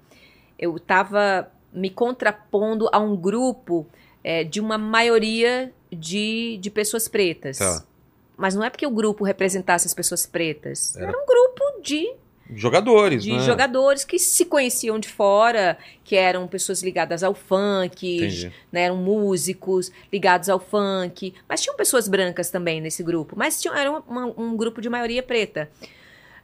[0.58, 3.86] eu tava me contrapondo a um grupo
[4.24, 7.58] é, de uma maioria de, de pessoas pretas.
[7.58, 7.84] Tá.
[8.38, 10.96] Mas não é porque o grupo representasse as pessoas pretas.
[10.96, 12.14] Era- Era um grupo de
[12.52, 13.40] Jogadores, de né?
[13.42, 18.18] jogadores que se conheciam de fora, que eram pessoas ligadas ao funk,
[18.72, 23.72] né, eram músicos ligados ao funk, mas tinham pessoas brancas também nesse grupo, mas tinha,
[23.76, 25.70] era uma- um grupo de maioria preta.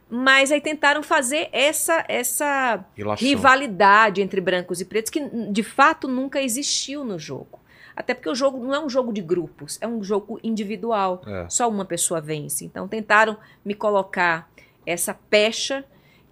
[0.08, 3.26] Mas aí tentaram fazer essa essa Relação.
[3.26, 5.20] rivalidade entre brancos e pretos que
[5.50, 7.60] de fato nunca existiu no jogo.
[7.96, 11.22] Até porque o jogo não é um jogo de grupos, é um jogo individual.
[11.26, 11.46] É.
[11.48, 12.64] Só uma pessoa vence.
[12.64, 14.48] Então tentaram me colocar
[14.84, 15.84] essa pecha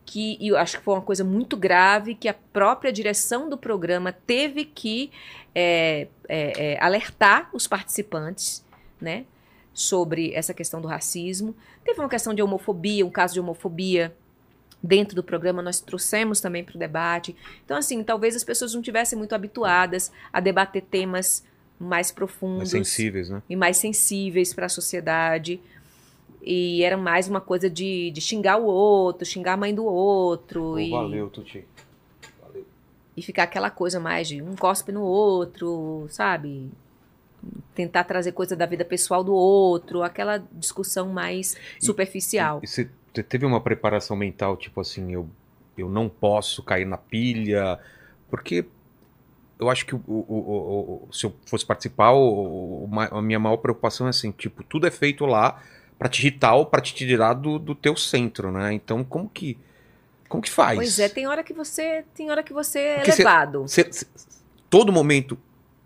[0.05, 4.13] que eu acho que foi uma coisa muito grave que a própria direção do programa
[4.13, 5.11] teve que
[5.55, 8.65] é, é, alertar os participantes,
[9.01, 9.25] né,
[9.75, 11.55] sobre essa questão do racismo.
[11.85, 14.15] Teve uma questão de homofobia, um caso de homofobia
[14.83, 17.35] dentro do programa nós trouxemos também para o debate.
[17.65, 21.45] Então assim, talvez as pessoas não tivessem muito habituadas a debater temas
[21.79, 23.43] mais Mais profundos sensíveis, né?
[23.49, 25.61] e mais sensíveis para a sociedade.
[26.41, 30.61] E era mais uma coisa de, de xingar o outro, xingar a mãe do outro.
[30.73, 31.65] Pô, e, valeu, Tuti.
[33.17, 36.71] e ficar aquela coisa mais de um cospe no outro, sabe?
[37.75, 42.61] Tentar trazer coisa da vida pessoal do outro, aquela discussão mais superficial.
[42.63, 45.29] E você você teve uma preparação mental, tipo assim, eu,
[45.79, 47.79] eu não posso cair na pilha,
[48.29, 48.65] porque
[49.57, 52.11] eu acho que o, o- o- se eu fosse participar,
[53.13, 55.63] a minha maior preocupação é assim, tipo, tudo é feito lá
[55.97, 58.73] pra te irritar ou pra te tirar do, do teu centro, né?
[58.73, 59.57] Então, como que
[60.29, 60.77] como que faz?
[60.77, 63.63] Pois é, tem hora que você, tem hora que você é Porque cê- levado.
[63.63, 64.07] Você- cê-
[64.69, 65.39] todo momento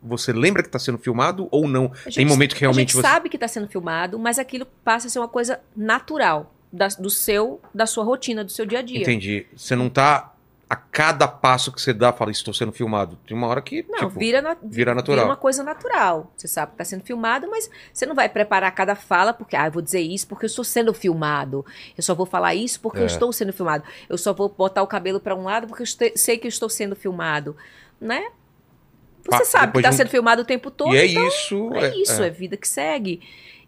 [0.02, 1.86] você lembra que tá sendo filmado ou não?
[1.86, 4.38] A Tem gente- momento que a realmente gente você sabe que está sendo filmado, mas
[4.38, 8.64] aquilo passa a ser uma coisa natural da, do seu, da sua rotina, do seu
[8.66, 9.00] dia a dia.
[9.02, 9.46] Entendi.
[9.56, 10.34] Você não tá
[10.70, 13.18] a cada passo que você dá, fala, estou sendo filmado.
[13.26, 15.24] Tem uma hora que, Não, tipo, vira, na- vira natural.
[15.24, 16.30] uma coisa natural.
[16.36, 19.66] Você sabe que está sendo filmado, mas você não vai preparar cada fala porque, ah,
[19.68, 21.64] eu vou dizer isso porque eu estou sendo filmado.
[21.96, 23.02] Eu só vou falar isso porque É.
[23.02, 23.82] eu estou sendo filmado.
[24.10, 26.68] Eu só vou botar o cabelo para um lado porque eu sei que eu estou
[26.68, 27.56] sendo filmado.
[27.98, 28.28] Né?
[29.30, 30.94] Você Pa- sabe que está sendo filmado o tempo todo.
[30.94, 31.70] E é então isso.
[31.74, 32.30] é, isso, é.
[32.30, 33.20] vida que segue.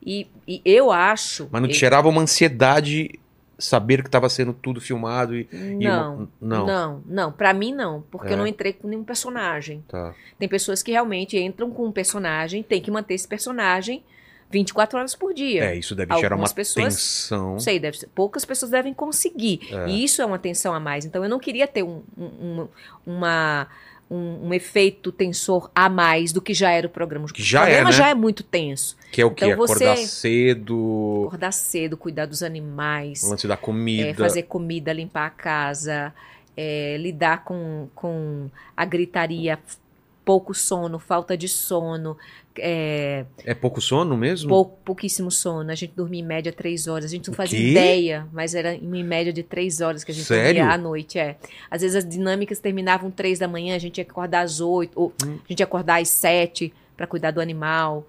[0.05, 1.49] E, e eu acho.
[1.53, 3.19] Mas não te eu- gerava uma ansiedade
[3.59, 5.47] saber que estava sendo tudo filmado e.
[5.53, 6.67] e Não, uma- não.
[6.67, 7.33] não, não.
[7.33, 8.03] Pra mim, não.
[8.11, 8.33] Porque É.
[8.33, 9.85] eu não entrei com nenhum personagem.
[9.87, 10.15] Tá.
[10.39, 14.03] Tem pessoas que realmente entram com um personagem, tem que manter esse personagem
[14.51, 15.65] 24 horas por dia.
[15.67, 17.53] É, isso deve gerar uma Algumas pessoas- tensão.
[17.53, 19.61] Não sei, deve ser, poucas pessoas devem conseguir.
[19.71, 19.89] É.
[19.91, 21.05] E isso é uma tensão a mais.
[21.05, 22.25] Então eu não queria ter um, um-
[22.63, 22.69] um-
[23.07, 23.69] uma,
[24.11, 27.27] um, um efeito tensor a mais do que já era o programa.
[27.33, 27.97] Que já o é, programa né?
[27.97, 28.97] já é muito tenso.
[29.13, 29.29] Que é o?
[29.31, 33.23] Então você- Acordar cedo, Acordar cedo, cuidar dos animais.
[33.23, 34.09] o lance da comida.
[34.09, 36.13] É, fazer comida, limpar a casa,
[36.57, 39.59] é, lidar com, com a gritaria,
[40.31, 42.17] pouco sono, falta de sono,
[42.57, 44.49] é, É pouco sono mesmo?
[44.49, 45.71] pou- pouquíssimo sono.
[45.71, 47.07] A gente dormia em média três horas.
[47.07, 50.27] A gente não fazia ideia, mas era em média de três horas que a gente
[50.27, 50.61] Sério?
[50.61, 51.19] dormia à noite.
[51.19, 51.37] É.
[51.69, 54.93] Às vezes as dinâmicas terminavam três da manhã, a gente tinha que acordar às oito,
[54.95, 55.39] ou Hum.
[55.45, 58.07] a gente ia acordar às sete para cuidar do animal,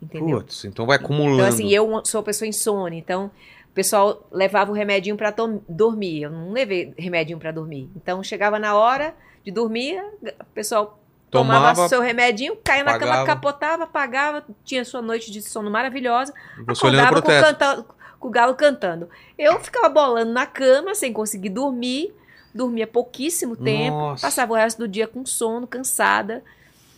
[0.00, 0.36] entendeu?
[0.38, 1.34] Putz, então vai acumulando.
[1.38, 3.26] Então, assim, eu sou uma pessoa insone, então
[3.70, 6.22] o pessoal levava o remedinho tom- dormir.
[6.22, 7.88] Eu não levei remedinho pra dormir.
[7.96, 9.14] Então, chegava na hora
[9.44, 10.00] de dormir,
[10.40, 10.98] o pessoal
[11.38, 13.26] tomava, Tomava, seu remedinho, caía na cama, pagava.
[13.26, 16.32] capotava, apagava, tinha sua noite de sono maravilhosa,
[16.66, 17.84] você pro com, o canta-
[18.18, 19.08] com o galo cantando.
[19.38, 22.14] Eu ficava bolando na cama, sem conseguir dormir,
[22.54, 24.26] dormia pouquíssimo tempo, Nossa.
[24.26, 26.42] passava o resto do dia com sono, cansada.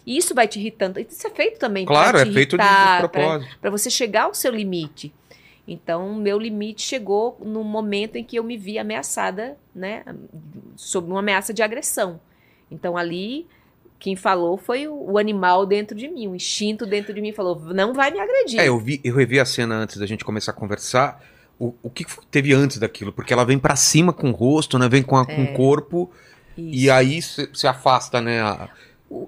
[0.06, 0.98] E isso vai te irritando.
[1.00, 3.58] Isso é feito também Claro, pra é te feito de, irritar, propósito.
[3.60, 5.12] para você chegar ao seu limite.
[5.66, 10.02] Então, meu limite chegou no momento em que eu me vi ameaçada, né,
[10.76, 12.18] sob uma ameaça de agressão.
[12.70, 13.46] Então, ali,
[13.98, 17.92] quem falou foi o, animal dentro de mim, o instinto dentro de mim falou: não
[17.92, 18.60] vai me agredir.
[18.60, 21.22] É, eu, vi, eu revi a cena antes da gente começar a conversar.
[21.58, 23.12] O, o que teve antes daquilo?
[23.12, 24.88] Porque ela vem pra cima com o rosto, né?
[24.88, 26.10] Vem com, a- com o corpo.
[26.56, 26.92] E Isso.
[26.92, 28.40] aí se, afasta, né?
[28.40, 28.68] a-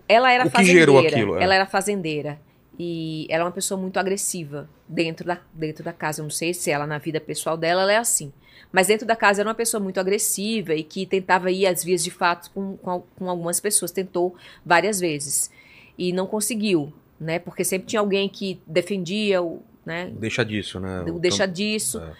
[0.08, 0.80] Ela era O que fazendeira.
[0.80, 1.42] gerou aquilo, é.
[1.42, 2.38] Ela era fazendeira.
[2.78, 6.20] E ela é uma pessoa muito agressiva dentro da, dentro da casa.
[6.20, 8.32] Eu não sei se ela, na vida pessoal dela, ela é assim.
[8.72, 12.04] Mas dentro da casa era uma pessoa muito agressiva e que tentava ir às vias
[12.04, 13.90] de fato com, com, com algumas pessoas.
[13.90, 15.50] Tentou várias vezes.
[15.98, 17.38] E não conseguiu, né?
[17.38, 19.62] Porque sempre tinha alguém que defendia o.
[19.84, 20.10] Né?
[20.18, 21.02] Deixa disso, né?
[21.02, 21.98] o deixa tam- disso.
[22.00, 22.12] é.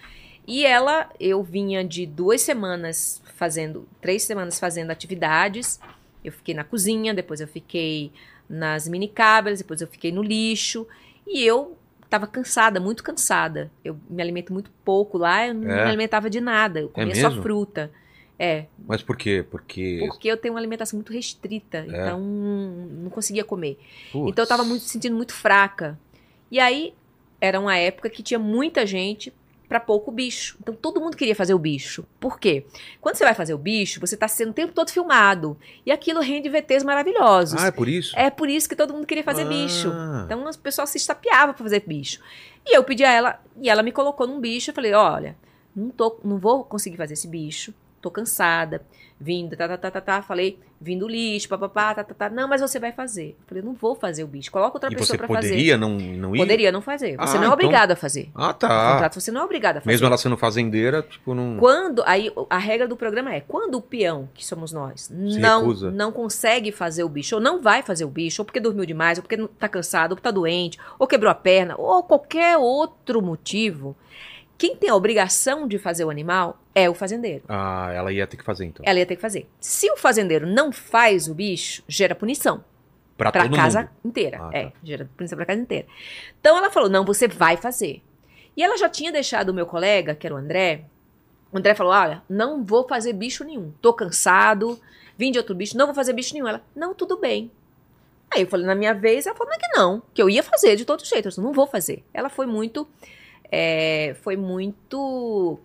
[0.46, 5.78] E ela, eu vinha de duas semanas fazendo, três semanas fazendo atividades.
[6.24, 8.10] Eu fiquei na cozinha, depois eu fiquei
[8.48, 10.86] nas mini cabras, depois eu fiquei no lixo.
[11.26, 11.78] E eu
[12.10, 13.70] estava cansada, muito cansada.
[13.84, 15.74] Eu me alimento muito pouco lá, eu não É?
[15.84, 16.80] me alimentava de nada.
[16.80, 17.42] Eu comia só mesmo?
[17.42, 17.90] fruta.
[18.38, 19.44] É, Mas por quê?
[19.50, 20.02] Porque.
[20.08, 23.78] porque eu tenho uma alimentação muito restrita, então não conseguia comer.
[24.10, 24.30] Putz.
[24.30, 25.98] Então eu tava muito, sentindo muito fraca.
[26.50, 26.94] E aí
[27.40, 29.32] era uma época que tinha muita gente
[29.70, 30.58] pra pouco bicho.
[30.60, 32.04] Então todo mundo queria fazer o bicho.
[32.18, 32.66] Por quê?
[33.00, 35.56] Quando você vai fazer o bicho, você tá sendo o tempo todo filmado.
[35.86, 37.62] E aquilo rende VTs maravilhosos.
[37.62, 38.18] Ah, é por isso?
[38.18, 39.48] É por isso que todo mundo queria fazer Ah.
[39.48, 39.92] bicho.
[40.24, 42.20] Então o pessoal se estapeava pra fazer bicho.
[42.66, 44.70] E eu pedi a ela, e ela me colocou num bicho.
[44.70, 45.36] Eu falei: olha,
[45.74, 47.72] não, tô, não vou conseguir fazer esse bicho.
[48.00, 48.82] Tô cansada.
[49.22, 50.22] Vindo, tá, tá, tá, tá, tá.
[50.22, 52.30] Falei, vindo lixo, papapá, tá, tá, tá.
[52.30, 53.36] Não, mas você vai fazer.
[53.38, 54.50] Eu falei, não vou fazer o bicho.
[54.50, 55.50] Coloca outra E pessoa pra fazer.
[55.50, 56.38] poderia não, não ir?
[56.38, 57.18] Poderia não fazer.
[57.18, 58.30] Você Ah, não é então- obrigado a fazer.
[58.34, 58.92] Ah, No tá.
[58.92, 59.90] contrato você não é obrigado a fazer.
[59.90, 61.58] Mesmo ela sendo fazendeira, tipo, não.
[61.58, 65.90] Quando, aí a regra do programa é, quando o peão, que somos nós, não, recusa.
[65.90, 69.18] não consegue fazer o bicho, ou não vai fazer o bicho, ou porque dormiu demais,
[69.18, 73.20] ou porque tá cansado, ou porque tá doente, ou quebrou a perna, ou qualquer outro
[73.20, 73.94] motivo,
[74.60, 77.42] quem tem a obrigação de fazer o animal é o fazendeiro.
[77.48, 78.84] Ah, ela ia ter que fazer então.
[78.86, 79.48] Ela ia ter que fazer.
[79.58, 82.62] Se o fazendeiro não faz o bicho, gera punição.
[83.16, 83.90] Pra Pra casa mundo.
[84.04, 84.36] inteira.
[84.38, 84.58] Ah, tá.
[84.58, 85.86] É, gera punição pra casa inteira.
[86.38, 88.02] Então ela falou: não, você vai fazer.
[88.54, 90.84] E ela já tinha deixado o meu colega, que era o André.
[91.50, 93.72] O André falou: olha, não vou fazer bicho nenhum.
[93.80, 94.78] Tô cansado,
[95.16, 96.46] vim de outro bicho, não vou fazer bicho nenhum.
[96.48, 97.50] Ela, não, tudo bem.
[98.30, 100.42] Aí eu falei, na minha vez, ela falou, não é que não, que eu ia
[100.42, 101.24] fazer de todo jeito.
[101.24, 102.04] Eu disse, não vou fazer.
[102.12, 102.86] Ela foi muito.
[103.50, 105.58] É, foi muito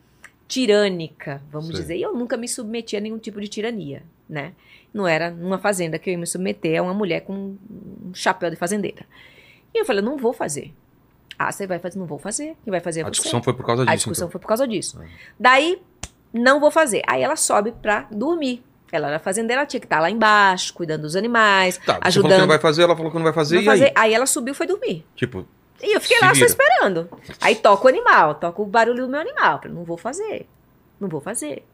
[0.47, 1.73] tirânica, vamos Sim.
[1.73, 1.97] dizer.
[1.97, 4.53] E eu nunca me submeti a nenhum tipo de tirania, né?
[4.93, 8.49] Não era numa fazenda que eu ia me submeter a uma mulher com um chapéu
[8.49, 9.05] de fazendeira.
[9.73, 10.73] E eu falei, não vou fazer.
[11.37, 11.99] Ah, você vai fazer?
[11.99, 12.55] Não vou fazer.
[12.63, 13.11] Quem vai fazer é A você.
[13.11, 13.91] discussão foi por causa disso.
[13.91, 14.31] A discussão então.
[14.31, 14.99] foi por causa disso.
[15.01, 15.05] Ah.
[15.37, 15.81] Daí,
[16.31, 17.01] não vou fazer.
[17.07, 18.63] Aí ela sobe pra dormir.
[18.91, 22.01] Ela era fazendeira, ela tinha que estar lá embaixo, cuidando dos animais, Tá, você falou
[22.01, 22.39] que ajudando.
[22.39, 23.85] não vai fazer, ela falou que não vai fazer, Não e fazer.
[23.87, 23.91] aí?
[23.95, 25.03] Aí ela subiu e foi dormir.
[25.15, 25.45] Tipo,
[25.81, 26.47] E eu fiquei Se lá vira.
[26.47, 27.09] só esperando.
[27.41, 29.59] Aí toca o animal, toca o barulho do meu animal.
[29.59, 30.47] Falei, não vou fazer.
[30.99, 31.65] Não vou fazer.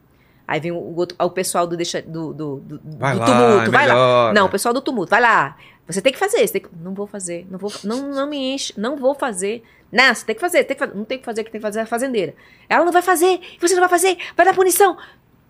[0.48, 3.68] Aí vem o, outro- o pessoal do, deixa, do, do, do, vai do lá, tumulto,
[3.68, 4.34] é vai lá.
[4.34, 5.56] Não, o pessoal do tumulto, vai lá.
[5.88, 6.46] Você tem que fazer.
[6.46, 6.70] Você tem que...
[6.82, 7.46] Não vou fazer.
[7.50, 8.74] Não, vou, não, não me enche.
[8.76, 9.64] Não vou fazer.
[9.92, 10.64] Não, você tem que fazer.
[10.64, 10.96] Tem que fazer.
[10.98, 12.34] Não tem que fazer, que tem que fazer é a fazendeira.
[12.68, 13.40] Ela não vai fazer.
[13.60, 14.18] Você não vai fazer.
[14.36, 14.98] Vai dar punição.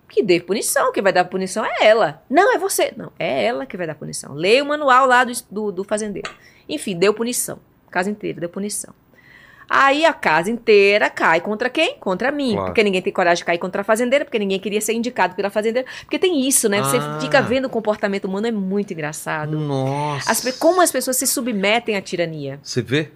[0.10, 0.92] Que dê punição.
[0.92, 2.22] Quem vai dar punição é ela.
[2.30, 2.94] Não, é você.
[2.98, 4.34] Não, é ela que vai dar punição.
[4.34, 6.30] Leia o manual lá do, do, do fazendeiro.
[6.68, 7.60] Enfim, deu punição.
[7.92, 8.94] A casa inteira deu punição.
[9.70, 11.98] Aí a casa inteira cai contra quem?
[11.98, 12.52] Contra mim.
[12.54, 12.66] Claro.
[12.68, 15.50] Porque ninguém tem coragem de cair contra a fazendeira, porque ninguém queria ser indicado pela
[15.50, 15.88] fazendeira.
[16.02, 16.82] Porque tem isso, né?
[16.82, 17.20] Você Ah.
[17.22, 19.58] fica vendo o comportamento humano, é muito engraçado.
[19.60, 20.32] Nossa.
[20.32, 22.60] As como as pessoas se submetem à tirania.
[22.64, 23.12] Você vê?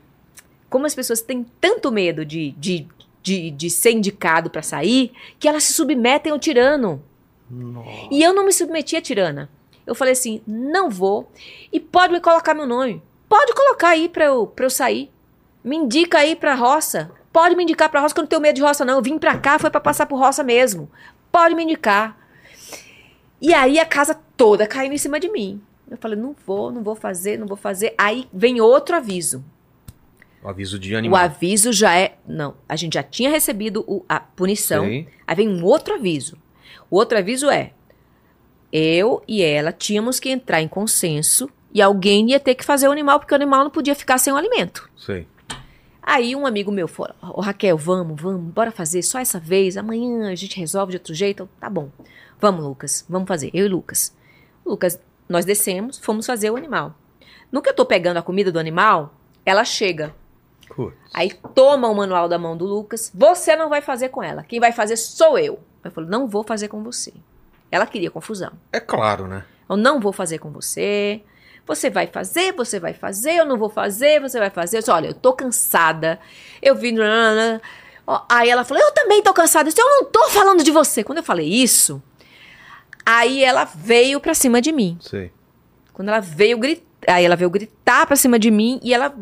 [0.70, 2.86] Como as pessoas têm tanto medo de, de,
[3.22, 7.02] de, de ser indicado pra sair, que elas se submetem ao tirano.
[7.50, 8.08] Nossa.
[8.12, 9.50] E eu não me submeti à tirana.
[9.86, 11.30] Eu falei assim: não vou.
[11.72, 13.02] E pode me colocar meu nome.
[13.28, 15.12] Pode colocar aí pra eu, pra eu sair.
[15.64, 17.12] Me indica aí pra roça.
[17.34, 18.96] Pode me indicar pra roça, que eu não tenho medo de roça, não.
[18.96, 20.90] Eu vim pra cá, foi pra passar por roça mesmo.
[21.32, 22.18] Pode me indicar.
[23.42, 25.62] E aí a casa toda caindo em cima de mim.
[25.90, 27.94] Eu falei: não vou, não vou fazer, não vou fazer.
[27.98, 29.44] Aí vem outro aviso.
[30.42, 31.20] O aviso de O animal.
[31.24, 32.18] aviso já é.
[32.28, 34.86] Não, a gente já tinha recebido o- a punição.
[34.86, 35.08] Sei.
[35.28, 36.38] Aí vem um outro aviso.
[36.90, 37.72] O outro aviso é:
[38.72, 42.92] eu e ela tínhamos que entrar em consenso E alguém ia ter que fazer o
[42.94, 44.90] animal, porque o animal não podia ficar sem o alimento.
[44.96, 45.28] Sei.
[46.02, 49.76] Aí um amigo meu falou: Ô Raquel, vamos, vamos, bora fazer só essa vez.
[49.76, 51.44] Amanhã a gente resolve de outro jeito.
[51.44, 51.90] Eu, Tá bom.
[52.40, 53.52] Vamos, Lucas, vamos fazer.
[53.54, 54.16] Eu e Lucas.
[54.66, 54.98] Lucas,
[55.28, 56.96] nós descemos, fomos fazer o animal.
[57.52, 59.14] No que eu tô pegando a comida do animal,
[59.46, 60.16] ela chega.
[60.74, 60.96] Putz.
[61.14, 63.12] Aí toma o manual da mão do Lucas.
[63.14, 64.44] Você não vai fazer com ela.
[64.44, 65.60] Quem vai fazer sou eu.
[65.84, 67.14] Eu falei: Não vou fazer com você.
[67.70, 68.54] Ela queria confusão.
[68.72, 69.44] É claro, né?
[69.70, 71.22] Eu não vou fazer com você.
[71.68, 74.78] Você vai fazer, você vai fazer, eu não vou fazer, você vai fazer.
[74.78, 76.20] Eu disse, olha, eu tô cansada.
[76.62, 76.96] Eu vim.
[78.06, 79.68] Ó, Aí ela falou, eu também tô cansada.
[79.68, 81.04] Eu disse, eu não tô falando de você.
[81.04, 82.02] Quando eu falei isso,
[83.06, 84.98] aí ela veio pra cima de mim.
[85.02, 85.32] Sei.
[85.92, 89.14] Quando ela veio gritar, aí ela veio gritar pra cima de mim e ela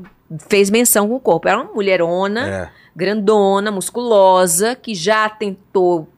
[0.49, 1.47] fez menção com o corpo.
[1.47, 2.69] Ela é uma mulherona, É.
[2.95, 6.09] grandona, musculosa, que já tentou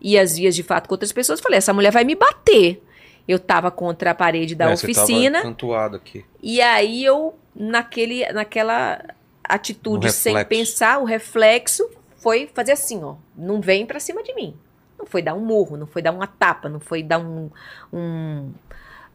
[0.00, 1.40] ir às vias de fato com outras pessoas.
[1.40, 2.82] Falei, essa mulher vai me bater.
[3.28, 5.42] Eu tava contra a parede da É, você oficina.
[5.42, 6.24] cantuado aqui.
[6.42, 9.04] E aí eu, naquele, naquela
[9.44, 13.16] atitude sem pensar, o reflexo foi fazer assim, ó.
[13.36, 14.56] Não vem pra cima de mim.
[14.98, 17.50] Não foi dar um murro, não foi dar uma tapa, não foi dar um,
[17.92, 18.50] um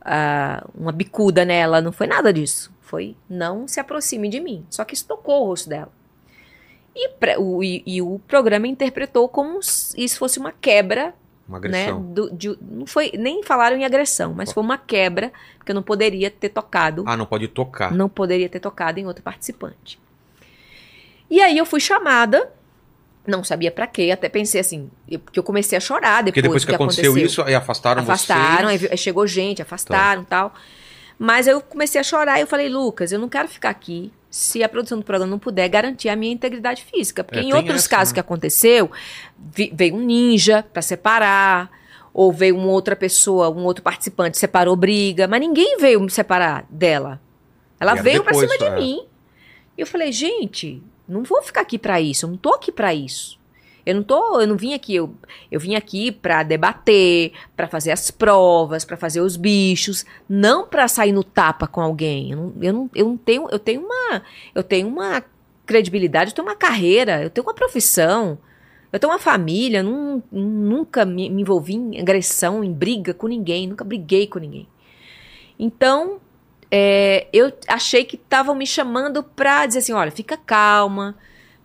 [0.01, 2.71] ah, uma bicuda nela, não foi nada disso.
[2.81, 4.65] Foi não se aproxime de mim.
[4.69, 5.91] Só que isso tocou o rosto dela.
[6.95, 7.09] E,
[7.39, 11.13] o, e- e o programa interpretou como se isso fosse uma quebra
[11.57, 11.67] Uma né?
[11.85, 12.01] agressão.
[12.01, 15.83] do- de- não foi nem falaram em agressão, mas foi uma quebra porque eu não
[15.83, 17.91] poderia ter tocado, Ah, não pode tocar.
[17.93, 19.99] não poderia ter tocado em outro participante.
[21.29, 22.51] E aí eu fui chamada,
[23.25, 26.41] não sabia pra quê, até pensei assim, eu- porque eu comecei a chorar depois, Porque
[26.41, 28.91] depois do que, aconteceu, isso, aí afastaram, afastaram, vocês.
[28.91, 30.53] aí chegou gente, afastaram e tal.
[31.17, 34.63] Mas eu comecei a chorar e eu falei, Lucas, eu não quero ficar aqui se
[34.63, 37.23] a produção do programa não puder garantir a minha integridade física.
[37.23, 38.15] Porque É, em outros essa, casos né?
[38.15, 38.89] que aconteceu,
[39.37, 41.69] vi- veio um ninja pra separar,
[42.11, 46.65] ou veio uma outra pessoa, um outro participante, separou briga, mas ninguém veio me separar
[46.67, 47.21] dela.
[47.79, 48.75] Ela veio pra depois, cima de é.
[48.79, 49.05] mim.
[49.77, 52.91] E eu falei, gente, não vou ficar aqui pra isso, eu não tô aqui pra
[52.91, 53.37] isso.
[53.85, 55.13] Eu não tô, eu não vim aqui, eu,
[55.51, 60.87] eu vim aqui pra debater, pra fazer as provas, pra fazer os bichos, não pra
[60.87, 62.31] sair no tapa com alguém.
[62.31, 64.23] Eu não, eu não, eu não tenho, eu tenho uma,
[64.55, 65.23] eu tenho uma
[65.65, 68.37] credibilidade, eu tenho uma carreira, eu tenho uma profissão,
[68.91, 73.67] eu tenho uma família, não, nunca me, me envolvi em agressão, em briga com ninguém,
[73.67, 74.67] nunca briguei com ninguém.
[75.59, 76.21] Então,
[76.71, 81.15] é, eu achei que estavam me chamando pra dizer assim, olha, fica calma,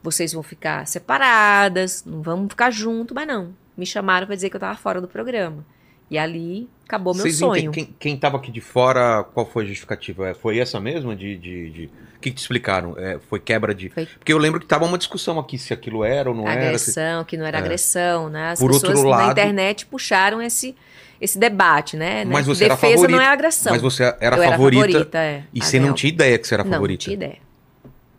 [0.03, 3.55] vocês vão ficar separadas, não vamos ficar junto, mas não.
[3.77, 5.65] Me chamaram pra dizer que eu tava fora do programa.
[6.11, 7.59] E ali acabou meu Vocês sonho.
[7.69, 10.29] entendem- Quem, quem tava aqui de fora, qual foi a justificativa?
[10.29, 11.37] É, Foi essa mesma de.
[11.37, 12.97] de, de- O que, que te explicaram?
[12.99, 13.91] É, foi quebra de.
[13.91, 16.61] Foi Porque eu lembro que tava uma discussão aqui se aquilo era ou não era.
[16.61, 17.61] se- agressão, que não era É.
[17.61, 18.51] agressão, né?
[18.53, 20.75] As Por outro pessoas na lado- internet puxaram esse,
[21.21, 22.25] esse debate, né?
[22.25, 22.55] Mas né?
[22.55, 23.73] você era Defesa favorita, não é agressão.
[23.73, 24.83] Mas você era eu favorita.
[24.85, 25.45] era favorita, é.
[25.55, 27.03] E você não tinha ideia que você era Não, favorita.
[27.03, 27.39] não tinha ideia.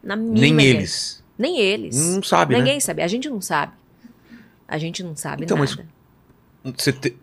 [0.04, 0.70] Na Nem ideia.
[0.70, 1.19] eles.
[1.40, 1.96] Nem eles.
[2.16, 2.80] Não sabe, Ninguém né?
[2.82, 3.02] sabe.
[3.02, 3.72] A gente não sabe.
[4.68, 5.88] A gente não sabe Então, mas nada.
[6.78, 7.16] Você, te-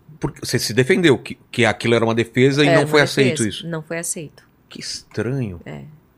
[0.43, 3.20] você se defendeu, que, que aquilo era uma defesa e Era não uma foi defesa.
[3.20, 3.66] aceito isso.
[3.68, 4.43] Não foi aceito.
[4.68, 5.60] Que estranho.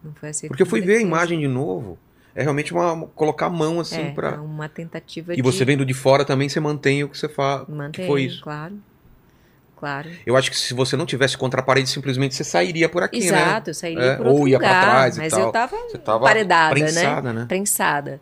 [0.03, 0.49] Não foi aceito.
[0.51, 1.09] Porque eu fui como ver a defesa.
[1.17, 1.99] imagem de novo.
[2.35, 4.41] É realmente uma, colocar a mão assim é, pra.
[4.41, 7.67] uma tentativa E de você vendo de fora também, você mantém o que você fala.
[7.69, 8.41] manter, que foi isso.
[8.43, 8.79] claro.
[9.79, 10.09] Claro.
[10.27, 13.21] Eu acho que se você não tivesse contra a parede, simplesmente você sairia por aqui,
[13.21, 13.27] né?
[13.27, 15.41] Exato, eu sairia É, por ou outro ia pra lugar, trás e mas tal.
[15.41, 17.41] eu tava Você tava paredada, prensada, né?
[17.41, 17.47] né?
[17.47, 18.21] Prensada.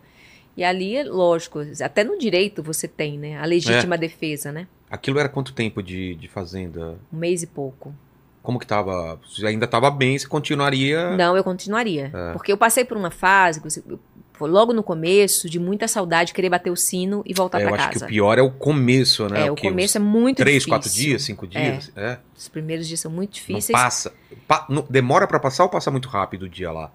[0.57, 3.39] E ali, lógico, até no direito você tem, né?
[3.39, 4.67] A legítima defesa, né?
[4.91, 6.97] Aquilo era quanto tempo de, de fazenda?
[7.13, 7.95] Um mês e pouco.
[8.43, 9.19] Como que tava?
[9.29, 11.17] Você ainda tava bem, você continuaria.
[11.17, 12.11] Não, eu continuaria.
[12.15, 12.33] É.
[12.33, 13.99] Porque eu passei por uma fase, eu-
[14.41, 17.77] logo no começo, de muita saudade, querer bater o sino e voltar É, eu pra
[17.77, 17.99] acho casa.
[18.01, 19.47] que o pior é o começo, né?
[19.47, 20.71] é, o que começo é muito Três, difícil.
[20.73, 21.91] quatro dias, cinco dias.
[21.97, 22.19] É.
[22.37, 23.73] Os primeiros dias são muito Não difíceis.
[23.73, 24.13] passa.
[24.47, 26.93] pa- não- demora pra passar ou passa muito rápido o dia lá?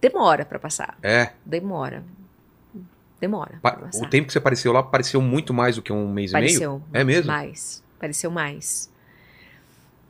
[0.00, 0.96] Demora pra passar.
[1.02, 1.30] É.
[1.44, 2.02] Demora.
[3.20, 3.58] Demora.
[3.60, 6.34] Pa- o tempo que você apareceu lá pareceu muito mais do que um mês e
[6.34, 6.46] meio?
[6.46, 6.82] Pareceu.
[6.92, 7.26] É mesmo?
[7.30, 7.82] Mais.
[7.98, 8.90] Pareceu mais.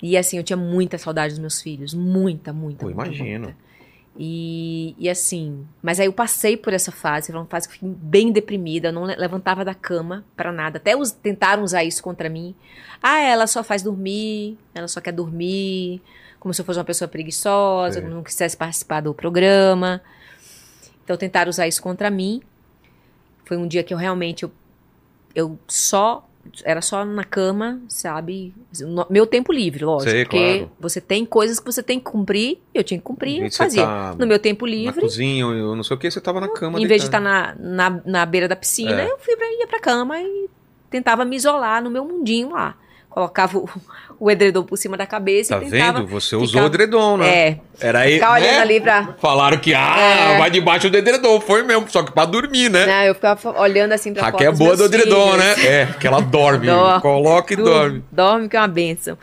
[0.01, 1.93] E assim, eu tinha muita saudade dos meus filhos.
[1.93, 2.85] Muita, muita.
[2.85, 3.47] Pô, imagino.
[3.47, 3.57] muita.
[4.19, 7.79] E, e assim, mas aí eu passei por essa fase, foi uma fase que eu
[7.79, 10.77] fiquei bem deprimida, eu não le- levantava da cama pra nada.
[10.79, 12.55] Até us, tentaram usar isso contra mim.
[13.03, 16.03] Ah, ela só faz dormir, ela só quer dormir,
[16.39, 18.09] como se eu fosse uma pessoa preguiçosa, Sei.
[18.11, 20.03] não quisesse participar do programa.
[21.05, 22.43] Então tentaram usar isso contra mim.
[23.45, 24.51] Foi um dia que eu realmente eu,
[25.35, 26.29] eu só
[26.65, 28.53] era só na cama, sabe?
[29.09, 30.71] Meu tempo livre, lógico, Sei, porque claro.
[30.79, 33.85] você tem coisas que você tem que cumprir, eu tinha que cumprir, você fazia.
[33.87, 36.49] tá No meu tempo Na livre, cozinha, eu não sei o que, você tava na
[36.49, 36.81] cama.
[36.81, 37.59] em vez de estar deitado.
[37.63, 39.11] na, na, na beira da piscina, É.
[39.11, 40.49] eu fui pra, ia pra cama e
[40.91, 42.77] tentava me isolar no meu mundinho lá.
[43.11, 43.69] Colocava o,
[44.19, 45.99] o edredom por cima da cabeça Tá e tentava...
[45.99, 46.09] vendo?
[46.09, 47.29] Você usou ficava- o edredom, né?
[47.29, 48.15] É, Era aí.
[48.15, 48.59] ficar olhando né?
[48.61, 49.15] ali pra...
[49.21, 50.39] Falaram que, ah, É.
[50.39, 51.41] vai debaixo do edredom.
[51.41, 52.87] Foi mesmo, só que pra dormir, né?
[52.87, 55.53] Não, eu ficava olhando assim pra Raquel é boa do edredom, né?
[55.67, 56.67] É, que ela dorme.
[56.71, 58.05] Dor- Coloca e Du- dorme.
[58.13, 59.19] Dorme que é uma benção.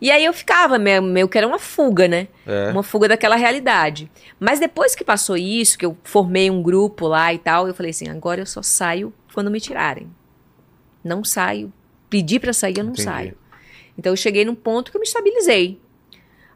[0.00, 2.26] E aí eu ficava, meio, meio que era uma fuga, né?
[2.46, 2.70] É.
[2.72, 4.10] Uma fuga daquela realidade.
[4.38, 7.90] Mas depois que passou isso, que eu formei um grupo lá e tal, eu falei
[7.92, 10.08] assim, agora eu só saio quando me tirarem.
[11.04, 11.72] Não saio.
[12.12, 13.04] Pedir pra sair, eu não Entendi.
[13.04, 13.38] saio.
[13.96, 15.80] Então eu cheguei num ponto que eu me estabilizei.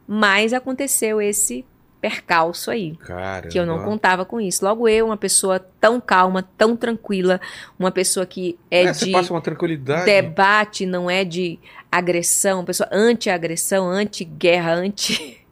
[0.07, 1.65] Mas aconteceu esse
[1.99, 2.95] percalço aí.
[2.97, 3.47] Cara.
[3.47, 4.63] Que eu não contava com isso.
[4.63, 7.41] Logo eu, uma pessoa tão calma, tão tranquila,
[7.79, 10.05] uma pessoa que é, É, você de passa uma tranquilidade.
[10.05, 11.57] debate, não é de
[11.91, 15.43] agressão, uma pessoa anti-agressão, anti-guerra, anti,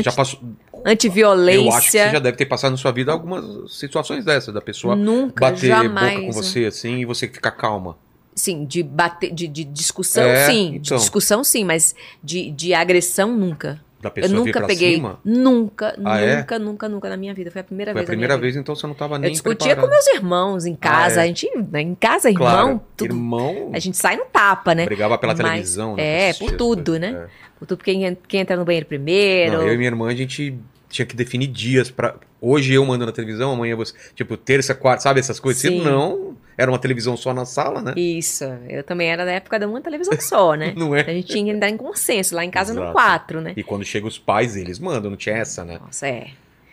[0.00, 0.40] já passou.
[0.86, 1.60] anti-violência.
[1.68, 4.62] Eu acho que você já deve ter passado na sua vida algumas situações dessas, da
[4.62, 6.14] pessoa Nunca, bater jamais.
[6.14, 7.96] boca com você assim e você ficar calma.
[8.38, 10.70] Sim, de bater, de, de discussão, É, sim.
[10.72, 10.96] De então.
[10.96, 13.80] discussão, sim, mas de, de agressão, nunca.
[14.00, 14.94] Da Eu pessoa vir nunca peguei.
[14.94, 15.18] cima.
[15.24, 16.36] Nunca, Ah, é?
[16.36, 17.50] nunca, nunca, nunca na minha vida.
[17.50, 18.08] Foi a primeira Foi a vez.
[18.08, 18.42] na minha primeira vida.
[18.42, 19.84] vez, então você não tava nem Eu discutia preparado.
[19.86, 21.20] com meus irmãos em casa.
[21.20, 21.24] Ah, é?
[21.24, 23.10] A gente, né, em casa, irmão, Claro, tudo.
[23.12, 24.84] irmão A gente sai no tapa, né?
[24.84, 26.28] brigava pela Mas- televisão, né?
[26.28, 27.00] é, por tudo, coisas.
[27.12, 27.24] né?
[27.24, 27.48] É.
[27.58, 29.54] Por tudo quem, quem entra no banheiro primeiro.
[29.58, 30.56] Não, eu e minha irmã, a gente
[30.88, 33.92] tinha que definir dias para Hoje eu mando na televisão, amanhã você.
[34.14, 35.60] Tipo, terça, quarta, sabe essas coisas?
[35.60, 35.82] Se Sim.
[35.82, 37.94] não, era uma televisão só na sala, né?
[37.96, 40.74] Isso, eu também era da época de uma televisão só, né?
[40.76, 41.00] Não é?
[41.02, 42.34] A gente tinha que entrar em consenso.
[42.34, 42.92] Lá em casa eram Exato.
[42.92, 43.54] quatro, né?
[43.56, 45.78] E quando chega os pais, eles mandam, não tinha essa, né?
[45.80, 46.28] Nossa, é.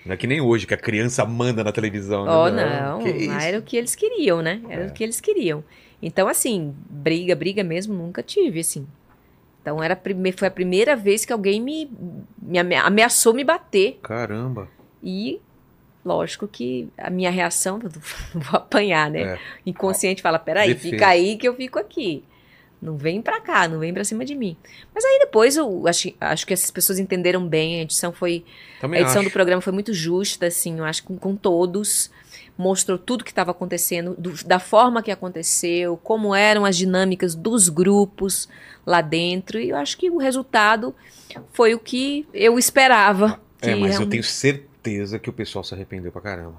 [0.05, 2.25] Não é que nem hoje, que a criança manda na televisão.
[2.25, 2.31] né?
[2.31, 3.27] Oh, não.
[3.27, 4.59] Lá era o que eles queriam, né?
[4.69, 4.87] Era É.
[4.87, 5.63] o que eles queriam.
[6.01, 8.85] Então, assim, briga, briga mesmo, nunca tive, assim.
[9.61, 9.99] Então, era
[10.37, 11.89] foi a primeira vez que alguém me,
[12.39, 13.99] me ame- ameaçou me bater.
[14.03, 14.67] Caramba.
[15.01, 15.39] E,
[16.05, 17.79] lógico que a minha reação,
[18.33, 19.21] vou apanhar, né?
[19.33, 19.39] É.
[19.65, 20.89] Inconsciente fala, peraí, Defesa.
[20.95, 22.23] fica aí que eu fico aqui.
[22.81, 24.55] Não vem pra cá, não vem pra cima de mim.
[24.93, 28.45] Mas aí depois eu acho, acho que essas pessoas entenderam bem, a edição foi
[28.79, 29.29] Também a edição acho.
[29.29, 32.11] do programa foi muito justa, assim, eu acho que com, com todos.
[32.57, 37.67] Mostrou tudo que estava acontecendo, do- da forma que aconteceu, como eram as dinâmicas dos
[37.67, 38.47] grupos
[38.85, 39.59] lá dentro.
[39.59, 40.95] E eu acho que o resultado
[41.51, 43.41] foi o que eu esperava.
[43.61, 44.69] É, mas eu tenho certeza
[45.19, 46.55] que o pessoal se arrependeu pra caramba.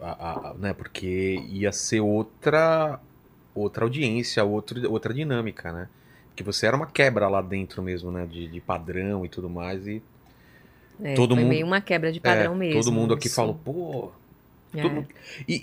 [0.00, 0.72] A- a- a- né?
[0.72, 3.00] Porque ia ser outra
[3.54, 5.88] outra audiência, outro, outra dinâmica, né?
[6.28, 8.24] Porque você era uma quebra lá dentro mesmo, né?
[8.26, 9.86] De, de padrão e tudo mais.
[9.86, 10.00] E
[11.02, 12.80] é, todo foi mundo- meio uma quebra de padrão é, mesmo.
[12.80, 13.34] todo mundo aqui isso.
[13.36, 14.10] falou, pô.
[14.74, 14.82] É.
[14.84, 15.08] mundo-
[15.48, 15.54] E,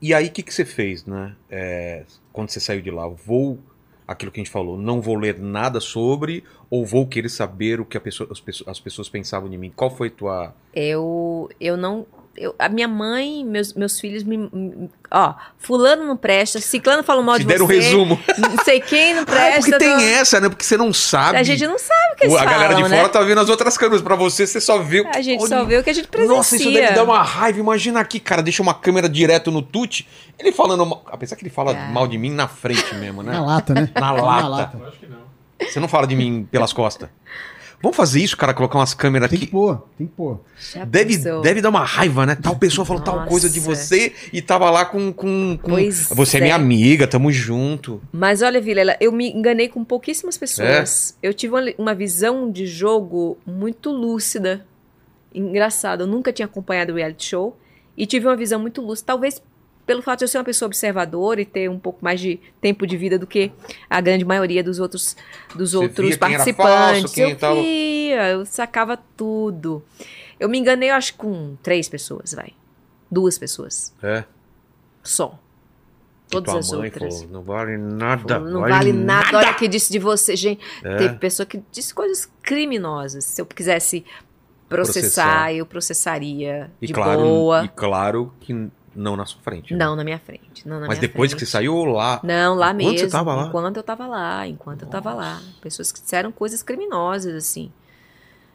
[0.00, 1.34] e, e aí, o que, que você fez, né?
[1.50, 3.08] É, quando você saiu de lá?
[3.08, 3.58] Vou.
[4.10, 7.84] Aquilo que a gente falou, não vou ler nada sobre, ou vou querer saber o
[7.84, 9.72] que a pessoa- as, pessoas, as pessoas pensavam de mim.
[9.74, 10.52] Qual foi tua.
[10.74, 12.04] Eu, eu não.
[12.42, 17.22] Eu, a minha mãe, meus, meus filhos me, me- Ó, Fulano não presta, Ciclano falou
[17.22, 17.74] mal Te de deram um você.
[17.80, 18.18] resumo.
[18.38, 19.60] Não sei quem não Ah, presta.
[19.60, 20.48] porque tem tô- essa, né?
[20.48, 21.36] Porque você não sabe.
[21.36, 23.08] A gente não sabe o que eles O- a galera de falam, fora né?
[23.10, 24.00] tá vendo as outras câmeras.
[24.00, 25.06] Pra você, você só viu.
[25.14, 26.34] A gente Olha, só vê o que a gente presencia.
[26.36, 27.58] Nossa, isso deve dar uma raiva.
[27.58, 30.08] Imagina aqui, cara, deixa uma câmera direto no tute.
[30.38, 30.86] Ele falando.
[30.86, 31.88] mal- Apesar que ele fala É.
[31.92, 33.32] mal de mim na frente mesmo, né?
[33.32, 33.90] Na lata, né?
[33.94, 34.78] Na lata.
[34.80, 35.18] Eu acho que não.
[35.68, 37.08] Você não fala de mim pelas costas.
[37.82, 39.52] Vamos fazer isso, cara, colocar umas câmeras Tem que aqui.
[39.52, 40.38] pôr, tem que pôr.
[40.72, 41.40] Já Deve, pensou?
[41.40, 42.34] deve dar uma raiva, né?
[42.34, 43.28] Tal pessoa falou tal Nossa.
[43.28, 45.10] coisa de você e tava lá com.
[45.12, 46.42] com, com- Pois Você é é.
[46.42, 48.00] minha amiga, tamo junto.
[48.12, 51.16] Mas olha, Vilela, eu me enganei com pouquíssimas pessoas.
[51.22, 54.66] Eu tive uma, uma visão de jogo muito lúcida.
[55.34, 57.56] Engraçado, eu nunca tinha acompanhado o reality show.
[57.96, 59.06] E tive uma visão muito lúcida.
[59.06, 59.42] Talvez
[59.90, 62.86] pelo fato de eu ser uma pessoa observadora e ter um pouco mais de tempo
[62.86, 63.50] de vida do que
[63.88, 65.16] a grande maioria dos outros,
[65.52, 67.12] dos Você outros participantes.
[67.12, 69.82] falso, eu via, eu sacava tudo.
[70.38, 72.52] Eu me enganei, eu acho, com três pessoas, vai.
[73.10, 73.92] Duas pessoas.
[74.00, 74.22] É.
[75.02, 75.36] Só.
[76.28, 77.22] Todas as outras.
[77.22, 78.38] falou, não vale nada.
[78.38, 79.38] Não vale nada.
[79.38, 80.62] Olha o que disse de você, gente.
[80.84, 80.96] É.
[80.98, 83.24] Teve pessoa que disse coisas criminosas.
[83.24, 84.04] Se eu quisesse
[84.68, 85.02] processar,
[85.48, 85.52] Processar.
[85.52, 87.64] eu processaria E de claro, boa.
[87.64, 88.70] e claro que
[89.00, 89.72] não na sua frente.
[89.74, 89.84] né?
[89.84, 90.66] Não na minha frente.
[90.68, 91.40] Não na Mas depois frente.
[91.40, 92.20] que você saiu lá.
[92.22, 92.98] Não, lá Enquanto mesmo.
[92.98, 93.46] você tava lá?
[93.46, 95.40] Enquanto eu tava lá, enquanto eu tava lá.
[95.60, 97.72] Pessoas que disseram coisas criminosas, assim.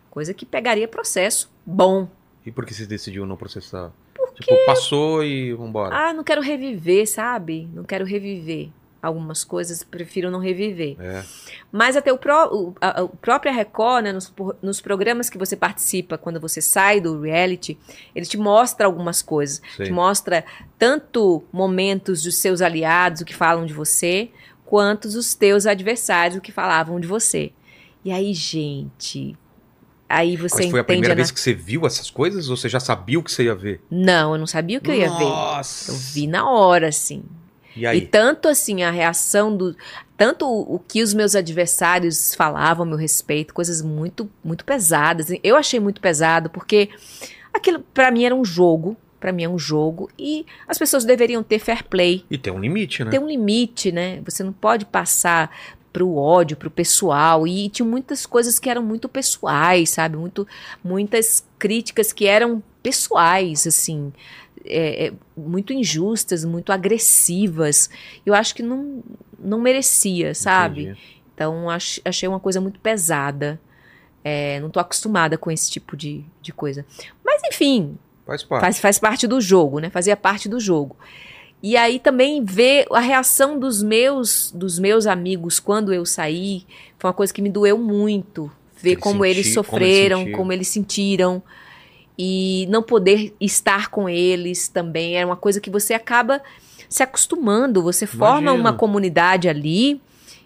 [0.09, 2.07] Coisa que pegaria processo bom.
[2.45, 3.91] E por que você decidiu não processar?
[4.35, 5.95] Tipo, passou e vambora.
[5.95, 7.67] Ah, não quero reviver, sabe?
[7.73, 8.69] Não quero reviver
[9.05, 10.95] algumas coisas, prefiro não reviver.
[10.99, 11.23] É.
[11.71, 15.55] Mas até o, pró o, a, a própria Record, né, nos, nos programas que você
[15.55, 17.77] participa, quando você sai do reality,
[18.15, 19.61] ele te mostra algumas coisas.
[19.75, 19.87] Sei.
[19.87, 20.43] Te mostra
[20.79, 24.29] tanto momentos dos seus aliados, o que falam de você,
[24.65, 27.51] quanto os teus adversários, o que falavam de você.
[28.03, 29.35] E aí, gente,
[30.07, 32.69] aí você Mas foi a primeira a vez que você viu essas coisas ou você
[32.69, 33.81] já sabia o que você ia ver?
[33.89, 35.25] Não, eu não sabia o que eu ia ver.
[35.25, 35.91] Nossa.
[35.91, 37.23] Eu vi na hora, assim.
[37.75, 37.97] E aí?
[37.99, 39.75] E tanto assim, a reação do.
[40.17, 45.27] Tanto o, o que os meus adversários falavam a meu respeito, coisas muito, muito pesadas.
[45.43, 46.89] Eu achei muito pesado, porque
[47.53, 48.95] aquilo pra mim era um jogo.
[49.19, 50.09] Pra mim é um jogo.
[50.19, 52.23] E as pessoas deveriam ter fair play.
[52.29, 53.09] E tem um limite, né?
[53.09, 54.21] Tem um limite, né?
[54.23, 55.49] Você não pode passar
[55.91, 57.47] pro ódio, pro pessoal.
[57.47, 60.17] E tinha muitas coisas que eram muito pessoais, sabe?
[60.17, 60.45] Muito,
[60.83, 64.11] muitas críticas que eram pessoais, assim.
[64.65, 67.89] É, é, muito injustas, muito agressivas.
[68.25, 69.03] Eu acho que não,
[69.39, 70.83] não merecia, sabe?
[70.83, 70.99] Entendi.
[71.33, 73.59] Então ach- achei uma coisa muito pesada.
[74.23, 76.85] É, não tô acostumada com esse tipo de, de coisa.
[77.23, 78.61] Mas enfim, Faz parte.
[78.61, 79.89] faz, faz parte do jogo, né?
[79.89, 80.97] Fazia parte do jogo.
[81.61, 86.65] E aí também ver a reação dos meus dos meus amigos quando eu saí
[86.97, 88.51] foi uma coisa que me doeu muito.
[88.81, 91.41] Ver Eles como, eles senti- como eles sofreram, como eles sentiram.
[92.17, 96.41] E não poder estar com eles também era uma coisa que você acaba
[96.87, 97.81] se acostumando.
[97.83, 98.61] Você forma Imagino.
[98.61, 100.01] uma comunidade ali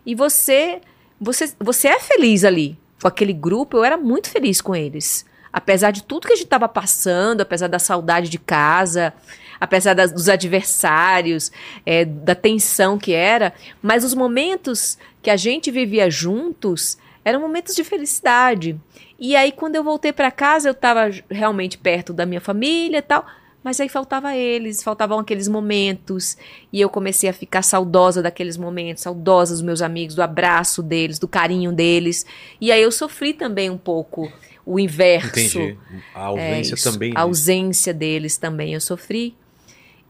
[0.05, 0.81] e você,
[1.19, 2.77] você, você é feliz ali.
[3.01, 5.25] Com aquele grupo, eu era muito feliz com eles.
[5.53, 9.13] Apesar de tudo que a gente estava passando, apesar da saudade de casa,
[9.59, 11.51] apesar das- dos adversários,
[11.85, 16.97] é, da tensão que era, mas os momentos que a gente vivia juntos
[17.29, 18.79] eram momentos de felicidade.
[19.17, 23.01] E aí, quando eu voltei para casa, eu estava realmente perto da minha família e
[23.01, 23.25] tal,
[23.63, 26.37] mas aí faltava eles, faltavam aqueles momentos.
[26.71, 31.19] E eu comecei a ficar saudosa daqueles momentos, saudosa dos meus amigos, do abraço deles,
[31.19, 32.25] do carinho deles.
[32.59, 34.31] E aí eu sofri também um pouco
[34.65, 35.59] o inverso.
[35.59, 35.77] Entendi.
[36.15, 36.91] A ausência É, isso.
[36.91, 37.11] também.
[37.11, 37.21] A né?
[37.21, 39.35] ausência deles também eu sofri.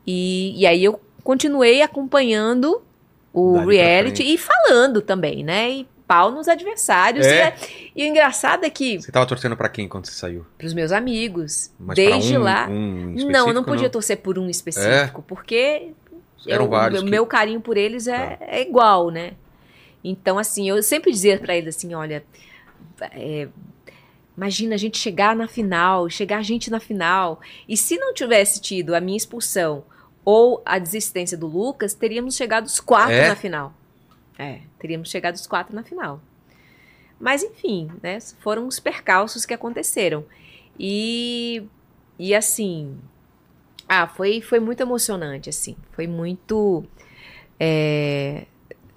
[0.06, 2.82] E, e aí eu continuei acompanhando
[3.34, 5.70] o Dali reality e falando também, né?
[5.72, 7.24] E pau nos adversários.
[7.26, 7.30] É?
[7.32, 7.56] E, é-
[7.96, 10.44] e o engraçado é que, Você tava torcendo pra quem quando você saiu?
[10.58, 12.68] pros meus amigos, Mas desde um, lá.
[12.68, 15.92] um não, eu não podia torcer por um específico, porque
[16.48, 19.34] Eram eu- vários o que- meu carinho por eles é, é igual, né?
[20.04, 22.24] Então, assim, eu sempre dizia pra eles assim, olha,
[23.12, 23.48] é,
[24.36, 28.60] imagina a gente chegar na final, chegar a gente na final, e se não tivesse
[28.62, 29.84] tido a minha expulsão
[30.26, 33.28] ou a desistência do Lucas, teríamos chegado os quatro É?
[33.30, 33.74] na final.
[34.40, 36.22] É, teríamos chegado os quatro na final.
[37.20, 38.18] Mas enfim, né?
[38.40, 40.24] Foram os percalços que aconteceram.
[40.80, 41.62] E,
[42.18, 42.96] e assim,
[43.88, 45.76] ah, foi, foi muito emocionante, assim.
[45.92, 46.86] Foi muito.
[47.60, 48.46] é,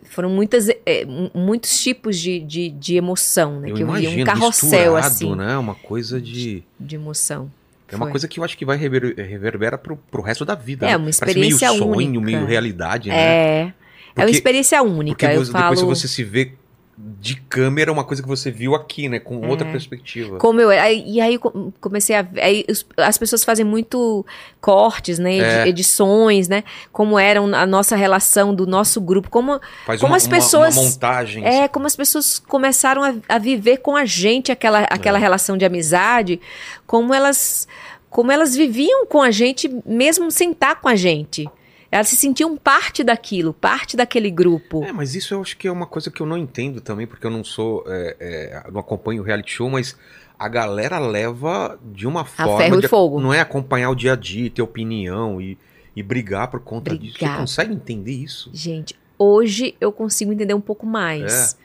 [0.05, 3.71] foram muitas, é, mu- muitos tipos de, de, de emoção, né?
[3.71, 5.57] Eu que eu vi imagino, um carrossel, assim, né?
[5.59, 6.63] Uma coisa de...
[6.79, 7.51] de emoção.
[7.89, 8.13] É uma Foi.
[8.13, 10.87] coisa que eu acho que vai rever- reverbera pro, pro resto da vida.
[10.87, 10.97] É, né?
[10.97, 12.21] uma Parece experiência meio sonho, única.
[12.25, 13.17] meio realidade, né?
[13.69, 13.75] É.
[14.15, 15.27] é uma Porque- experiência única.
[15.27, 15.75] Porque você- falo.
[15.77, 16.53] depois você se vê
[17.21, 19.19] de câmera, uma coisa que você viu aqui, né?
[19.19, 20.37] Com outra perspectiva.
[20.39, 21.39] Como eu aí- e aí
[21.81, 22.65] comecei a aí
[22.99, 24.25] as pessoas fazem muito
[24.61, 25.69] cortes, né, É.
[25.69, 30.25] edições, né, como era a nossa relação do nosso grupo, como Faz como uma, as
[30.27, 31.45] uma- pessoas- uma montagem.
[31.45, 35.21] é, como as pessoas começaram a, a viver com a gente aquela, aquela É.
[35.21, 36.41] relação de amizade,
[36.87, 37.67] como elas
[38.11, 41.49] como elas viviam com a gente mesmo sem estar com a gente.
[41.93, 44.83] Elas se sentiam parte daquilo, parte daquele grupo.
[44.83, 47.27] É, mas isso eu acho que é uma coisa que eu não entendo também, porque
[47.27, 47.85] eu não sou.
[47.87, 49.95] é, é, não acompanho o reality show, mas
[50.39, 52.57] a galera leva de uma forma.
[52.57, 53.21] ferro e de- fogo.
[53.21, 55.59] Não é acompanhar o dia a dia, ter opinião e,
[55.95, 57.13] e brigar por conta disso.
[57.13, 57.39] Você Brigar.
[57.41, 58.51] consegue entender isso?
[58.55, 61.53] Gente, hoje eu consigo entender um pouco mais.
[61.53, 61.57] É.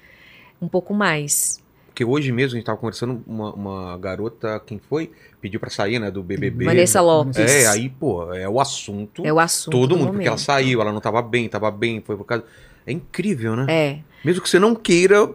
[0.62, 1.64] Um pouco mais.
[1.98, 5.10] Porque hoje mesmo a gente tava conversando, uma, uma garota, quem foi?
[5.42, 6.66] Pediu pra sair, né, do BBB.
[6.66, 7.40] Vanessa Lopes.
[7.40, 9.26] É, aí, pô, é o assunto.
[9.26, 9.72] É o assunto.
[9.72, 10.46] todo do mundo, porque ela momento.
[10.46, 12.44] saiu, ela não tava bem, tava bem, foi por causa.
[12.86, 13.66] É incrível, né?
[13.68, 15.28] É, Mesmo que você não queira,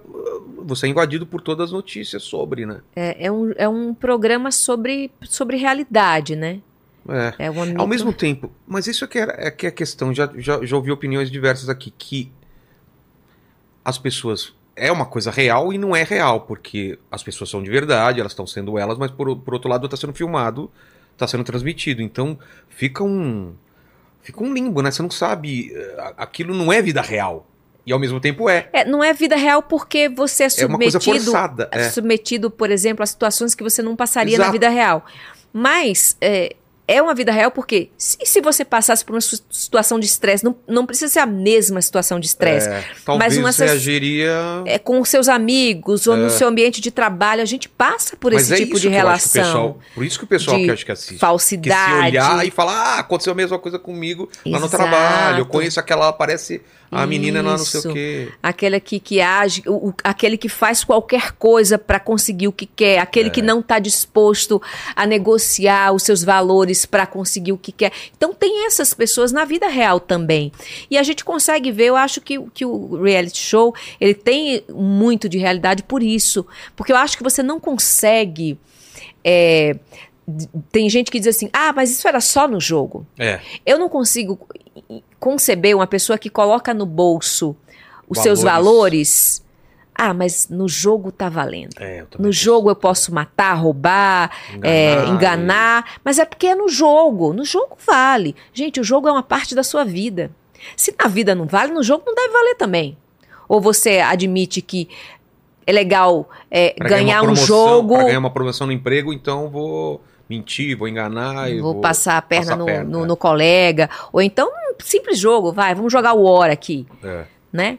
[0.58, 2.80] você é invadido por todas as notícias sobre, né?
[2.94, 6.60] é, é, um, é um programa sobre, sobre realidade, né?
[7.08, 7.46] É.
[7.46, 10.14] É uma Ao mesmo tempo, mas isso é que é, é que é a questão,
[10.14, 12.30] já, já, já ouvi opiniões diversas aqui, que
[13.84, 14.54] as pessoas.
[14.74, 18.32] É uma coisa real e não é real, porque as pessoas são de verdade, elas
[18.32, 20.70] estão sendo elas, mas por, por outro lado está sendo filmado,
[21.12, 22.00] está sendo transmitido.
[22.02, 23.54] Então fica um.
[24.22, 24.90] Fica um limbo, né?
[24.90, 25.72] Você não sabe.
[25.74, 27.46] eh, Aquilo não é vida real.
[27.84, 28.68] E ao mesmo tempo é.
[28.72, 31.68] É, não é vida real porque você é É uma coisa submetido, forçada.
[31.72, 31.90] É.
[31.90, 34.46] submetido, por exemplo, a situações que você não passaria Exato.
[34.48, 35.04] na vida real.
[35.52, 36.54] Mas é,
[36.94, 40.54] é uma vida real porque se, se você passasse por uma situação de estresse, não,
[40.66, 42.68] não precisa ser a mesma situação de estresse.
[42.68, 44.32] É, talvez uma você reagiria.
[44.66, 48.32] É, com os seus amigos ou no seu ambiente de trabalho, a gente passa por
[48.32, 49.42] Mas esse é tipo de relação.
[49.42, 51.08] pessoal- por isso que o pessoal que acho que assiste.
[51.08, 52.06] Que se falsidade.
[52.08, 54.76] olhar e falar, ah, aconteceu a mesma coisa comigo lá no Exato.
[54.82, 55.38] trabalho.
[55.38, 56.62] Eu conheço aquela, parece
[56.92, 57.90] A menina lá não sei Isso.
[57.90, 58.28] o quê.
[58.42, 62.66] Aquele que, que age, o, o- aquele que faz qualquer coisa para conseguir o que
[62.66, 64.60] quer, aquele que não está disposto
[64.94, 67.92] a negociar os seus valores para conseguir o que quer.
[68.16, 70.52] Então tem essas pessoas na vida real também.
[70.90, 75.28] E a gente consegue ver, eu acho que, que o reality show, ele tem muito
[75.28, 76.46] de realidade por isso.
[76.76, 78.58] Porque eu acho que você não consegue.
[79.24, 79.76] é,
[80.70, 83.04] tem gente que diz assim, ah, mas isso era só no jogo.
[83.18, 83.40] É.
[83.66, 84.38] Eu não consigo
[85.18, 87.56] conceber uma pessoa que coloca no bolso
[88.08, 88.64] os seus Valores.
[88.66, 89.42] valores.
[89.94, 91.74] Ah, mas no jogo tá valendo.
[91.78, 96.68] É, No jogo eu posso matar, roubar, Enganar, é, enganar, mas é porque é no
[96.68, 97.32] jogo.
[97.34, 98.34] No jogo vale.
[98.54, 100.30] Gente, o jogo é uma parte da sua vida.
[100.76, 102.96] Se na vida não vale, no jogo não deve valer também.
[103.48, 104.88] Ou você admite que
[105.66, 109.12] é legal é, Pra ganhar uma um promoção, jogo, Pra ganhar uma promoção no emprego,
[109.12, 113.04] então vou mentir, vou enganar e vou, passar a perna, passar no, a perna, no-
[113.04, 113.06] é.
[113.06, 113.90] no colega.
[114.10, 114.50] Ou então,
[114.82, 116.86] simples jogo, vai, vamos jogar o War aqui.
[117.02, 117.24] É.
[117.52, 117.78] né?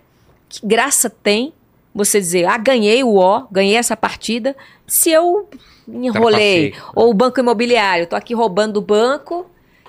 [0.49, 1.53] Que graça tem
[1.93, 4.55] você dizer, ah, ganhei o O, ganhei essa partida,
[4.87, 5.47] se eu
[5.87, 6.73] enrolei.
[6.95, 9.45] Ou o banco imobiliário, tô aqui roubando o banco.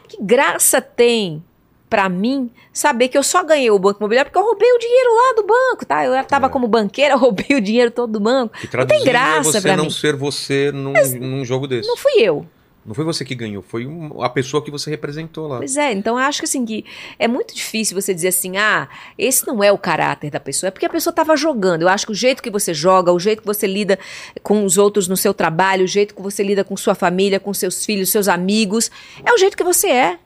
[0.08, 1.42] Que graça tem
[1.88, 5.10] pra mim saber que eu só ganhei o banco imobiliário porque eu roubei o dinheiro
[5.14, 6.04] lá do banco, tá?
[6.04, 6.48] Eu tava É.
[6.48, 8.52] como banqueira, roubei o dinheiro todo do banco.
[8.58, 9.90] Que Não tem traduzindo graça é você pra não mim.
[9.90, 11.88] ser você num, num jogo desse.
[11.88, 12.46] Não fui eu.
[12.84, 15.56] Não foi você que ganhou, foi um- a pessoa que você representou lá.
[15.58, 16.84] Pois é, então eu acho que assim que
[17.18, 20.70] é muito difícil você dizer assim, ah, esse não é o caráter da pessoa, é
[20.70, 21.80] porque a pessoa estava jogando.
[21.82, 23.98] Eu acho que o jeito que você joga, o jeito que você lida
[24.42, 27.54] com os outros no seu trabalho, o jeito que você lida com sua família, com
[27.54, 28.90] seus filhos, seus amigos,
[29.24, 30.18] é o jeito que você é.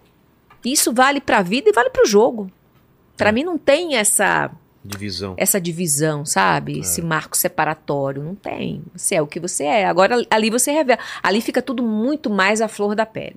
[0.65, 2.51] Isso vale pra vida e vale pro jogo.
[3.17, 4.51] Pra mim não tem essa
[4.89, 5.35] Divisão.
[5.37, 6.81] essa divisão, sabe?
[6.81, 8.23] Esse marco separatório.
[8.23, 8.83] Não tem.
[8.97, 9.87] Você é o que você é.
[9.87, 10.99] Agora, ali você revela.
[11.23, 13.37] Ali fica tudo muito mais à flor da pele.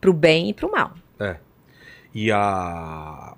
[0.00, 0.92] Pro bem e pro mal.
[1.18, 1.36] É.
[2.14, 3.34] E a.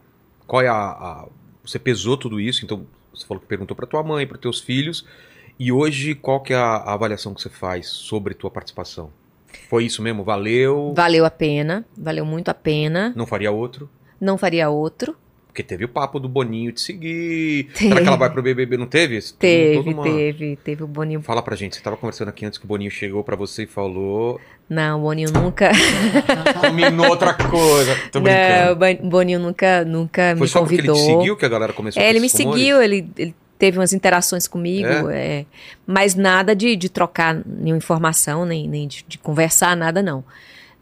[0.47, 1.27] Qual é a, a-
[1.65, 5.07] Você pesou tudo isso, então você falou que perguntou pra tua mãe, para teus filhos.
[5.59, 9.11] E hoje, qual que é a, a avaliação que você faz sobre tua participação?
[9.69, 10.25] Foi isso mesmo?
[10.25, 10.93] Valeu?
[10.97, 11.85] Valeu a pena.
[11.97, 13.13] Valeu muito a pena.
[13.15, 13.89] Não faria outro?
[14.21, 15.15] Não faria outro.
[15.53, 17.65] Porque teve o papo do Boninho de seguir.
[17.75, 17.89] Teve.
[17.93, 18.79] Será que ela vai pro BBB?
[18.79, 19.21] Não teve?
[19.39, 21.21] Teve, uma- teve, teve o Boninho.
[21.21, 23.67] Fala pra gente, você tava conversando aqui antes que o Boninho chegou pra você e
[23.67, 24.41] falou.
[24.67, 25.71] Não, o Boninho nunca.
[26.61, 27.95] Combinou outra coisa.
[28.11, 28.73] Tô Não, brincando.
[28.73, 31.07] o Ban- Boninho nunca, nunca Foi me só porque ele convidou.
[31.07, 32.33] te seguiu que a galera começou É, com ele me rumores?
[32.61, 35.45] seguiu, ele, ele teve umas interações comigo, é,
[35.87, 40.25] mas nada de, de trocar nenhuma informação, nem, nem de, de conversar, nada não.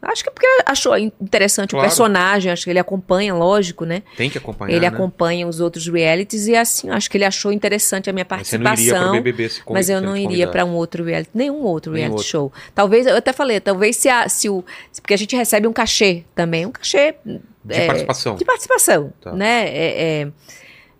[0.01, 1.85] Acho que é porque achou interessante Claro.
[1.85, 4.01] o personagem, acho que ele acompanha, lógico, né?
[4.17, 4.71] Tem que acompanhar.
[4.75, 4.87] ele né?
[4.87, 8.57] acompanha os outros realities e assim, acho que ele achou interessante a minha Mas você
[8.57, 9.23] não iria participação.
[9.63, 12.27] convi- Mas eu não iria pra um outro reality, nenhum outro reality outro.
[12.27, 12.53] show.
[12.73, 14.65] Talvez, eu até falei, talvez se, a, se o.
[14.99, 17.39] Porque a gente recebe um cachê também, um cachê De
[17.69, 18.35] é, participação.
[18.37, 19.33] de participação, Tá.
[19.33, 19.67] né?
[19.67, 20.27] É, é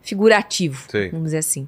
[0.01, 1.67] figurativo, vamos dizer assim.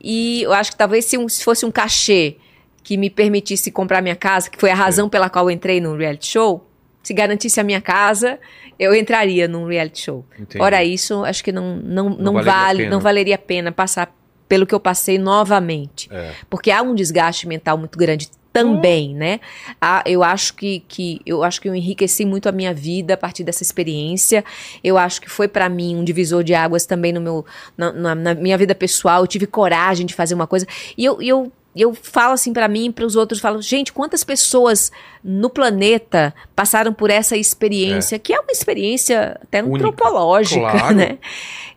[0.00, 2.36] E eu acho que talvez se, um- se fosse um cachê
[2.82, 5.96] que me permitisse comprar minha casa, que foi a razão pela qual eu entrei no
[5.96, 6.66] reality show,
[7.02, 8.38] se garantisse a minha casa,
[8.78, 10.24] eu entraria num reality show.
[10.38, 10.62] Entendi.
[10.62, 12.90] Ora isso, acho que não, não, não, valeria a vale, pena.
[12.90, 14.14] não valeria a pena passar
[14.48, 16.08] pelo que eu passei novamente.
[16.12, 16.32] É.
[16.50, 19.40] Porque há um desgaste mental muito grande também, né?
[19.80, 23.16] Ah, eu acho que, que eu acho que eu enriqueci muito a minha vida a
[23.16, 24.44] partir dessa experiência.
[24.84, 27.46] Eu acho que foi pra mim um divisor de águas também no meu
[27.76, 29.22] na, na- na minha vida pessoal.
[29.22, 30.66] Eu tive coragem de fazer uma coisa
[30.98, 33.92] e eu, e eu eu falo assim pra mim e para os outros, falo, gente,
[33.92, 34.92] quantas pessoas
[35.24, 39.76] no planeta passaram por essa experiência, que é uma experiência até Única.
[39.88, 40.94] antropológica, Claro.
[40.94, 41.18] né?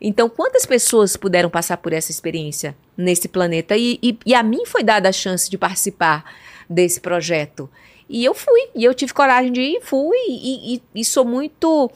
[0.01, 3.77] Então, quantas pessoas puderam passar por essa experiência nesse planeta?
[3.77, 6.25] E, e, e a mim foi dada a chance de participar
[6.69, 7.69] desse projeto.
[8.09, 11.89] E eu fui, e eu tive coragem de ir, fui, e, e- e sou muito.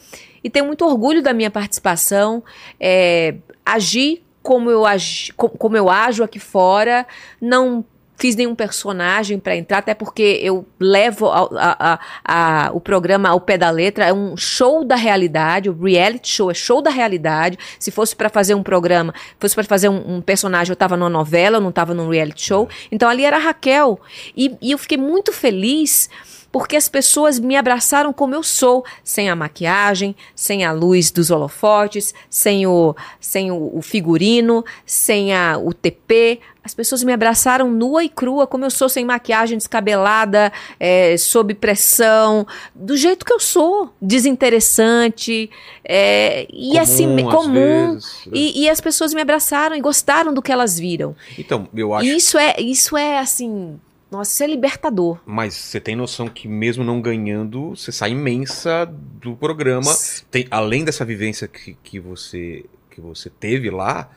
[0.44, 2.42] E tenho muito orgulho da minha participação.
[2.80, 7.06] É, agi como eu, agi, co- como eu ajo aqui fora,
[7.40, 7.86] não
[8.19, 13.39] fiz nenhum personagem para entrar, até porque eu levo a- a- a- o programa ao
[13.39, 17.57] pé da letra, é um show da realidade, o reality show é show da realidade.
[17.80, 21.09] Se fosse para fazer um programa, fosse para fazer um, um personagem, eu estava numa
[21.09, 22.67] novela, eu não estava num reality show.
[22.91, 23.99] Então ali era a Raquel.
[24.35, 26.09] E, e eu fiquei muito feliz
[26.51, 31.30] porque as pessoas me abraçaram como eu sou, sem a maquiagem, sem a luz dos
[31.30, 36.39] holofotes, sem o, sem o, o figurino, sem a, o TP.
[36.69, 41.56] As pessoas me abraçaram nua e crua, como eu sou, sem maquiagem, descabelada, é, sob
[41.56, 45.49] pressão, do jeito que eu sou, desinteressante,
[45.83, 47.93] é, e Comum, assim, comum.
[47.93, 48.27] vezes.
[48.31, 51.15] E, e as pessoas me abraçaram e gostaram do que elas viram.
[51.39, 52.06] Então, eu acho.
[52.06, 53.80] E isso é, isso é assim,
[54.11, 55.17] nossa, isso é libertador.
[55.25, 58.85] Mas você tem noção que mesmo não ganhando, você sai imensa
[59.19, 59.91] do programa.
[60.30, 64.09] Tem, além dessa vivência que, que você que você teve lá,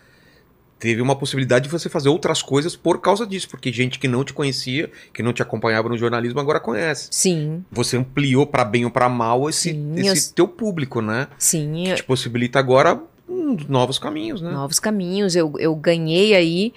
[0.83, 4.25] teve uma possibilidade de você fazer outras coisas por causa disso, porque gente que não
[4.25, 7.07] te conhecia, que não te acompanhava no jornalismo, agora conhece.
[7.13, 11.29] Sim, Você ampliou pra bem ou pra mal esse, Sim, esse eu- teu público, né?
[11.39, 11.85] sim.
[11.87, 13.01] Que te possibilita agora
[13.69, 14.51] novos caminhos, né?
[14.51, 15.37] novos caminhos.
[15.37, 16.73] Eu, eu ganhei aí,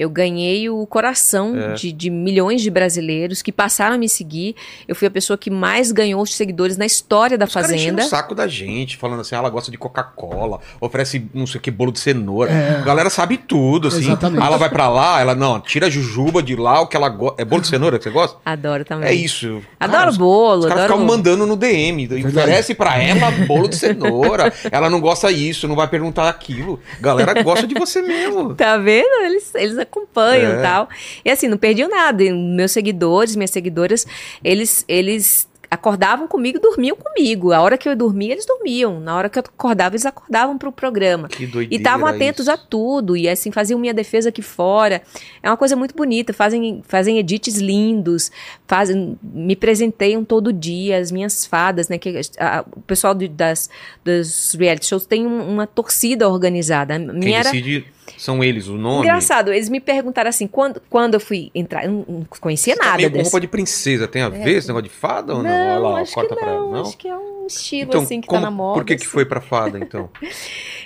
[0.00, 1.74] eu ganhei o coração É.
[1.74, 4.56] de, de milhões de brasileiros que passaram a me seguir.
[4.88, 8.02] Eu fui a pessoa que mais ganhou os seguidores na história da Os Fazenda.
[8.02, 11.62] o saco da gente, falando assim, ah, ela gosta de Coca-Cola, oferece não sei o
[11.62, 12.50] que, bolo de cenoura.
[12.50, 12.78] É.
[12.78, 13.98] A galera sabe tudo, assim.
[13.98, 14.42] Exatamente.
[14.42, 17.08] Ah, ela vai pra lá, ela, não, tira a jujuba de lá, o que ela
[17.10, 17.42] gosta.
[17.42, 18.38] É bolo de cenoura que você gosta?
[18.44, 19.08] Adoro também.
[19.08, 19.60] É isso.
[19.78, 22.08] Adoro Cara, os- bolo, Os caras adoro ficam mandando no DM.
[22.26, 24.52] Oferece pra ela bolo de cenoura.
[24.72, 26.80] ela não gosta disso, não vai perguntar aquilo.
[27.00, 28.54] Galera gosta de você mesmo.
[28.54, 29.06] Tá vendo?
[29.24, 30.58] Eles, eles acompanham É.
[30.58, 30.88] e tal.
[31.24, 32.22] E assim, não perdiam nada.
[32.22, 34.06] E Meus seguidores, minhas seguidoras,
[34.42, 37.52] eles, eles acordavam comigo e dormiam comigo.
[37.52, 38.98] A hora que eu dormia, eles dormiam.
[38.98, 41.28] Na hora que eu acordava, eles acordavam pro programa.
[41.28, 42.50] Que E doideira estavam atentos isso.
[42.50, 45.00] a tudo, e assim, faziam minha defesa aqui fora.
[45.40, 48.32] É uma coisa muito bonita, fazem, fazem edits lindos,
[48.66, 51.98] fazem, me presenteiam todo dia, as minhas fadas, né?
[51.98, 53.70] Que, a- o pessoal de- das,
[54.04, 56.96] dos reality shows tem um- uma torcida organizada.
[56.96, 57.84] A Quem minha era decide
[58.18, 59.00] são eles, o nome.
[59.06, 62.84] engraçado, eles me perguntaram assim, quando, quando eu fui entrar, eu não, não conhecia Tá
[62.84, 63.30] nada meio com desse.
[63.30, 65.50] roupa de princesa, tem a ver esse negócio de fada ou não?
[65.50, 66.80] Olha Não, lá, acho corta que pra ela, não, não?
[66.82, 68.78] acho que é um estilo Então, assim que como- tá na moda.
[68.80, 69.10] por que, que assim.
[69.12, 70.08] foi pra fada, então?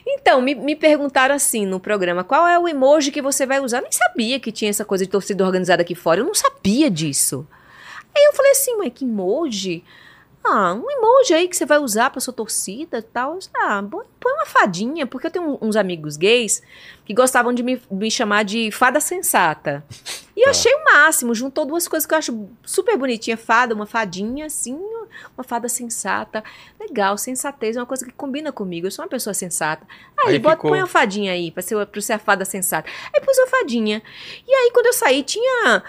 [0.07, 3.79] Então, me, me perguntaram assim no programa, qual é o emoji que você vai usar?
[3.79, 6.91] Eu nem sabia que tinha essa coisa de torcida organizada aqui fora, eu não sabia
[6.91, 7.47] disso.
[8.15, 9.83] Aí eu falei assim, mas que emoji?
[10.47, 13.39] Ah, um emoji aí que você vai usar pra sua torcida e tal.
[13.57, 13.83] Ah,
[14.21, 16.63] põe uma fadinha, porque eu tenho uns amigos gays
[17.07, 19.83] que gostavam de me, me chamar de fada sensata.
[20.37, 20.51] E eu Tá.
[20.51, 24.79] achei o máximo, juntou duas coisas que eu acho super bonitinha, fada, uma fadinha assim,
[25.35, 26.45] uma fada sensata.
[26.79, 29.87] Legal, sensatez é uma coisa que combina comigo, eu sou uma pessoa sensata.
[30.27, 32.87] Aí, Aí bota, ficou- põe a fadinha aí, pra ser, pra ser a fada sensata.
[33.15, 34.03] Aí pus a fadinha.
[34.47, 35.83] E aí, quando eu saí, tinha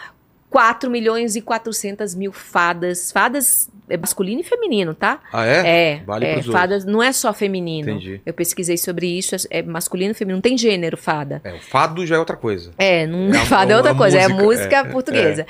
[0.49, 3.11] 4 milhões e 400 mil fadas.
[3.11, 5.19] Fadas é masculino e feminino, tá?
[5.31, 5.93] Ah, é?
[5.93, 7.89] É, Vale é fadas não é só feminino.
[7.91, 8.21] Entendi.
[8.25, 11.41] Eu pesquisei sobre isso, é, é masculino e feminino, não tem gênero fada.
[11.43, 12.71] É, o fado já é outra coisa.
[12.77, 15.47] É, não É a- fada é outra a coisa, é música, música é, portuguesa.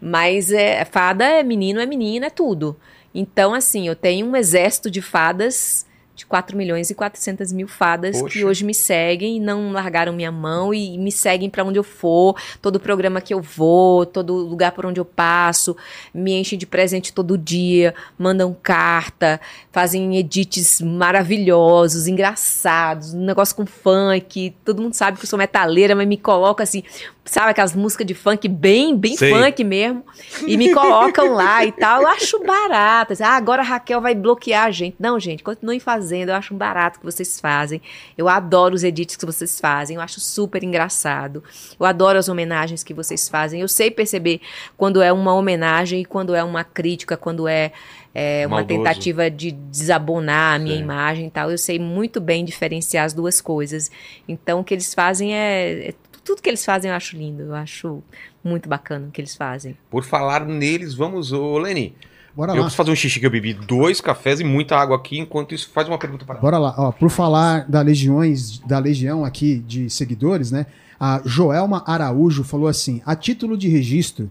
[0.00, 2.76] Mas é, fada é menino, é menina, é tudo.
[3.14, 8.18] Então, assim, eu tenho um exército de fadas, de 4 milhões e 400 mil fadas
[8.18, 8.32] Poxa.
[8.32, 11.84] que hoje me seguem e não largaram minha mão e me seguem pra onde eu
[11.84, 15.76] for, todo programa que eu vou, todo lugar por onde eu passo,
[16.14, 19.38] me enchem de presente todo dia, mandam carta,
[19.70, 25.94] fazem edits maravilhosos, engraçados, um negócio com funk, todo mundo sabe que eu sou metaleira,
[25.94, 26.82] mas me coloca assim,
[27.26, 29.30] sabe aquelas músicas de funk bem, bem Sei.
[29.30, 30.02] funk mesmo,
[30.46, 34.64] e me colocam lá e tal, eu acho barato, ah, agora a Raquel vai bloquear
[34.64, 37.80] a gente, não gente, continuem fazendo, eu acho um barato que vocês fazem,
[38.16, 41.42] eu adoro os edits que vocês fazem, eu acho super engraçado,
[41.78, 44.40] eu adoro as homenagens que vocês fazem, eu sei perceber
[44.76, 47.72] quando é uma homenagem e quando é uma crítica, quando é
[48.18, 50.82] é, uma tentativa de desabonar a minha Sim.
[50.82, 51.50] imagem e tal.
[51.50, 53.90] Eu sei muito bem diferenciar as duas coisas.
[54.26, 55.94] Então, o que eles fazem é, é-
[56.24, 57.42] Tudo que eles fazem eu acho lindo.
[57.42, 58.02] Eu acho
[58.42, 59.76] muito bacana o que eles fazem.
[59.90, 61.94] Por falar neles, vamos, ô Leni.
[62.36, 62.60] Bora eu lá.
[62.64, 65.18] preciso fazer um xixi que eu bebi dois cafés e muita água aqui.
[65.18, 66.38] Enquanto isso, faz uma pergunta para.
[66.38, 66.74] Bora lá.
[66.76, 70.66] Ó, por falar da legiões, da legião aqui de seguidores, né?
[71.00, 74.30] A Joelma Araújo falou assim: a título de registro,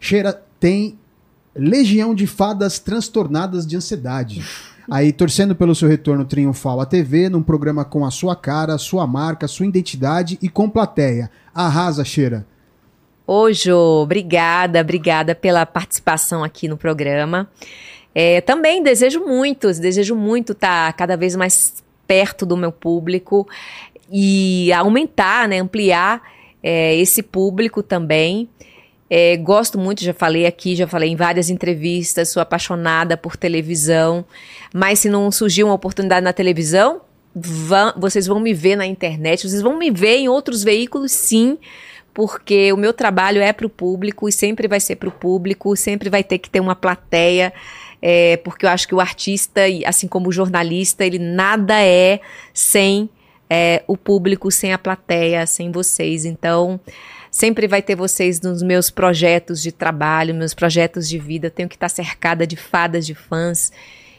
[0.00, 0.98] Cheira tem
[1.54, 4.42] legião de fadas transtornadas de ansiedade.
[4.90, 9.06] Aí, torcendo pelo seu retorno triunfal à TV, num programa com a sua cara, sua
[9.06, 11.30] marca, sua identidade e com plateia.
[11.54, 12.46] Arrasa, Cheira.
[13.26, 17.48] Ô, Jô, obrigada, obrigada pela participação aqui no programa.
[18.14, 23.48] É, também desejo muito, desejo muito estar cada vez mais perto do meu público
[24.10, 26.20] e aumentar, né, ampliar
[26.62, 28.48] é, esse público também.
[29.08, 34.24] É, gosto muito, já falei aqui, já falei em várias entrevistas, sou apaixonada por televisão,
[34.74, 37.02] mas se não surgir uma oportunidade na televisão,
[37.34, 41.58] vão- vocês vão me ver na internet, vocês vão me ver em outros veículos, sim,
[42.14, 45.74] porque o meu trabalho é para o público e sempre vai ser para o público,
[45.76, 47.52] sempre vai ter que ter uma plateia,
[48.00, 52.20] é, porque eu acho que o artista, assim como o jornalista, ele nada é
[52.52, 53.08] sem
[53.48, 56.24] é, o público, sem a plateia, sem vocês.
[56.24, 56.80] Então,
[57.30, 61.46] sempre vai ter vocês nos meus projetos de trabalho, meus projetos de vida.
[61.46, 63.72] Eu tenho que estar cercada de fadas, de fãs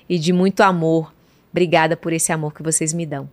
[0.08, 1.14] e de muito amor.
[1.52, 3.30] Obrigada por esse amor que vocês me dão.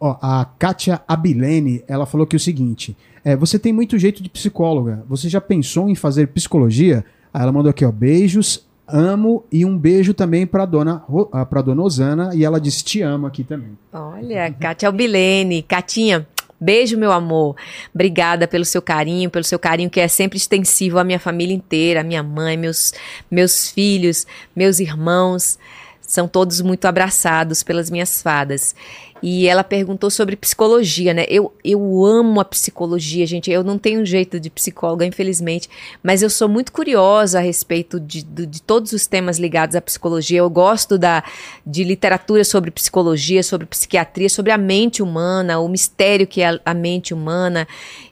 [0.00, 4.30] Ó, a Kátia Abilene, ela falou que o seguinte: é, você tem muito jeito de
[4.30, 5.04] psicóloga.
[5.08, 7.04] Você já pensou em fazer psicologia?
[7.32, 8.66] Aí ela mandou aqui, ó, beijos.
[8.88, 13.02] amo e um beijo também pra dona, ah, pra dona Osana e ela diz te
[13.02, 13.78] amo aqui também.
[13.92, 15.62] Olha, Kátia Albilene.
[15.62, 16.26] Catinha,
[16.60, 17.54] beijo, meu amor.
[17.94, 22.00] Obrigada pelo seu carinho, pelo seu carinho que é sempre extensivo à minha família inteira,
[22.00, 22.92] à minha mãe, meus,
[23.30, 25.58] meus filhos, meus irmãos.
[26.00, 28.74] São todos muito abraçados pelas minhas fadas.
[29.22, 31.26] E ela perguntou sobre psicologia, né?
[31.28, 33.50] Eu, eu amo a psicologia, gente.
[33.50, 35.68] Eu não tenho jeito de psicóloga, infelizmente,
[36.02, 39.80] mas eu sou muito curiosa a respeito de, de, de todos os temas ligados à
[39.80, 40.38] psicologia.
[40.38, 41.22] Eu gosto da,
[41.66, 46.60] de literatura sobre psicologia, sobre psiquiatria, sobre a mente humana, o mistério que é a,
[46.64, 47.66] a mente humana.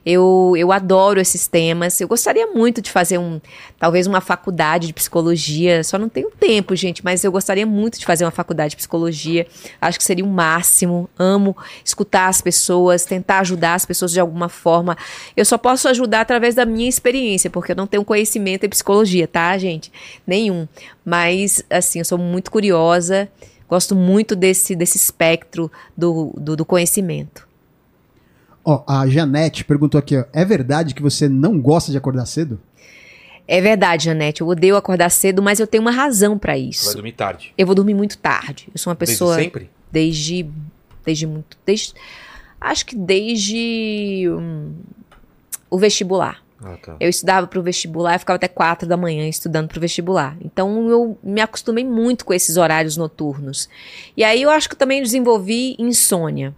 [0.05, 1.99] Eu, eu adoro esses temas.
[1.99, 3.39] Eu gostaria muito de fazer um,
[3.79, 5.83] talvez uma faculdade de psicologia.
[5.83, 9.45] Só não tenho tempo, gente, mas eu gostaria muito de fazer uma faculdade de psicologia.
[9.79, 10.98] Acho que seria o máximo.
[11.17, 11.55] Amo
[11.85, 14.97] escutar as pessoas, tentar ajudar as pessoas de alguma forma.
[15.37, 19.27] Eu só posso ajudar através da minha experiência, porque eu não tenho conhecimento em psicologia,
[19.27, 19.91] tá, gente?
[20.25, 20.67] Nenhum.
[21.05, 23.29] Mas, assim, eu sou muito curiosa.
[23.67, 27.47] Gosto muito desse, desse espectro do, do, do conhecimento.
[28.65, 32.59] Ó, a Janete perguntou aqui, ó, é verdade que você não gosta de acordar cedo?
[33.47, 34.41] É verdade, Janete.
[34.41, 36.93] Eu odeio acordar cedo, mas eu tenho uma razão pra Vai isso.
[36.93, 37.51] dormir tarde.
[37.57, 38.67] Eu vou dormir muito tarde.
[38.71, 39.69] Eu sou uma pessoa Desde sempre?
[39.91, 40.45] desde
[41.05, 41.93] desde muito desde
[42.59, 44.73] acho que desde hum,
[45.69, 46.43] o vestibular.
[46.61, 46.97] Ah, tá.
[46.99, 50.37] Eu estudava para o vestibular e ficava até quatro da manhã estudando para o vestibular.
[50.43, 53.69] Então eu me acostumei muito com esses horários noturnos.
[54.15, 56.53] E aí eu acho que eu também desenvolvi insônia.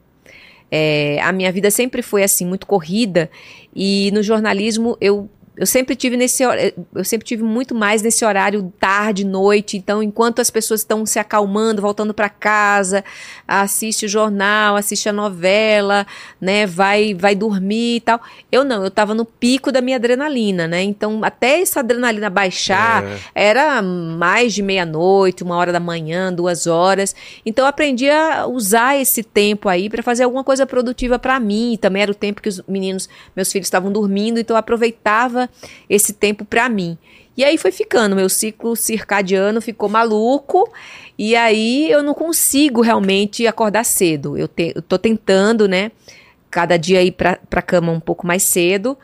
[0.71, 3.29] É, a minha vida sempre foi assim muito corrida
[3.75, 8.73] e no jornalismo eu eu sempre tive nesse eu sempre tive muito mais nesse horário
[8.79, 13.03] tarde noite então enquanto as pessoas estão se acalmando voltando para casa
[13.47, 16.07] assiste o jornal assiste a novela
[16.39, 18.21] né vai vai dormir e tal
[18.51, 22.81] eu não eu tava no pico da minha adrenalina né então até essa adrenalina baixar
[23.01, 23.19] É.
[23.51, 27.15] era mais de meia-noite, uma hora da manhã, duas horas.
[27.45, 31.77] Então eu aprendi a usar esse tempo aí para fazer alguma coisa produtiva para mim.
[31.79, 35.40] Também era o tempo que os meninos, meus filhos estavam dormindo, então eu aproveitava
[35.89, 36.97] esse tempo para mim.
[37.35, 40.69] E aí foi ficando, meu ciclo circadiano ficou maluco,
[41.17, 44.37] e aí eu não consigo realmente acordar cedo.
[44.37, 45.91] Eu, te, eu tô tentando, né,
[46.49, 48.97] cada dia ir pra, pra cama um pouco mais cedo,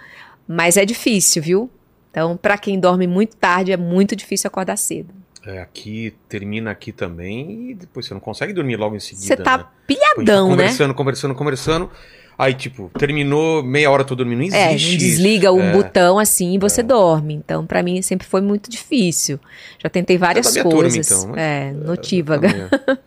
[0.48, 1.70] mas é difícil, viu?
[2.12, 5.14] Então, para quem dorme muito tarde, é muito difícil acordar cedo.
[5.46, 9.28] É, aqui termina aqui também e depois você não consegue dormir logo em seguida.
[9.28, 9.66] Você tá né?
[9.88, 10.64] Pilhadão, tá né?
[10.64, 11.92] Conversando, conversando, conversando.
[12.38, 14.52] Aí, tipo, terminou, meia hora tô dormindo.
[14.52, 14.90] Não É, existe.
[14.98, 15.06] isso.
[15.06, 15.72] desliga um É.
[15.72, 17.34] botão assim e você dorme.
[17.34, 19.40] Então, pra mim, sempre foi muito difícil.
[19.82, 21.12] Já tentei várias da minha turma, coisas.
[21.12, 22.48] então, mas- é, notívaga.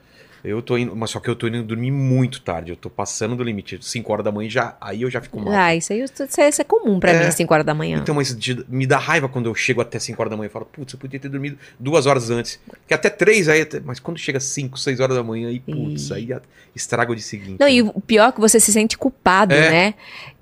[0.43, 2.71] Eu tô indo, mas só que eu tô indo dormir muito tarde.
[2.71, 3.79] Eu tô passando do limite.
[3.81, 5.53] 5 horas da manhã já, aí eu já fico mal.
[5.53, 7.25] Ah, isso aí isso é, isso é comum pra É.
[7.25, 7.99] mim, 5 horas da manhã.
[7.99, 10.51] Então, mas de- me dá raiva quando eu chego até 5 horas da manhã e
[10.51, 12.59] falo, putz, eu podia ter dormido duas horas antes.
[12.89, 16.09] Que até três aí, até- mas quando chega 5, 6 horas da manhã, aí, putz,
[16.11, 16.15] Ih.
[16.15, 16.41] aí a-
[16.75, 17.57] estraga o dia seguinte.
[17.61, 17.73] Não, né?
[17.75, 19.71] e o pior é que você se sente culpado, É.
[19.71, 19.95] né?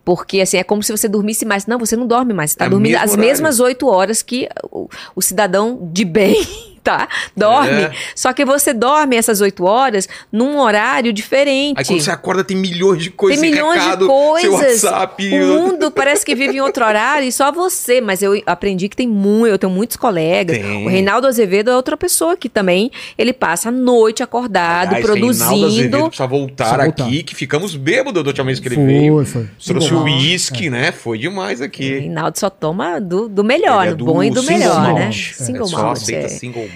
[0.04, 1.66] Porque, assim, é como se você dormisse mais.
[1.66, 2.52] Não, você não dorme mais.
[2.52, 3.18] Você tá É dormindo as horário.
[3.28, 6.46] mesmas oito horas que o, o cidadão de bem,
[6.88, 7.06] tá?
[7.36, 7.82] Dorme.
[7.82, 7.92] É.
[8.14, 11.78] Só que você dorme essas oito horas num horário diferente.
[11.78, 14.40] Aí quando você acorda tem milhões de coisas, Tem milhões recado, de coisas.
[14.80, 15.34] Seu WhatsApp.
[15.34, 18.00] O mundo parece que vive em outro horário e só você.
[18.00, 20.56] Mas eu aprendi que tem muito, eu tenho muitos colegas.
[20.56, 20.86] Tem.
[20.86, 25.30] O Reinaldo Azevedo é outra pessoa que também ele passa a noite acordado, Aliás, Reinaldo
[25.30, 26.06] Azevedo produzindo.
[26.08, 27.04] precisa voltar Precisa voltar.
[27.04, 29.26] aqui, que ficamos bêbados da última vez que ele Foi, veio.
[29.26, 29.46] foi.
[29.62, 30.90] Trouxe o uísque, né?
[30.92, 31.98] Foi demais O aqui.
[31.98, 34.94] Reinaldo só toma do, do melhor, é do bom e do melhor, malt.
[34.98, 35.08] né?
[35.08, 35.96] É, Single só malt.
[35.98, 36.28] aceita é.
[36.28, 36.68] single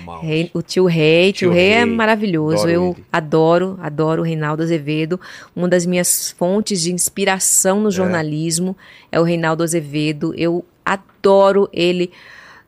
[0.55, 2.63] o tio Rei, tio, Tio Rei é Rei, maravilhoso.
[2.63, 3.05] adoro Eu ele.
[3.13, 5.21] adoro, adoro o Reinaldo Azevedo.
[5.55, 8.77] Uma das minhas fontes de inspiração no jornalismo
[9.11, 10.35] é, o Reinaldo Azevedo.
[10.37, 12.11] Eu adoro ele.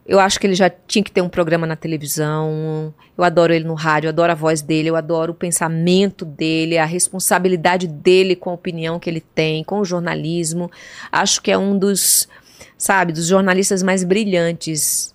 [0.06, 2.92] Eu acho que ele já tinha que ter um programa na televisão.
[3.16, 6.76] Eu adoro ele no rádio, eu adoro a voz dele, eu adoro o pensamento dele,
[6.76, 10.70] a responsabilidade dele com a opinião que ele tem, com o jornalismo.
[11.10, 12.28] Acho que é um dos,
[12.76, 15.14] sabe, dos jornalistas mais brilhantes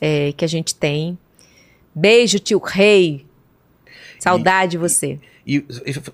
[0.00, 1.16] é, que a gente tem.
[1.98, 3.24] Beijo, tio Rei.
[4.20, 5.18] Saudade de você.
[5.46, 5.64] E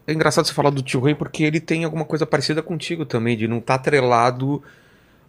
[0.07, 3.37] é engraçado você falar do tio Rei porque ele tem alguma coisa parecida contigo também,
[3.37, 4.63] de não estar atrelado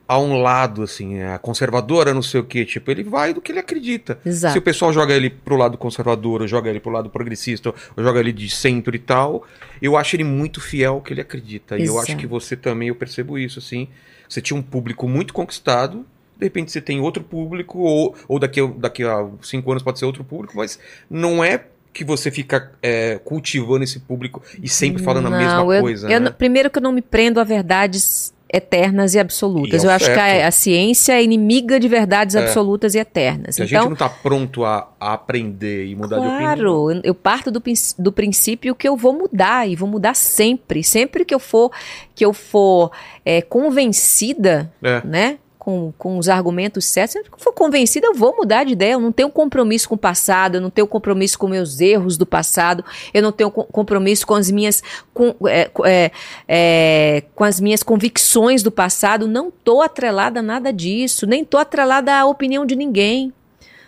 [0.07, 3.51] a um lado, assim, a conservadora, não sei o que, tipo, ele vai do que
[3.51, 4.19] ele acredita.
[4.23, 4.53] Exato.
[4.53, 8.03] Se o pessoal joga ele pro lado conservador, ou joga ele pro lado progressista, ou
[8.03, 9.48] joga ele de centro e tal,
[9.82, 11.77] eu acho ele muito fiel ao que ele acredita.
[11.80, 12.19] E eu acho Exato.
[12.19, 13.88] que você também, eu percebo isso, assim.
[14.30, 16.06] Você tinha um público muito conquistado,
[16.43, 19.97] de repente você tem outro público, ou, ou daqui, a- daqui a cinco anos pode
[19.99, 20.77] ser outro público, mas
[21.09, 25.81] não é que você fica é, cultivando esse público e sempre falando a mesma eu,
[25.81, 26.25] coisa, eu né?
[26.27, 29.81] não- primeiro que eu não me prendo a verdades eternas e absolutas.
[29.83, 30.43] E é Eu o acho que certo.
[30.43, 32.39] a, a ciência é inimiga de verdades É.
[32.43, 33.59] absolutas e eternas.
[33.59, 36.39] A então, gente não tá pronto a, a aprender e mudar de opinião.
[36.39, 37.61] Claro, eu- eu parto do,
[37.97, 40.83] do princípio que eu vou mudar e vou mudar sempre.
[40.83, 41.72] Sempre que eu for
[42.13, 42.91] que eu for
[43.25, 45.01] é, convencida, É.
[45.05, 45.38] né?
[45.64, 48.93] Com, com os argumentos certos, que eu for convencida, eu vou mudar de ideia.
[48.93, 52.25] Eu não tenho compromisso com o passado, eu não tenho compromisso com meus erros do
[52.25, 52.83] passado,
[53.14, 54.83] eu não tenho co- compromisso com as minhas
[55.14, 56.11] com, é, é,
[56.50, 59.25] é, com as minhas convicções do passado.
[59.25, 63.32] Não tô atrelada a nada disso, nem tô atrelada à opinião de ninguém.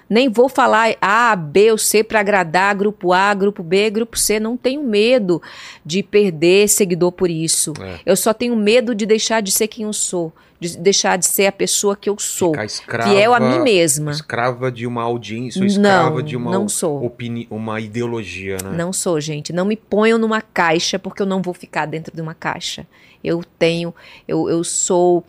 [0.10, 4.40] Nem vou falar A, B ou C para agradar grupo A, grupo B, grupo C.
[4.40, 5.42] Não tenho medo
[5.84, 7.74] de perder seguidor por isso.
[7.82, 8.00] É.
[8.06, 11.48] Eu só tenho medo de deixar de ser quem eu sou, de deixar de ser
[11.48, 14.12] a pessoa que eu sou, Ficar escrava, fiel a mim mesma.
[14.12, 17.14] Escrava de uma audiência, ou escrava Não, de uma, não sou.
[17.50, 18.72] uma ideologia, né?
[18.78, 19.52] Não sou, gente.
[19.52, 22.88] Não me ponham numa caixa porque eu não vou ficar dentro de uma caixa.
[23.24, 23.94] Eu tenho,
[24.28, 25.24] eu, eu sou,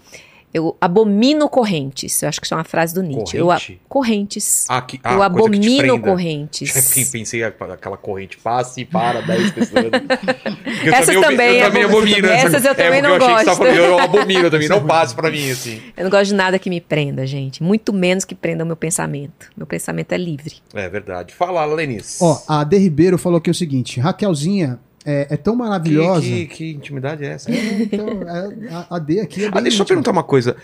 [0.54, 2.22] eu abomino correntes.
[2.22, 3.36] Eu acho que isso é uma frase do Nietzsche.
[3.36, 3.80] Eu, a- Corrente?
[3.88, 4.66] correntes.
[4.68, 6.68] Ah, que, eu ah, coisa que te abomino correntes.
[6.72, 9.84] Já pensei aquela corrente passa e para 10 pessoas.
[10.84, 12.26] Eu Essas também, eu também eu- abomino.
[12.28, 13.58] essas eu é, também porque não eu achei que gosto.
[13.58, 15.80] falando, eu abomino também, não passe pra mim, assim.
[15.96, 17.62] Eu não gosto de nada que me prenda, gente.
[17.62, 19.50] Muito menos que prenda o meu pensamento.
[19.56, 20.56] Meu pensamento é livre.
[20.74, 21.34] É verdade.
[21.34, 22.18] Fala, Lenice.
[22.22, 26.20] Ó, a D Ribeiro falou aqui o seguinte: Raquelzinha é, é tão que, maravilhosa.
[26.20, 27.50] que, que intimidade é essa?
[27.50, 29.86] É, então, é, a, a D aqui é bem Ah, deixa eu íntima.
[29.86, 30.56] perguntar uma coisa.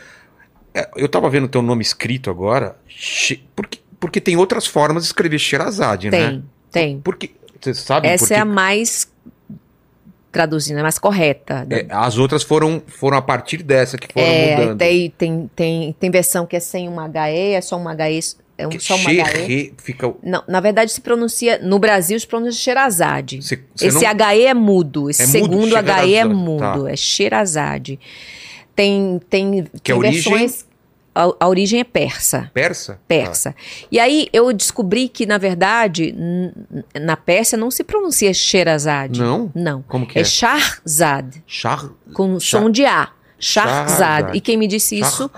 [0.74, 2.76] É, Eu tava vendo teu nome escrito agora.
[3.54, 6.18] Porque, porque tem outras formas de escrever Sherazade, né?
[6.30, 7.00] Tem, tem.
[7.00, 7.30] Porque,
[7.60, 9.10] você sabe Essa porque é a mais
[10.30, 11.66] traduzindo, é a mais correta.
[11.70, 14.78] é, as outras foram, foram a partir dessa que foram É, mudando.
[14.78, 18.18] tem, tem, tem, tem versão que é sem uma HE, é só uma HE,
[18.62, 19.74] é um, Que só uma HE.
[19.78, 20.14] Fica.
[20.22, 22.52] Não, na verdade se pronuncia, no Brasil se pronuncia
[23.74, 25.34] você Esse não, HE é mudo, esse É mudo,
[25.66, 25.76] segundo
[26.06, 26.90] HE é mudo, tá.
[26.90, 27.98] é Sherazade.
[28.74, 30.32] Tem, tem, Que tem a origem?
[30.32, 30.64] versões...
[31.14, 32.50] A, a origem é persa.
[32.54, 32.98] persa?
[33.06, 33.54] persa.
[33.90, 36.14] E aí eu descobri que, na verdade,
[36.98, 39.20] na Pérsia não se pronuncia Ah, Sherazade.
[39.20, 39.52] Não?
[39.54, 39.82] Não.
[39.82, 40.24] Como que É é?
[40.24, 41.90] Shahzad, Char...
[42.14, 43.10] com Shah- som de A.
[43.42, 44.36] Shahzad.
[44.36, 45.28] E quem me disse isso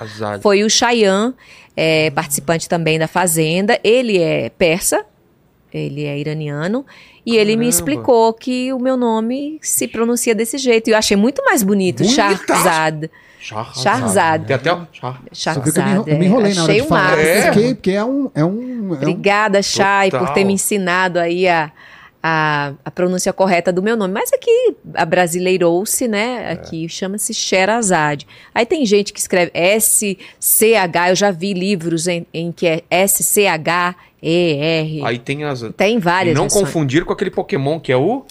[0.43, 1.33] foi o Chayan,
[1.75, 3.81] é, participante também da Fazenda.
[3.83, 5.05] Ele é persa,
[5.73, 6.85] ele é iraniano.
[7.27, 7.69] E ele me Caramba.
[7.71, 10.89] explicou que o meu nome se pronuncia desse jeito.
[10.89, 12.05] E eu achei muito mais bonito.
[12.05, 13.11] Shahzad.
[13.41, 13.83] Shahrazad.
[13.83, 14.47] Shahrazad.
[14.47, 14.87] Tem até o...
[15.33, 16.07] Shahzad.
[16.07, 17.17] eu me enrolei na hora Achei de o falar.
[17.17, 17.29] máximo.
[17.29, 17.43] É.
[17.51, 18.31] Porque, porque é um.
[18.35, 21.73] É um, é um Obrigada, Chay, por ter me ensinado aí a,
[22.27, 24.15] a, a pronúncia correta do meu nome.
[24.15, 26.51] Mas aqui abrasileirou-se, né?
[26.53, 28.27] Aqui chama-se Sherazade.
[28.55, 32.83] Aí tem gente que escreve S-C-H, eu já vi livros em, em que é
[34.25, 35.03] S-C-H-E-R.
[35.05, 35.63] Aí tem as...
[35.77, 36.65] Tem E várias não versões.
[36.65, 38.25] confundir com aquele Pokémon que é o...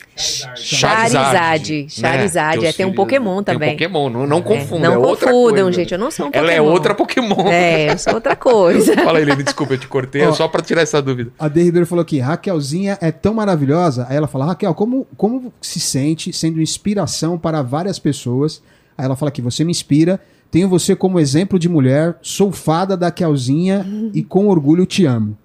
[0.56, 1.88] Charizard.
[1.90, 3.72] Charizard, Teus é, tem um Pokémon Tem um também.
[3.72, 5.72] Pokémon, não, não É, confunda, não é confundam, coisa.
[5.72, 6.44] gente, eu não sou um Pokémon.
[6.46, 7.48] Ela é outra Pokémon.
[7.48, 8.96] É, eu sou outra coisa.
[9.04, 10.34] Fala, Helene, desculpa, eu te cortei, é Ó.
[10.34, 11.32] só pra tirar essa dúvida.
[11.38, 14.06] A D Ribeiro falou aqui, Raquelzinha é tão maravilhosa.
[14.10, 18.62] Aí ela fala, Raquel, como, como se sente sendo inspiração para várias pessoas?
[18.98, 20.20] Aí ela fala que você me inspira,
[20.52, 25.36] tenho você como exemplo de mulher, sou fada da Kelzinha e com orgulho te amo.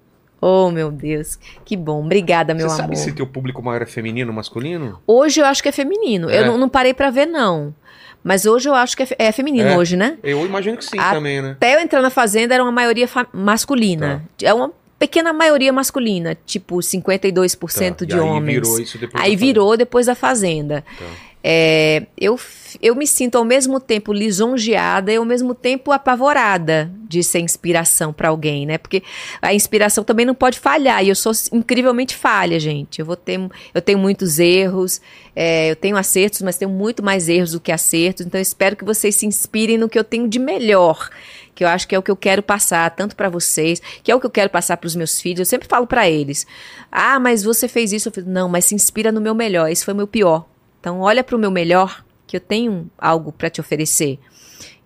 [0.41, 1.39] Oh, meu Deus.
[1.65, 2.05] Que bom.
[2.05, 2.95] Obrigada, meu Você amor.
[2.95, 5.01] sabe se teu público maior é feminino ou masculino?
[5.07, 6.31] Hoje eu acho que é feminino.
[6.31, 6.39] É?
[6.41, 7.75] Eu não, não parei pra ver, não.
[8.23, 9.77] Mas hoje eu acho que é, fe- é feminino, É?
[9.77, 10.19] hoje, né?
[10.23, 11.53] Eu imagino que sim A- também, né?
[11.53, 14.25] Até eu entrar na Fazenda era uma maioria masculina.
[14.43, 18.55] É uma pequena maioria masculina, tipo 52% Tá, de e aí homens.
[18.55, 20.85] virou isso depois Aí da virou depois da Fazenda.
[20.99, 21.05] Tá.
[21.51, 22.39] É, eu,
[22.83, 28.13] eu me sinto ao mesmo tempo lisonjeada e ao mesmo tempo apavorada de ser inspiração
[28.13, 28.77] pra alguém, né?
[28.77, 29.03] Porque
[29.41, 32.99] a inspiração também não pode falhar e eu sou incrivelmente falha, gente.
[32.99, 33.41] Eu vou ter,
[33.73, 35.01] eu tenho muitos erros,
[35.35, 38.27] é, eu tenho acertos, mas tenho muito mais erros do que acertos.
[38.27, 41.09] Então eu espero que vocês se inspirem no que eu tenho de melhor
[41.55, 44.15] que eu acho que é o que eu quero passar tanto pra vocês, que é
[44.15, 45.41] o que eu quero passar pros meus filhos.
[45.41, 46.47] Eu sempre falo pra eles:
[46.93, 48.11] "Ah, mas você fez isso".
[48.11, 49.69] Eu falo, não, mas se inspira no meu melhor.
[49.71, 50.47] Esse foi o meu pior.
[50.81, 54.19] Então olha pro meu melhor, que eu tenho algo pra te oferecer.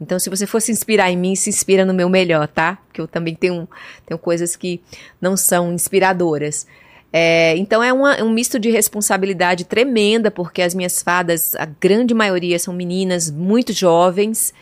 [0.00, 2.76] Então, se você for se inspirar em mim, se inspira no meu melhor, tá?
[2.86, 3.68] Porque eu também tenho,
[4.04, 4.80] tenho coisas que
[5.20, 6.66] não são inspiradoras.
[7.12, 12.14] É, então, é uma- um misto de responsabilidade tremenda, porque as minhas fadas, a grande
[12.14, 14.52] maioria são meninas muito jovens.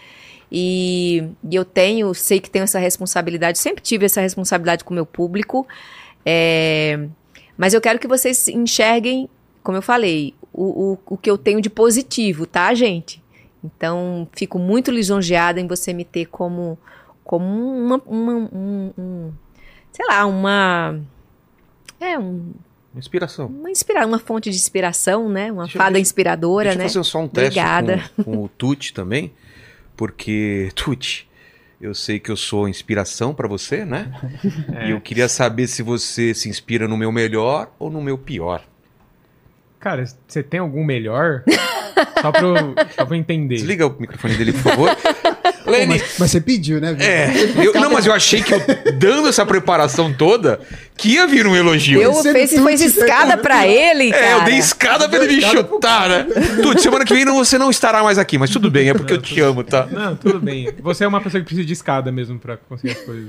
[0.52, 4.94] E, e eu tenho, sei que tenho essa responsabilidade, sempre tive essa responsabilidade com o
[4.94, 5.66] meu público.
[6.26, 6.98] É,
[7.56, 9.28] mas eu quero que vocês enxerguem,
[9.62, 13.22] como eu falei, o, o, o que eu tenho de positivo, tá, gente?
[13.62, 16.78] Então, fico muito lisonjeada em você me ter como,
[17.22, 19.32] como uma, uma um, um-
[19.92, 20.98] sei lá, uma,
[22.00, 22.52] é, um,
[22.96, 23.46] Inspiração.
[23.46, 25.52] uma inspira, uma fonte de inspiração, né?
[25.52, 26.88] Uma Deixa eu- fada deixa- inspiradora, Deixa eu né?
[26.88, 28.10] fazer só um teste Obrigada.
[28.16, 29.32] com, com o Tuti também.
[29.96, 31.28] porque, Tuti,
[31.80, 34.10] eu sei que eu sou inspiração pra você, né?
[34.74, 34.86] É.
[34.88, 38.64] E eu queria saber se você se inspira no meu melhor ou no meu pior.
[39.80, 41.42] Cara, você tem algum melhor?
[42.20, 42.54] só, pra eu,
[42.94, 43.54] só pra eu entender.
[43.56, 44.90] Desliga o microfone dele, por favor.
[45.64, 46.92] Pô, Lene, mas, mas você pediu, né?
[46.92, 47.06] Vitor?
[47.08, 48.60] é, eu- não, mas eu achei que eu,
[48.98, 50.58] dando essa preparação toda,
[50.96, 52.00] que ia vir um elogio.
[52.00, 54.24] Eu Você fez, não escada pra ele, cara.
[54.24, 56.26] É, eu dei escada pra ele me chutar, né?
[56.62, 59.12] Tudo, semana que vem não- você não estará mais aqui, mas tudo bem, é porque
[59.12, 59.86] eu te amo, tá?
[59.90, 60.70] Não, tudo bem.
[60.82, 63.28] Você é uma pessoa que precisa de escada mesmo pra conseguir as coisas.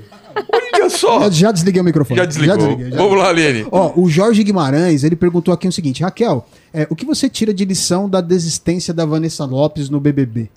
[0.82, 1.24] Olha só.
[1.24, 2.18] Eu já desliguei o microfone.
[2.18, 2.56] Já desligou.
[2.56, 3.66] desliguei, já Vamos lá, Lene.
[3.70, 6.44] Ó, o Jorge Guimarães, ele perguntou aqui o seguinte, Raquel,
[6.74, 10.50] é, o que você tira de lição da desistência da Vanessa Lopes no BBB?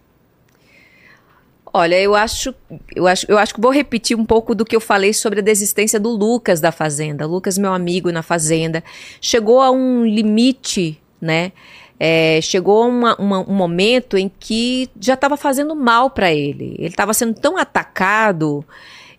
[1.74, 2.56] Olha, eu acho,
[2.96, 5.44] eu acho, eu acho que vou repetir um pouco do que eu falei sobre a
[5.44, 7.26] desistência do Lucas da Fazenda.
[7.28, 8.82] Lucas, meu amigo na Fazenda,
[9.20, 11.52] chegou a um limite, né?
[12.00, 16.76] É, chegou a uma- uma- um momento em que já estava fazendo mal para ele.
[16.78, 18.64] Ele estava sendo tão atacado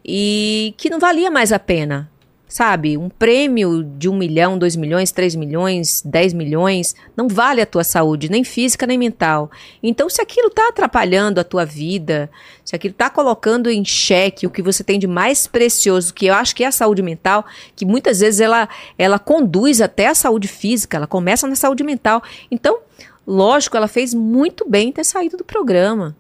[0.07, 2.09] e que não valia mais a pena.
[2.49, 7.67] Sabe, um prêmio de um milhão, dois milhões, três milhões, dez milhões, não vale a
[7.67, 9.51] tua saúde, nem física nem mental.
[9.83, 12.31] Então, se aquilo está atrapalhando a tua vida,
[12.65, 16.35] se aquilo está colocando em xeque o que você tem de mais precioso, que eu
[16.35, 17.45] acho que é a saúde mental,
[17.75, 22.23] que muitas vezes ela, ela conduz até a saúde física, ela começa na saúde mental.
[22.49, 22.79] Então,
[23.27, 26.17] lógico, ela fez muito bem ter saído do programa.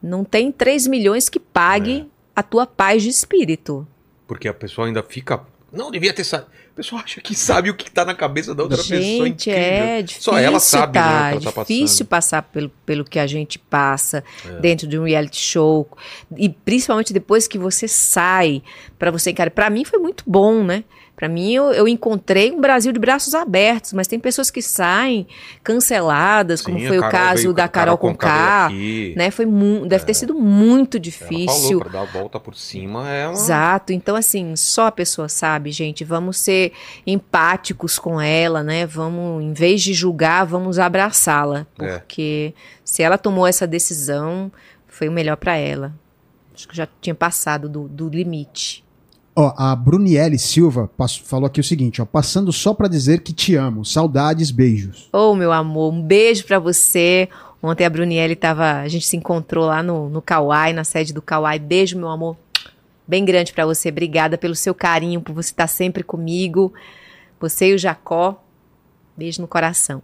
[0.00, 3.86] Não tem 3 milhões que pague a tua paz de espírito.
[4.28, 5.40] Porque a pessoa ainda fica.
[5.72, 6.46] Não devia ter saído.
[6.72, 9.00] A pessoa acha que sabe o que tá na cabeça da outra pessoa.
[9.00, 11.30] Gente, é difícil, Só ela sabe, tá?
[11.30, 12.08] né, o que ela tá difícil passando.
[12.08, 14.60] passar pelo, pelo que a gente passa É.
[14.60, 15.88] dentro de um reality show
[16.36, 18.62] e principalmente depois que você sai
[18.98, 19.50] para você encarar.
[19.50, 20.84] Para mim foi muito bom, né?
[21.16, 25.26] Para mim eu, eu encontrei um Brasil de braços abertos, mas tem pessoas que saem
[25.64, 28.68] canceladas, como Sim, foi a o Carol caso veio- da Carol Conká
[29.16, 29.30] né?
[29.30, 29.46] Foi
[29.86, 31.78] deve ter sido muito Ela difícil.
[31.78, 33.32] falou, pra dar a volta por cima é uma.
[33.34, 33.92] Exato.
[33.92, 36.04] Então, assim, só a pessoa sabe, gente.
[36.04, 36.72] Vamos ser
[37.06, 38.84] empáticos com ela, né?
[38.86, 41.66] Vamos, em vez de julgar, vamos abraçá-la.
[41.80, 41.98] É.
[41.98, 42.54] Porque
[42.84, 44.52] se ela tomou essa decisão,
[44.86, 45.94] foi o melhor pra ela.
[46.54, 48.84] Acho que já tinha passado do, do limite.
[49.38, 50.90] Ó, a Bruniele Silva
[51.24, 55.10] falou aqui o seguinte, ó, passando só pra dizer que te amo, saudades, beijos.
[55.12, 57.28] Ô, meu amor, um beijo pra você.
[57.62, 58.80] Ontem a Bruniele tava.
[58.80, 61.58] A gente se encontrou lá no, no Kauai, na sede do Kauai.
[61.58, 62.36] Beijo, meu amor.
[63.06, 63.90] Bem grande pra você.
[63.90, 66.72] Obrigada pelo seu carinho, por você estar sempre comigo.
[67.38, 68.42] Você e o Jacó.
[69.16, 70.02] Beijo no coração.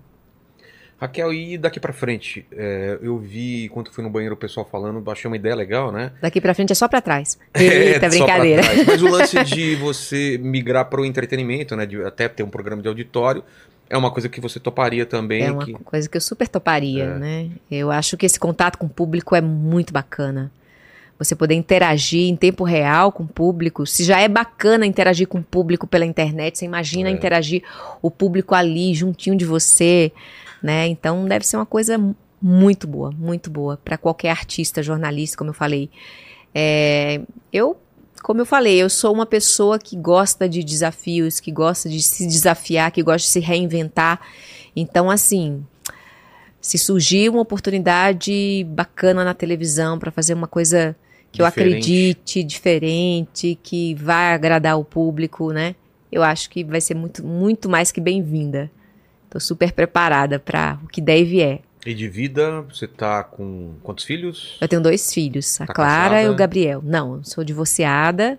[1.03, 2.47] Raquel, e daqui pra frente?
[2.53, 6.13] É, eu vi, enquanto fui no banheiro, o pessoal falando, achei uma ideia legal, né?
[6.21, 7.37] Daqui pra frente é só pra trás.
[7.55, 8.63] É, Eita, só pra brincadeira.
[8.63, 8.87] trás.
[8.87, 11.87] Mas o lance de você migrar pro entretenimento, né?
[11.87, 13.43] De até ter um programa de auditório,
[13.91, 15.43] é uma coisa que você toparia também.
[15.43, 15.73] É uma que...
[15.73, 17.19] coisa que eu super toparia, É.
[17.19, 17.51] né?
[17.69, 20.53] Eu acho que esse contato com o público é muito bacana.
[21.19, 23.85] Você poder interagir em tempo real com o público.
[23.87, 27.13] Se já é bacana interagir com o público pela internet, você imagina É.
[27.13, 27.63] interagir
[28.01, 30.11] o público ali, juntinho de você,
[30.63, 30.87] né?
[30.87, 35.51] Então deve ser uma coisa mu- muito boa, muito boa para qualquer artista, jornalista, como
[35.51, 35.91] eu falei.
[36.55, 37.21] É,
[37.53, 37.77] eu,
[38.23, 42.27] como eu falei, eu sou uma pessoa que gosta de desafios, que gosta de se
[42.27, 44.21] desafiar, que gosta de se reinventar.
[44.75, 45.65] Então, assim,
[46.61, 50.95] se surgir uma oportunidade bacana na televisão para fazer uma coisa
[51.33, 51.91] que eu Diferente.
[51.91, 55.75] acredite, diferente, que vai agradar o público, né?
[56.11, 58.71] Eu acho que vai ser muito, muito mais que bem-vinda.
[59.33, 61.61] Tô super preparada para o que der e vier.
[61.87, 64.59] E de vida, você tá com quantos filhos?
[64.61, 66.33] Eu tenho dois filhos, a Tá Clara e casada?
[66.33, 66.83] o Gabriel.
[66.85, 68.39] Não, sou divorciada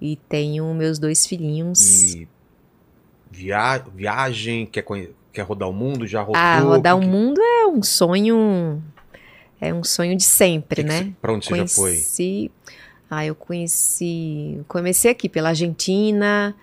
[0.00, 2.14] e tenho meus dois filhinhos.
[2.14, 2.26] E
[3.30, 3.84] via...
[3.94, 4.82] viagem, quer,
[5.30, 6.06] quer rodar o mundo?
[6.06, 6.36] Já rodou?
[6.40, 8.82] Ah, rodar Que o que- mundo é um sonho.
[9.60, 11.04] É um sonho de sempre, que que né?
[11.04, 11.90] você- Pra onde você já foi?
[11.92, 12.50] Conheci.
[13.10, 14.58] Ah, eu conheci.
[14.66, 16.56] Comecei aqui pela Argentina,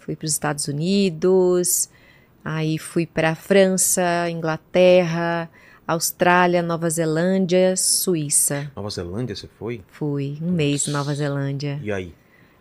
[0.00, 1.88] fui para os Estados Unidos,
[2.44, 5.48] aí fui para França, Inglaterra,
[5.86, 8.70] Austrália, Nova Zelândia, Suíça.
[8.76, 9.82] Nova Zelândia você foi?
[9.88, 11.80] Fui um mês na Nova Zelândia.
[11.82, 12.14] E aí?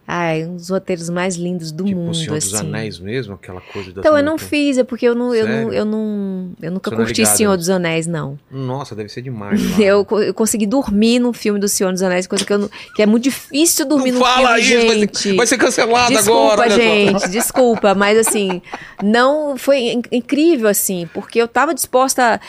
[0.05, 2.49] Ai, um dos roteiros mais lindos do tipo o mundo, Senhor assim.
[2.51, 3.35] dos Anéis mesmo?
[3.35, 6.51] Aquela coisa das Então eu não fiz, é porque eu não, eu não, eu não,
[6.61, 7.57] eu nunca Você é curti ligada, Senhor né?
[7.57, 8.37] dos Anéis, não.
[8.51, 9.61] Nossa, deve ser demais.
[9.79, 13.01] Eu, eu consegui dormir no filme do Senhor dos Anéis, coisa que, eu não, que
[13.01, 15.17] é muito difícil dormir Não no fala filme, isso, vai gente.
[15.17, 16.69] ser, vai ser cancelado Desculpa, agora.
[16.69, 16.75] só.
[16.77, 18.61] gente, desculpa, mas assim,
[19.01, 22.39] não foi in- incrível assim, porque eu tava disposta,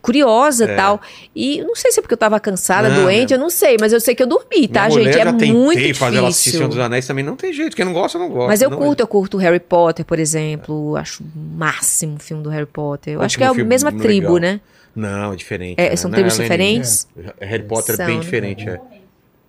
[0.00, 0.76] curiosa É.
[0.76, 1.00] tal,
[1.34, 3.76] e não sei se é porque eu tava cansada, Não, doente, minha- eu não sei,
[3.80, 5.18] mas eu sei que eu dormi, tá, Minha gente?
[5.18, 5.94] É muito difícil.
[5.96, 7.74] fazer ela assistir Senhor dos Anéis também, não tem jeito.
[7.76, 8.48] Quem não gosta, não gosta.
[8.48, 10.96] Mas eu não, curto, eu curto Harry Potter, por exemplo.
[10.96, 13.14] Acho o máximo o filme do Harry Potter.
[13.14, 14.52] Eu acho que é a mesma tribo, legal.
[14.54, 14.60] né?
[14.94, 15.78] Não, é diferente.
[15.78, 15.96] É, né?
[15.96, 16.42] são Não termos Lenin?
[16.50, 17.08] diferentes?
[17.40, 18.20] Harry Potter é São, bem né?
[18.22, 18.80] diferente, é.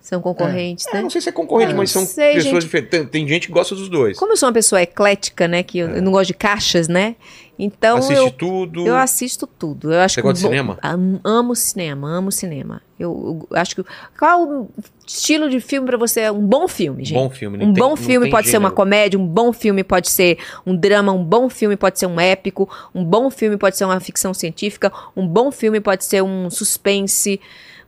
[0.02, 1.02] São concorrentes, É, né?
[1.02, 2.62] não sei se é concorrente, Ah, mas são sei, pessoas gente.
[2.64, 2.90] diferentes.
[2.90, 4.18] Tem, tem gente que gosta dos dois.
[4.18, 5.62] Como eu sou uma pessoa eclética, né?
[5.62, 7.14] Que eu, eu não gosto de caixas, né?
[7.56, 8.84] Então Assiste eu, tudo.
[8.84, 9.92] eu assisto tudo.
[9.92, 10.76] Eu acho Você que gosta de cinema?
[10.82, 12.82] Am- Amo cinema, amo cinema.
[12.98, 13.84] Eu, eu acho que.
[14.18, 14.70] Qual o
[15.06, 16.28] estilo de filme pra você?
[16.30, 17.14] Um bom filme, gente.
[17.18, 17.58] Bom filme.
[17.58, 18.74] Um tem- bom filme pode ser uma gênero.
[18.76, 22.68] comédia, um bom filme pode ser um drama, um bom filme pode ser um épico,
[22.92, 27.40] um bom filme pode ser uma ficção científica, um bom filme pode ser um suspense,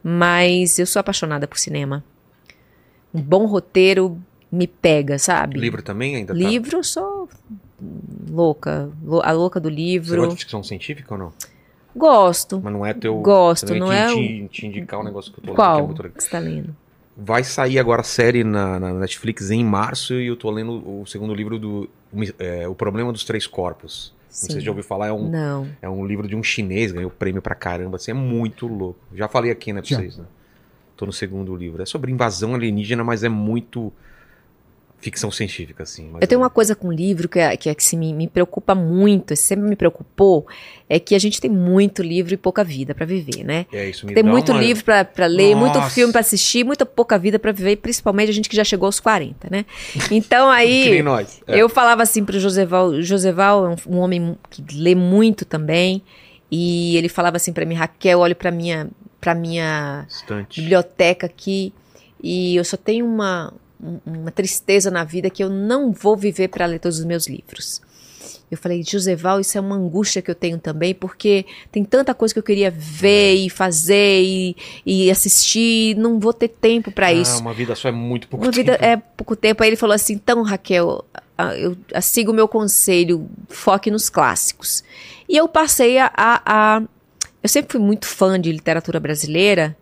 [0.05, 2.05] mas eu sou apaixonada por cinema.
[3.13, 4.21] Um bom roteiro
[4.53, 5.59] me pega, sabe?
[5.59, 6.39] Livro também ainda tá?
[6.39, 7.29] Livro, eu sou
[8.31, 10.17] louca, lou- a louca do Você livro.
[10.19, 11.33] gosta de ficção científica ou não?
[11.97, 12.61] Gosto.
[12.63, 13.17] Mas não é teu.
[13.21, 15.91] Gosto, não ia é te, te, te indicar um negócio que eu tô lendo, Qual
[15.91, 16.77] é você tá lendo?
[17.17, 21.07] Vai sair agora a série na, na Netflix em março e eu tô lendo o
[21.07, 21.89] segundo livro do
[22.39, 24.14] é, O Problema dos Três Corpos.
[24.35, 24.65] Não sei se Sim.
[24.65, 25.69] já ouviu falar, é um, Não.
[25.81, 28.99] é um livro de um chinês, ganhou prêmio pra caramba, assim, é muito louco.
[29.15, 29.97] Já falei aqui, né, pra Já.
[29.99, 30.25] vocês, né?
[30.97, 31.81] Tô no segundo livro.
[31.83, 33.93] É sobre invasão alienígena, mas é muito
[35.05, 36.11] ficção científica, assim.
[36.21, 38.27] Eu tenho é- uma coisa com livro que, é, que, é que se me, me
[38.27, 40.47] preocupa muito, sempre me preocupou,
[40.89, 43.67] é que a gente tem muito livro e pouca vida pra viver, né?
[43.71, 45.91] É isso, me Tem muito uma- livro pra pra ler, muito Nossa.
[45.91, 48.99] filme pra assistir, muita pouca vida pra viver, principalmente a gente que já chegou aos
[48.99, 49.67] 40, né?
[50.11, 51.03] Então aí.
[51.47, 51.59] É.
[51.59, 56.03] eu falava assim pro Joseval, o Joseval é um, um homem que lê muito também,
[56.51, 58.89] e ele falava assim pra mim, Raquel, olhe pra minha
[59.21, 60.61] para minha Estante.
[60.61, 61.73] biblioteca aqui
[62.23, 63.53] e eu só tenho uma,
[63.85, 67.27] um- uma tristeza na vida que eu não vou viver para ler todos os meus
[67.27, 67.81] livros.
[68.51, 72.33] Eu falei, Joseval, isso é uma angústia que eu tenho também, porque tem tanta coisa
[72.33, 74.57] que eu queria ver e fazer e,
[74.87, 77.41] e assistir, não vou ter tempo para Ah, isso.
[77.41, 78.71] uma vida só é muito pouco Uma tempo.
[78.73, 79.63] vida é pouco tempo.
[79.63, 81.05] Aí ele falou assim: então, Raquel,
[81.59, 84.85] eu ah, siga o meu conselho, foque nos clássicos.
[85.29, 86.43] E eu passei a, a-
[86.77, 86.83] a-
[87.43, 89.77] Eu sempre fui muito fã de literatura brasileira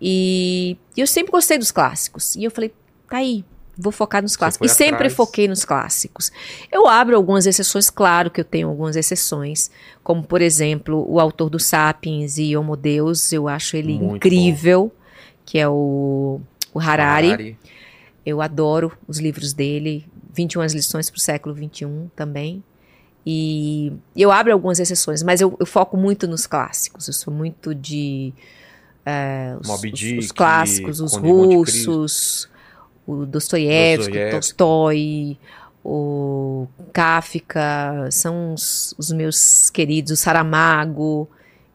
[0.00, 2.36] e eu sempre gostei dos clássicos.
[2.36, 2.72] E eu falei:
[3.08, 3.44] tá aí.
[3.80, 4.66] Vou focar nos clássicos.
[4.66, 5.14] E foi sempre atrás.
[5.14, 6.32] foquei nos clássicos.
[6.70, 9.70] Eu abro algumas exceções, claro que eu tenho algumas exceções.
[10.02, 13.32] Como, por exemplo, o autor do Sapiens e Homo Deus.
[13.32, 14.92] Eu acho ele Muito incrível.
[15.46, 16.40] Que é o,
[16.74, 17.28] o Harari.
[17.28, 17.58] Harari.
[18.26, 20.04] Eu adoro os livros dele,
[20.34, 22.62] 21 as lições para o século XXI também.
[23.24, 27.06] E eu abro algumas exceções, mas eu, eu foco muito nos clássicos.
[27.06, 28.32] Eu sou muito de
[29.06, 32.48] é, os, Moby os- Dick, os clássicos, os russos,
[33.08, 34.30] o Dostoiévski, Dostoiévski.
[34.30, 35.38] Tolstói,
[35.82, 41.26] o Kafka, são os, os meus queridos, o Saramago.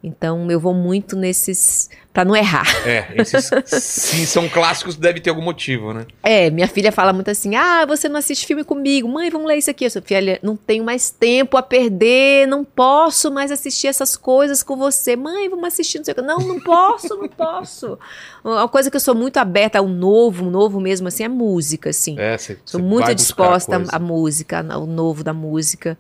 [0.04, 2.68] Então eu vou muito nesses para não errar.
[2.84, 6.06] É, esses se são clássicos, deve ter algum motivo, né?
[6.22, 9.58] É, minha filha fala muito assim: ah, você não assiste filme comigo, mãe, vamos ler
[9.58, 9.86] isso aqui.
[9.86, 14.62] Eu sou filha, não tenho mais tempo a perder, não posso mais assistir essas coisas
[14.62, 15.16] com você.
[15.16, 16.22] Mãe, vamos assistir, não sei o que.
[16.22, 17.98] Não, não posso, não posso.
[18.44, 22.20] Uma coisa que eu sou muito aberta ao novo, novo mesmo, assim, é música, assim.
[22.20, 25.98] É, você, Sou você muito disposta à música, ao novo da música.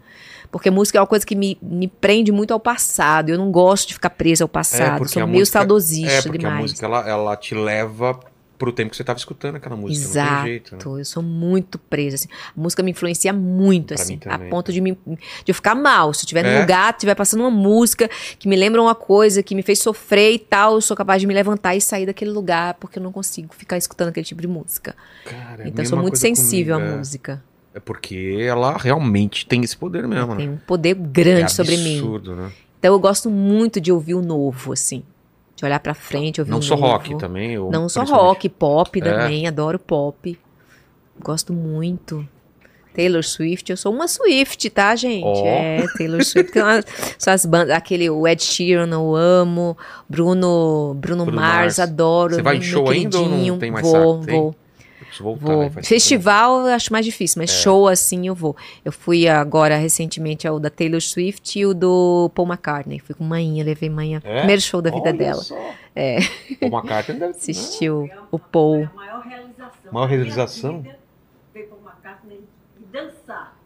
[0.53, 3.29] Porque música é uma coisa que me, me prende muito ao passado.
[3.29, 4.99] Eu não gosto de ficar presa ao passado.
[4.99, 6.57] porque Sou meio música- saudosista É, porque demais.
[6.59, 8.19] a música ela, ela te leva
[8.55, 9.99] pro tempo que você tava escutando aquela música.
[10.05, 10.81] Não Exato, tem jeito, né?
[11.01, 12.15] eu sou muito presa.
[12.15, 12.27] Assim.
[12.55, 15.17] A música me influencia muito, Pra assim, a ponto de, me, de
[15.47, 16.13] eu ficar mal.
[16.13, 16.53] Se eu estiver É?
[16.53, 18.07] num lugar, estiver passando uma música
[18.37, 21.27] que me lembra uma coisa, que me fez sofrer e tal, eu sou capaz de
[21.27, 24.47] me levantar e sair daquele lugar, porque eu não consigo ficar escutando aquele tipo de
[24.47, 24.95] música.
[25.25, 26.97] Cara, é então eu sou muito sensível comigo, à é.
[26.99, 27.43] música.
[27.75, 30.53] É porque ela realmente tem esse poder mesmo, Tem né?
[30.53, 31.97] um poder grande é sobre mim.
[31.97, 32.51] absurdo, né?
[32.79, 35.03] Então eu gosto muito de ouvir o novo, assim.
[35.55, 36.87] De olhar pra frente, ouvir Não o só novo.
[36.87, 37.57] rock também.
[37.57, 39.03] ou Não só rock, pop É.
[39.03, 40.37] também, adoro pop.
[41.19, 42.27] Gosto muito.
[42.93, 45.23] Taylor Swift, eu sou uma Swift, tá, gente?
[45.25, 45.43] Ó.
[45.47, 46.85] É, Taylor Swift, tem umas,
[47.17, 49.75] são as bandas, aquele o Ed Sheeran eu amo,
[50.07, 51.79] Bruno, Bruno, Bruno Mars, Mars.
[51.79, 52.35] adoro.
[52.35, 54.31] Você vai em show ainda ou não tem mais Vou, saco?
[54.31, 54.55] Vou, Eu
[55.13, 55.57] preciso voltar, vou.
[55.63, 55.69] né?
[55.69, 57.43] Faz tempo Festival eu acho mais difícil, É.
[57.43, 58.55] mas show assim eu vou.
[58.83, 62.99] Eu fui agora recentemente ao da Taylor Swift e o do Paul McCartney.
[62.99, 64.21] Fui com manhã, levei manhã.
[64.23, 64.37] É?
[64.39, 65.41] Primeiro show da vida Olha dela.
[65.41, 65.55] Só.
[65.95, 66.17] É.
[66.61, 68.89] O McCartney deve Assistiu o Paul.
[68.91, 69.91] a maior realização.
[69.91, 70.07] Maior
[71.53, 72.39] Ver Paul McCartney
[72.79, 73.57] e dançar.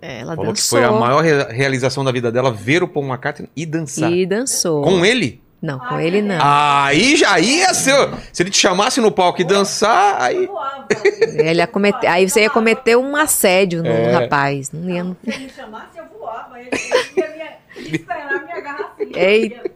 [0.00, 0.78] É, ela Falou que dançou.
[0.78, 4.12] foi a maior re- realização da vida dela ver o Paul McCartney e dançar.
[4.12, 4.82] E dançou.
[4.82, 5.40] Com ele?
[5.60, 6.38] Não, com ele não.
[6.40, 7.94] Aí já ia ser.
[8.32, 10.46] Se ele te chamasse no palco e dançar, aí.
[10.46, 10.86] Voava.
[11.20, 14.12] Ele ia cometer, aí você ia cometer um assédio no É.
[14.12, 14.70] rapaz.
[14.72, 15.02] Não ia.
[15.04, 16.60] Se ele me chamasse, eu voava.
[16.60, 16.70] Ele
[17.16, 19.10] ia me esperar me agarrar assim.
[19.16, 19.70] Eita.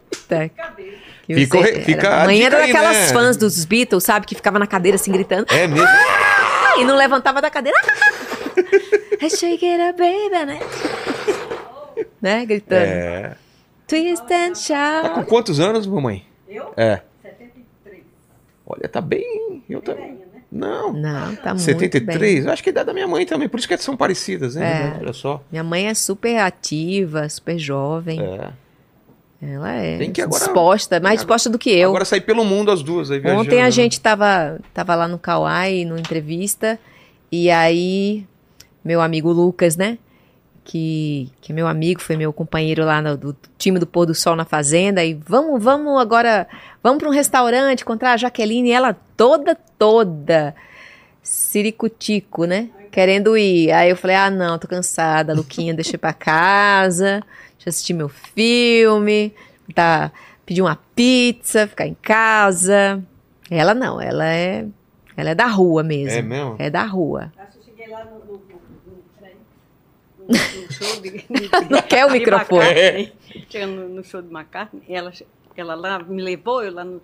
[1.25, 3.07] Fica você- fica era- mãe era aí, daquelas né?
[3.07, 4.25] fãs dos Beatles, sabe?
[4.25, 5.45] Que ficava na cadeira assim gritando.
[5.53, 5.87] É mesmo?
[5.87, 7.77] "Ah!" E não levantava da cadeira.
[9.21, 10.59] I shake it up, baby, né?
[12.21, 12.45] né?
[12.45, 12.81] Gritando.
[12.81, 13.31] É.
[13.87, 15.29] Twist and Tá com shout.
[15.29, 16.25] quantos anos, mamãe?
[16.47, 16.73] Eu?
[16.77, 17.01] É.
[17.21, 18.03] 73.
[18.65, 19.63] Olha, tá bem.
[19.69, 20.11] Eu também.
[20.13, 20.17] né?
[20.51, 20.93] Não.
[20.93, 22.43] Não, tá muito 73?
[22.45, 22.53] bem.
[22.53, 23.49] Acho que é a idade da minha mãe também.
[23.49, 24.95] Por isso que são parecidas, né?
[24.97, 25.01] É.
[25.01, 25.41] Olha só.
[25.51, 28.21] Minha mãe é super ativa, super jovem.
[28.21, 28.51] É.
[29.45, 31.89] Ela é Tem que agora- disposta, mais disposta do que eu.
[31.89, 33.41] Agora sair pelo mundo as duas aí viajando.
[33.41, 33.71] Ontem a né?
[33.71, 36.79] gente tava, tava lá no Kauai, numa entrevista,
[37.29, 38.25] e aí
[38.85, 39.97] meu amigo Lucas, né?
[40.65, 44.15] Que, que é meu amigo, foi meu companheiro lá no, do time do Pôr do
[44.15, 46.47] Sol na Fazenda, e vamos, vamos agora,
[46.81, 50.55] vamos para um restaurante encontrar a Jaqueline, e ela toda, toda
[51.23, 52.69] ciricutico, né?
[52.91, 53.71] Querendo ir.
[53.71, 57.69] Aí eu falei, ah, não, tô cansada, Luquinha, deixa eu ir pra casa, deixa eu
[57.69, 59.33] assistir meu filme,
[59.73, 60.11] tá,
[60.45, 63.01] pedir uma pizza, ficar em casa.
[63.49, 64.65] Ela não, ela é,
[65.15, 66.19] ela é da rua mesmo.
[66.19, 66.55] É mesmo?
[66.59, 67.31] É da rua.
[67.37, 68.39] Acho que eu cheguei lá no, no,
[70.27, 72.65] no- show de, de- Não quer o microfone.
[72.65, 73.13] McCartney.
[73.49, 75.11] Chegando no, no show de McCartney, ela,
[75.55, 77.01] ela lá me levou, eu lá no...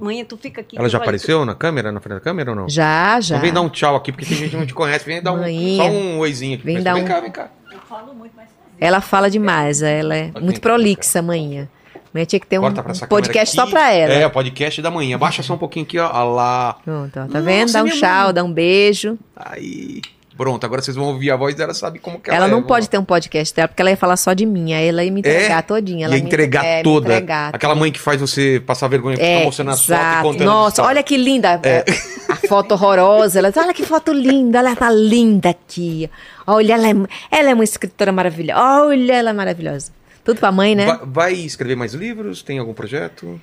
[0.00, 0.76] Mãe, tu fica aqui.
[0.78, 2.68] Ela já tu apareceu na câmera, na frente da câmera ou não?
[2.68, 3.36] Já, já.
[3.36, 5.04] Então vem dar um tchau aqui, porque tem gente que não te conhece.
[5.04, 6.64] Vem dar um, só um oizinho aqui.
[6.64, 7.50] Vem Mas dar vem um- cá, vem cá.
[7.70, 8.76] Eu falo muito, mas sozinha.
[8.80, 11.68] Ela fala demais, ela é Pode muito vir, prolixa, manhã.
[12.12, 14.12] Manhã tinha que ter um, Corta pra essa um podcast só pra ela.
[14.12, 15.18] É, podcast da manhã.
[15.18, 16.06] Baixa só um pouquinho aqui, ó.
[16.10, 16.76] Olha lá.
[16.84, 17.72] Pronto, ó, tá Nossa, vendo?
[17.72, 18.34] Dá um tchau, mãe.
[18.34, 19.18] dá um beijo.
[19.36, 20.02] Aí.
[20.36, 22.50] Pronto, agora vocês vão ouvir a voz dela, sabe como que ela Ela é.
[22.50, 24.72] não pode ter um podcast dela, porque ela ia falar só de mim.
[24.72, 26.06] Aí ela ia me entregar todinha.
[26.06, 27.06] Ela Ia entregar é, me toda.
[27.14, 30.44] entregar Aquela mãe que faz você passar vergonha É, tá mostrando as fotos e contando
[30.46, 31.60] Nossa, olha que linda.
[31.62, 31.84] É.
[32.28, 33.38] A foto horrorosa.
[33.38, 34.58] Ela diz, olha que foto linda.
[34.58, 36.08] Ela tá linda aqui.
[36.46, 36.94] Olha, ela é,
[37.30, 38.60] ela é uma escritora maravilhosa.
[38.60, 39.92] Olha, ela é maravilhosa.
[40.24, 40.86] Tudo pra mãe, né?
[40.86, 42.42] Va- Vai escrever mais livros?
[42.42, 43.40] Tem algum projeto?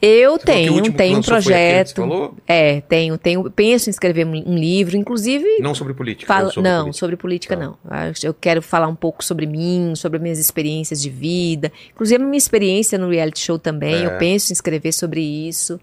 [0.00, 1.96] Eu Você tenho, tenho um projeto.
[1.96, 2.34] falou?
[2.46, 3.50] É, tenho, tenho.
[3.50, 5.44] Penso em escrever um livro, inclusive.
[5.60, 6.32] Não sobre política.
[6.32, 6.98] Fala, sobre não, política.
[6.98, 7.62] sobre política Tá.
[7.64, 7.78] não.
[8.22, 12.38] Eu quero falar um pouco sobre mim, sobre minhas experiências de vida, inclusive a minha
[12.38, 13.94] experiência no reality show também.
[13.94, 14.06] É.
[14.06, 15.80] Eu penso em escrever sobre isso,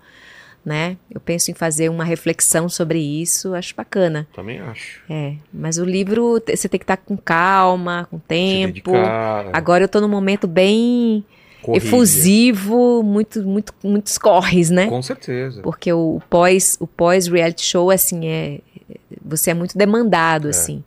[0.63, 0.97] né?
[1.11, 3.53] Eu penso em fazer uma reflexão sobre isso.
[3.53, 4.27] Acho bacana.
[4.33, 5.01] Também acho.
[5.09, 8.91] É, mas o livro você tem que estar com calma, com tempo.
[9.51, 11.23] Agora eu tô num momento bem
[11.65, 11.87] corrige.
[11.87, 14.87] efusivo, muito, muito, muitos corres, né?
[14.87, 15.61] Com certeza.
[15.61, 18.59] Porque o pós, o pós reality show, assim, é
[19.23, 20.51] você é muito demandado, É.
[20.51, 20.83] assim.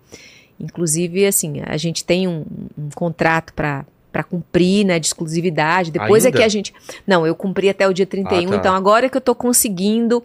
[0.60, 2.44] Inclusive, assim, a gente tem um,
[2.76, 5.90] um contrato para para cumprir, né, de exclusividade.
[5.92, 6.36] Depois Ainda?
[6.38, 6.72] é que a gente,
[7.06, 8.56] não, eu cumpri até o dia 31, Ah, tá.
[8.56, 10.24] então agora é que eu tô conseguindo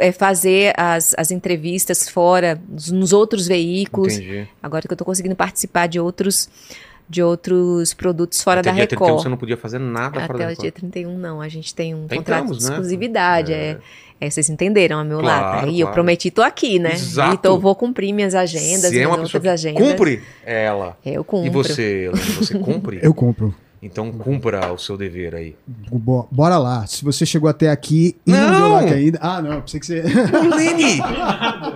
[0.00, 4.14] é, fazer as, as entrevistas fora, nos, nos outros veículos.
[4.14, 4.48] Entendi.
[4.60, 6.48] Agora que eu tô conseguindo participar de outros
[7.08, 9.22] de outros produtos fora Até da dia 31 Record.
[9.22, 10.62] você não podia fazer nada fora da Até o Record.
[10.62, 11.40] dia 31, não.
[11.40, 12.70] A gente tem um Tentamos, contrato de né?
[12.70, 13.52] exclusividade.
[13.52, 13.56] É.
[13.56, 13.78] É.
[14.20, 15.66] É, vocês entenderam a meu Claro, lado.
[15.66, 15.94] Aí eu claro.
[15.94, 16.92] prometi, tô aqui, né?
[16.94, 17.34] Exato.
[17.34, 19.88] Então eu vou cumprir minhas agendas, Se é minhas uma pessoa outras que agendas.
[19.90, 20.96] cumpre, é ela.
[21.04, 21.46] Eu cumpro.
[21.46, 23.00] E você, Elaine, você cumpre?
[23.02, 23.54] Eu compro.
[23.84, 25.54] Então cumpra o seu dever aí.
[25.92, 26.86] Bo- Bora lá.
[26.86, 28.58] Se você chegou até aqui e não, Não!
[28.60, 29.18] deu like ainda.
[29.20, 30.02] Ah, não, pensei que você.
[30.56, 31.02] Lene,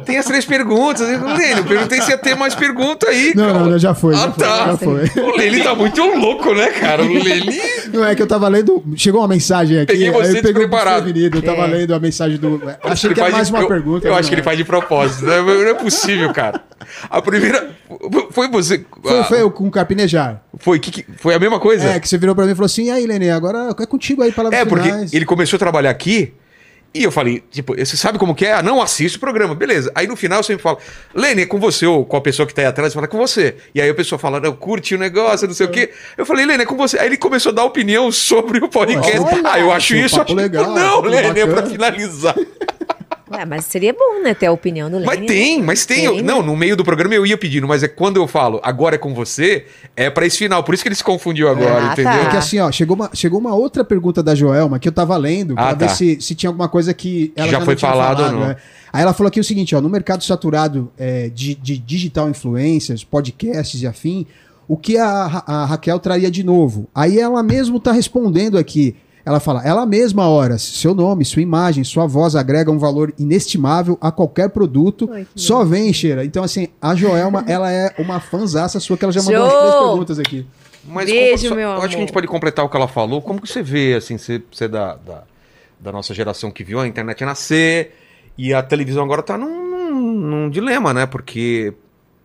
[0.07, 1.07] tem as três perguntas.
[1.07, 3.33] Lene, eu perguntei se ia ter mais pergunta aí.
[3.37, 3.59] Não, cara.
[3.59, 4.15] não, não, já foi.
[4.15, 4.67] Ah, já foi, tá.
[4.69, 5.23] já foi.
[5.23, 7.03] O Lene tá muito louco, né, cara?
[7.03, 7.61] O Lene.
[7.93, 8.83] Não é que eu tava lendo.
[8.97, 9.93] Chegou uma mensagem aqui.
[9.93, 11.11] Peguei você eu peguei despreparado.
[11.11, 11.67] Eu tava É.
[11.67, 12.61] lendo a mensagem do.
[12.85, 14.07] Achei Ele que era faz mais de- uma eu, pergunta.
[14.09, 14.45] Eu mas acho que ele não.
[14.47, 15.27] faz de propósito.
[15.27, 16.63] Não é, não é possível, cara.
[17.11, 17.71] A primeira.
[18.31, 18.83] Foi você.
[19.03, 20.43] Foi, foi eu com o Carpinejar.
[20.59, 21.89] Foi, que, que- foi a mesma coisa?
[21.89, 24.23] É, que você virou pra mim e falou assim: e aí, Lene, agora é contigo
[24.23, 25.13] aí, palavras É, porque finais.
[25.13, 26.33] ele começou a trabalhar aqui
[26.95, 28.55] e eu falei, tipo, você sabe como que é?
[28.55, 29.93] Ah, não assiste o programa, beleza.
[29.95, 30.79] Aí no final eu sempre falo,
[31.15, 33.19] Lene, é com você ou com a pessoa que tá aí atrás, fala, é com
[33.19, 33.57] você.
[33.75, 35.91] E aí a pessoa fala, não, curte o negócio, não sei o quê.
[36.17, 36.99] Eu falei, Lene, é com você.
[36.99, 39.19] Aí ele começou a dar opinião sobre o podcast.
[39.21, 42.35] Olha, ah, eu acho isso, acho legal, Não, Lene, é pra finalizar.
[43.31, 45.07] Ué, mas seria bom, né, ter a opinião do Lênin.
[45.07, 46.05] Mas tem, mas tem.
[46.05, 46.47] Eu- Tem, não, né?
[46.47, 49.13] no meio do programa eu ia pedindo, mas é quando eu falo, agora é com
[49.15, 49.67] você,
[49.97, 50.63] é pra esse final.
[50.65, 52.13] Por isso que ele se confundiu agora, Ah, entendeu?
[52.13, 52.19] tá.
[52.27, 55.17] É que assim, ó, chegou uma, chegou uma outra pergunta da Joelma que eu tava
[55.17, 55.95] lendo pra Ah, ver tá.
[55.95, 58.41] se, se tinha alguma coisa que ela já não foi tinha falado ou não.
[58.49, 58.57] né?
[58.93, 63.05] Aí ela falou aqui o seguinte, ó, no mercado saturado é, de, de digital influencers,
[63.05, 64.27] podcasts e afim,
[64.67, 66.89] o que a, a Raquel traria de novo?
[66.95, 68.97] Aí ela mesmo tá respondendo aqui.
[69.29, 73.99] Ela fala, ela mesma, hora, seu nome, sua imagem, sua voz agrega um valor inestimável
[74.01, 75.09] a qualquer produto.
[75.13, 76.25] Ai, Só vem, Cheira.
[76.25, 79.61] Então, assim, a Joelma, ela é uma fanzaça sua, que ela já mandou umas Show!
[79.61, 80.47] três perguntas aqui.
[80.87, 82.13] Mas Beijo, como- meu Eu acho que a gente amor.
[82.15, 83.21] pode completar o que ela falou.
[83.21, 85.23] Como que você vê, assim, você, você é da, da,
[85.79, 87.95] da nossa geração que viu a internet nascer
[88.39, 91.05] e a televisão agora tá num, num, num dilema, né?
[91.05, 91.75] Porque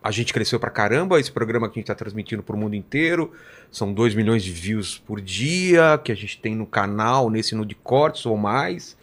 [0.04, 3.32] a gente cresceu pra caramba, esse programa que a gente tá transmitindo pro mundo inteiro.
[3.72, 7.64] São 2 milhões de views por dia que a gente tem no canal, nesse no
[7.64, 8.98] de cortes ou mais.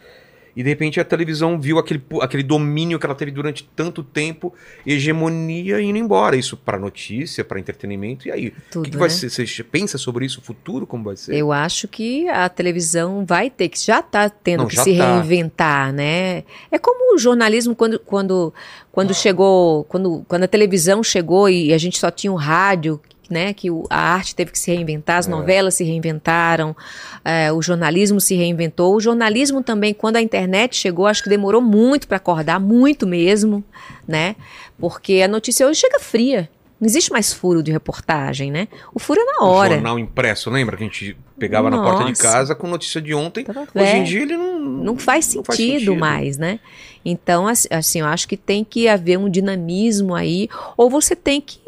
[0.54, 4.52] E de repente a televisão viu aquele, aquele domínio que ela teve durante tanto tempo,
[4.86, 6.36] hegemonia indo embora.
[6.36, 8.28] Isso para notícia, para entretenimento.
[8.28, 8.48] E aí?
[8.48, 9.14] o Tudo, que, que vai né?
[9.14, 9.30] ser?
[9.30, 10.86] Você pensa sobre isso, o futuro?
[10.86, 11.34] Como vai ser?
[11.34, 15.14] Eu acho que a televisão vai ter que, já está tendo Não, que se tá.
[15.14, 16.44] reinventar, né?
[16.70, 18.52] É como o jornalismo quando, quando,
[18.90, 23.00] quando chegou, quando, quando a televisão chegou e a gente só tinha o rádio,
[23.32, 23.52] né?
[23.52, 25.30] Que o- a arte teve que se reinventar, as É.
[25.30, 26.76] novelas se reinventaram,
[27.24, 28.94] é, o jornalismo se reinventou.
[28.94, 33.64] O jornalismo também, quando a internet chegou, acho que demorou muito para acordar, muito mesmo,
[34.06, 34.36] né?
[34.78, 36.48] Porque a notícia hoje chega fria.
[36.82, 38.66] Não existe mais furo de reportagem, né?
[38.92, 39.74] O furo é na O hora.
[39.74, 42.22] jornal impresso, lembra que a gente pegava na porta de Nossa.
[42.22, 43.44] casa com notícia de ontem?
[43.44, 44.58] Tava Hoje em dia ele não.
[44.58, 46.58] não faz não sentido, mais, né?
[47.04, 51.40] Então, ass- assim, eu acho que tem que haver um dinamismo aí, ou você tem
[51.40, 51.60] que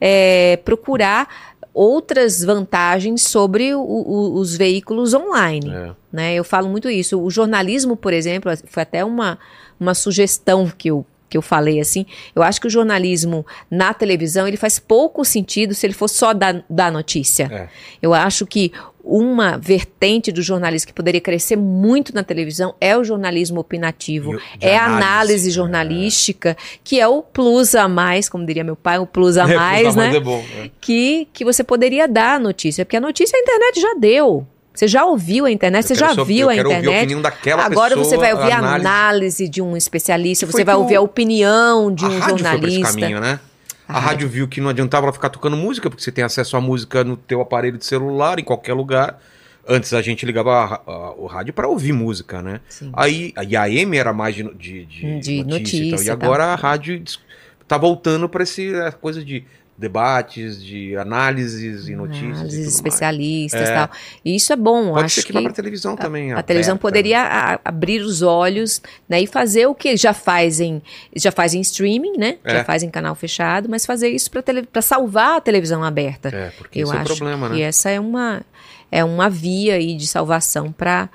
[0.00, 1.28] é, procurar
[1.74, 5.70] outras vantagens sobre o- o- os veículos online.
[5.70, 5.90] É.
[6.12, 6.34] né?
[6.34, 7.18] Eu falo muito isso.
[7.20, 9.38] O jornalismo, por exemplo, foi até uma,
[9.80, 12.04] uma sugestão que eu, que eu falei assim.
[12.36, 16.34] Eu acho que o jornalismo na televisão ele faz pouco sentido se ele for só
[16.34, 17.48] dar, dar notícia.
[17.50, 17.68] É.
[18.02, 18.70] Eu acho que
[19.02, 24.38] uma vertente do jornalismo que poderia crescer muito na televisão é o jornalismo opinativo.
[24.60, 25.52] É a análise, análise é.
[25.52, 29.56] jornalística, que é o plus a mais, como diria meu pai, o plus a É,
[29.56, 30.06] mais, usar né?
[30.08, 30.44] mais é bom.
[30.62, 30.70] é.
[30.82, 34.46] que, que você poderia dar a notícia, porque a notícia a internet já deu.
[34.74, 36.96] Você já ouviu a internet, você Eu quero já viu eu a a internet.
[36.98, 38.86] opinião daquela Agora pessoa, você vai ouvir a análise.
[38.86, 39.48] análise.
[39.48, 42.88] de um especialista, você foi vai ouvir a opinião de a um rádio foi jornalista.
[43.00, 43.38] caminho, né?
[43.86, 46.56] A, A rádio viu que não adiantava ela ficar tocando música, porque você tem acesso
[46.56, 49.20] à música no teu aparelho de celular, em qualquer lugar.
[49.68, 52.60] Antes a gente ligava a- a- o rádio para ouvir música, né?
[52.68, 52.90] Sim.
[52.94, 56.10] Aí e a AM era mais de, de, de, De notícia, e notícia E e
[56.10, 57.20] agora a rádio dis-
[57.68, 59.44] tá voltando para essa coisa de
[59.76, 62.36] debates, de análises e notícias.
[62.38, 63.72] Análises, especialistas É.
[63.72, 63.90] e tal.
[64.24, 66.32] E isso é bom, Pode acho ser que, que pra televisão também.
[66.32, 66.88] a televisão aberta.
[66.88, 70.82] poderia a- abrir os olhos né, e fazer o que já fazem,
[71.16, 72.38] já fazem streaming, né?
[72.44, 72.58] É.
[72.58, 74.30] Já fazem canal fechado, mas fazer isso
[74.70, 76.28] para salvar a televisão aberta.
[76.28, 77.62] É, porque Eu esse é o acho problema, que né?
[77.62, 78.42] essa é uma,
[78.90, 81.08] é uma via aí de salvação para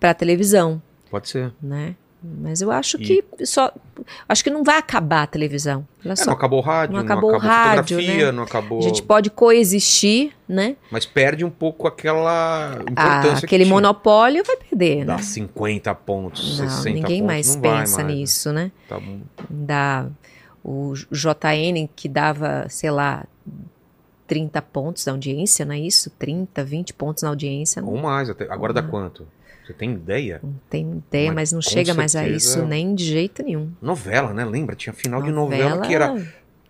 [0.00, 1.52] a televisão, Pode ser.
[1.62, 1.94] né?
[2.24, 3.72] Mas eu acho E- que só.
[4.28, 5.86] Acho que não vai acabar a televisão.
[6.04, 8.32] É, só- não acabou o rádio, não não acabou acabou, o rádio, fotografia, né?
[8.32, 8.78] não acabou.
[8.78, 10.76] a gente pode coexistir, né?
[10.90, 15.22] Mas perde um pouco aquela Ah, importância que aquele monopólio vai perder, Dá né?
[15.22, 18.04] 50 pontos, Não, 60 ninguém pontos, mais não pensa mais, né?
[18.04, 18.72] nisso, né?
[18.88, 19.20] Tá bom.
[19.50, 20.06] Da,
[20.64, 23.24] o JN que dava, sei lá,
[24.26, 26.08] 30 pontos na audiência, não é isso?
[26.10, 27.82] 30, 20 pontos na audiência.
[27.82, 28.44] Não, Ou mais, até.
[28.50, 29.26] agora dá quanto?
[29.66, 30.40] Você tem ideia?
[30.42, 33.70] não tem ideia, Mas mas, não chega mais a certeza- isso nem de jeito nenhum.
[33.80, 34.44] Novela, né?
[34.44, 34.74] Lembra?
[34.74, 36.14] Tinha final de novela que era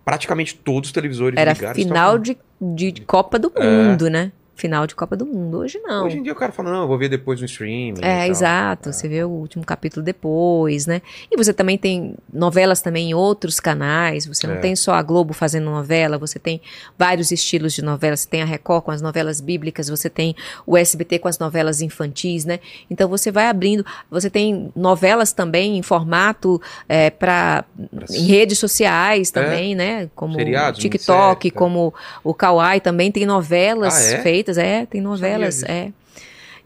[0.04, 1.82] praticamente todos os televisores Era ligados.
[1.82, 3.64] final estavam- de, de Copa do É.
[3.64, 4.30] Mundo, né?
[4.54, 5.58] Final de Copa do Mundo.
[5.58, 6.04] Hoje não.
[6.06, 8.00] Hoje em dia o cara fala, não, eu vou ver depois no streaming.
[8.00, 8.92] e É, exato.
[8.92, 11.00] Você vê o último capítulo depois, né?
[11.30, 14.26] E você também tem novelas também em outros canais.
[14.26, 14.58] Você não É.
[14.58, 16.60] tem só a Globo fazendo novela, você tem
[16.98, 18.16] vários estilos de novela.
[18.16, 21.80] Você tem a Record com as novelas bíblicas, você tem o SBT com as novelas
[21.80, 22.60] infantis, né?
[22.90, 23.84] Então você vai abrindo.
[24.10, 27.64] Você tem novelas também em formato é, para
[28.10, 30.10] em redes sociais também, né?
[30.14, 31.58] Como Seriados, o TikTok, tá.
[31.58, 34.22] como o Kawaii também tem novelas Ah, é?
[34.42, 35.92] Feitas, é, tem novelas, é.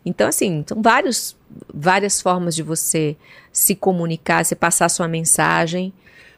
[0.05, 1.37] Então, assim, são vários,
[1.73, 3.17] várias formas de você
[3.53, 5.93] se comunicar, você passar sua mensagem.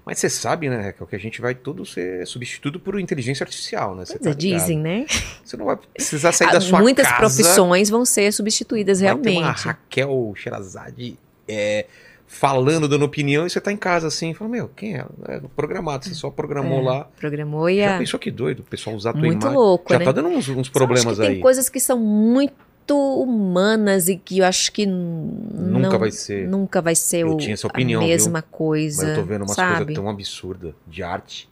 [0.05, 3.94] Mas você sabe, né, Raquel, que a gente vai tudo ser substituído por inteligência artificial,
[3.94, 4.07] né?
[4.07, 5.05] Você Quer tá dizem, né?
[5.44, 7.18] Você não vai precisar sair Ah, da sua Muitas casa.
[7.18, 9.67] profissões vão ser substituídas Vai ter uma realmente.
[9.67, 11.84] Raquel Sherazade é,
[12.31, 15.05] falando, dando opinião, e você tá em casa assim, fala, meu, quem é?
[15.27, 17.05] É programado, você só programou É, lá.
[17.17, 17.99] Programou e Já a...
[17.99, 18.61] pensou que doido?
[18.61, 19.57] O pessoal usar a tua Muito imagem.
[19.59, 20.05] louco, Já né?
[20.05, 21.41] tá dando uns, uns problemas que tem aí.
[21.41, 26.47] coisas que são muito humanas e que eu acho que Nunca não- vai ser.
[26.49, 28.13] Nunca vai ser Eu o- tinha essa opinião, a viu?
[28.15, 29.03] mesma coisa.
[29.07, 29.77] Mas eu tô vendo umas sabe?
[29.79, 31.49] coisas tão absurdas de arte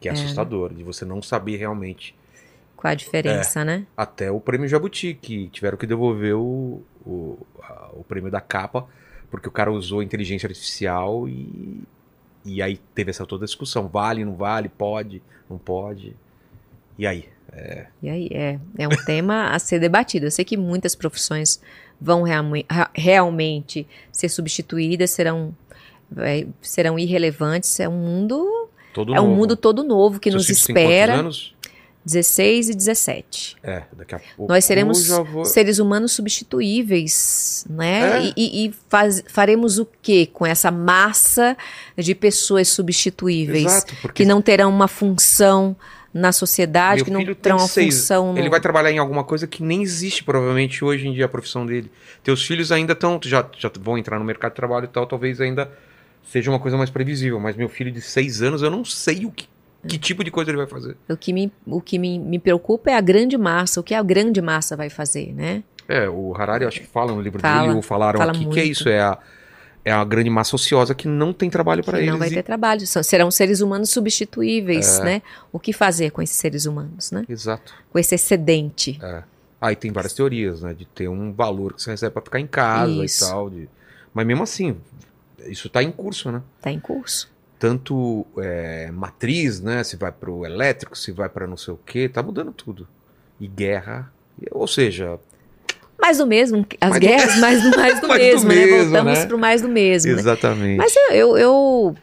[0.00, 2.14] que é, assustador, de você não saber realmente.
[2.76, 3.84] Qual a diferença, né?
[3.96, 8.86] Até o prêmio Jabuti, que tiveram que devolver o, o, a- o prêmio da capa,
[9.34, 11.82] porque o cara usou inteligência artificial e,
[12.44, 13.88] e aí teve essa toda discussão.
[13.88, 16.14] Vale, não vale, pode, não pode.
[16.96, 17.24] E aí?
[18.00, 20.26] E aí, é, é um tema a ser debatido.
[20.26, 21.60] Eu sei que muitas profissões
[22.00, 22.22] vão
[22.94, 25.54] realmente ser substituídas, serão,
[26.10, 27.78] vai- serão irrelevantes.
[27.80, 29.36] É um mundo, Todo é um novo.
[29.36, 31.14] mundo todo novo que Seus nos espera.
[31.14, 31.53] anos?
[32.04, 33.56] 16 e 17.
[33.62, 34.52] É, daqui a pouco.
[34.52, 38.28] Nós seremos vou- seres humanos substituíveis, né?
[38.28, 38.32] É.
[38.36, 41.56] E, e- faz- faremos o que com essa massa
[41.96, 43.64] de pessoas substituíveis?
[43.64, 45.76] Exato, porque que não terão uma função
[46.12, 47.94] na sociedade, Meu que não tem uma seis.
[47.96, 48.32] função.
[48.32, 51.28] no- Ele vai trabalhar em alguma coisa que nem existe, provavelmente, hoje em dia, a
[51.28, 51.90] profissão dele.
[52.22, 55.40] Teus filhos ainda estão, já, já vão entrar no mercado de trabalho e tal, talvez
[55.40, 55.70] ainda
[56.30, 57.40] seja uma coisa mais previsível.
[57.40, 59.46] Mas meu filho de seis anos, eu não sei o que,
[59.88, 60.96] que tipo de coisa ele vai fazer.
[61.08, 64.02] O que, me, o que me, me preocupa é a grande massa, o que a
[64.02, 65.62] grande massa vai fazer, né?
[65.88, 68.58] É, o Harari, acho que fala no livro Fala, dele, ou falaram fala aqui, que
[68.60, 68.72] é muito.
[68.72, 69.18] isso, é a,
[69.84, 72.10] é a grande massa ociosa que não tem trabalho para eles.
[72.10, 72.86] não vai e- ter trabalho.
[72.86, 75.04] São- serão seres humanos substituíveis, É.
[75.04, 75.22] né?
[75.52, 77.24] O que fazer com esses seres humanos, né?
[77.28, 77.74] Exato.
[77.90, 78.98] Com esse excedente.
[79.02, 79.22] É.
[79.60, 80.72] Aí tem várias teorias, né?
[80.74, 83.24] De ter um valor que você recebe pra ficar em casa Isso.
[83.24, 83.50] e tal.
[83.50, 83.68] de-
[84.14, 84.76] Mas mesmo assim,
[85.46, 86.40] isso tá em curso, né?
[86.62, 87.30] Tá em curso.
[87.58, 89.82] Tanto é, matriz, né?
[89.84, 92.86] Se vai pro elétrico, se vai pra não sei o quê, tá mudando tudo.
[93.40, 94.12] E guerra.
[94.50, 95.18] Ou seja,
[96.00, 96.66] Mais do mesmo.
[96.80, 98.54] As Mais do- guerras, mais do, mais do Mais do mesmo, né?
[98.54, 99.26] mesmo, Voltamos né?
[99.26, 100.18] pro mais do mesmo, né?
[100.18, 100.76] exatamente.
[100.76, 101.94] Mas eu, eu,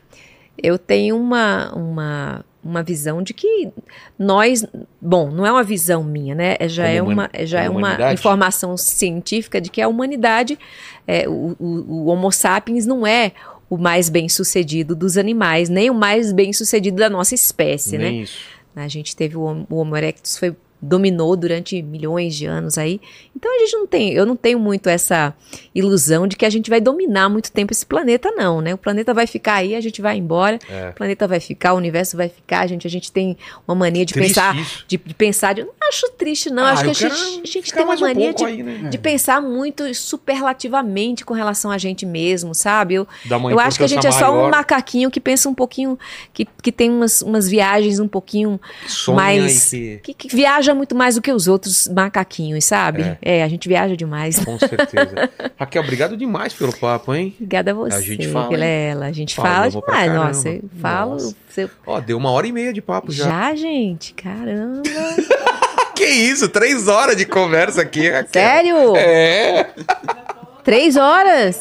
[0.64, 3.70] eu, tenho uma, uma, uma visão de que
[4.18, 4.66] nós.
[5.00, 6.56] Bom, não é uma visão minha, né?
[6.60, 8.14] É- Já Como é uma, já é uma humanidade?
[8.20, 10.58] informação científica de que a humanidade,
[11.06, 13.34] é, o, o, o Homo sapiens não é
[13.72, 18.12] o mais bem sucedido dos animais, nem o mais bem sucedido da nossa espécie, né?
[18.12, 18.38] Nem isso.
[18.76, 23.00] A gente teve o, o Homo erectus foi dominou durante milhões de anos aí.
[23.36, 25.34] Então a gente não tem, eu não tenho muito essa
[25.76, 28.74] ilusão de que a gente vai dominar muito tempo esse planeta não, né?
[28.74, 30.58] O planeta vai ficar aí, a gente vai embora.
[30.70, 30.90] É.
[30.90, 32.62] O planeta vai ficar, o universo vai ficar.
[32.62, 33.38] A gente, a gente tem
[33.68, 34.56] uma mania de Triste pensar,
[34.88, 36.64] de, de pensar, de, não acho triste não.
[36.64, 38.90] Ah, acho que a gente, a gente tem uma um mania pouco de, aí, né?
[38.90, 42.96] de pensar muito superlativamente com relação a gente mesmo, sabe?
[42.96, 43.08] Eu,
[43.52, 45.98] eu acho que a gente é só um macaquinho que pensa um pouquinho,
[46.34, 50.00] que, que tem umas, umas viagens um pouquinho sonha mais- que...
[50.04, 53.18] que, que viaja muito mais do que os outros macaquinhos, sabe?
[53.22, 53.44] É.
[53.44, 54.44] a gente viaja demais.
[54.44, 55.30] Com certeza.
[55.58, 57.34] Raquel, obrigado demais pelo papo, hein?
[57.36, 58.50] Obrigada a você, A gente fala?
[58.50, 59.06] Vilela.
[59.06, 60.14] A gente fala pra demais.
[60.14, 61.12] Nossa, eu falo.
[61.14, 61.36] Nossa.
[61.50, 63.26] você- Ó, deu uma hora e meia de papo já.
[63.26, 64.14] Já, gente?
[64.14, 64.82] Caramba.
[65.94, 66.50] Que isso?
[66.50, 68.30] Três horas de conversa aqui, Raquel.
[68.42, 68.96] Sério?
[68.96, 69.70] É.
[70.64, 71.60] Três horas?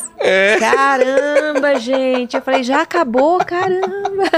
[0.59, 2.37] Caramba, gente.
[2.37, 3.39] Eu falei, já acabou?
[3.45, 4.31] Caramba.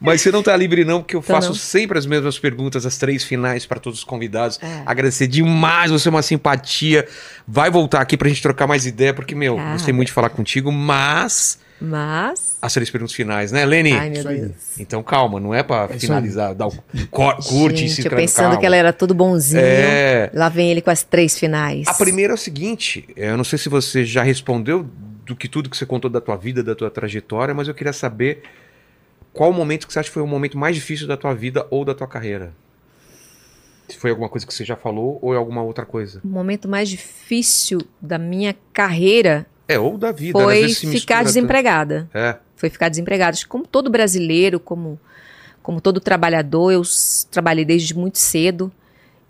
[0.00, 1.54] Mas você não tá livre não, porque eu faço não.
[1.54, 4.58] sempre as mesmas perguntas, as três finais para todos os convidados.
[4.62, 4.82] É.
[4.86, 7.06] Agradecer demais, você é uma simpatia.
[7.46, 9.72] Vai voltar aqui pra gente trocar mais ideia, porque, meu, Ah.
[9.72, 12.56] gostei muito de falar contigo, mas Mas.
[12.60, 13.92] as três perguntas finais, né, Lene?
[13.92, 14.24] Ai, meu.
[14.24, 14.52] Deus.
[14.78, 16.72] Então calma, não é pra isso finalizar, dar o
[17.10, 18.60] cor- curte e se Gente, eu pensando canal.
[18.60, 19.60] que ela era tudo bonzinho.
[19.62, 20.30] É.
[20.34, 21.86] Lá vem ele com as três finais.
[21.88, 24.88] A primeira é o seguinte, eu não sei se você já respondeu
[25.26, 27.92] do que tudo que você contou da tua vida, da tua trajetória, mas eu queria
[27.92, 28.42] saber
[29.32, 31.66] qual o momento que você acha que foi o momento mais difícil da tua vida
[31.70, 32.52] ou da tua carreira.
[33.88, 36.20] Se foi alguma coisa que você já falou ou é alguma outra coisa.
[36.24, 40.38] O momento mais difícil da minha carreira É, ou da vida.
[40.38, 40.44] né?
[40.44, 42.08] Foi ficar desempregada.
[42.12, 43.36] É, Foi ficar desempregada.
[43.48, 44.98] Como todo brasileiro, como,
[45.62, 46.82] como todo trabalhador, eu
[47.30, 48.70] trabalhei desde muito cedo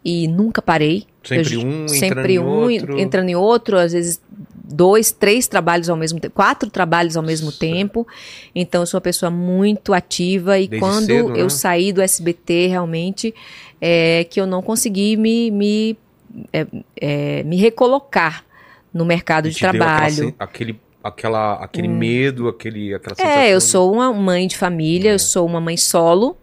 [0.04, 1.06] e nunca parei.
[1.22, 2.98] sempre Eu- um entrando sempre em um outro.
[3.00, 4.20] entrando em outro, às vezes
[4.66, 7.58] dois, três trabalhos ao mesmo tempo, quatro trabalhos ao mesmo Nossa.
[7.60, 8.06] tempo.
[8.54, 11.40] Então eu sou uma pessoa muito ativa e Desde quando cedo, né?
[11.40, 13.34] eu saí do SBT realmente
[13.80, 15.96] é que eu não consegui me me,
[16.52, 16.66] é,
[17.00, 18.44] é, me recolocar
[18.94, 20.14] no mercado de aquela trabalho.
[20.14, 25.10] sen- aquele, aquela, aquele medo, aquele, aquela É, eu sensação sou uma mãe de família,
[25.10, 25.14] É.
[25.14, 26.36] eu sou uma mãe solo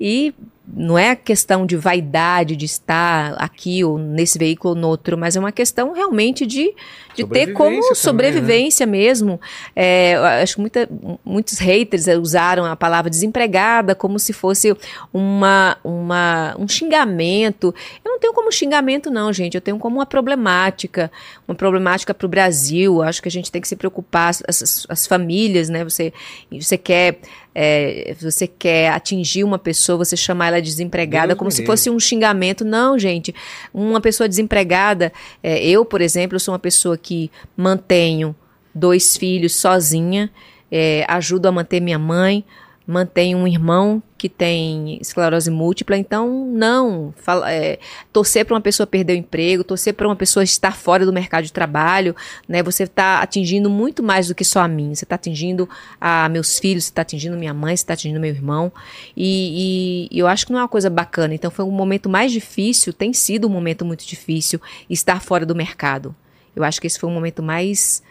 [0.00, 0.34] e
[0.66, 5.34] não é questão de vaidade de estar aqui ou nesse veículo ou no outro, mas
[5.34, 6.72] é uma questão realmente de,
[7.16, 7.94] de ter como Sobrevivência também, né?
[7.94, 9.40] sobrevivência mesmo.
[9.74, 10.88] É, acho que muita-
[11.24, 14.74] muitos haters eh, usaram a palavra desempregada como se fosse
[15.12, 17.74] uma, uma, um xingamento.
[18.04, 19.56] Eu não tenho como xingamento, não, gente.
[19.56, 21.10] Eu tenho como uma problemática,
[21.46, 23.02] uma problemática para o Brasil.
[23.02, 25.82] Acho que a gente tem que se preocupar, as, as- as famílias, né?
[25.82, 26.12] Você,
[26.50, 27.18] você quer.
[27.54, 31.90] É, você quer atingir uma pessoa, você chamar ela de desempregada Deus como se fosse
[31.90, 32.64] um xingamento.
[32.64, 33.34] Não, gente.
[33.72, 38.34] Uma pessoa desempregada, é, eu, por exemplo, sou uma pessoa que mantenho
[38.74, 40.30] dois filhos sozinha,
[40.70, 42.44] é, ajudo a manter minha mãe,
[42.86, 47.80] mantenho um irmão que tem esclerose múltipla, então não fala, é,
[48.12, 51.42] torcer para uma pessoa perder o emprego, torcer para uma pessoa estar fora do mercado
[51.42, 52.14] de trabalho,
[52.46, 52.62] né?
[52.62, 54.94] Você está atingindo muito mais do que só a mim.
[54.94, 55.68] Você está atingindo
[56.00, 58.70] a meus filhos, você está atingindo minha mãe, você está atingindo meu irmão,
[59.16, 61.34] e, e- eu acho que não é uma coisa bacana.
[61.34, 65.52] Então foi um momento mais difícil, tem sido um momento muito difícil estar fora do
[65.52, 66.14] mercado.
[66.54, 68.04] Eu acho que esse foi um momento mais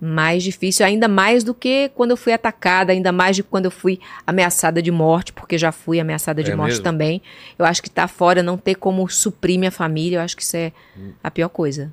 [0.00, 3.70] mais difícil, ainda mais do que quando eu fui atacada, ainda mais de quando eu
[3.70, 6.84] fui ameaçada de morte, porque já fui ameaçada de É morte mesmo?
[6.84, 7.20] também.
[7.58, 10.56] Eu acho que tá fora, não ter como suprir minha família, eu acho que isso
[10.56, 11.12] é Hum.
[11.22, 11.92] a pior coisa.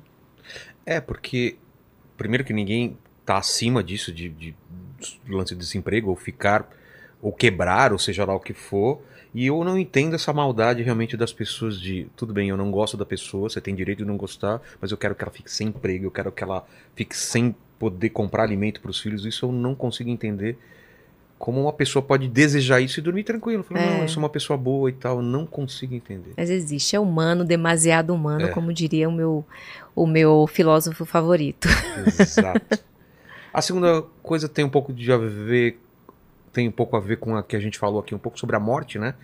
[0.84, 1.56] É, porque,
[2.16, 4.54] primeiro que ninguém tá acima disso, de, de
[5.26, 6.68] do lance de desemprego ou ficar
[7.20, 9.00] ou quebrar, ou seja lá o que for.
[9.34, 12.96] E eu não entendo essa maldade realmente das pessoas de, tudo bem, eu não gosto
[12.96, 15.68] da pessoa, você tem direito de não gostar, mas eu quero que ela fique sem
[15.68, 19.24] emprego, eu quero que ela fique sem poder comprar alimento para os filhos.
[19.24, 20.58] Isso eu não consigo entender.
[21.38, 23.62] Como uma pessoa pode desejar isso e dormir tranquilo.
[23.62, 23.90] Falar, É.
[23.96, 25.16] não, eu sou uma pessoa boa e tal.
[25.18, 26.32] Eu não consigo entender.
[26.36, 28.48] Mas existe, é humano, demasiado humano, É.
[28.48, 29.44] como diria o meu,
[29.94, 31.68] o meu filósofo favorito.
[32.18, 32.78] Exato.
[33.52, 35.78] A segunda coisa tem um pouco de a ver,
[36.52, 38.54] tem um pouco a ver com a que a gente falou aqui, um pouco sobre
[38.56, 39.14] a morte, né?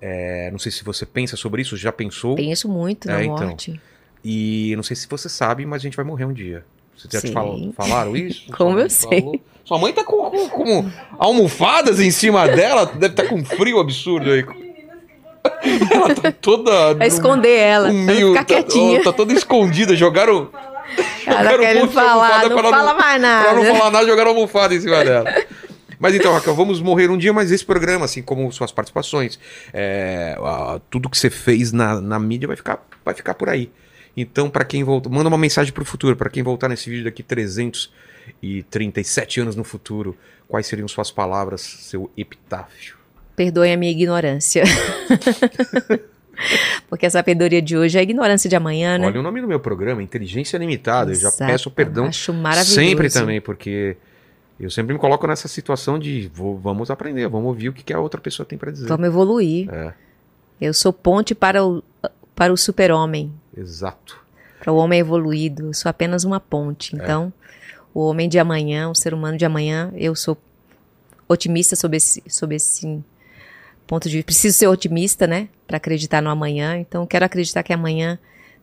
[0.00, 2.34] É, não sei se você pensa sobre isso, já pensou?
[2.36, 3.46] Penso muito na É, então.
[3.48, 3.80] morte.
[4.24, 6.64] E não sei se você sabe, mas a gente vai morrer um dia.
[6.98, 7.32] Você já te Sim.
[7.32, 8.50] fal- falaram isso?
[8.56, 9.20] Como Sua eu sei.
[9.20, 9.40] falou?
[9.64, 13.78] Sua mãe tá com, com- com almofadas em cima dela, deve estar com um frio
[13.78, 14.44] absurdo aí.
[15.92, 16.94] Ela tá toda.
[16.96, 19.00] Vai esconder ela, um meio, ficar tá, quietinha.
[19.00, 20.50] ó, tá toda escondida, jogaram.
[21.26, 23.74] Ela jogaram quer falar, não pra fala mais Pra não nada.
[23.78, 25.32] falar nada, jogaram almofada em cima dela.
[26.00, 29.38] Mas então, Raquel, vamos morrer um dia, mas esse programa, assim como suas participações,
[29.72, 30.38] é,
[30.88, 33.70] tudo que você fez na, na mídia vai ficar, vai ficar por aí.
[34.20, 37.22] Então, pra quem volta, manda uma mensagem pro futuro, pra quem voltar nesse vídeo daqui
[37.22, 40.16] 337 anos no futuro,
[40.48, 42.96] quais seriam suas palavras, seu epitáfio?
[43.36, 44.64] Perdoe a minha ignorância.
[46.88, 49.06] Porque essa sabedoria de hoje é a ignorância de amanhã, né?
[49.06, 51.10] Olha o nome do meu programa, Inteligência Limitada.
[51.10, 51.50] Eu já Exato.
[51.50, 52.74] peço perdão Acho maravilhoso.
[52.74, 53.96] sempre também, porque
[54.58, 57.92] eu sempre me coloco nessa situação de vou- vamos aprender, vamos ouvir o que, que
[57.92, 58.86] a outra pessoa tem pra dizer.
[58.86, 59.68] Vamos evoluir.
[59.72, 59.92] É,
[60.60, 61.82] Eu sou ponte para o,
[62.36, 64.20] para o super-homem, exato.
[64.60, 65.66] para o homem evoluído.
[65.66, 66.94] Eu sou apenas uma ponte.
[66.94, 67.02] É.
[67.02, 67.32] Então,
[67.92, 70.36] o homem de amanhã, o ser humano de amanhã, eu sou
[71.28, 73.02] otimista sobre esse, sobre esse
[73.86, 74.26] ponto de vista.
[74.26, 75.48] Preciso ser otimista, né?
[75.66, 76.76] Para acreditar no amanhã.
[76.76, 78.18] Então, quero acreditar que amanhã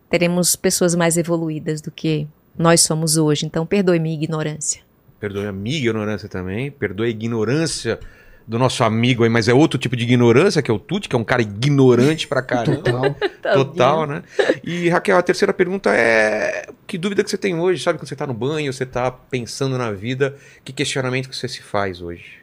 [0.08, 2.26] teremos pessoas mais evoluídas do que
[2.56, 3.46] nós somos hoje.
[3.46, 4.82] Então, perdoe minha ignorância.
[5.20, 7.98] Perdoe a minha ignorância também, perdoe a ignorância
[8.46, 11.16] do nosso amigo aí, mas é outro tipo de ignorância, que é o Tuti, que
[11.16, 12.82] é um cara ignorante pra caramba.
[12.82, 13.16] Total.
[13.52, 14.22] Total, né?
[14.62, 17.82] E Raquel, a terceira pergunta é: que dúvida que você tem hoje?
[17.82, 21.48] Sabe quando você tá no banho, você tá pensando na vida, que questionamento que você
[21.48, 22.40] se faz hoje?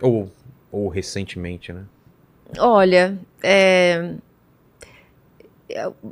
[0.00, 0.32] Ou,
[0.72, 1.82] ou recentemente, né?
[2.58, 4.14] Olha, é,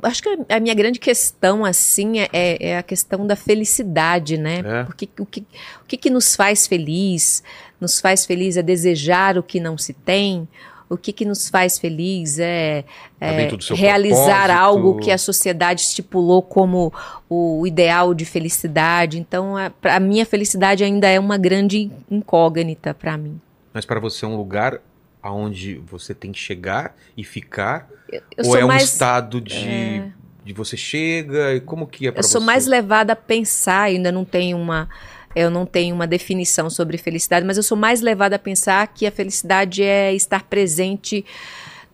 [0.03, 2.29] acho que a minha grande questão, assim, é,
[2.59, 4.61] é a questão da felicidade, né?
[4.63, 4.83] É.
[4.83, 5.41] Porque o que,
[5.81, 7.43] o que, que nos faz feliz?
[7.79, 10.47] Nos faz feliz é desejar o que não se tem?
[10.89, 12.85] O que, que nos faz feliz é,
[13.19, 14.51] Tá é realizar propósito.
[14.51, 16.93] algo que a sociedade estipulou como
[17.29, 19.19] o ideal de felicidade.
[19.19, 23.41] Então, a, a minha felicidade ainda é uma grande incógnita para mim.
[23.73, 24.81] Mas para você é um lugar
[25.21, 27.89] aonde você tem que chegar e ficar?
[28.11, 30.01] Eu ou sou é um mais estado de,
[30.43, 32.29] de você chega e como que é para Eu você?
[32.31, 34.87] sou mais levada a pensar, ainda não tenho uma
[35.35, 39.05] eu não tenho uma definição sobre felicidade, mas eu sou mais levada a pensar que
[39.05, 41.23] a felicidade é estar presente,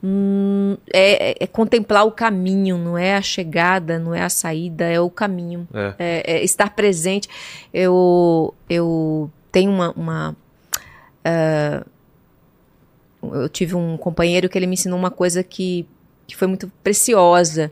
[0.02, 4.86] hum, é, é- é contemplar o caminho, não é a chegada, não é a saída,
[4.86, 5.68] é o caminho.
[5.74, 5.94] É.
[6.00, 7.28] É- é estar presente.
[7.74, 9.92] Eu, eu tenho uma.
[9.92, 10.36] uma,
[11.26, 11.84] ah,
[13.24, 15.86] eu tive um companheiro que ele me ensinou uma coisa que,
[16.28, 17.72] que foi muito preciosa.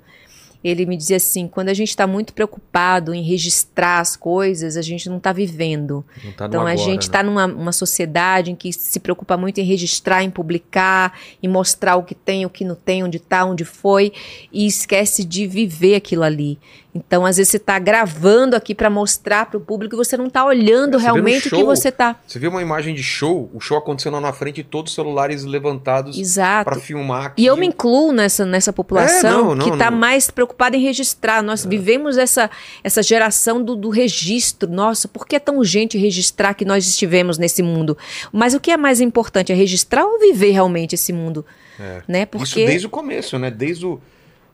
[0.64, 4.82] Ele me dizia assim: quando a gente está muito preocupado em registrar as coisas, a
[4.82, 6.06] gente não está vivendo.
[6.24, 7.06] Não tá Então a agora, gente né?
[7.08, 11.96] está numa uma sociedade em que se preocupa muito em registrar, em publicar, em mostrar
[11.96, 14.14] o que tem, o que não tem, onde está, onde foi,
[14.52, 16.60] e esquece de viver aquilo ali.
[16.94, 20.28] Então, às vezes, você está gravando aqui para mostrar para o público e você não
[20.28, 22.20] está olhando É, você vê realmente o que show, você está.
[22.28, 25.46] Você viu uma imagem de show, o show acontecendo lá na frente todos os celulares
[25.46, 26.20] levantados
[26.64, 27.34] para filmar.
[27.38, 30.82] E eu me incluo nessa, nessa população É, não, não, que está mais preocupada em
[30.82, 31.42] registrar.
[31.42, 32.52] Nós vivemos essa,
[32.84, 34.70] essa geração do, do registro.
[34.70, 37.98] Nossa, por que é tão urgente registrar que nós estivemos nesse mundo?
[38.34, 39.52] Mas o que é mais importante?
[39.52, 41.46] É registrar ou viver realmente esse mundo?
[41.80, 42.02] É.
[42.06, 42.22] Né?
[42.22, 43.50] Isso Porque desde o começo, né?
[43.50, 44.02] Desde o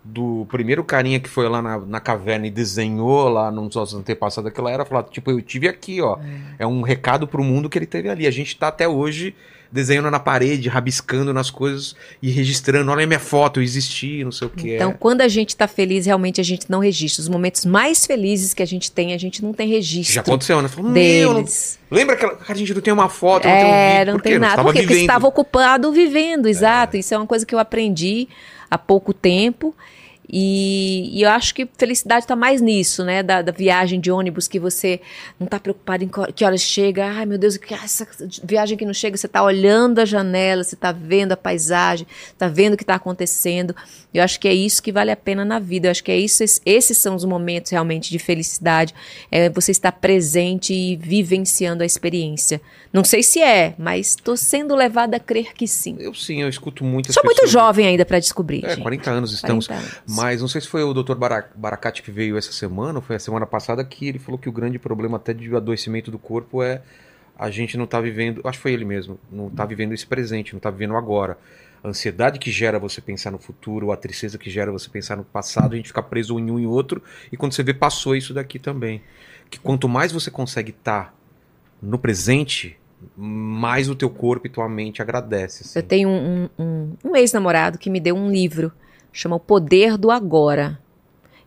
[0.09, 4.49] do primeiro carinha que foi lá na, na caverna e desenhou lá nos nossos antepassados
[4.49, 6.17] daquela era, falar, tipo, eu tive aqui, ó.
[6.57, 8.25] É, um recado pro mundo que ele teve ali.
[8.25, 9.35] A gente tá até hoje
[9.69, 12.89] desenhando na parede, rabiscando nas coisas e registrando.
[12.89, 14.93] Olha a minha foto, eu existi, não sei o que Então, é.
[14.97, 17.21] quando a gente está feliz, realmente a gente não registra.
[17.21, 20.61] Os momentos mais felizes que a gente tem, a gente não tem registro Já aconteceu,
[20.61, 20.69] né?
[20.69, 21.77] Falou, meu, não- deles.
[21.91, 24.13] lembra que a gente não tem uma foto, não tem um É, vídeo.
[24.13, 24.63] não tem nada.
[24.63, 24.79] Por quê?
[24.83, 26.95] Porque estava ocupado vivendo, exato.
[26.95, 28.29] Isso é uma coisa que eu aprendi
[28.71, 29.75] há pouco tempo.
[30.29, 33.23] E, e eu acho que felicidade está mais nisso, né?
[33.23, 34.99] Da, da viagem de ônibus que você
[35.39, 37.05] não está preocupado em que horas chega.
[37.05, 38.07] Ai, meu Deus, que essa
[38.43, 42.47] viagem que não chega, você está olhando a janela, você está vendo a paisagem, está
[42.47, 43.75] vendo o que está acontecendo.
[44.13, 45.87] Eu acho que é isso que vale a pena na vida.
[45.87, 48.93] Eu acho que é isso, esses são os momentos realmente de felicidade.
[49.31, 52.59] É você estar presente e vivenciando a experiência.
[52.91, 55.95] Não sei se é, mas estou sendo levada a crer que sim.
[55.99, 58.65] Eu sim, eu escuto muitas Sou muito pessoas- jovem ainda para descobrir.
[58.65, 58.81] É, gente.
[58.81, 59.67] 40 anos estamos.
[59.67, 60.16] 40 anos.
[60.17, 61.15] Mas não sei se foi o Dr.
[61.15, 64.49] Bara- Baracate que veio essa semana, ou foi a semana passada, que ele falou que
[64.49, 66.81] o grande problema até de adoecimento do corpo é
[67.39, 70.53] a gente não tá vivendo, acho que foi ele mesmo, não tá vivendo esse presente,
[70.53, 71.37] não tá vivendo agora.
[71.83, 75.23] A ansiedade que gera você pensar no futuro, a tristeza que gera você pensar no
[75.23, 78.33] passado, a gente fica preso em um e outro, e quando você vê, passou isso
[78.33, 79.03] daqui também.
[79.51, 81.13] Que quanto mais você consegue estar
[81.79, 82.75] no presente,
[83.15, 85.63] mais o teu corpo e tua mente agradece.
[85.63, 85.77] assim.
[85.77, 88.71] Eu tenho um- um- um ex-namorado que me deu um livro,
[89.11, 90.79] chama O Poder do Agora.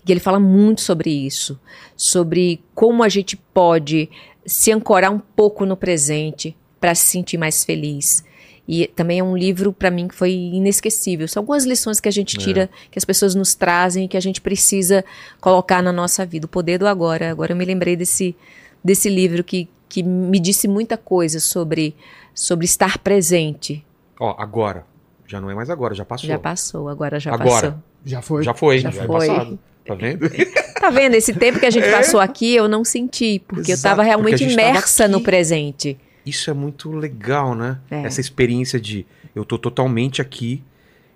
[0.07, 1.61] E ele fala muito sobre isso,
[1.97, 4.09] sobre como a gente pode
[4.47, 8.25] se ancorar um pouco no presente para se sentir mais feliz.
[8.67, 11.27] E também é um livro para mim que foi inesquecível.
[11.27, 14.21] São algumas lições que a gente tira, que as pessoas nos trazem e que a
[14.21, 15.05] gente precisa
[15.41, 16.47] colocar na nossa vida.
[16.47, 17.31] O poder do agora.
[17.31, 18.37] Agora eu me lembrei desse,
[18.83, 21.97] desse livro que, que me disse muita coisa sobre,
[22.33, 23.85] sobre estar presente.
[24.21, 24.87] Ó, agora.
[25.31, 26.26] Já não é mais agora, já passou.
[26.28, 27.50] Já passou, agora já Agora.
[27.70, 27.75] passou.
[28.05, 28.42] Já foi.
[28.42, 29.26] Já foi, Já já, foi.
[29.26, 29.59] é passado.
[29.86, 30.28] Tá vendo?
[30.81, 31.15] Tá vendo?
[31.15, 31.92] Esse tempo que a gente É.
[31.92, 35.97] passou aqui, eu não senti, porque eu Exato, estava porque a realmente imersa no presente.
[36.25, 37.78] Isso é muito legal, né?
[37.91, 38.02] É.
[38.05, 40.65] Essa experiência de eu tô totalmente aqui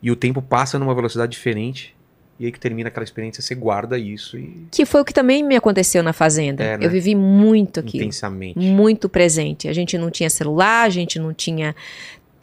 [0.03, 1.97] e o tempo passa numa velocidade diferente.
[2.39, 5.43] E aí que termina aquela experiência, você guarda isso e Que foi o que também
[5.43, 6.63] me aconteceu na Fazenda.
[6.63, 6.85] É, né?
[6.85, 7.97] Eu vivi muito aqui.
[7.97, 8.59] intensamente.
[8.59, 9.67] Muito presente.
[9.67, 11.75] A gente não tinha celular, a gente não tinha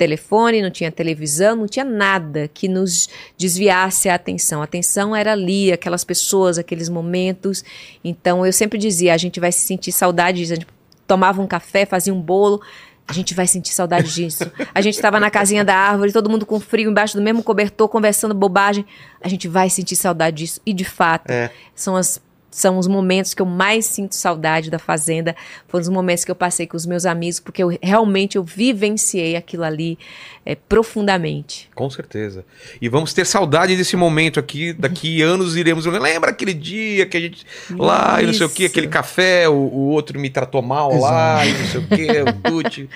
[0.02, 3.08] telefone, não tinha televisão, não tinha nada que nos
[3.38, 4.60] desviasse a atenção.
[4.62, 7.64] A atenção era ali, aquelas pessoas, aqueles momentos.
[8.04, 10.54] Então eu sempre dizia, a gente vai se sentir saudade disso.
[10.54, 10.68] A gente
[11.06, 12.60] tomava um café, fazia um bolo,
[13.08, 14.52] a gente vai sentir saudade disso.
[14.74, 17.88] A gente estava na casinha da árvore, todo mundo com frio embaixo do mesmo cobertor,
[17.88, 18.84] conversando bobagem.
[19.22, 20.60] A gente vai sentir saudade disso.
[20.66, 21.52] E de fato, É.
[21.76, 22.20] são as
[22.52, 25.36] são os momentos que eu mais sinto saudade da fazenda,
[25.68, 29.36] foram os momentos que eu passei com os meus amigos, porque eu realmente eu vivenciei
[29.36, 29.98] aquilo ali
[30.46, 31.70] é, profundamente.
[31.74, 32.44] Com certeza.
[32.82, 34.74] E vamos ter saudade desse momento aqui.
[34.74, 35.86] Daqui anos iremos.
[35.86, 37.46] Lembra aquele dia que a gente.
[37.72, 41.46] Lá e não sei o que, aquele café, o, o outro me tratou mal lá
[41.46, 42.90] e não sei o que, o Tuti.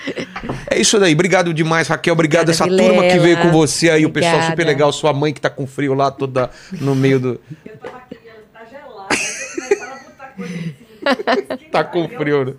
[0.70, 1.14] É isso daí.
[1.14, 2.12] Obrigado demais, Raquel.
[2.12, 3.42] Obrigado Obrigada, essa turma que veio Vilela.
[3.42, 4.52] com você aí, o pessoal Obrigada.
[4.52, 7.40] super legal, sua mãe que tá com frio lá, toda no meio do.
[7.64, 9.14] Eu tava aqui, ela tá gelada.
[9.14, 10.95] aí Começaram a botar coisa em cima.
[11.70, 12.52] Tá com frio, né?
[12.52, 12.56] Né?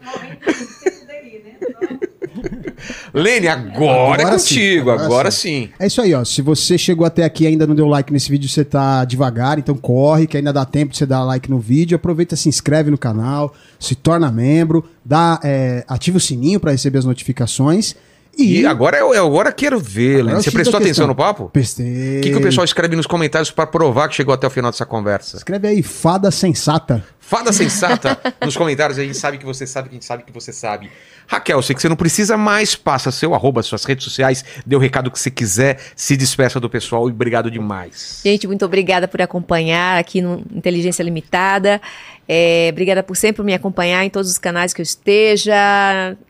[3.14, 5.66] Lene, agora, é Agora sim, contigo, agora agora, sim.
[5.66, 5.70] sim.
[5.80, 6.24] É isso aí, ó.
[6.24, 9.58] Se você chegou até aqui e ainda não deu like nesse vídeo, você tá devagar,
[9.58, 11.96] então corre, que ainda dá tempo de você dar like no vídeo.
[11.96, 17.00] Aproveita, se inscreve no canal, se torna membro, dá, é, ativa o sininho para receber
[17.00, 17.96] as notificações.
[18.38, 20.38] E, E agora eu, agora quero ver, Lene.
[20.38, 21.50] o Você prestou atenção no papo?
[21.50, 22.20] Prestei.
[22.20, 24.72] O que, que o pessoal escreve nos comentários pra provar que chegou até o final
[24.72, 25.38] dessa conversa?
[25.38, 27.04] Escreve aí, fada sensata.
[27.20, 30.32] Fada sensata nos comentários, a gente sabe que você sabe, que a gente sabe que
[30.32, 30.90] você sabe.
[31.28, 34.76] Raquel, eu sei que você não precisa mais, passa seu arroba, suas redes sociais, dê
[34.76, 38.22] o recado que você quiser, se despeça do pessoal e obrigado demais.
[38.24, 41.82] Gente, muito obrigada por acompanhar aqui no Inteligência Limitada.
[42.30, 45.56] É, obrigada por sempre me acompanhar em todos os canais que eu esteja.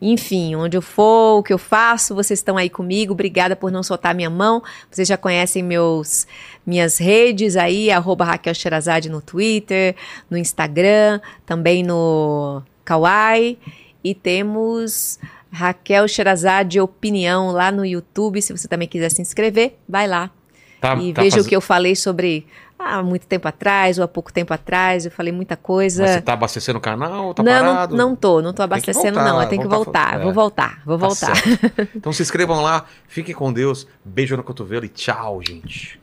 [0.00, 3.12] Enfim, onde eu for, o que eu faço, vocês estão aí comigo.
[3.12, 4.62] Obrigada por não soltar minha mão.
[4.90, 6.26] Vocês já conhecem meus
[6.64, 9.96] minhas redes aí, arroba Raquel Sherazade no Twitter,
[10.30, 13.58] no Instagram, também no Kawaii.
[14.04, 15.18] E temos
[15.50, 18.40] Raquel Sherazade Opinião lá no YouTube.
[18.40, 20.30] Se você também quiser se inscrever, vai lá
[20.80, 22.46] Tá, e tá veja faz- o que eu falei sobre
[22.78, 25.04] há muito tempo atrás ou há pouco tempo atrás.
[25.04, 26.02] Eu falei muita coisa.
[26.02, 27.96] Mas você tá abastecendo o canal tá não, parado?
[27.96, 29.42] não, não tô, não tô abastecendo, voltar, não.
[29.42, 30.24] Eu tenho que voltar, voltar, é.
[30.24, 31.36] vou voltar, vou Tá voltar.
[31.36, 31.88] certo.
[31.96, 35.97] Então se inscrevam lá, fiquem com Deus, beijo no cotovelo e tchau, gente.